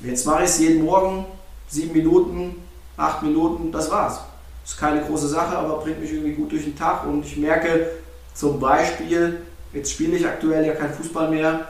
Jetzt 0.00 0.24
mache 0.26 0.44
ich 0.44 0.48
es 0.48 0.58
jeden 0.58 0.86
Morgen, 0.86 1.26
sieben 1.68 1.92
Minuten, 1.92 2.54
acht 2.96 3.22
Minuten, 3.22 3.70
das 3.70 3.90
war's. 3.90 4.20
Ist 4.64 4.78
keine 4.78 5.02
große 5.02 5.28
Sache, 5.28 5.58
aber 5.58 5.80
bringt 5.80 6.00
mich 6.00 6.10
irgendwie 6.10 6.32
gut 6.32 6.50
durch 6.50 6.64
den 6.64 6.78
Tag 6.78 7.06
und 7.06 7.26
ich 7.26 7.36
merke 7.36 7.90
zum 8.32 8.58
Beispiel, 8.58 9.42
jetzt 9.74 9.92
spiele 9.92 10.16
ich 10.16 10.26
aktuell 10.26 10.64
ja 10.64 10.72
kein 10.72 10.94
Fußball 10.94 11.28
mehr, 11.28 11.68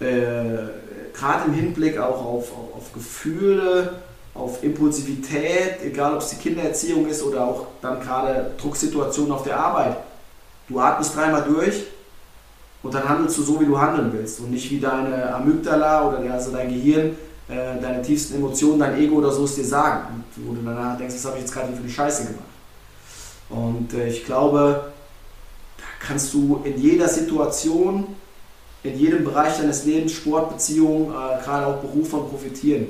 äh, 0.00 1.14
gerade 1.14 1.44
im 1.46 1.54
Hinblick 1.54 1.96
auch 1.98 2.24
auf, 2.24 2.50
auf, 2.50 2.76
auf 2.76 2.92
Gefühle, 2.92 4.02
auf 4.34 4.62
Impulsivität, 4.64 5.82
egal 5.84 6.14
ob 6.14 6.20
es 6.20 6.30
die 6.30 6.36
Kindererziehung 6.36 7.06
ist 7.06 7.22
oder 7.22 7.44
auch 7.44 7.66
dann 7.82 8.00
gerade 8.00 8.52
Drucksituationen 8.60 9.32
auf 9.32 9.42
der 9.42 9.58
Arbeit. 9.58 9.96
Du 10.68 10.80
atmest 10.80 11.14
dreimal 11.14 11.42
durch 11.42 11.84
und 12.82 12.94
dann 12.94 13.06
handelst 13.06 13.36
du 13.38 13.42
so, 13.42 13.60
wie 13.60 13.66
du 13.66 13.78
handeln 13.78 14.10
willst 14.12 14.40
und 14.40 14.50
nicht 14.50 14.70
wie 14.70 14.80
deine 14.80 15.34
Amygdala 15.34 16.08
oder 16.08 16.32
also 16.32 16.50
dein 16.50 16.70
Gehirn, 16.70 17.16
äh, 17.48 17.80
deine 17.80 18.00
tiefsten 18.00 18.36
Emotionen, 18.36 18.78
dein 18.78 18.98
Ego 18.98 19.16
oder 19.16 19.30
so 19.30 19.44
es 19.44 19.54
dir 19.54 19.64
sagen. 19.64 20.24
Und 20.36 20.48
wo 20.48 20.54
du 20.54 20.62
danach 20.64 20.96
denkst, 20.96 21.14
was 21.14 21.24
habe 21.26 21.36
ich 21.36 21.42
jetzt 21.42 21.52
gerade 21.52 21.72
für 21.72 21.80
eine 21.80 21.90
Scheiße 21.90 22.24
gemacht. 22.24 22.44
Und 23.50 23.92
äh, 23.92 24.08
ich 24.08 24.24
glaube, 24.24 24.92
da 25.76 25.84
kannst 26.00 26.32
du 26.32 26.62
in 26.64 26.80
jeder 26.80 27.06
Situation, 27.06 28.06
in 28.82 28.98
jedem 28.98 29.24
Bereich 29.24 29.58
deines 29.58 29.84
Lebens, 29.84 30.12
Sport, 30.12 30.54
Beziehung, 30.54 31.10
äh, 31.10 31.44
gerade 31.44 31.66
auch 31.66 31.76
Beruf 31.76 32.08
von 32.08 32.30
profitieren 32.30 32.86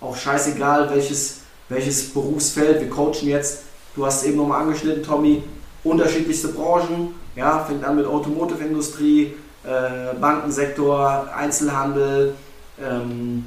auch 0.00 0.16
scheißegal, 0.16 0.90
welches, 0.90 1.40
welches 1.68 2.12
Berufsfeld. 2.12 2.80
Wir 2.80 2.90
coachen 2.90 3.28
jetzt, 3.28 3.64
du 3.94 4.06
hast 4.06 4.24
eben 4.24 4.36
nochmal 4.36 4.62
angeschnitten, 4.62 5.02
Tommy, 5.02 5.42
unterschiedlichste 5.84 6.48
Branchen. 6.48 7.14
Ja, 7.36 7.64
fängt 7.64 7.84
an 7.84 7.96
mit 7.96 8.06
Automotive-Industrie, 8.06 9.34
äh, 9.64 10.14
Bankensektor, 10.20 11.28
Einzelhandel, 11.34 12.34
ähm, 12.82 13.46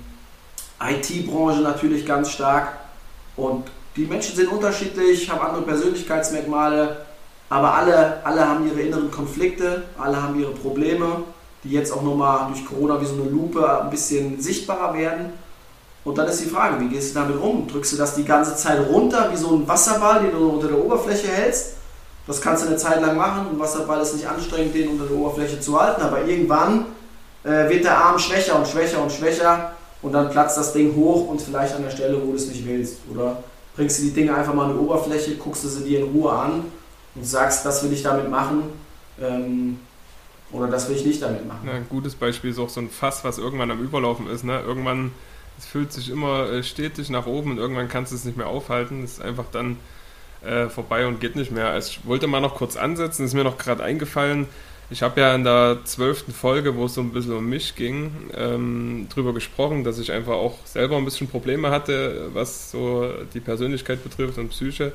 IT-Branche 0.79 1.61
natürlich 1.61 2.05
ganz 2.05 2.31
stark. 2.31 2.73
Und 3.35 3.65
die 3.95 4.05
Menschen 4.05 4.35
sind 4.35 4.47
unterschiedlich, 4.47 5.29
haben 5.29 5.41
andere 5.41 5.63
Persönlichkeitsmerkmale, 5.63 7.05
aber 7.49 7.73
alle, 7.75 8.25
alle 8.25 8.47
haben 8.47 8.67
ihre 8.67 8.81
inneren 8.81 9.11
Konflikte, 9.11 9.83
alle 9.97 10.21
haben 10.21 10.39
ihre 10.39 10.51
Probleme, 10.51 11.23
die 11.63 11.71
jetzt 11.71 11.91
auch 11.91 12.01
nochmal 12.01 12.47
durch 12.47 12.65
Corona 12.65 12.99
wie 12.99 13.05
so 13.05 13.13
eine 13.13 13.29
Lupe 13.29 13.81
ein 13.81 13.89
bisschen 13.89 14.41
sichtbarer 14.41 14.93
werden. 14.93 15.33
Und 16.03 16.17
dann 16.17 16.27
ist 16.27 16.43
die 16.43 16.49
Frage, 16.49 16.79
wie 16.81 16.89
gehst 16.89 17.15
du 17.15 17.19
damit 17.19 17.39
um? 17.39 17.67
Drückst 17.67 17.93
du 17.93 17.97
das 17.97 18.15
die 18.15 18.25
ganze 18.25 18.55
Zeit 18.55 18.79
runter, 18.89 19.29
wie 19.31 19.37
so 19.37 19.55
ein 19.55 19.67
Wasserball, 19.67 20.21
den 20.21 20.31
du 20.31 20.49
unter 20.49 20.67
der 20.67 20.77
Oberfläche 20.77 21.27
hältst? 21.27 21.75
Das 22.27 22.41
kannst 22.41 22.63
du 22.63 22.67
eine 22.67 22.77
Zeit 22.77 23.01
lang 23.01 23.17
machen. 23.17 23.47
Ein 23.51 23.59
Wasserball 23.59 24.01
ist 24.01 24.13
nicht 24.13 24.27
anstrengend, 24.27 24.75
den 24.75 24.89
unter 24.89 25.05
der 25.05 25.15
Oberfläche 25.15 25.59
zu 25.59 25.79
halten, 25.79 26.01
aber 26.01 26.25
irgendwann 26.25 26.85
äh, 27.43 27.69
wird 27.69 27.83
der 27.83 27.97
Arm 27.97 28.19
schwächer 28.19 28.57
und 28.57 28.67
schwächer 28.67 29.01
und 29.01 29.11
schwächer 29.11 29.73
und 30.01 30.13
dann 30.13 30.29
platzt 30.29 30.57
das 30.57 30.73
Ding 30.73 30.95
hoch 30.95 31.27
und 31.29 31.41
vielleicht 31.41 31.75
an 31.75 31.83
der 31.83 31.89
Stelle, 31.89 32.21
wo 32.21 32.31
du 32.31 32.35
es 32.35 32.47
nicht 32.47 32.65
willst. 32.65 32.99
Oder 33.11 33.43
bringst 33.75 33.99
du 33.99 34.03
die 34.03 34.11
Dinge 34.11 34.35
einfach 34.35 34.53
mal 34.53 34.69
an 34.69 34.73
die 34.73 34.79
Oberfläche, 34.79 35.35
guckst 35.35 35.63
du 35.63 35.67
sie 35.67 35.83
dir 35.83 35.99
in 35.99 36.11
Ruhe 36.11 36.31
an 36.31 36.65
und 37.15 37.25
sagst, 37.25 37.65
das 37.65 37.83
will 37.83 37.93
ich 37.93 38.03
damit 38.03 38.29
machen 38.29 38.63
ähm, 39.21 39.79
oder 40.51 40.67
das 40.67 40.87
will 40.89 40.95
ich 40.95 41.05
nicht 41.05 41.21
damit 41.21 41.47
machen. 41.47 41.67
Ja, 41.67 41.73
ein 41.73 41.87
gutes 41.89 42.15
Beispiel 42.15 42.51
ist 42.51 42.59
auch 42.59 42.69
so 42.69 42.81
ein 42.81 42.89
Fass, 42.89 43.23
was 43.23 43.37
irgendwann 43.37 43.71
am 43.71 43.81
Überlaufen 43.81 44.29
ist. 44.29 44.43
Ne? 44.43 44.59
Irgendwann, 44.61 45.11
es 45.57 45.65
füllt 45.65 45.91
sich 45.91 46.09
immer 46.09 46.49
äh, 46.51 46.63
stetig 46.63 47.09
nach 47.09 47.25
oben 47.25 47.51
und 47.51 47.57
irgendwann 47.57 47.89
kannst 47.89 48.11
du 48.11 48.15
es 48.15 48.25
nicht 48.25 48.37
mehr 48.37 48.47
aufhalten. 48.47 49.03
Es 49.03 49.13
ist 49.13 49.21
einfach 49.21 49.45
dann 49.51 49.77
äh, 50.43 50.69
vorbei 50.69 51.07
und 51.07 51.19
geht 51.19 51.35
nicht 51.35 51.51
mehr. 51.51 51.67
Also 51.69 51.91
ich 51.91 52.05
wollte 52.05 52.27
mal 52.27 52.41
noch 52.41 52.55
kurz 52.55 52.75
ansetzen, 52.75 53.25
ist 53.25 53.33
mir 53.33 53.43
noch 53.43 53.57
gerade 53.57 53.83
eingefallen. 53.83 54.47
Ich 54.89 55.01
habe 55.01 55.21
ja 55.21 55.33
in 55.33 55.43
der 55.43 55.79
zwölften 55.85 56.33
Folge, 56.33 56.75
wo 56.75 56.85
es 56.85 56.93
so 56.93 57.01
ein 57.01 57.13
bisschen 57.13 57.33
um 57.33 57.49
mich 57.49 57.75
ging, 57.75 58.11
ähm, 58.35 59.07
drüber 59.11 59.33
gesprochen, 59.33 59.83
dass 59.83 59.97
ich 59.97 60.11
einfach 60.11 60.33
auch 60.33 60.57
selber 60.65 60.97
ein 60.97 61.05
bisschen 61.05 61.27
Probleme 61.27 61.71
hatte, 61.71 62.29
was 62.33 62.69
so 62.69 63.09
die 63.33 63.39
Persönlichkeit 63.39 64.03
betrifft 64.03 64.37
und 64.37 64.49
Psyche. 64.49 64.91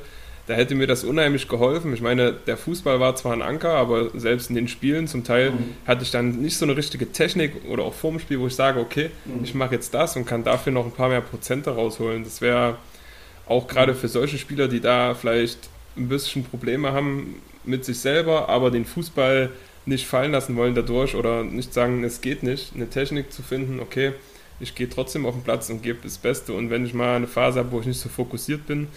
Da 0.49 0.55
hätte 0.55 0.73
mir 0.73 0.87
das 0.87 1.03
unheimlich 1.03 1.47
geholfen. 1.47 1.93
Ich 1.93 2.01
meine, 2.01 2.33
der 2.33 2.57
Fußball 2.57 2.99
war 2.99 3.15
zwar 3.15 3.33
ein 3.33 3.43
Anker, 3.43 3.69
aber 3.69 4.09
selbst 4.19 4.49
in 4.49 4.55
den 4.55 4.67
Spielen 4.67 5.07
zum 5.07 5.23
Teil 5.23 5.51
mhm. 5.51 5.75
hatte 5.85 6.01
ich 6.01 6.09
dann 6.09 6.41
nicht 6.41 6.57
so 6.57 6.65
eine 6.65 6.75
richtige 6.75 7.11
Technik 7.11 7.53
oder 7.69 7.83
auch 7.83 7.93
vorm 7.93 8.17
Spiel, 8.17 8.39
wo 8.39 8.47
ich 8.47 8.55
sage, 8.55 8.79
okay, 8.79 9.11
mhm. 9.25 9.43
ich 9.43 9.53
mache 9.53 9.75
jetzt 9.75 9.93
das 9.93 10.15
und 10.15 10.25
kann 10.25 10.43
dafür 10.43 10.73
noch 10.73 10.85
ein 10.85 10.91
paar 10.91 11.09
mehr 11.09 11.21
Prozente 11.21 11.69
rausholen. 11.75 12.23
Das 12.23 12.41
wäre 12.41 12.77
auch 13.45 13.67
gerade 13.67 13.93
für 13.93 14.07
solche 14.07 14.39
Spieler, 14.39 14.67
die 14.67 14.79
da 14.79 15.13
vielleicht 15.13 15.69
ein 15.95 16.09
bisschen 16.09 16.43
Probleme 16.43 16.93
haben 16.93 17.35
mit 17.63 17.85
sich 17.85 17.99
selber, 17.99 18.49
aber 18.49 18.71
den 18.71 18.85
Fußball 18.85 19.51
nicht 19.85 20.07
fallen 20.07 20.31
lassen 20.31 20.55
wollen 20.55 20.73
dadurch 20.73 21.13
oder 21.13 21.43
nicht 21.43 21.75
sagen, 21.75 22.03
es 22.03 22.21
geht 22.21 22.41
nicht, 22.41 22.73
eine 22.73 22.89
Technik 22.89 23.31
zu 23.31 23.43
finden, 23.43 23.79
okay, 23.79 24.13
ich 24.59 24.73
gehe 24.73 24.89
trotzdem 24.89 25.27
auf 25.27 25.35
den 25.35 25.43
Platz 25.43 25.69
und 25.69 25.83
gebe 25.83 25.99
das 26.01 26.17
Beste 26.17 26.53
und 26.53 26.71
wenn 26.71 26.87
ich 26.87 26.95
mal 26.95 27.17
eine 27.17 27.27
Phase 27.27 27.59
habe, 27.59 27.71
wo 27.71 27.81
ich 27.81 27.85
nicht 27.85 27.99
so 27.99 28.09
fokussiert 28.09 28.65
bin, 28.65 28.87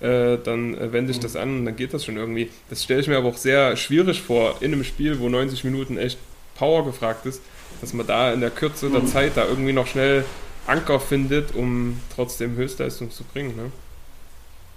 äh, 0.00 0.38
dann 0.42 0.76
äh, 0.76 0.92
wende 0.92 1.12
ich 1.12 1.20
das 1.20 1.36
an 1.36 1.58
und 1.58 1.64
dann 1.66 1.76
geht 1.76 1.94
das 1.94 2.04
schon 2.04 2.16
irgendwie. 2.16 2.50
Das 2.68 2.82
stelle 2.82 3.00
ich 3.00 3.08
mir 3.08 3.16
aber 3.16 3.28
auch 3.28 3.36
sehr 3.36 3.76
schwierig 3.76 4.22
vor, 4.22 4.56
in 4.60 4.72
einem 4.72 4.84
Spiel, 4.84 5.20
wo 5.20 5.28
90 5.28 5.64
Minuten 5.64 5.96
echt 5.96 6.18
Power 6.56 6.84
gefragt 6.84 7.26
ist, 7.26 7.42
dass 7.80 7.92
man 7.92 8.06
da 8.06 8.32
in 8.32 8.40
der 8.40 8.50
Kürze 8.50 8.90
der 8.90 9.02
mhm. 9.02 9.06
Zeit 9.06 9.32
da 9.36 9.46
irgendwie 9.46 9.72
noch 9.72 9.86
schnell 9.86 10.24
Anker 10.66 11.00
findet, 11.00 11.54
um 11.54 12.00
trotzdem 12.14 12.56
Höchstleistung 12.56 13.10
zu 13.10 13.24
bringen. 13.24 13.56
Ne? 13.56 13.72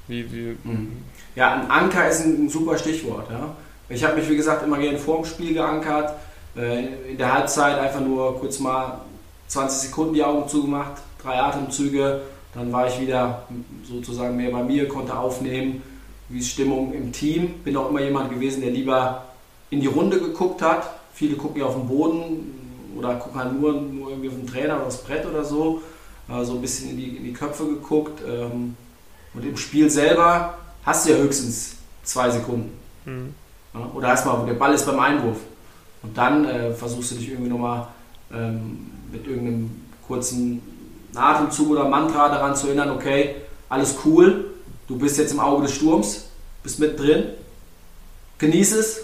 Wie, 0.07 0.31
wie, 0.31 0.57
mhm. 0.63 1.03
Ja, 1.35 1.53
ein 1.53 1.69
Anker 1.69 2.09
ist 2.09 2.25
ein, 2.25 2.45
ein 2.45 2.49
super 2.49 2.77
Stichwort. 2.77 3.29
Ja? 3.29 3.55
Ich 3.89 4.03
habe 4.03 4.17
mich, 4.17 4.29
wie 4.29 4.35
gesagt, 4.35 4.63
immer 4.63 4.77
gerne 4.77 4.97
vorm 4.97 5.25
Spiel 5.25 5.53
geankert. 5.53 6.13
Äh, 6.55 7.11
in 7.11 7.17
der 7.17 7.33
Halbzeit 7.33 7.77
einfach 7.79 8.01
nur 8.01 8.39
kurz 8.39 8.59
mal 8.59 9.01
20 9.47 9.89
Sekunden 9.89 10.13
die 10.13 10.23
Augen 10.23 10.47
zugemacht, 10.49 11.01
drei 11.21 11.39
Atemzüge. 11.39 12.21
Dann 12.57 12.71
war 12.71 12.87
ich 12.87 12.99
wieder 12.99 13.43
sozusagen 13.83 14.35
mehr 14.35 14.49
bei 14.49 14.63
mir, 14.63 14.87
konnte 14.87 15.15
aufnehmen, 15.15 15.83
wie 16.27 16.39
ist 16.39 16.49
Stimmung 16.49 16.91
im 16.91 17.11
Team. 17.11 17.53
Bin 17.63 17.77
auch 17.77 17.89
immer 17.89 18.01
jemand 18.01 18.31
gewesen, 18.31 18.61
der 18.61 18.71
lieber 18.71 19.25
in 19.69 19.79
die 19.79 19.87
Runde 19.87 20.19
geguckt 20.19 20.63
hat. 20.63 20.89
Viele 21.13 21.35
gucken 21.35 21.61
ja 21.61 21.67
auf 21.67 21.75
den 21.75 21.87
Boden 21.87 22.95
oder 22.97 23.15
gucken 23.15 23.39
halt 23.39 23.53
nur, 23.53 23.73
nur 23.73 24.09
irgendwie 24.09 24.29
auf 24.29 24.35
den 24.35 24.47
Trainer 24.47 24.77
oder 24.77 24.85
das 24.85 25.03
Brett 25.03 25.25
oder 25.27 25.43
so. 25.43 25.83
Äh, 26.27 26.43
so 26.43 26.53
ein 26.53 26.61
bisschen 26.61 26.89
in 26.89 26.97
die, 26.97 27.17
in 27.17 27.23
die 27.25 27.33
Köpfe 27.33 27.65
geguckt. 27.65 28.23
Ähm, 28.27 28.75
und 29.35 29.45
im 29.45 29.55
Spiel 29.55 29.91
selber 29.91 30.57
hast 30.83 31.05
du 31.05 31.11
ja 31.11 31.17
höchstens 31.17 31.75
zwei 32.03 32.31
Sekunden. 32.31 32.71
Mhm. 33.05 33.35
Oder 33.93 34.07
erstmal, 34.07 34.43
der 34.47 34.55
Ball 34.55 34.73
ist 34.73 34.85
beim 34.87 34.99
Einwurf. 34.99 35.37
Und 36.01 36.17
dann 36.17 36.45
äh, 36.45 36.73
versuchst 36.73 37.11
du 37.11 37.15
dich 37.15 37.29
irgendwie 37.29 37.49
nochmal 37.49 37.87
ähm, 38.33 38.89
mit 39.11 39.27
irgendeinem 39.27 39.69
kurzen 40.07 40.61
Atemzug 41.17 41.69
oder 41.69 41.85
Mantra 41.85 42.29
daran 42.29 42.55
zu 42.55 42.67
erinnern, 42.67 42.91
okay, 42.91 43.35
alles 43.69 43.95
cool, 44.05 44.51
du 44.87 44.97
bist 44.97 45.17
jetzt 45.17 45.33
im 45.33 45.39
Auge 45.39 45.63
des 45.63 45.75
Sturms, 45.75 46.29
bist 46.63 46.79
mit 46.79 46.99
drin, 46.99 47.25
genieß 48.37 48.73
es 48.73 49.01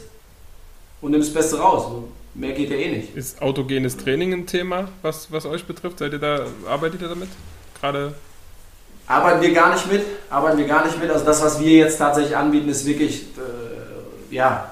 und 1.02 1.12
nimm 1.12 1.22
das 1.22 1.34
Beste 1.34 1.60
raus. 1.60 1.92
Mehr 2.36 2.54
geht 2.54 2.72
ja 2.72 2.78
eh 2.78 2.90
nicht. 2.90 3.16
Ist 3.16 3.42
autogenes 3.42 3.98
Training 3.98 4.34
ein 4.34 4.48
Thema, 4.48 4.88
was, 5.02 5.32
was 5.32 5.46
euch 5.46 5.66
betrifft? 5.66 6.00
Seid 6.00 6.14
ihr 6.14 6.20
da, 6.20 6.48
arbeitet 6.68 7.02
ihr 7.02 7.10
damit? 7.10 7.30
Gerade 7.80 8.14
Arbeiten 9.06 9.42
wir 9.42 9.54
gar 9.54 9.74
nicht 9.74 9.92
mit, 9.92 10.02
arbeiten 10.30 10.58
wir 10.58 10.66
gar 10.66 10.86
nicht 10.86 11.00
mit. 11.00 11.12
Also 11.12 11.26
das, 11.26 11.44
was 11.44 11.60
wir 11.60 11.72
jetzt 11.72 11.98
tatsächlich 11.98 12.36
anbieten, 12.36 12.70
ist 12.70 12.86
wirklich 12.86 13.24
äh, 13.38 14.34
ja, 14.34 14.72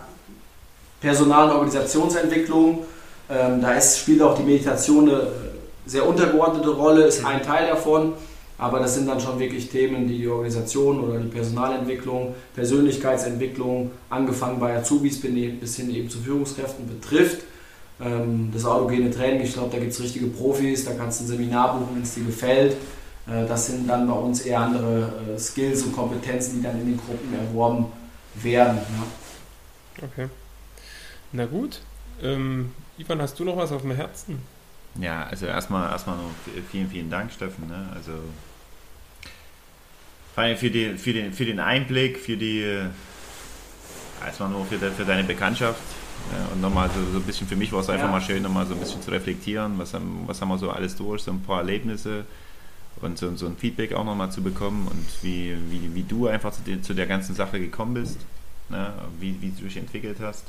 Personal- 1.01 1.49
und 1.49 1.55
Organisationsentwicklung. 1.55 2.85
Ähm, 3.29 3.61
da 3.61 3.73
ist, 3.73 3.99
spielt 3.99 4.21
auch 4.21 4.37
die 4.37 4.43
Meditation 4.43 5.09
eine 5.09 5.27
sehr 5.85 6.07
untergeordnete 6.07 6.69
Rolle, 6.69 7.03
ist 7.03 7.25
ein 7.25 7.41
Teil 7.41 7.67
davon. 7.67 8.13
Aber 8.57 8.79
das 8.79 8.93
sind 8.93 9.07
dann 9.07 9.19
schon 9.19 9.39
wirklich 9.39 9.69
Themen, 9.69 10.07
die 10.07 10.19
die 10.19 10.27
Organisation 10.27 10.99
oder 10.99 11.17
die 11.17 11.29
Personalentwicklung, 11.29 12.35
Persönlichkeitsentwicklung, 12.53 13.89
angefangen 14.07 14.59
bei 14.59 14.77
Azubis 14.77 15.19
bis 15.19 15.77
hin 15.77 15.89
eben 15.89 16.11
zu 16.11 16.19
Führungskräften 16.19 16.87
betrifft. 16.87 17.39
Ähm, 17.99 18.51
das 18.53 18.63
autogene 18.65 19.09
Training, 19.09 19.41
ich 19.41 19.53
glaube, 19.53 19.71
da 19.71 19.79
gibt 19.79 19.93
es 19.93 19.99
richtige 19.99 20.27
Profis, 20.27 20.85
da 20.85 20.91
kannst 20.93 21.19
du 21.19 21.23
ein 21.23 21.27
Seminar 21.27 21.73
buchen, 21.73 21.95
wenn 21.95 22.03
es 22.03 22.13
dir 22.13 22.23
gefällt. 22.23 22.73
Äh, 23.27 23.47
das 23.47 23.65
sind 23.65 23.87
dann 23.87 24.07
bei 24.07 24.13
uns 24.13 24.41
eher 24.41 24.59
andere 24.59 25.11
äh, 25.35 25.39
Skills 25.39 25.81
und 25.81 25.95
Kompetenzen, 25.95 26.57
die 26.57 26.61
dann 26.61 26.79
in 26.79 26.85
den 26.85 26.97
Gruppen 26.97 27.33
erworben 27.33 27.87
werden. 28.35 28.77
Ja. 28.77 30.05
Okay. 30.05 30.27
Na 31.31 31.45
gut. 31.45 31.81
Ähm, 32.21 32.71
Ivan, 32.99 33.21
hast 33.21 33.39
du 33.39 33.43
noch 33.43 33.57
was 33.57 33.71
auf 33.71 33.81
dem 33.81 33.91
Herzen? 33.91 34.39
Ja, 34.99 35.23
also 35.23 35.45
erstmal 35.45 35.89
erstmal 35.91 36.17
noch 36.17 36.31
vielen, 36.69 36.89
vielen 36.89 37.09
Dank, 37.09 37.31
Steffen. 37.31 37.67
Ne? 37.67 37.89
Also 37.95 38.11
für, 40.35 40.69
die, 40.69 40.97
für, 40.97 41.13
den, 41.13 41.33
für 41.33 41.45
den 41.45 41.59
Einblick, 41.59 42.19
für 42.19 42.37
die 42.37 42.65
erstmal 44.25 44.49
nur 44.49 44.65
für, 44.65 44.77
de, 44.77 44.91
für 44.91 45.05
deine 45.05 45.23
Bekanntschaft. 45.23 45.81
Ja, 46.31 46.53
und 46.53 46.61
nochmal 46.61 46.89
so, 46.89 46.99
so 47.11 47.17
ein 47.17 47.23
bisschen 47.23 47.47
für 47.47 47.55
mich 47.55 47.71
war 47.71 47.79
es 47.79 47.89
einfach 47.89 48.05
ja. 48.05 48.11
mal 48.11 48.21
schön, 48.21 48.43
nochmal 48.43 48.67
so 48.67 48.73
ein 48.73 48.79
bisschen 48.79 49.01
zu 49.01 49.09
reflektieren, 49.09 49.79
was 49.79 49.93
haben, 49.93 50.23
was 50.27 50.39
haben 50.39 50.49
wir 50.49 50.57
so 50.59 50.69
alles 50.69 50.95
durch, 50.95 51.23
so 51.23 51.31
ein 51.31 51.41
paar 51.41 51.59
Erlebnisse 51.59 52.25
und 53.01 53.17
so, 53.17 53.35
so 53.35 53.47
ein 53.47 53.57
Feedback 53.57 53.93
auch 53.93 54.03
nochmal 54.03 54.31
zu 54.31 54.43
bekommen 54.43 54.87
und 54.87 55.05
wie, 55.23 55.55
wie, 55.69 55.95
wie 55.95 56.03
du 56.03 56.27
einfach 56.27 56.51
zu, 56.51 56.61
der, 56.61 56.83
zu 56.83 56.93
der 56.93 57.07
ganzen 57.07 57.33
Sache 57.33 57.59
gekommen 57.59 57.95
bist 57.95 58.19
ne, 58.71 58.93
wie, 59.19 59.39
wie 59.41 59.51
du 59.51 59.63
dich 59.63 59.77
entwickelt 59.77 60.17
hast. 60.19 60.45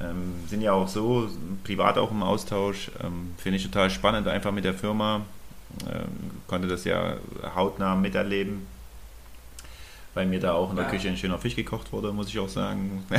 Ähm, 0.00 0.34
sind 0.48 0.62
ja 0.62 0.72
auch 0.72 0.88
so, 0.88 1.28
privat 1.64 1.98
auch 1.98 2.10
im 2.10 2.22
Austausch. 2.22 2.90
Ähm, 3.02 3.34
Finde 3.38 3.58
ich 3.58 3.64
total 3.64 3.90
spannend, 3.90 4.26
einfach 4.28 4.52
mit 4.52 4.64
der 4.64 4.74
Firma. 4.74 5.22
Ähm, 5.86 6.30
konnte 6.46 6.68
das 6.68 6.84
ja 6.84 7.14
hautnah 7.54 7.94
miterleben, 7.94 8.66
weil 10.14 10.26
mir 10.26 10.38
da 10.38 10.52
auch 10.52 10.70
in 10.70 10.76
der 10.76 10.84
ja. 10.84 10.90
Küche 10.90 11.08
ein 11.08 11.16
schöner 11.16 11.38
Fisch 11.38 11.56
gekocht 11.56 11.92
wurde, 11.92 12.12
muss 12.12 12.28
ich 12.28 12.38
auch 12.38 12.48
sagen. 12.48 13.04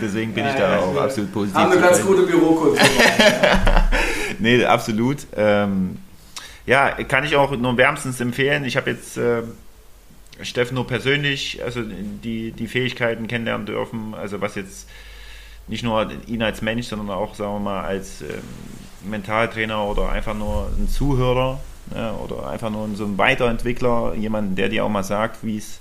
Deswegen 0.00 0.32
bin 0.32 0.44
ja, 0.44 0.50
ich 0.50 0.56
da 0.56 0.76
ja, 0.76 0.80
auch 0.80 0.96
absolut 0.96 1.32
positiv. 1.32 1.58
Haben 1.58 1.72
eine 1.72 1.80
ganz 1.80 2.02
gute 2.02 2.22
Bürokultur. 2.22 2.78
nee, 4.38 4.64
absolut. 4.64 5.26
Ähm, 5.36 5.98
ja, 6.64 6.90
kann 7.04 7.24
ich 7.24 7.36
auch 7.36 7.54
nur 7.56 7.76
wärmstens 7.76 8.20
empfehlen. 8.20 8.64
Ich 8.64 8.76
habe 8.76 8.90
jetzt 8.90 9.18
äh, 9.18 9.42
Stefano 10.42 10.84
persönlich, 10.84 11.62
also 11.62 11.82
die, 11.82 12.52
die 12.52 12.66
Fähigkeiten 12.66 13.26
kennenlernen 13.26 13.66
dürfen, 13.66 14.14
also 14.14 14.40
was 14.40 14.54
jetzt 14.54 14.88
nicht 15.68 15.82
nur 15.82 16.08
ihn 16.26 16.42
als 16.42 16.62
Mensch, 16.62 16.86
sondern 16.86 17.10
auch, 17.10 17.34
sagen 17.34 17.54
wir 17.54 17.60
mal, 17.60 17.82
als 17.82 18.22
ähm, 18.22 18.28
Mentaltrainer 19.10 19.84
oder 19.84 20.10
einfach 20.10 20.34
nur 20.34 20.70
ein 20.78 20.88
Zuhörer 20.88 21.60
ne, 21.92 22.12
oder 22.12 22.48
einfach 22.48 22.70
nur 22.70 22.88
so 22.94 23.04
ein 23.04 23.18
Weiterentwickler, 23.18 24.14
jemand, 24.14 24.58
der 24.58 24.68
dir 24.68 24.84
auch 24.84 24.88
mal 24.88 25.04
sagt, 25.04 25.44
wie 25.44 25.58
es 25.58 25.80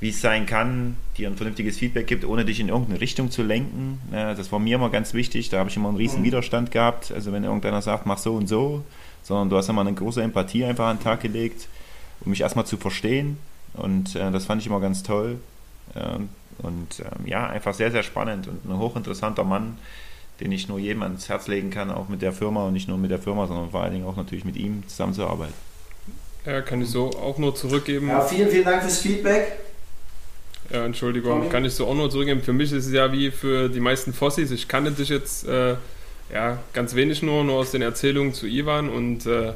wie 0.00 0.10
es 0.10 0.20
sein 0.20 0.46
kann, 0.46 0.96
dir 1.16 1.28
ein 1.28 1.34
vernünftiges 1.34 1.76
Feedback 1.76 2.06
gibt, 2.06 2.24
ohne 2.24 2.44
dich 2.44 2.60
in 2.60 2.68
irgendeine 2.68 3.00
Richtung 3.00 3.32
zu 3.32 3.42
lenken. 3.42 4.00
Ja, 4.12 4.32
das 4.32 4.52
war 4.52 4.60
mir 4.60 4.76
immer 4.76 4.90
ganz 4.90 5.12
wichtig, 5.12 5.48
da 5.48 5.58
habe 5.58 5.70
ich 5.70 5.76
immer 5.76 5.88
einen 5.88 5.96
riesen 5.96 6.20
mhm. 6.20 6.26
Widerstand 6.26 6.70
gehabt. 6.70 7.10
Also 7.10 7.32
wenn 7.32 7.42
irgendeiner 7.42 7.82
sagt, 7.82 8.06
mach 8.06 8.18
so 8.18 8.34
und 8.36 8.46
so, 8.46 8.84
sondern 9.24 9.50
du 9.50 9.56
hast 9.56 9.68
immer 9.68 9.80
eine 9.80 9.92
große 9.92 10.22
Empathie 10.22 10.64
einfach 10.64 10.86
an 10.86 10.98
den 10.98 11.02
Tag 11.02 11.20
gelegt, 11.20 11.66
um 12.20 12.30
mich 12.30 12.42
erstmal 12.42 12.64
zu 12.64 12.76
verstehen 12.76 13.38
und 13.74 14.14
äh, 14.16 14.30
das 14.30 14.46
fand 14.46 14.60
ich 14.60 14.66
immer 14.66 14.80
ganz 14.80 15.02
toll. 15.02 15.38
Ähm, 15.94 16.28
und 16.58 17.00
ähm, 17.00 17.26
ja, 17.26 17.46
einfach 17.46 17.74
sehr, 17.74 17.90
sehr 17.90 18.02
spannend 18.02 18.48
und 18.48 18.64
ein 18.68 18.78
hochinteressanter 18.78 19.44
Mann, 19.44 19.78
den 20.40 20.52
ich 20.52 20.68
nur 20.68 20.78
jedem 20.78 21.02
ans 21.02 21.28
Herz 21.28 21.46
legen 21.46 21.70
kann, 21.70 21.90
auch 21.90 22.08
mit 22.08 22.22
der 22.22 22.32
Firma 22.32 22.66
und 22.66 22.72
nicht 22.72 22.88
nur 22.88 22.98
mit 22.98 23.10
der 23.10 23.18
Firma, 23.18 23.46
sondern 23.46 23.70
vor 23.70 23.82
allen 23.82 23.92
Dingen 23.92 24.06
auch 24.06 24.16
natürlich 24.16 24.44
mit 24.44 24.56
ihm 24.56 24.82
zusammenzuarbeiten. 24.88 25.54
Ja, 26.44 26.60
kann 26.62 26.82
ich 26.82 26.88
so 26.88 27.10
auch 27.10 27.38
nur 27.38 27.54
zurückgeben. 27.54 28.08
Ja, 28.08 28.22
vielen, 28.22 28.48
vielen 28.48 28.64
Dank 28.64 28.82
fürs 28.82 29.00
Feedback. 29.00 29.58
Ja, 30.70 30.84
Entschuldigung, 30.84 31.38
Tommy. 31.38 31.50
kann 31.50 31.64
ich 31.64 31.74
so 31.74 31.86
auch 31.86 31.94
nur 31.94 32.10
zurückgeben. 32.10 32.42
Für 32.42 32.52
mich 32.52 32.72
ist 32.72 32.86
es 32.86 32.92
ja 32.92 33.10
wie 33.12 33.30
für 33.30 33.68
die 33.68 33.80
meisten 33.80 34.12
Fossis. 34.12 34.50
Ich 34.50 34.68
kannte 34.68 34.90
dich 34.90 35.08
jetzt 35.08 35.46
äh, 35.46 35.76
ja, 36.32 36.58
ganz 36.72 36.94
wenig 36.94 37.22
nur, 37.22 37.44
nur 37.44 37.56
aus 37.56 37.70
den 37.70 37.82
Erzählungen 37.82 38.34
zu 38.34 38.46
Ivan 38.46 38.90
und 38.90 39.26
äh, 39.26 39.52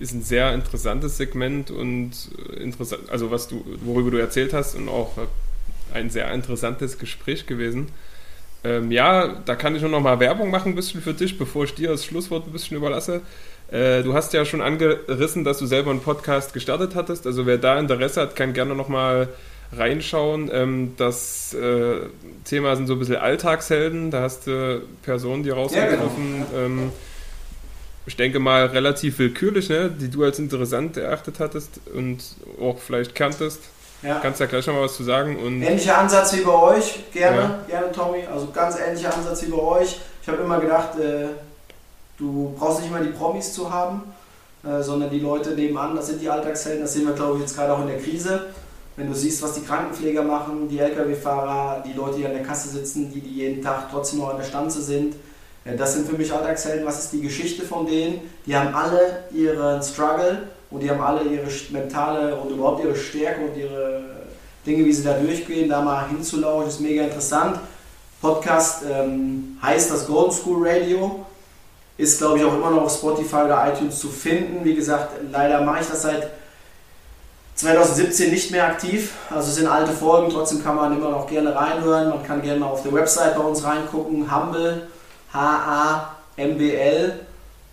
ist 0.00 0.12
ein 0.12 0.22
sehr 0.22 0.52
interessantes 0.54 1.16
Segment 1.16 1.70
und 1.70 2.12
äh, 2.50 2.62
interessant, 2.62 3.10
also 3.10 3.30
was 3.30 3.48
du, 3.48 3.64
worüber 3.84 4.10
du 4.10 4.16
erzählt 4.18 4.52
hast 4.52 4.74
und 4.74 4.88
auch 4.88 5.12
ein 5.92 6.10
sehr 6.10 6.32
interessantes 6.32 6.98
Gespräch 6.98 7.46
gewesen. 7.46 7.88
Ähm, 8.64 8.90
ja, 8.90 9.28
da 9.44 9.54
kann 9.54 9.76
ich 9.76 9.82
nur 9.82 9.90
noch 9.90 10.00
mal 10.00 10.18
Werbung 10.18 10.50
machen 10.50 10.72
ein 10.72 10.74
bisschen 10.74 11.00
für 11.00 11.14
dich, 11.14 11.38
bevor 11.38 11.64
ich 11.64 11.74
dir 11.74 11.90
das 11.90 12.04
Schlusswort 12.04 12.46
ein 12.46 12.52
bisschen 12.52 12.76
überlasse. 12.76 13.22
Äh, 13.70 14.02
du 14.02 14.14
hast 14.14 14.32
ja 14.32 14.44
schon 14.44 14.60
angerissen, 14.60 15.44
dass 15.44 15.58
du 15.58 15.66
selber 15.66 15.90
einen 15.90 16.00
Podcast 16.00 16.52
gestartet 16.52 16.94
hattest. 16.94 17.26
Also 17.26 17.46
wer 17.46 17.58
da 17.58 17.78
Interesse 17.78 18.20
hat, 18.22 18.34
kann 18.34 18.54
gerne 18.54 18.74
nochmal 18.74 19.28
reinschauen. 19.72 20.50
Ähm, 20.52 20.94
das 20.96 21.54
äh, 21.54 22.00
Thema 22.44 22.74
sind 22.76 22.86
so 22.86 22.94
ein 22.94 22.98
bisschen 22.98 23.16
Alltagshelden. 23.16 24.10
Da 24.10 24.22
hast 24.22 24.46
du 24.46 24.82
Personen, 25.02 25.42
die 25.42 25.50
rausgegriffen. 25.50 26.38
Ja, 26.38 26.46
genau. 26.50 26.64
ähm, 26.64 26.92
ich 28.08 28.16
denke 28.16 28.38
mal 28.38 28.64
relativ 28.66 29.18
willkürlich, 29.18 29.68
ne? 29.68 29.90
die 29.90 30.08
du 30.08 30.24
als 30.24 30.38
interessant 30.38 30.96
erachtet 30.96 31.40
hattest 31.40 31.78
und 31.94 32.18
auch 32.58 32.78
vielleicht 32.78 33.14
kanntest. 33.14 33.60
Ja. 34.02 34.18
Kannst 34.20 34.40
ja 34.40 34.46
gleich 34.46 34.66
noch 34.66 34.74
mal 34.74 34.84
was 34.84 34.96
zu 34.96 35.04
sagen. 35.04 35.36
Und 35.36 35.60
ähnlicher 35.60 35.98
Ansatz 35.98 36.34
wie 36.34 36.40
bei 36.40 36.54
euch, 36.54 37.12
gerne, 37.12 37.36
ja. 37.36 37.60
gerne 37.68 37.92
Tommy. 37.92 38.24
Also 38.32 38.48
ganz 38.50 38.78
ähnlicher 38.78 39.14
Ansatz 39.14 39.42
wie 39.42 39.50
bei 39.50 39.58
euch. 39.58 40.00
Ich 40.22 40.28
habe 40.28 40.42
immer 40.42 40.58
gedacht, 40.58 40.98
äh, 40.98 41.26
du 42.16 42.54
brauchst 42.58 42.80
nicht 42.80 42.90
mal 42.90 43.04
die 43.04 43.10
Promis 43.10 43.52
zu 43.52 43.70
haben, 43.70 44.04
äh, 44.64 44.82
sondern 44.82 45.10
die 45.10 45.20
Leute 45.20 45.50
nebenan, 45.50 45.94
das 45.94 46.06
sind 46.06 46.22
die 46.22 46.30
Alltagshelden. 46.30 46.82
Das 46.82 46.94
sehen 46.94 47.06
wir, 47.06 47.14
glaube 47.14 47.34
ich, 47.36 47.42
jetzt 47.42 47.56
gerade 47.56 47.74
auch 47.74 47.82
in 47.82 47.88
der 47.88 47.98
Krise. 47.98 48.46
Wenn 48.96 49.08
du 49.08 49.14
siehst, 49.14 49.42
was 49.42 49.52
die 49.52 49.66
Krankenpfleger 49.66 50.22
machen, 50.22 50.66
die 50.70 50.78
Lkw-Fahrer, 50.78 51.84
die 51.86 51.92
Leute, 51.92 52.16
die 52.16 52.26
an 52.26 52.32
der 52.32 52.42
Kasse 52.42 52.70
sitzen, 52.70 53.12
die, 53.12 53.20
die 53.20 53.34
jeden 53.34 53.62
Tag 53.62 53.90
trotzdem 53.90 54.20
noch 54.20 54.30
an 54.30 54.38
der 54.38 54.44
Stanze 54.44 54.80
sind, 54.80 55.14
das 55.76 55.94
sind 55.94 56.08
für 56.08 56.16
mich 56.16 56.32
Alltagshelden. 56.32 56.86
Was 56.86 56.98
ist 56.98 57.12
die 57.12 57.20
Geschichte 57.20 57.62
von 57.62 57.86
denen? 57.86 58.20
Die 58.46 58.56
haben 58.56 58.74
alle 58.74 59.24
ihren 59.32 59.82
Struggle 59.82 60.48
und 60.70 60.80
die 60.80 60.90
haben 60.90 61.00
alle 61.00 61.22
ihre 61.22 61.48
mentale 61.70 62.36
und 62.36 62.50
überhaupt 62.50 62.84
ihre 62.84 62.96
Stärke 62.96 63.40
und 63.42 63.56
ihre 63.56 64.04
Dinge, 64.64 64.84
wie 64.84 64.92
sie 64.92 65.04
da 65.04 65.14
durchgehen, 65.14 65.68
da 65.68 65.80
mal 65.80 66.08
hinzulaufen, 66.08 66.68
ist 66.68 66.80
mega 66.80 67.04
interessant. 67.04 67.58
Podcast 68.20 68.82
ähm, 68.90 69.58
heißt 69.62 69.90
das 69.90 70.06
Golden 70.06 70.32
School 70.32 70.68
Radio, 70.68 71.24
ist 71.96 72.18
glaube 72.18 72.38
ich 72.38 72.44
auch 72.44 72.54
immer 72.54 72.70
noch 72.70 72.82
auf 72.82 72.92
Spotify 72.92 73.44
oder 73.44 73.72
iTunes 73.72 73.98
zu 73.98 74.08
finden. 74.08 74.64
Wie 74.64 74.74
gesagt, 74.74 75.12
leider 75.30 75.62
mache 75.62 75.80
ich 75.82 75.88
das 75.88 76.02
seit 76.02 76.30
2017 77.54 78.30
nicht 78.30 78.50
mehr 78.52 78.66
aktiv, 78.66 79.12
also 79.30 79.48
es 79.48 79.56
sind 79.56 79.66
alte 79.66 79.90
Folgen, 79.90 80.30
trotzdem 80.30 80.62
kann 80.62 80.76
man 80.76 80.96
immer 80.96 81.10
noch 81.10 81.26
gerne 81.26 81.54
reinhören. 81.54 82.10
Man 82.10 82.22
kann 82.22 82.40
gerne 82.40 82.60
mal 82.60 82.66
auf 82.66 82.82
der 82.84 82.92
Website 82.92 83.36
bei 83.36 83.42
uns 83.42 83.64
reingucken, 83.64 84.32
Humble, 84.32 84.86
H-A-M-B-L. 85.32 87.20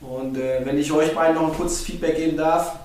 Und 0.02 0.38
äh, 0.38 0.62
wenn 0.64 0.78
ich 0.78 0.92
euch 0.92 1.16
beiden 1.16 1.36
noch 1.36 1.48
ein 1.48 1.56
kurzes 1.56 1.82
Feedback 1.82 2.18
geben 2.18 2.38
darf, 2.38 2.76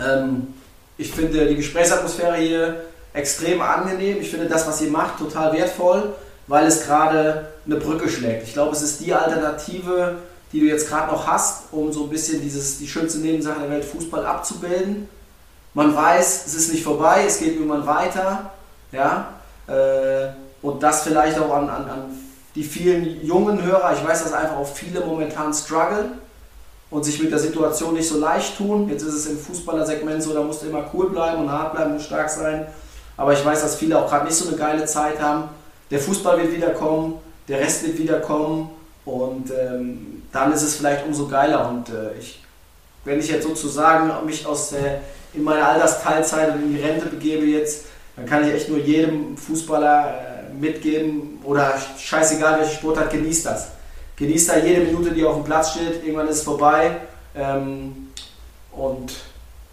ähm, 0.00 0.54
ich 0.96 1.10
finde 1.10 1.46
die 1.46 1.56
Gesprächsatmosphäre 1.56 2.36
hier 2.36 2.84
extrem 3.12 3.60
angenehm. 3.60 4.18
Ich 4.20 4.30
finde 4.30 4.46
das, 4.46 4.66
was 4.66 4.80
ihr 4.80 4.90
macht, 4.90 5.18
total 5.18 5.52
wertvoll, 5.52 6.14
weil 6.46 6.66
es 6.66 6.84
gerade 6.84 7.48
eine 7.66 7.76
Brücke 7.76 8.08
schlägt. 8.08 8.44
Ich 8.44 8.52
glaube, 8.52 8.74
es 8.74 8.82
ist 8.82 9.00
die 9.00 9.12
Alternative, 9.14 10.18
die 10.52 10.60
du 10.60 10.66
jetzt 10.66 10.88
gerade 10.88 11.12
noch 11.12 11.26
hast, 11.26 11.72
um 11.72 11.92
so 11.92 12.04
ein 12.04 12.10
bisschen 12.10 12.42
dieses, 12.42 12.78
die 12.78 12.88
schönste 12.88 13.18
Nebensache 13.18 13.60
der 13.60 13.70
Welt 13.70 13.84
Fußball 13.84 14.26
abzubilden. 14.26 15.08
Man 15.74 15.94
weiß, 15.94 16.46
es 16.46 16.54
ist 16.54 16.72
nicht 16.72 16.82
vorbei, 16.82 17.24
es 17.26 17.38
geht 17.38 17.54
irgendwann 17.54 17.86
weiter. 17.86 18.50
Ja? 18.90 19.34
Äh, 19.68 20.30
und 20.62 20.82
das 20.82 21.02
vielleicht 21.04 21.38
auch 21.38 21.54
an, 21.54 21.68
an, 21.68 21.88
an 21.88 22.18
die 22.60 22.66
vielen 22.66 23.24
jungen 23.24 23.62
Hörer. 23.62 23.94
Ich 23.94 24.06
weiß, 24.06 24.22
dass 24.22 24.34
einfach 24.34 24.58
auch 24.58 24.68
viele 24.68 25.00
momentan 25.00 25.54
strugglen 25.54 26.12
und 26.90 27.06
sich 27.06 27.22
mit 27.22 27.32
der 27.32 27.38
Situation 27.38 27.94
nicht 27.94 28.06
so 28.06 28.18
leicht 28.18 28.58
tun. 28.58 28.86
Jetzt 28.90 29.02
ist 29.02 29.14
es 29.14 29.26
im 29.26 29.38
Fußballersegment 29.38 30.22
so, 30.22 30.34
da 30.34 30.42
musst 30.42 30.60
du 30.60 30.66
immer 30.66 30.84
cool 30.92 31.08
bleiben 31.08 31.40
und 31.40 31.50
hart 31.50 31.72
bleiben 31.72 31.92
und 31.92 32.02
stark 32.02 32.28
sein. 32.28 32.66
Aber 33.16 33.32
ich 33.32 33.42
weiß, 33.42 33.62
dass 33.62 33.76
viele 33.76 33.98
auch 33.98 34.10
gerade 34.10 34.26
nicht 34.26 34.34
so 34.34 34.46
eine 34.46 34.58
geile 34.58 34.84
Zeit 34.84 35.22
haben. 35.22 35.44
Der 35.90 36.00
Fußball 36.00 36.36
wird 36.36 36.52
wiederkommen, 36.52 37.14
der 37.48 37.60
Rest 37.60 37.82
wird 37.86 37.96
wiederkommen 37.96 38.68
und 39.06 39.50
ähm, 39.58 40.22
dann 40.30 40.52
ist 40.52 40.60
es 40.60 40.76
vielleicht 40.76 41.06
umso 41.06 41.28
geiler. 41.28 41.66
Und 41.66 41.88
äh, 41.88 42.18
ich, 42.18 42.42
wenn 43.06 43.20
ich 43.20 43.30
jetzt 43.30 43.46
sozusagen 43.46 44.12
mich 44.26 44.44
aus 44.44 44.72
äh, 44.72 44.98
in 45.32 45.44
meine 45.44 45.64
Altersteilzeit 45.64 46.54
und 46.54 46.62
in 46.62 46.74
die 46.74 46.82
Rente 46.82 47.06
begebe 47.06 47.46
jetzt, 47.46 47.86
dann 48.16 48.26
kann 48.26 48.46
ich 48.46 48.52
echt 48.52 48.68
nur 48.68 48.80
jedem 48.80 49.38
Fußballer 49.38 50.08
äh, 50.08 50.54
mitgeben 50.60 51.39
oder 51.44 51.74
scheißegal 51.98 52.60
welche 52.60 52.74
Sportart, 52.74 53.10
genießt 53.10 53.46
das 53.46 53.68
genießt 54.20 54.50
da 54.50 54.58
jede 54.58 54.82
Minute, 54.82 55.12
die 55.12 55.24
auf 55.24 55.36
dem 55.36 55.44
Platz 55.44 55.72
steht. 55.72 56.04
Irgendwann 56.04 56.28
ist 56.28 56.36
es 56.36 56.42
vorbei. 56.42 56.98
Ähm, 57.34 58.08
und 58.70 59.12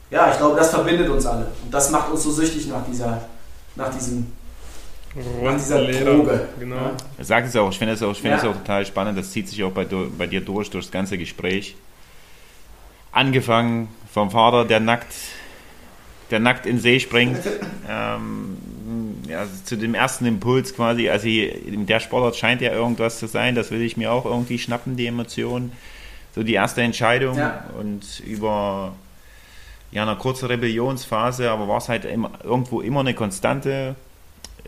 ja, 0.10 0.32
ich 0.32 0.38
glaube, 0.38 0.56
das 0.56 0.70
verbindet 0.72 1.10
uns 1.10 1.26
alle. 1.26 1.48
Und 1.64 1.72
das 1.72 1.92
macht 1.92 2.10
uns 2.10 2.24
so 2.24 2.32
süchtig 2.32 2.68
nach 2.68 2.84
dieser, 2.86 3.22
nach 3.76 3.94
diesem 3.94 4.32
nach 5.42 5.56
dieser 5.56 5.84
Droge. 5.84 6.48
Genau. 6.60 6.76
Ja. 6.76 6.92
Er 7.18 7.26
sagt 7.26 7.48
es 7.48 7.56
auch, 7.56 7.72
ich 7.72 7.80
finde 7.80 7.94
es 7.94 8.04
auch, 8.04 8.16
find 8.16 8.42
ja. 8.42 8.50
auch 8.50 8.56
total 8.56 8.86
spannend, 8.86 9.18
das 9.18 9.32
zieht 9.32 9.50
sich 9.50 9.64
auch 9.64 9.72
bei, 9.72 9.86
bei 9.86 10.28
dir 10.28 10.42
durch, 10.42 10.70
durch 10.70 10.86
das 10.86 10.92
ganze 10.92 11.18
Gespräch. 11.18 11.76
Angefangen 13.12 13.90
vom 14.14 14.30
Vater, 14.30 14.66
der 14.66 14.80
nackt, 14.80 15.12
der 16.30 16.40
nackt 16.40 16.68
in 16.68 16.76
den 16.76 16.82
See 16.82 17.00
springt, 17.00 17.40
ähm, 17.90 18.58
ja, 19.28 19.46
zu 19.66 19.76
dem 19.78 19.94
ersten 19.94 20.26
Impuls 20.26 20.74
quasi, 20.76 21.10
also 21.10 21.28
der 21.28 22.00
Sportart 22.00 22.36
scheint 22.36 22.62
ja 22.62 22.72
irgendwas 22.72 23.20
zu 23.20 23.28
sein, 23.28 23.56
das 23.56 23.72
will 23.72 23.82
ich 23.82 23.98
mir 23.98 24.12
auch 24.12 24.26
irgendwie 24.26 24.60
schnappen, 24.60 24.96
die 24.98 25.08
Emotion. 25.08 25.72
So 26.36 26.44
die 26.44 26.54
erste 26.54 26.84
Entscheidung 26.84 27.38
ja. 27.38 27.66
und 27.80 28.20
über 28.20 28.94
ja, 29.92 30.04
eine 30.04 30.16
kurze 30.18 30.50
Rebellionsphase, 30.50 31.50
aber 31.50 31.68
war 31.68 31.78
es 31.78 31.90
halt 31.90 32.06
immer, 32.06 32.32
irgendwo 32.44 32.82
immer 32.82 33.00
eine 33.00 33.14
Konstante 33.14 33.96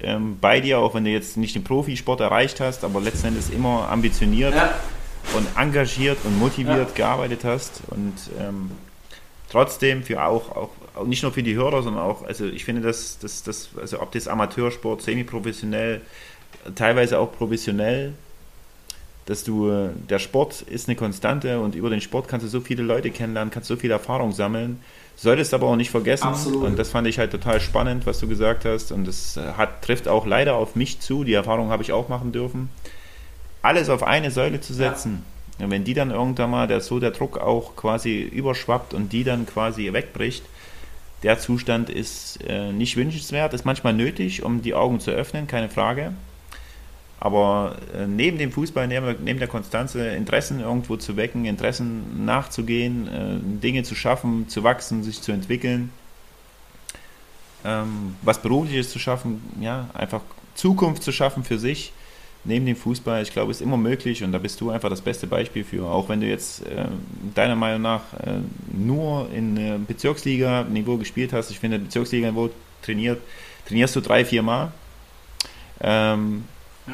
ähm, 0.01 0.37
bei 0.39 0.61
dir, 0.61 0.79
auch 0.79 0.95
wenn 0.95 1.03
du 1.03 1.11
jetzt 1.11 1.37
nicht 1.37 1.55
den 1.55 1.63
Profisport 1.63 2.21
erreicht 2.21 2.59
hast, 2.59 2.83
aber 2.83 3.01
letzten 3.01 3.27
Endes 3.27 3.49
immer 3.49 3.89
ambitioniert 3.89 4.55
ja. 4.55 4.73
und 5.35 5.47
engagiert 5.57 6.17
und 6.23 6.39
motiviert 6.39 6.89
ja. 6.89 6.95
gearbeitet 6.95 7.41
hast 7.43 7.81
und 7.87 8.15
ähm, 8.39 8.71
trotzdem 9.51 10.03
für 10.03 10.23
auch, 10.23 10.55
auch 10.55 10.69
nicht 11.05 11.23
nur 11.23 11.31
für 11.31 11.43
die 11.43 11.55
Hörer, 11.55 11.83
sondern 11.83 12.03
auch, 12.03 12.23
also 12.23 12.45
ich 12.45 12.65
finde, 12.65 12.81
dass 12.81 13.19
das, 13.19 13.43
das, 13.43 13.69
also 13.79 14.01
ob 14.01 14.11
das 14.11 14.27
Amateursport, 14.27 15.01
semi-professionell, 15.01 16.01
teilweise 16.75 17.19
auch 17.19 17.31
professionell, 17.31 18.13
dass 19.25 19.43
du, 19.43 19.91
der 20.09 20.17
Sport 20.17 20.61
ist 20.61 20.89
eine 20.89 20.95
Konstante 20.95 21.59
und 21.59 21.75
über 21.75 21.91
den 21.91 22.01
Sport 22.01 22.27
kannst 22.27 22.45
du 22.45 22.49
so 22.49 22.61
viele 22.61 22.81
Leute 22.81 23.11
kennenlernen, 23.11 23.51
kannst 23.51 23.67
so 23.67 23.75
viel 23.75 23.91
Erfahrung 23.91 24.31
sammeln, 24.31 24.79
solltest 25.15 25.53
aber 25.53 25.67
auch 25.67 25.75
nicht 25.75 25.91
vergessen. 25.91 26.27
Absolut. 26.27 26.63
Und 26.63 26.79
das 26.79 26.89
fand 26.89 27.05
ich 27.07 27.19
halt 27.19 27.31
total 27.31 27.59
spannend, 27.59 28.07
was 28.07 28.19
du 28.19 28.27
gesagt 28.27 28.65
hast. 28.65 28.91
Und 28.91 29.05
das 29.05 29.37
hat, 29.57 29.83
trifft 29.83 30.07
auch 30.07 30.25
leider 30.25 30.55
auf 30.55 30.75
mich 30.75 30.99
zu, 30.99 31.23
die 31.23 31.33
Erfahrung 31.33 31.69
habe 31.69 31.83
ich 31.83 31.91
auch 31.91 32.09
machen 32.09 32.31
dürfen. 32.31 32.69
Alles 33.61 33.89
auf 33.89 34.01
eine 34.01 34.31
Säule 34.31 34.61
zu 34.61 34.73
setzen. 34.73 35.23
Ja. 35.59 35.65
Und 35.65 35.71
wenn 35.71 35.83
die 35.83 35.93
dann 35.93 36.09
irgendwann 36.09 36.49
mal 36.49 36.67
der, 36.67 36.81
so 36.81 36.99
der 36.99 37.11
Druck 37.11 37.37
auch 37.37 37.75
quasi 37.75 38.21
überschwappt 38.21 38.93
und 38.93 39.11
die 39.11 39.23
dann 39.23 39.45
quasi 39.45 39.91
wegbricht, 39.91 40.43
der 41.23 41.39
Zustand 41.39 41.89
ist 41.89 42.39
äh, 42.47 42.71
nicht 42.71 42.95
wünschenswert, 42.95 43.53
ist 43.53 43.65
manchmal 43.65 43.93
nötig, 43.93 44.43
um 44.43 44.61
die 44.61 44.73
Augen 44.73 44.99
zu 44.99 45.11
öffnen, 45.11 45.47
keine 45.47 45.69
Frage. 45.69 46.13
Aber 47.19 47.77
äh, 47.93 48.07
neben 48.07 48.37
dem 48.37 48.51
Fußball, 48.51 48.87
neben, 48.87 49.23
neben, 49.23 49.39
der 49.39 49.49
Konstanze, 49.49 50.07
Interessen 50.09 50.61
irgendwo 50.61 50.95
zu 50.95 51.17
wecken, 51.17 51.43
Interessen 51.43 52.25
nachzugehen, 52.25 53.07
äh, 53.07 53.61
Dinge 53.61 53.83
zu 53.83 53.93
schaffen, 53.95 54.47
zu 54.47 54.63
wachsen, 54.63 55.03
sich 55.03 55.21
zu 55.21 55.33
entwickeln, 55.33 55.91
ähm, 57.65 58.15
was 58.21 58.41
Berufliches 58.41 58.89
zu 58.89 58.99
schaffen, 58.99 59.41
ja, 59.59 59.89
einfach 59.93 60.21
Zukunft 60.55 61.03
zu 61.03 61.11
schaffen 61.11 61.43
für 61.43 61.59
sich, 61.59 61.91
neben 62.43 62.65
dem 62.65 62.75
Fußball, 62.75 63.21
ich 63.21 63.31
glaube, 63.31 63.51
ist 63.51 63.61
immer 63.61 63.77
möglich 63.77 64.23
und 64.23 64.31
da 64.31 64.37
bist 64.37 64.59
du 64.61 64.69
einfach 64.69 64.89
das 64.89 65.01
beste 65.01 65.27
Beispiel 65.27 65.63
für. 65.63 65.85
Auch 65.85 66.09
wenn 66.09 66.21
du 66.21 66.27
jetzt 66.27 66.65
äh, 66.65 66.85
deiner 67.35 67.55
Meinung 67.55 67.81
nach 67.81 68.01
äh, 68.13 68.39
nur 68.71 69.29
in 69.33 69.57
äh, 69.57 69.77
Bezirksliga-Niveau 69.85 70.97
gespielt 70.97 71.33
hast, 71.33 71.51
ich 71.51 71.59
finde, 71.59 71.79
Bezirksliga-Niveau 71.79 72.49
trainiert, 72.81 73.21
trainierst 73.67 73.95
du 73.95 74.01
drei, 74.01 74.23
vier 74.25 74.41
Mal. 74.41 74.71
Ähm, 75.81 76.45
ja. 76.87 76.93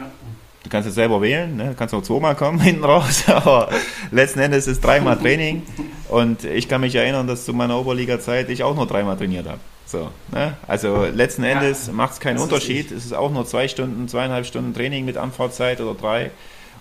Du 0.63 0.69
kannst 0.72 0.89
es 0.89 0.95
selber 0.95 1.22
wählen, 1.22 1.55
ne? 1.55 1.69
du 1.69 1.76
kannst 1.76 1.93
auch 1.93 2.01
zweimal 2.01 2.35
kommen 2.35 2.59
hinten 2.61 2.84
raus, 2.84 3.26
aber 3.27 3.69
letzten 4.09 4.39
Endes 4.39 4.65
ist 4.65 4.84
dreimal 4.84 5.15
Training 5.15 5.61
und 6.09 6.43
ich 6.43 6.67
kann 6.67 6.81
mich 6.81 6.95
erinnern, 6.95 7.27
dass 7.27 7.45
zu 7.45 7.53
meiner 7.53 7.80
Oberliga-Zeit 7.80 8.49
ich 8.49 8.63
auch 8.63 8.76
nur 8.76 8.88
dreimal 8.88 9.15
trainiert 9.15 9.47
habe. 9.47 9.59
So, 9.85 10.09
ne? 10.31 10.57
Also 10.67 11.05
letzten 11.05 11.43
Endes 11.43 11.87
ja, 11.87 11.93
macht 11.93 12.13
es 12.13 12.19
keinen 12.19 12.39
Unterschied. 12.39 12.91
Es 12.91 13.05
ist 13.05 13.13
auch 13.13 13.31
nur 13.31 13.45
zwei 13.45 13.67
Stunden, 13.67 14.07
zweieinhalb 14.07 14.45
Stunden 14.45 14.73
Training 14.73 15.05
mit 15.05 15.17
Anfahrtzeit 15.17 15.79
oder 15.79 15.93
drei. 15.93 16.31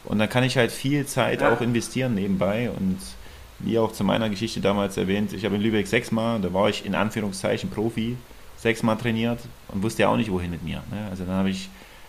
Und 0.04 0.18
dann 0.18 0.28
kann 0.28 0.44
ich 0.44 0.56
halt 0.56 0.72
viel 0.72 1.06
Zeit 1.06 1.40
ja. 1.40 1.52
auch 1.52 1.60
investieren 1.60 2.14
nebenbei. 2.14 2.70
Und 2.70 2.98
wie 3.58 3.78
auch 3.78 3.92
zu 3.92 4.04
meiner 4.04 4.28
Geschichte 4.30 4.60
damals 4.60 4.96
erwähnt, 4.96 5.32
ich 5.32 5.44
habe 5.44 5.56
in 5.56 5.60
Lübeck 5.60 5.86
sechsmal, 5.86 6.40
da 6.40 6.52
war 6.52 6.68
ich 6.68 6.84
in 6.84 6.94
Anführungszeichen 6.94 7.70
Profi, 7.70 8.16
sechsmal 8.56 8.96
trainiert 8.96 9.40
und 9.68 9.82
wusste 9.82 10.02
ja 10.02 10.08
auch 10.08 10.16
nicht, 10.16 10.30
wohin 10.30 10.50
mit 10.50 10.62
mir. 10.62 10.82
Ne? 10.90 11.08
Also 11.10 11.24
dann 11.24 11.34
habe 11.34 11.50
ich, 11.50 11.68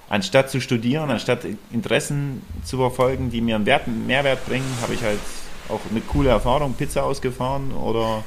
anstatt 0.10 0.50
zu 0.50 0.62
studieren, 0.62 1.10
anstatt 1.10 1.42
Interessen 1.72 2.42
zu 2.64 2.78
verfolgen, 2.78 3.30
die 3.30 3.42
mir 3.42 3.56
einen 3.56 3.66
Wert, 3.66 3.88
Mehrwert 3.88 4.46
bringen, 4.46 4.66
habe 4.82 4.94
ich 4.94 5.04
halt 5.04 5.20
auch 5.70 5.82
eine 5.90 6.02
coole 6.02 6.30
Erfahrung, 6.30 6.74
Pizza 6.74 7.04
ausgefahren 7.04 7.74
oder 7.74 8.24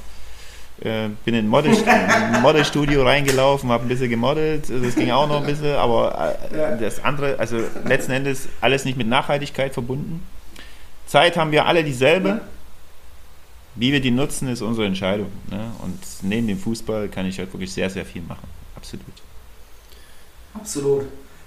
äh, 0.80 1.08
bin 1.24 1.34
in 1.34 1.52
ein 1.52 2.40
Modelstudio 2.42 3.02
reingelaufen, 3.02 3.70
habe 3.70 3.84
ein 3.84 3.88
bisschen 3.88 4.10
gemodelt, 4.10 4.70
das 4.70 4.94
ging 4.94 5.10
auch 5.10 5.28
noch 5.28 5.40
ein 5.40 5.46
bisschen, 5.46 5.74
aber 5.74 6.36
äh, 6.52 6.78
das 6.78 7.02
andere, 7.02 7.38
also 7.38 7.58
letzten 7.84 8.12
Endes 8.12 8.48
alles 8.60 8.84
nicht 8.84 8.96
mit 8.96 9.08
Nachhaltigkeit 9.08 9.72
verbunden. 9.72 10.22
Zeit 11.06 11.36
haben 11.36 11.52
wir 11.52 11.66
alle 11.66 11.82
dieselbe. 11.82 12.40
wie 13.74 13.92
wir 13.92 14.00
die 14.00 14.10
nutzen, 14.10 14.48
ist 14.48 14.60
unsere 14.60 14.86
Entscheidung. 14.86 15.30
Ne? 15.50 15.70
Und 15.82 15.98
neben 16.22 16.46
dem 16.46 16.58
Fußball 16.58 17.08
kann 17.08 17.26
ich 17.26 17.38
halt 17.38 17.52
wirklich 17.52 17.72
sehr, 17.72 17.88
sehr 17.88 18.04
viel 18.04 18.22
machen. 18.22 18.48
Absolut. 18.76 19.04
Absolut. 20.54 21.04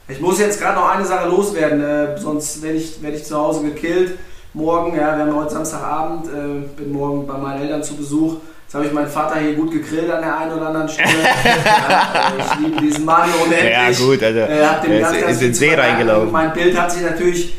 Ich 0.07 0.19
muss 0.19 0.39
jetzt 0.39 0.59
gerade 0.59 0.79
noch 0.79 0.89
eine 0.89 1.05
Sache 1.05 1.29
loswerden, 1.29 1.81
äh, 1.81 2.17
sonst 2.17 2.61
werde 2.61 2.77
ich, 2.77 3.01
werd 3.01 3.15
ich 3.15 3.23
zu 3.23 3.37
Hause 3.37 3.63
gekillt. 3.63 4.17
Morgen, 4.53 4.95
ja, 4.95 5.15
wir 5.17 5.25
haben 5.25 5.35
heute 5.35 5.53
Samstagabend, 5.53 6.27
äh, 6.27 6.67
bin 6.75 6.91
morgen 6.91 7.25
bei 7.25 7.37
meinen 7.37 7.61
Eltern 7.61 7.83
zu 7.83 7.95
Besuch. 7.95 8.37
Jetzt 8.71 8.75
habe 8.77 8.85
ich 8.85 8.93
meinen 8.93 9.09
Vater 9.09 9.37
hier 9.37 9.53
gut 9.55 9.69
gegrillt 9.69 10.09
an 10.09 10.21
der 10.21 10.37
einen 10.37 10.53
oder 10.53 10.67
anderen 10.67 10.87
Stelle. 10.87 11.09
ja, 11.43 12.37
äh, 12.37 12.39
ich 12.39 12.59
liebe 12.65 12.79
diesen 12.79 13.03
Mann 13.03 13.29
unendlich. 13.43 13.69
Ja, 13.69 13.91
gut, 13.91 14.23
also 14.23 14.39
äh, 14.39 14.65
hab 14.65 14.81
dem 14.81 15.01
ganz, 15.01 15.13
ist, 15.13 15.21
ganz 15.21 15.31
ist 15.33 15.41
in 15.41 15.47
den 15.47 15.55
viel 15.55 15.69
See 15.69 15.75
reingelaufen. 15.75 16.31
Mein 16.31 16.53
Bild 16.53 16.79
hat 16.79 16.89
sich 16.89 17.01
natürlich 17.01 17.53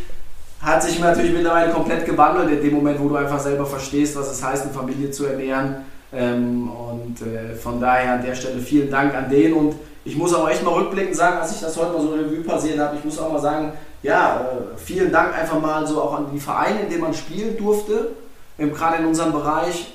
hat 0.63 0.83
sich 0.83 0.99
natürlich 1.01 1.35
mittlerweile 1.35 1.71
komplett 1.71 2.07
gewandelt 2.07 2.53
in 2.53 2.63
dem 2.63 2.73
Moment, 2.73 2.99
wo 2.99 3.11
du 3.11 3.17
einfach 3.17 3.39
selber 3.39 3.67
verstehst, 3.67 4.17
was 4.17 4.31
es 4.31 4.43
heißt, 4.43 4.63
eine 4.63 4.73
Familie 4.73 5.11
zu 5.11 5.27
ernähren. 5.27 5.85
Ähm, 6.15 6.71
und 6.71 7.21
äh, 7.21 7.57
von 7.57 7.79
daher 7.79 8.15
an 8.15 8.25
der 8.25 8.35
Stelle 8.35 8.59
vielen 8.59 8.91
Dank 8.91 9.15
an 9.15 9.29
den. 9.29 9.53
Und 9.53 9.75
ich 10.07 10.17
muss 10.17 10.33
auch 10.33 10.49
echt 10.49 10.65
mal 10.65 10.73
rückblickend 10.73 11.15
sagen, 11.15 11.37
als 11.43 11.55
ich 11.55 11.61
das 11.61 11.77
heute 11.77 11.93
mal 11.93 12.01
so 12.01 12.15
Revue 12.15 12.43
passiert 12.43 12.79
habe, 12.79 12.97
ich 12.97 13.05
muss 13.05 13.19
auch 13.19 13.31
mal 13.31 13.39
sagen, 13.39 13.75
ja, 14.03 14.41
äh, 14.41 14.79
vielen 14.79 15.13
Dank 15.13 15.39
einfach 15.39 15.61
mal 15.61 15.87
so 15.87 16.01
auch 16.01 16.17
an 16.17 16.29
die 16.33 16.41
Vereine, 16.41 16.81
in 16.81 16.89
denen 16.89 17.03
man 17.03 17.13
spielen 17.13 17.55
durfte. 17.59 18.13
Gerade 18.57 18.97
in 18.97 19.07
unserem 19.07 19.33
Bereich 19.33 19.93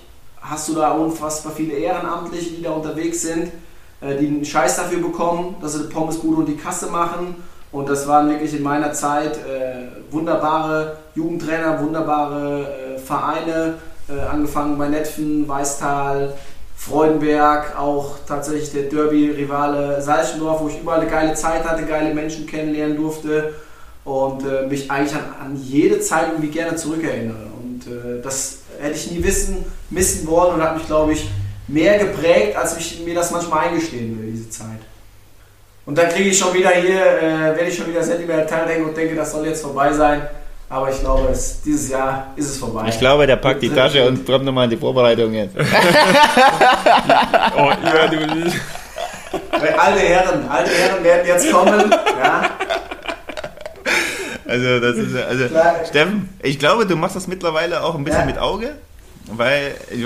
hast 0.50 0.70
du 0.70 0.76
da 0.76 0.92
unfassbar 0.92 1.54
viele 1.54 1.74
Ehrenamtliche, 1.74 2.52
die 2.52 2.62
da 2.62 2.72
unterwegs 2.72 3.22
sind, 3.22 3.52
äh, 4.02 4.18
die 4.18 4.28
einen 4.28 4.46
Scheiß 4.46 4.78
dafür 4.78 5.00
bekommen, 5.00 5.56
dass 5.62 5.74
sie 5.74 5.84
die 5.84 5.94
Pommesbude 5.94 6.38
und 6.38 6.46
die 6.46 6.58
Kasse 6.58 6.88
machen. 6.88 7.36
Und 7.72 7.90
das 7.90 8.08
waren 8.08 8.30
wirklich 8.30 8.56
in 8.56 8.64
meiner 8.64 8.94
Zeit 8.94 9.38
äh, 9.38 10.12
wunderbare 10.12 10.98
Jugendtrainer, 11.16 11.82
wunderbare 11.82 12.96
äh, 12.96 12.98
Vereine, 12.98 13.76
äh, 14.10 14.20
angefangen 14.22 14.78
bei 14.78 14.88
Netfen, 14.88 15.48
Weißtal, 15.48 16.34
Freudenberg, 16.78 17.78
auch 17.78 18.20
tatsächlich 18.26 18.72
der 18.72 18.84
Derby-Rivale 18.84 20.02
Salchendorf, 20.02 20.62
wo 20.62 20.70
ich 20.70 20.80
überall 20.80 21.02
eine 21.02 21.10
geile 21.10 21.34
Zeit 21.34 21.68
hatte, 21.68 21.84
geile 21.86 22.14
Menschen 22.14 22.46
kennenlernen 22.46 22.96
durfte 22.96 23.56
und 24.06 24.46
äh, 24.46 24.68
mich 24.68 24.90
eigentlich 24.90 25.16
an, 25.16 25.26
an 25.44 25.56
jede 25.62 26.00
Zeit 26.00 26.28
irgendwie 26.30 26.50
gerne 26.52 26.78
zurückerinnere. 26.78 27.48
Und 27.62 27.88
äh, 27.88 28.22
das 28.22 28.60
hätte 28.80 28.96
ich 28.96 29.12
nie 29.12 29.24
wissen, 29.24 29.66
missen 29.90 30.28
wollen 30.28 30.56
und 30.56 30.64
hat 30.64 30.78
mich, 30.78 30.86
glaube 30.86 31.14
ich, 31.14 31.30
mehr 31.68 31.98
geprägt, 31.98 32.56
als 32.56 32.78
ich 32.78 33.02
mir 33.04 33.16
das 33.16 33.32
manchmal 33.32 33.68
eingestehen 33.68 34.20
will, 34.20 34.32
diese 34.32 34.50
Zeit. 34.50 34.80
Und 35.86 35.98
dann 35.98 36.10
kriege 36.10 36.30
ich 36.30 36.38
schon 36.38 36.54
wieder 36.54 36.72
hier, 36.72 37.00
äh, 37.00 37.56
werde 37.56 37.66
ich 37.66 37.78
schon 37.78 37.88
wieder 37.88 38.04
sentimental 38.04 38.66
denken 38.68 38.90
und 38.90 38.98
denke, 38.98 39.16
das 39.16 39.32
soll 39.32 39.46
jetzt 39.46 39.62
vorbei 39.62 39.94
sein. 39.94 40.22
Aber 40.70 40.92
ich 40.92 41.00
glaube, 41.00 41.30
es, 41.32 41.62
dieses 41.62 41.90
Jahr 41.90 42.34
ist 42.36 42.50
es 42.50 42.58
vorbei. 42.58 42.88
Ich 42.90 43.00
glaube, 43.00 43.26
der 43.26 43.38
packt 43.38 43.62
die 43.62 43.70
Tasche 43.70 44.06
und 44.06 44.26
kommt 44.26 44.44
nochmal 44.44 44.66
in 44.66 44.72
die 44.72 44.78
Vorbereitung 44.78 45.34
jetzt. 45.34 45.56
Oh, 47.58 47.72
ja, 47.84 48.08
du, 48.08 48.18
Weil 49.60 49.74
alte 49.74 50.00
Herren, 50.00 50.48
alte 50.48 50.72
Herren 50.72 51.04
werden 51.04 51.28
jetzt 51.28 51.52
kommen. 51.52 51.92
Ja. 51.92 52.50
Also, 54.48 54.80
das 54.80 54.96
ist, 54.98 55.16
also 55.16 55.48
Klar. 55.48 55.76
Steffen, 55.86 56.30
ich 56.42 56.58
glaube, 56.60 56.86
du 56.86 56.96
machst 56.96 57.16
das 57.16 57.28
mittlerweile 57.28 57.84
auch 57.84 57.96
ein 57.96 58.04
bisschen 58.04 58.22
Ja. 58.22 58.26
mit 58.26 58.38
Auge, 58.38 58.76
weil 59.32 59.76
ich, 59.92 60.06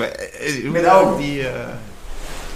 ich, 0.60 0.64
Mit 0.66 0.88
Auge. 0.88 1.22
die, 1.22 1.40
äh, 1.42 1.46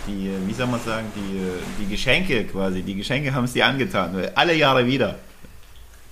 die, 0.08 0.28
äh, 0.30 0.48
wie 0.48 0.54
soll 0.54 0.68
man 0.68 0.80
sagen, 0.86 1.06
die, 1.16 1.38
äh, 1.38 1.52
die 1.80 1.92
Geschenke 1.92 2.44
quasi, 2.46 2.82
die 2.82 2.96
Geschenke 2.96 3.34
haben 3.34 3.46
es 3.46 3.54
dir 3.54 3.66
angetan, 3.66 4.16
alle 4.36 4.54
Jahre 4.56 4.86
wieder. 4.86 5.16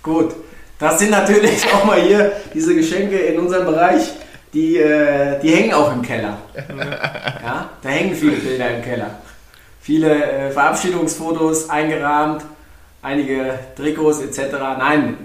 Gut, 0.04 0.36
das 0.80 1.00
sind 1.00 1.12
natürlich 1.12 1.66
auch 1.74 1.86
mal 1.86 2.02
hier 2.02 2.32
diese 2.54 2.76
Geschenke 2.76 3.18
in 3.18 3.40
unserem 3.40 3.66
Bereich, 3.66 4.04
die, 4.54 4.78
äh, 4.78 5.40
die 5.42 5.50
hängen 5.56 5.74
auch 5.74 5.92
im 5.92 6.02
Keller. 6.02 6.38
Ja, 7.44 7.70
da 7.82 7.90
hängen 7.90 8.16
viele 8.16 8.38
Bilder 8.38 8.78
im 8.78 8.82
Keller. 8.84 9.10
Viele 9.82 10.24
äh, 10.24 10.52
Verabschiedungsfotos 10.52 11.70
eingerahmt, 11.70 12.44
einige 13.02 13.60
Trikots 13.76 14.22
etc. 14.22 14.54
Nein, 14.80 15.18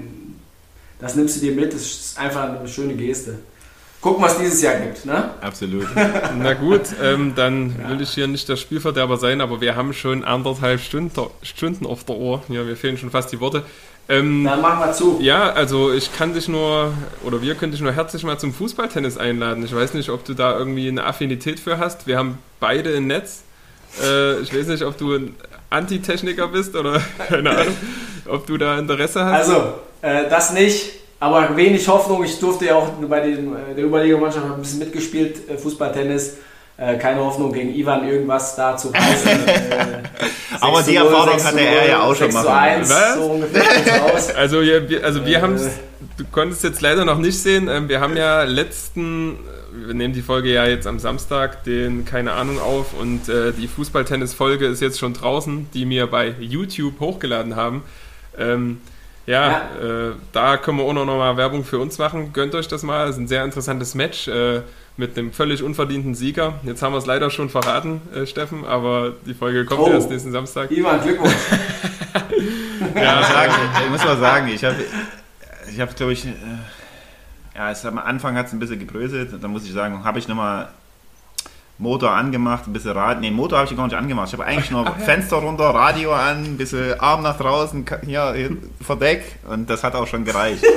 das 0.99 1.15
nimmst 1.15 1.37
du 1.37 1.41
dir 1.41 1.53
mit, 1.53 1.73
das 1.73 1.83
ist 1.83 2.19
einfach 2.19 2.43
eine 2.43 2.69
schöne 2.69 2.95
Geste. 2.95 3.39
Gucken, 4.01 4.23
was 4.23 4.39
dieses 4.39 4.63
Jahr 4.63 4.77
gibt. 4.77 5.05
Ne? 5.07 5.31
Absolut. 5.41 5.89
na 6.39 6.55
gut, 6.55 6.83
ähm, 7.03 7.33
dann 7.35 7.75
will 7.89 8.01
ich 8.01 8.11
hier 8.11 8.29
nicht 8.29 8.49
der 8.49 8.55
Spielverderber 8.55 9.17
sein, 9.17 9.41
aber 9.41 9.61
wir 9.61 9.75
haben 9.75 9.93
schon 9.93 10.25
anderthalb 10.25 10.81
Stunden, 10.81 11.21
Stunden 11.43 11.85
auf 11.85 12.05
der 12.05 12.17
Ohr. 12.17 12.43
Ja, 12.49 12.63
mir 12.63 12.77
fehlen 12.77 12.97
schon 12.97 13.11
fast 13.11 13.33
die 13.33 13.41
Worte. 13.41 13.65
Ähm, 14.09 14.45
Dann 14.45 14.61
machen 14.61 14.87
wir 14.87 14.93
zu. 14.93 15.19
Ja, 15.21 15.51
also 15.51 15.93
ich 15.93 16.17
kann 16.17 16.33
dich 16.33 16.49
nur, 16.49 16.93
oder 17.25 17.43
wir 17.43 17.57
können 17.57 17.73
dich 17.73 17.81
nur 17.81 17.93
herzlich 17.93 18.23
mal 18.23 18.39
zum 18.39 18.55
Fußballtennis 18.55 19.19
einladen. 19.19 19.65
Ich 19.65 19.75
weiß 19.75 19.95
nicht, 19.95 20.11
ob 20.11 20.25
du 20.25 20.33
da 20.33 20.57
irgendwie 20.57 20.89
eine 20.89 21.05
Affinität 21.05 21.59
für 21.59 21.79
hast. 21.79 22.07
Wir 22.07 22.17
haben 22.17 22.39
beide 22.61 22.97
ein 22.97 23.09
Netz. 23.09 23.43
Äh, 24.03 24.41
ich 24.41 24.57
weiß 24.57 24.69
nicht, 24.69 24.85
ob 24.85 24.97
du 24.97 25.15
ein 25.15 25.35
Antitechniker 25.71 26.49
bist 26.49 26.77
oder 26.77 27.03
keine 27.29 27.51
Ahnung, 27.51 27.77
ob 28.29 28.47
du 28.47 28.57
da 28.57 28.79
Interesse 28.79 29.25
hast. 29.25 29.51
Also, 29.51 29.75
äh, 30.03 30.29
das 30.29 30.53
nicht, 30.53 30.91
aber 31.21 31.57
wenig 31.57 31.87
Hoffnung. 31.89 32.25
Ich 32.25 32.39
durfte 32.39 32.67
ja 32.67 32.75
auch 32.77 32.89
bei 33.09 33.21
den, 33.21 33.55
äh, 33.55 33.75
der 33.77 33.85
Überlegermannschaft 33.85 34.45
ein 34.47 34.61
bisschen 34.61 34.79
mitgespielt, 34.81 35.49
äh, 35.49 35.57
Fußball, 35.59 35.93
Tennis. 35.93 36.37
Äh, 36.77 36.97
keine 36.97 37.19
Hoffnung 37.25 37.53
gegen 37.53 37.75
Ivan 37.75 38.07
irgendwas 38.09 38.55
da 38.55 38.77
zu 38.77 38.89
reißen. 38.91 39.31
Äh, 40.61 40.65
Aber 40.65 40.83
6 40.83 40.87
die 40.89 40.95
zu 40.97 41.05
0, 41.05 41.07
Erfahrung 41.13 41.31
6 41.39 41.43
zu 41.43 41.49
hatte 41.49 41.61
er 41.61 41.81
0, 41.83 41.89
ja 41.91 42.01
auch 42.03 42.15
schon 42.17 42.31
6 42.33 42.43
zu 42.43 42.49
machen 42.49 42.59
1, 42.59 42.91
Was? 42.91 43.15
so 43.15 43.23
ungefähr 43.23 43.63
sieht's 43.63 44.01
aus. 44.15 44.35
Also, 44.35 44.61
ja, 44.61 44.89
wir, 44.89 45.05
also 45.05 45.25
wir 45.27 45.39
Äh. 45.39 45.41
haben 45.41 45.55
es, 45.55 45.69
du 46.17 46.25
konntest 46.33 46.65
jetzt 46.65 46.81
leider 46.81 47.05
noch 47.05 47.19
nicht 47.19 47.39
sehen, 47.39 47.69
ähm, 47.69 47.89
wir 47.89 48.01
haben 48.01 48.17
ja 48.17 48.43
letzten, 48.45 49.39
wir 49.73 49.95
nehmen 49.95 50.15
die 50.15 50.23
Folge 50.23 50.53
ja 50.53 50.67
jetzt 50.67 50.87
am 50.89 50.99
Samstag, 50.99 51.63
den, 51.65 52.05
keine 52.05 52.33
Ahnung, 52.33 52.59
auf 52.61 52.87
und 52.99 53.29
äh, 53.29 53.53
die 53.53 53.69
Fußballtennis-Folge 53.69 54.67
ist 54.67 54.81
jetzt 54.81 54.99
schon 54.99 55.15
draußen, 55.15 55.69
die 55.75 55.89
wir 55.89 56.07
bei 56.09 56.35
YouTube 56.41 56.99
hochgeladen 56.99 57.55
haben. 57.55 57.83
Ähm, 58.37 58.81
ja, 59.31 59.63
Äh, 59.81 60.13
da 60.33 60.57
können 60.57 60.79
wir 60.79 60.85
auch 60.85 60.93
noch 60.95 61.05
mal 61.07 61.37
Werbung 61.37 61.65
für 61.65 61.79
uns 61.79 61.99
machen. 61.99 62.33
Gönnt 62.33 62.55
euch 62.55 62.67
das 62.69 62.83
mal. 62.83 63.05
Es 63.05 63.17
ist 63.17 63.19
ein 63.19 63.29
sehr 63.29 63.45
interessantes 63.45 63.95
Match 63.95 64.27
äh, 64.29 64.63
mit 64.97 65.17
einem 65.17 65.33
völlig 65.33 65.63
unverdienten 65.63 66.15
Sieger. 66.15 66.55
Jetzt 66.65 66.83
haben 66.83 66.93
wir 66.93 66.99
es 66.99 67.07
leider 67.07 67.31
schon 67.31 67.49
verraten, 67.51 68.01
äh, 68.15 68.27
Steffen, 68.27 68.65
aber 68.65 69.13
die 69.27 69.35
Folge 69.35 69.65
kommt 69.65 69.81
Oh. 69.81 69.91
erst 69.91 70.11
nächsten 70.11 70.33
Samstag. 70.33 70.71
Ivan, 70.71 71.01
Glückwunsch. 71.03 71.35
Ja, 72.95 73.23
sagen, 73.23 73.53
ich 73.85 73.91
muss 73.91 74.05
mal 74.05 74.17
sagen, 74.19 74.49
ich 74.49 74.65
habe, 74.65 74.77
ich 75.71 75.81
habe, 75.81 75.93
glaube 75.95 76.13
ich, 76.13 76.25
äh, 76.27 76.31
ja, 77.57 77.71
es, 77.71 77.85
am 77.85 77.99
Anfang 77.99 78.37
hat 78.37 78.47
es 78.47 78.53
ein 78.53 78.59
bisschen 78.59 78.79
gebröselt. 78.79 79.31
Da 79.41 79.49
muss 79.49 79.65
ich 79.65 79.73
sagen, 79.73 80.05
habe 80.05 80.19
ich 80.19 80.27
nochmal 80.29 80.69
Motor 81.81 82.11
angemacht, 82.11 82.67
ein 82.67 82.73
bisschen 82.73 82.91
Rad. 82.91 83.21
Nee, 83.21 83.31
Motor 83.31 83.59
habe 83.61 83.69
ich 83.71 83.77
gar 83.77 83.85
nicht 83.87 83.97
angemacht. 83.97 84.29
Ich 84.29 84.33
habe 84.33 84.45
eigentlich 84.45 84.71
nur 84.73 84.85
Fenster 85.05 85.37
runter, 85.37 85.65
Radio 85.67 86.13
an, 86.13 86.43
ein 86.45 86.57
bisschen 86.57 86.99
Arm 86.99 87.23
nach 87.23 87.39
draußen, 87.39 87.85
hier, 88.05 88.33
hier 88.35 88.51
Verdeck 88.85 89.37
und 89.49 89.71
das 89.71 89.85
hat 89.85 89.95
auch 89.95 90.07
schon 90.07 90.25
gereicht. 90.25 90.65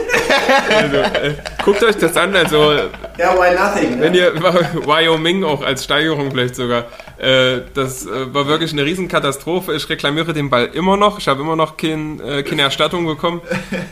Also, 0.69 0.95
äh, 0.97 1.35
guckt 1.63 1.83
euch 1.83 1.95
das 1.97 2.15
an, 2.17 2.35
also 2.35 2.71
Ja, 3.17 3.33
why 3.35 3.53
nothing? 3.55 3.99
wenn 3.99 4.11
Ne? 4.13 4.17
ihr 4.17 4.33
Wyoming 4.85 5.43
auch 5.43 5.61
als 5.61 5.83
Steigerung 5.83 6.31
vielleicht 6.31 6.55
sogar, 6.55 6.85
äh, 7.17 7.61
das 7.73 8.05
äh, 8.05 8.33
war 8.33 8.47
wirklich 8.47 8.71
eine 8.73 8.83
Riesenkatastrophe. 8.85 9.73
Ich 9.75 9.87
reklamiere 9.89 10.33
den 10.33 10.49
Ball 10.49 10.65
immer 10.73 10.97
noch. 10.97 11.19
Ich 11.19 11.27
habe 11.27 11.41
immer 11.41 11.55
noch 11.55 11.77
kein, 11.77 12.19
äh, 12.21 12.43
keine 12.43 12.63
Erstattung 12.63 13.05
bekommen. 13.05 13.41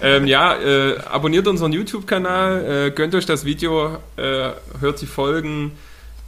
Ähm, 0.01 0.27
ja, 0.27 0.55
äh, 0.55 0.97
abonniert 1.11 1.47
unseren 1.47 1.71
YouTube-Kanal, 1.73 2.87
äh, 2.87 2.91
gönnt 2.91 3.13
euch 3.15 3.25
das 3.25 3.45
Video, 3.45 3.97
äh, 4.17 4.49
hört 4.79 5.01
die 5.01 5.07
Folgen. 5.07 5.77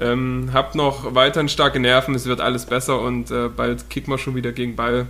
Ähm, 0.01 0.49
habt 0.51 0.75
noch 0.75 1.13
weiterhin 1.13 1.47
starke 1.47 1.79
Nerven, 1.79 2.15
es 2.15 2.25
wird 2.25 2.41
alles 2.41 2.65
besser 2.65 2.99
und 3.01 3.29
äh, 3.29 3.49
bald 3.49 3.89
kicken 3.89 4.11
wir 4.11 4.17
schon 4.17 4.35
wieder 4.35 4.51
gegen 4.51 4.75
Ball. 4.75 5.05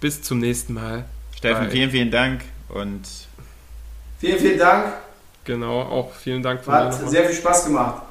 Bis 0.00 0.22
zum 0.22 0.38
nächsten 0.38 0.74
Mal. 0.74 1.06
Steffen, 1.36 1.64
Bye. 1.64 1.70
vielen, 1.70 1.90
vielen 1.90 2.10
Dank 2.10 2.42
und 2.68 3.02
Vielen, 4.18 4.38
vielen 4.38 4.58
Dank. 4.58 4.86
Genau, 5.44 5.82
auch 5.82 6.12
vielen 6.12 6.42
Dank 6.42 6.66
mir 6.66 6.72
Hat 6.72 7.08
sehr 7.08 7.24
viel 7.24 7.36
Spaß 7.36 7.66
gemacht. 7.66 8.02